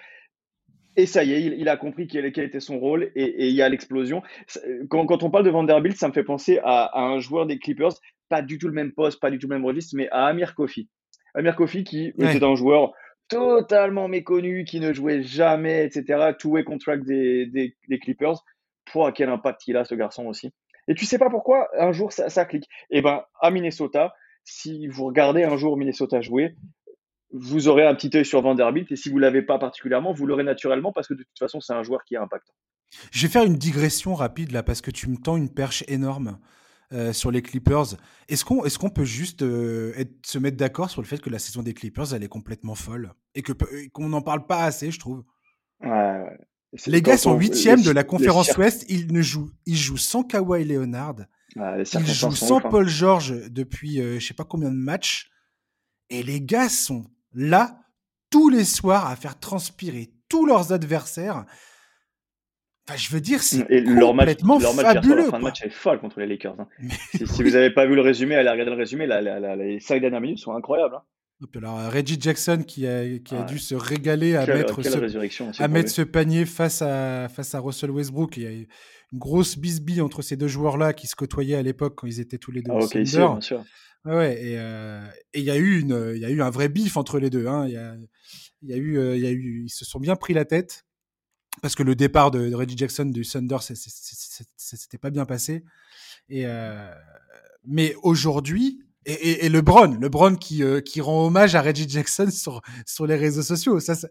et 0.98 1.06
ça 1.06 1.24
y 1.24 1.34
est, 1.34 1.42
il, 1.42 1.70
a 1.70 1.78
compris 1.78 2.08
quel, 2.08 2.26
était 2.26 2.60
son 2.60 2.80
rôle 2.80 3.12
et, 3.16 3.48
il 3.48 3.56
y 3.56 3.62
a 3.62 3.70
l'explosion. 3.70 4.24
Quand, 4.90 5.24
on 5.24 5.30
parle 5.30 5.46
de 5.46 5.52
Vanderbilt, 5.52 5.96
ça 5.96 6.08
me 6.08 6.14
fait 6.14 6.24
penser 6.24 6.60
à, 6.64 7.00
un 7.00 7.20
joueur 7.20 7.46
des 7.46 7.60
Clippers, 7.60 7.94
pas 8.30 8.42
du 8.42 8.58
tout 8.58 8.68
le 8.68 8.74
même 8.74 8.92
poste, 8.92 9.22
pas 9.22 9.30
du 9.30 9.38
tout 9.38 9.48
le 9.48 9.56
même 9.56 9.66
registre, 9.66 9.96
mais 9.96 10.10
à 10.10 10.26
Amir 10.26 10.56
Kofi. 10.56 10.90
Amir 11.36 11.56
Kofi 11.56 11.84
qui 11.84 12.08
était 12.18 12.44
un 12.44 12.56
joueur 12.56 12.94
totalement 13.28 14.08
méconnu, 14.08 14.66
qui 14.66 14.80
ne 14.80 14.92
jouait 14.92 15.22
jamais, 15.22 15.86
etc. 15.86 16.32
Two-way 16.40 16.64
contract 16.64 17.06
des, 17.06 17.46
des, 17.46 18.00
Clippers. 18.00 18.44
Quel 19.14 19.30
impact 19.30 19.68
il 19.68 19.78
a 19.78 19.86
ce 19.86 19.94
garçon 19.96 20.26
aussi. 20.26 20.52
Et 20.88 20.96
tu 20.96 21.06
sais 21.06 21.20
pas 21.20 21.30
pourquoi, 21.30 21.70
un 21.78 21.92
jour 21.92 22.14
ça, 22.14 22.30
ça 22.30 22.46
clique. 22.46 22.68
Et 22.90 23.00
eh 23.00 23.02
ben 23.02 23.24
à 23.42 23.52
Minnesota, 23.52 24.16
si 24.46 24.88
vous 24.88 25.06
regardez 25.06 25.44
un 25.44 25.58
jour 25.58 25.76
Minnesota 25.78 26.22
jouer, 26.22 26.56
vous 27.34 27.68
aurez 27.68 27.86
un 27.86 27.94
petit 27.96 28.16
œil 28.16 28.26
sur 28.26 28.42
Vanderbilt 28.42 28.92
et 28.92 28.96
si 28.96 29.10
vous 29.10 29.20
l'avez 29.20 29.42
pas 29.42 29.60
particulièrement, 29.60 30.14
vous 30.14 30.26
l'aurez 30.26 30.44
naturellement 30.44 30.94
parce 30.94 31.08
que 31.08 31.14
de 31.14 31.24
toute 31.24 31.40
façon, 31.40 31.60
c'est 31.60 31.74
un 31.74 31.84
joueur 31.84 32.04
qui 32.06 32.16
est 32.16 32.18
impactant. 32.18 32.54
Je 33.12 33.26
vais 33.26 33.32
faire 33.32 33.44
une 33.44 33.58
digression 33.58 34.16
rapide 34.16 34.52
là 34.52 34.64
parce 34.64 34.82
que 34.82 34.92
tu 34.92 35.10
me 35.10 35.18
tends 35.18 35.36
une 35.36 35.54
perche 35.54 35.84
énorme 35.88 36.40
euh, 36.94 37.12
sur 37.12 37.32
les 37.32 37.42
Clippers. 37.42 37.98
Est-ce 38.30 38.46
qu'on 38.46 38.64
est 38.64 38.78
qu'on 38.78 38.90
peut 38.90 39.04
juste 39.04 39.42
euh, 39.42 39.94
se 40.26 40.40
mettre 40.40 40.56
d'accord 40.56 40.90
sur 40.90 41.02
le 41.02 41.08
fait 41.08 41.20
que 41.20 41.30
la 41.30 41.40
saison 41.40 41.62
des 41.62 41.74
Clippers 41.74 42.14
elle 42.14 42.24
est 42.24 42.30
complètement 42.30 42.76
folle? 42.76 43.12
Et 43.36 43.44
qu'on 43.44 44.10
n'en 44.10 44.22
parle 44.22 44.46
pas 44.46 44.64
assez, 44.64 44.90
je 44.92 45.00
trouve. 45.00 45.26
Les 46.86 47.02
gars 47.02 47.18
sont 47.18 47.38
huitièmes 47.38 47.82
de 47.82 47.92
la 47.92 48.04
conférence 48.04 48.56
Ouest. 48.58 48.86
Ils 48.90 49.12
ne 49.12 49.22
jouent, 49.22 49.52
ils 49.66 49.76
jouent 49.76 49.98
sans 49.98 50.24
Kawhi 50.24 50.64
Leonard. 50.64 51.26
ils 51.56 52.06
jouent 52.06 52.32
sans 52.32 52.60
hein. 52.60 52.70
Paul 52.70 52.88
George 52.88 53.50
depuis 53.50 54.00
euh, 54.00 54.20
je 54.20 54.26
sais 54.26 54.34
pas 54.34 54.46
combien 54.46 54.70
de 54.70 54.76
matchs. 54.78 55.30
Et 56.10 56.24
les 56.24 56.40
gars 56.40 56.70
sont 56.70 57.06
là 57.34 57.80
tous 58.30 58.50
les 58.50 58.66
soirs 58.66 59.10
à 59.10 59.16
faire 59.16 59.40
transpirer 59.40 60.10
tous 60.30 60.46
leurs 60.46 60.74
adversaires. 60.74 61.46
Enfin, 62.88 62.98
je 62.98 63.12
veux 63.12 63.20
dire, 63.20 63.42
c'est 63.42 63.66
complètement 64.00 64.60
leur 64.60 64.74
match, 64.74 64.86
fabuleux. 64.86 65.26
La 65.26 65.32
fin 65.32 65.40
de 65.40 65.44
match 65.44 65.62
est 65.62 65.70
folle 65.70 66.00
contre 66.00 66.20
les 66.22 66.28
Lakers. 66.28 66.56
Hein. 66.58 66.68
si, 67.14 67.44
vous 67.44 67.50
n'avez 67.50 67.70
pas 67.70 67.86
vu 67.86 67.96
le 67.96 68.02
résumé, 68.02 68.36
allez 68.36 68.50
regarder 68.50 68.72
le 68.72 68.78
résumé. 68.78 69.08
les 69.08 69.80
cinq 69.80 70.00
dernières 70.00 70.22
minutes 70.22 70.40
sont 70.40 70.54
incroyables. 70.54 70.96
Hein. 70.96 71.48
alors, 71.58 71.92
Reggie 71.92 72.18
Jackson 72.20 72.64
qui 72.66 72.88
a, 72.88 73.20
qui 73.20 73.36
a 73.36 73.44
dû 73.44 73.60
se 73.60 73.76
régaler 73.76 74.38
à 74.38 74.46
mettre, 74.46 74.82
ce, 74.82 75.62
à 75.62 75.68
mettre 75.68 75.90
ce 75.90 76.02
panier 76.02 76.46
face 76.46 76.82
à, 76.82 77.28
face 77.28 77.54
à 77.56 77.60
Russell 77.60 77.92
Westbrook. 77.92 78.38
Il 78.38 78.44
y 78.44 78.48
a 78.48 78.66
une 79.14 79.20
grosse 79.20 79.58
bisbille 79.58 80.02
entre 80.02 80.22
ces 80.22 80.36
deux 80.36 80.48
joueurs-là 80.48 80.94
qui 80.94 81.08
se 81.08 81.16
côtoyaient 81.16 81.56
à 81.56 81.62
l'époque 81.62 81.96
quand 81.96 82.08
ils 82.08 82.20
étaient 82.20 82.38
tous 82.38 82.52
les 82.52 82.62
deux 82.62 82.72
ah, 82.74 82.84
okay, 82.84 83.04
bien 83.04 83.42
sûr. 83.42 83.64
Ouais, 84.06 84.42
et 84.42 85.40
il 85.40 85.44
y 85.44 85.52
a 85.52 85.58
eu 85.58 85.80
une, 85.80 86.14
il 86.16 86.22
y 86.22 86.26
a 86.26 86.30
eu 86.30 86.42
un 86.42 86.50
vrai 86.50 86.70
bif 86.70 86.98
entre 86.98 87.20
les 87.20 87.30
deux. 87.30 87.48
Hein. 87.48 87.66
Il 87.68 87.74
y 87.74 87.78
a, 87.78 87.96
il 88.62 88.70
y 88.70 88.74
a 88.74 88.78
eu, 88.78 89.16
il 89.16 89.22
y 89.22 89.28
a 89.28 89.32
eu, 89.32 89.64
ils 89.66 89.70
se 89.70 89.86
sont 89.86 90.00
bien 90.00 90.16
pris 90.16 90.34
la 90.34 90.46
tête 90.46 90.86
parce 91.62 91.76
que 91.76 91.84
le 91.84 91.96
départ 91.96 92.32
de, 92.32 92.54
Reggie 92.54 92.78
Jackson 92.78 93.06
du 93.06 93.26
Thunder, 93.26 93.58
c'était 93.62 94.98
pas 94.98 95.10
bien 95.10 95.26
passé. 95.26 95.64
Et 96.30 96.46
mais 97.68 97.96
aujourd'hui, 98.02 98.82
et, 99.06 99.46
et, 99.46 99.50
LeBron, 99.50 99.98
LeBron 100.00 100.36
qui, 100.36 100.64
euh, 100.64 100.82
qui 100.82 101.00
rend 101.00 101.28
hommage 101.28 101.56
à 101.56 101.62
Reggie 101.62 101.88
Jackson 101.88 102.30
sur, 102.30 102.62
sur 102.86 103.08
les 103.08 103.16
réseaux 103.16 103.42
sociaux. 103.42 103.80
Ça, 103.80 103.96
ça, 103.96 104.10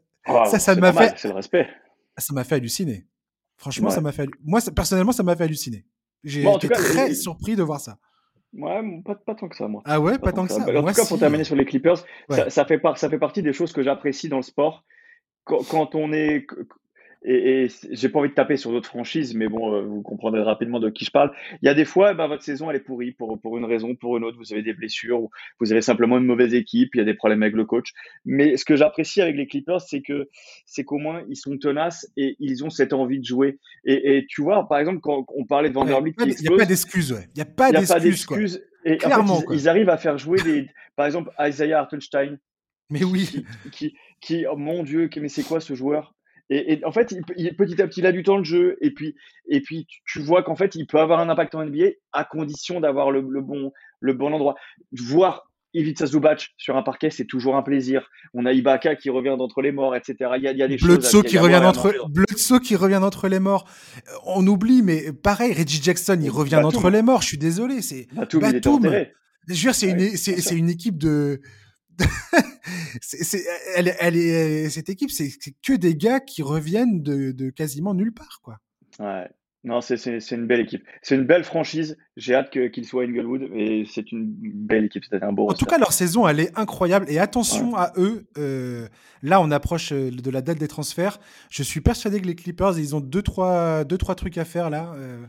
ça, 0.59 0.75
m'a 0.75 0.93
fait. 0.93 1.15
C'est 1.19 1.29
le 1.29 1.35
respect. 1.35 1.69
Ça 2.17 2.33
m'a 2.33 2.45
fait 2.45 2.55
halluciner. 2.55 3.07
Franchement, 3.57 3.91
ça 3.91 4.01
m'a 4.01 4.13
fait. 4.13 4.29
Moi, 4.45 4.61
personnellement, 4.75 5.13
ça 5.13 5.23
m'a 5.23 5.35
fait 5.37 5.45
halluciner. 5.45 5.85
J'ai 6.25 6.43
été 6.43 6.69
très 6.69 7.15
surpris 7.15 7.57
de 7.57 7.63
voir 7.63 7.81
ça. 7.81 7.99
Ouais, 8.53 9.03
pas, 9.05 9.15
pas, 9.15 9.35
tant 9.35 9.49
que 9.49 9.57
ça, 9.57 9.69
moi. 9.69 9.83
Ah 9.85 10.01
ouais, 10.01 10.19
pas, 10.19 10.33
tant, 10.33 10.47
que 10.47 10.53
ça. 10.53 10.63
En 10.63 10.65
tout 10.65 10.95
cas, 10.95 11.05
pour 11.07 11.19
terminer 11.19 11.45
sur 11.45 11.57
les 11.57 11.65
Clippers, 11.65 12.05
ça, 12.31 12.49
ça, 12.49 12.65
fait 12.65 12.81
ça 12.97 13.11
fait 13.11 13.19
partie 13.19 13.43
des 13.43 13.53
choses 13.53 13.73
que 13.73 13.83
j'apprécie 13.83 14.29
dans 14.29 14.37
le 14.37 14.43
sport. 14.43 14.85
Quand 15.45 15.95
on 15.95 16.13
est 16.13 16.47
et, 17.23 17.65
et 17.65 17.69
j'ai 17.91 18.09
pas 18.09 18.19
envie 18.19 18.29
de 18.29 18.35
taper 18.35 18.57
sur 18.57 18.71
d'autres 18.71 18.89
franchises, 18.89 19.35
mais 19.35 19.49
bon, 19.49 19.75
euh, 19.75 19.83
vous 19.83 20.03
comprendrez 20.03 20.43
rapidement 20.43 20.81
de 20.81 20.91
qui 20.91 21.05
je 21.05 21.11
parle. 21.11 21.33
Il 21.63 21.67
y 21.67 21.69
a 21.69 21.75
des 21.75 21.85
fois, 21.85 22.15
bah, 22.15 22.27
votre 22.27 22.43
saison 22.43 22.71
elle 22.71 22.77
est 22.77 22.81
pourrie 22.81 23.13
pour, 23.13 23.41
pour 23.41 23.59
une 23.59 23.65
raison, 23.65 23.95
pour 23.95 24.17
une 24.17 24.25
autre. 24.25 24.39
Vous 24.39 24.53
avez 24.53 24.63
des 24.63 24.73
blessures, 24.73 25.29
vous 25.61 25.73
avez 25.73 25.83
simplement 25.83 26.19
une 26.19 26.25
mauvaise 26.25 26.55
équipe, 26.55 26.95
il 26.95 26.99
y 26.99 27.01
a 27.01 27.05
des 27.05 27.15
problèmes 27.15 27.43
avec 27.43 27.55
le 27.55 27.65
coach. 27.65 27.93
Mais 28.25 28.57
ce 28.57 28.65
que 28.65 28.77
j'apprécie 28.77 29.21
avec 29.21 29.37
les 29.37 29.47
Clippers, 29.47 29.81
c'est 29.81 30.03
que 30.03 30.29
c'est 30.65 30.85
qu'au 30.85 30.99
moins 30.99 31.23
ils 31.29 31.37
sont 31.37 31.57
tenaces 31.59 32.11
et 32.17 32.37
ils 32.39 32.65
ont 32.65 32.71
cette 32.71 32.93
envie 32.93 33.19
de 33.19 33.25
jouer. 33.25 33.59
Et, 33.85 34.17
et 34.17 34.27
tu 34.29 34.43
vois, 34.43 34.69
par 34.69 34.79
exemple, 34.79 35.01
quand 35.01 35.27
on 35.35 35.45
parlait 35.45 35.69
de 35.69 35.75
Vanderbilt, 35.75 36.17
il 36.21 36.49
n'y 36.49 36.55
a 36.55 36.57
pas 36.57 36.65
d'excuses, 36.65 37.13
ouais. 37.13 37.29
Il 37.35 37.37
n'y 37.37 37.43
a 37.43 37.47
pas 37.47 38.01
d'excuses. 38.01 38.63
Et 38.85 38.99
Clairement, 38.99 39.39
en 39.39 39.41
fait, 39.41 39.47
ils, 39.51 39.69
arrivent 39.69 39.89
à 39.89 39.97
faire 39.97 40.17
jouer 40.17 40.41
des, 40.43 40.69
par 40.95 41.07
exemple, 41.07 41.33
Isaiah 41.41 41.81
Hartenstein. 41.81 42.39
Mais 42.91 43.03
oui. 43.03 43.45
Qui, 43.73 43.97
qui, 44.21 44.47
oh 44.47 44.57
mon 44.57 44.85
Dieu, 44.85 45.11
mais 45.17 45.29
c'est 45.29 45.43
quoi 45.43 45.59
ce 45.61 45.75
joueur? 45.75 46.15
Et, 46.49 46.81
en 46.85 46.93
fait, 46.93 47.13
il, 47.37 47.57
petit 47.57 47.81
à 47.83 47.89
petit, 47.89 48.01
il 48.01 48.07
a 48.07 48.13
du 48.13 48.23
temps 48.23 48.39
de 48.39 48.45
jeu. 48.45 48.77
Et 48.81 48.93
puis, 48.93 49.17
et 49.49 49.61
puis 49.61 49.87
tu, 50.07 50.21
vois 50.21 50.43
qu'en 50.43 50.55
fait, 50.55 50.75
il 50.75 50.87
peut 50.87 51.01
avoir 51.01 51.19
un 51.21 51.29
impact 51.29 51.55
en 51.55 51.65
NBA 51.65 51.87
à 52.13 52.25
condition 52.25 52.81
d'avoir 52.81 53.11
le, 53.11 53.21
bon, 53.21 53.73
le 54.01 54.13
bon 54.13 54.33
endroit. 54.33 54.55
Voir 54.93 55.51
Ivica 55.75 56.07
Zubac 56.07 56.55
sur 56.57 56.77
un 56.77 56.83
parquet, 56.83 57.11
c'est 57.11 57.25
toujours 57.25 57.57
un 57.57 57.63
plaisir. 57.63 58.09
On 58.33 58.47
a 58.47 58.53
Ibaka 58.53 58.95
qui 58.95 59.11
revient 59.11 59.35
d'entre 59.37 59.61
les 59.61 59.73
morts, 59.73 59.97
etc. 59.97 60.31
Il 60.37 60.43
y 60.43 60.49
a, 60.49 60.53
il 60.53 60.59
y 60.59 60.63
a 60.63 60.69
des 60.69 60.79
choses. 60.79 61.23
qui 61.23 61.39
revient 61.39 61.61
d'entre, 61.61 61.93
Bledsoe 62.09 62.61
qui 62.61 62.77
revient 62.77 62.99
d'entre 63.01 63.29
les 63.29 63.41
morts. 63.41 63.69
Euh, 63.97 64.13
on 64.25 64.47
oublie, 64.47 64.83
mais 64.83 65.13
pareille 65.13 65.53
Reggie 65.53 65.83
Jackson, 65.83 66.19
il 66.23 66.31
revient 66.31 66.61
d'entre 66.63 66.91
les 66.91 67.03
morts. 67.03 67.23
Je 67.23 67.29
suis 67.29 67.39
désolé, 67.39 67.83
c'est 67.83 68.07
Batum. 68.13 68.41
Batum. 68.41 68.83
Je 69.49 69.55
veux 69.55 69.55
dire, 69.55 69.75
c'est 69.75 69.91
une, 69.91 70.17
c'est 70.17 70.57
une 70.57 70.71
équipe 70.71 70.99
de, 70.99 71.41
elle, 73.77 73.95
elle 73.99 74.17
est, 74.17 74.71
cette 74.71 74.89
équipe, 74.89 75.11
c'est 75.11 75.31
que 75.63 75.73
des 75.73 75.97
gars 75.97 76.21
qui 76.21 76.43
reviennent 76.43 77.03
de, 77.03 77.33
de 77.33 77.51
quasiment 77.51 77.95
nulle 77.95 78.13
part, 78.13 78.41
quoi. 78.43 78.59
Ouais. 78.99 79.29
Non, 79.67 79.81
c'est 79.81 79.97
une 80.31 80.47
belle 80.47 80.61
équipe. 80.61 80.85
C'est 81.03 81.17
une 81.17 81.25
belle 81.25 81.43
franchise. 81.43 81.99
J'ai 82.17 82.37
hâte 82.37 82.51
qu'il 82.51 82.85
soit 82.85 83.03
Inglewood 83.03 83.49
et 83.53 83.85
c'est 83.91 84.13
une 84.13 84.33
belle 84.33 84.85
équipe. 84.85 85.03
C'est 85.11 85.21
un 85.25 85.33
beau. 85.33 85.51
En 85.51 85.55
tout 85.55 85.65
cas, 85.65 85.77
leur 85.77 85.93
saison, 85.93 86.29
elle 86.29 86.39
est 86.39 86.57
incroyable. 86.57 87.07
Et 87.09 87.19
attention 87.19 87.75
à 87.75 87.93
eux. 87.97 88.29
Euh, 88.39 88.87
là, 89.23 89.41
on 89.41 89.51
approche 89.51 89.91
euh, 89.91 90.13
de 90.13 90.31
la 90.31 90.41
date 90.41 90.59
des 90.59 90.69
transferts. 90.69 91.19
Je 91.51 91.65
suis 91.65 91.81
persuadé 91.81 92.21
que 92.21 92.27
les 92.27 92.37
Clippers, 92.37 92.79
ils 92.79 92.95
ont 92.95 93.01
deux 93.01 93.23
trois, 93.23 93.83
deux, 93.83 93.99
trois 93.99 94.15
trucs 94.15 94.39
à 94.39 94.45
faire 94.45 94.71
là. 94.71 94.95
Euh. 94.95 95.27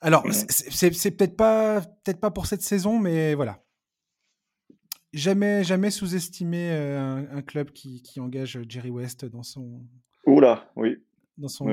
Alors, 0.00 0.24
c'est 0.30 1.10
peut-être 1.10 1.36
pas, 1.36 1.80
peut-être 2.04 2.20
pas 2.20 2.30
pour 2.30 2.46
cette 2.46 2.62
saison, 2.62 3.00
mais 3.00 3.34
voilà 3.34 3.61
jamais, 5.12 5.64
jamais 5.64 5.90
sous-estimer 5.90 6.70
euh, 6.70 7.24
un, 7.30 7.42
club 7.42 7.70
qui, 7.70 8.02
qui, 8.02 8.20
engage 8.20 8.58
Jerry 8.68 8.90
West 8.90 9.24
dans 9.24 9.42
son. 9.42 9.80
Oula, 10.26 10.70
oui. 10.76 10.96
Dans 11.38 11.48
son, 11.48 11.66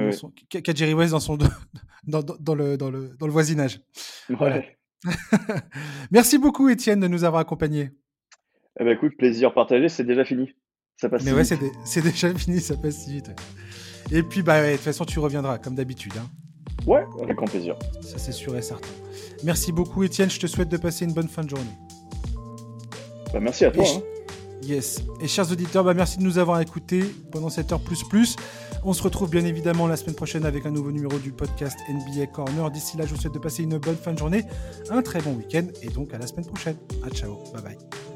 Qu'a 0.50 0.74
Jerry 0.74 0.94
West 0.94 1.12
dans, 1.12 1.20
son, 1.20 1.38
dans, 2.08 2.24
dans, 2.24 2.56
le, 2.56 2.78
dans, 2.78 2.90
le, 2.90 3.16
dans 3.18 3.26
le 3.26 3.32
voisinage. 3.32 3.82
Ouais. 4.30 4.78
Merci 6.12 6.38
beaucoup, 6.38 6.70
Étienne, 6.70 7.00
de 7.00 7.08
nous 7.08 7.24
avoir 7.24 7.42
accompagnés. 7.42 7.92
Eh 8.80 8.84
ben, 8.84 8.92
écoute, 8.92 9.16
plaisir 9.18 9.54
partagé, 9.54 9.90
c'est 9.90 10.06
déjà 10.06 10.24
fini. 10.24 10.52
Ça 10.96 11.10
passe 11.10 11.24
Mais 11.24 11.34
ouais, 11.34 11.44
c'est 11.44 12.02
déjà 12.02 12.34
fini, 12.36 12.60
ça 12.60 12.76
passe 12.78 13.06
si 13.06 13.14
vite. 13.14 13.32
Et 14.12 14.24
puis, 14.24 14.42
bah, 14.42 14.66
de 14.66 14.76
toute 14.76 14.82
façon, 14.82 15.06
tu 15.06 15.20
reviendras, 15.20 15.58
comme 15.58 15.76
d'habitude. 15.76 16.14
Hein. 16.18 16.30
Ouais, 16.86 17.06
avec 17.22 17.36
grand 17.36 17.46
plaisir. 17.46 17.78
Ça, 18.02 18.18
c'est 18.18 18.32
sûr 18.32 18.56
et 18.58 18.62
certain. 18.62 18.88
Merci 19.44 19.72
beaucoup, 19.72 20.04
Étienne. 20.04 20.30
Je 20.30 20.40
te 20.40 20.48
souhaite 20.48 20.70
de 20.70 20.78
passer 20.78 21.06
une 21.06 21.14
bonne 21.14 21.28
fin 21.28 21.44
de 21.44 21.50
journée. 21.50 21.78
Bah, 23.34 23.40
merci 23.40 23.66
à 23.66 23.72
toi. 23.72 23.86
Hein. 23.88 24.02
Yes. 24.62 25.02
Et 25.22 25.28
chers 25.28 25.52
auditeurs, 25.52 25.84
bah, 25.84 25.94
merci 25.94 26.18
de 26.18 26.24
nous 26.24 26.38
avoir 26.38 26.60
écoutés 26.60 27.04
pendant 27.32 27.50
cette 27.50 27.72
heure 27.72 27.80
plus 27.80 28.04
plus. 28.04 28.36
On 28.84 28.94
se 28.94 29.04
retrouve 29.04 29.30
bien 29.30 29.46
évidemment 29.46 29.88
la 29.88 29.98
semaine 29.98 30.16
prochaine 30.16 30.46
avec 30.46 30.66
un 30.66 30.72
nouveau 30.72 30.92
numéro 30.92 31.18
du 31.18 31.32
podcast 31.32 31.78
NBA 31.90 32.28
Corner. 32.28 32.70
D'ici 32.72 32.98
là, 32.98 33.06
je 33.06 33.14
vous 33.14 33.22
souhaite 33.22 33.34
de 33.34 33.40
passer 33.40 33.64
une 33.64 33.78
bonne 33.78 33.98
fin 33.98 34.14
de 34.14 34.20
journée, 34.20 34.44
un 34.90 35.02
très 35.02 35.22
bon 35.22 35.34
week-end 35.34 35.68
et 35.82 35.90
donc 35.90 36.14
à 36.14 36.18
la 36.18 36.28
semaine 36.28 36.46
prochaine. 36.46 36.78
À 37.06 37.10
ciao. 37.10 37.38
Bye 37.54 37.64
bye. 37.64 38.09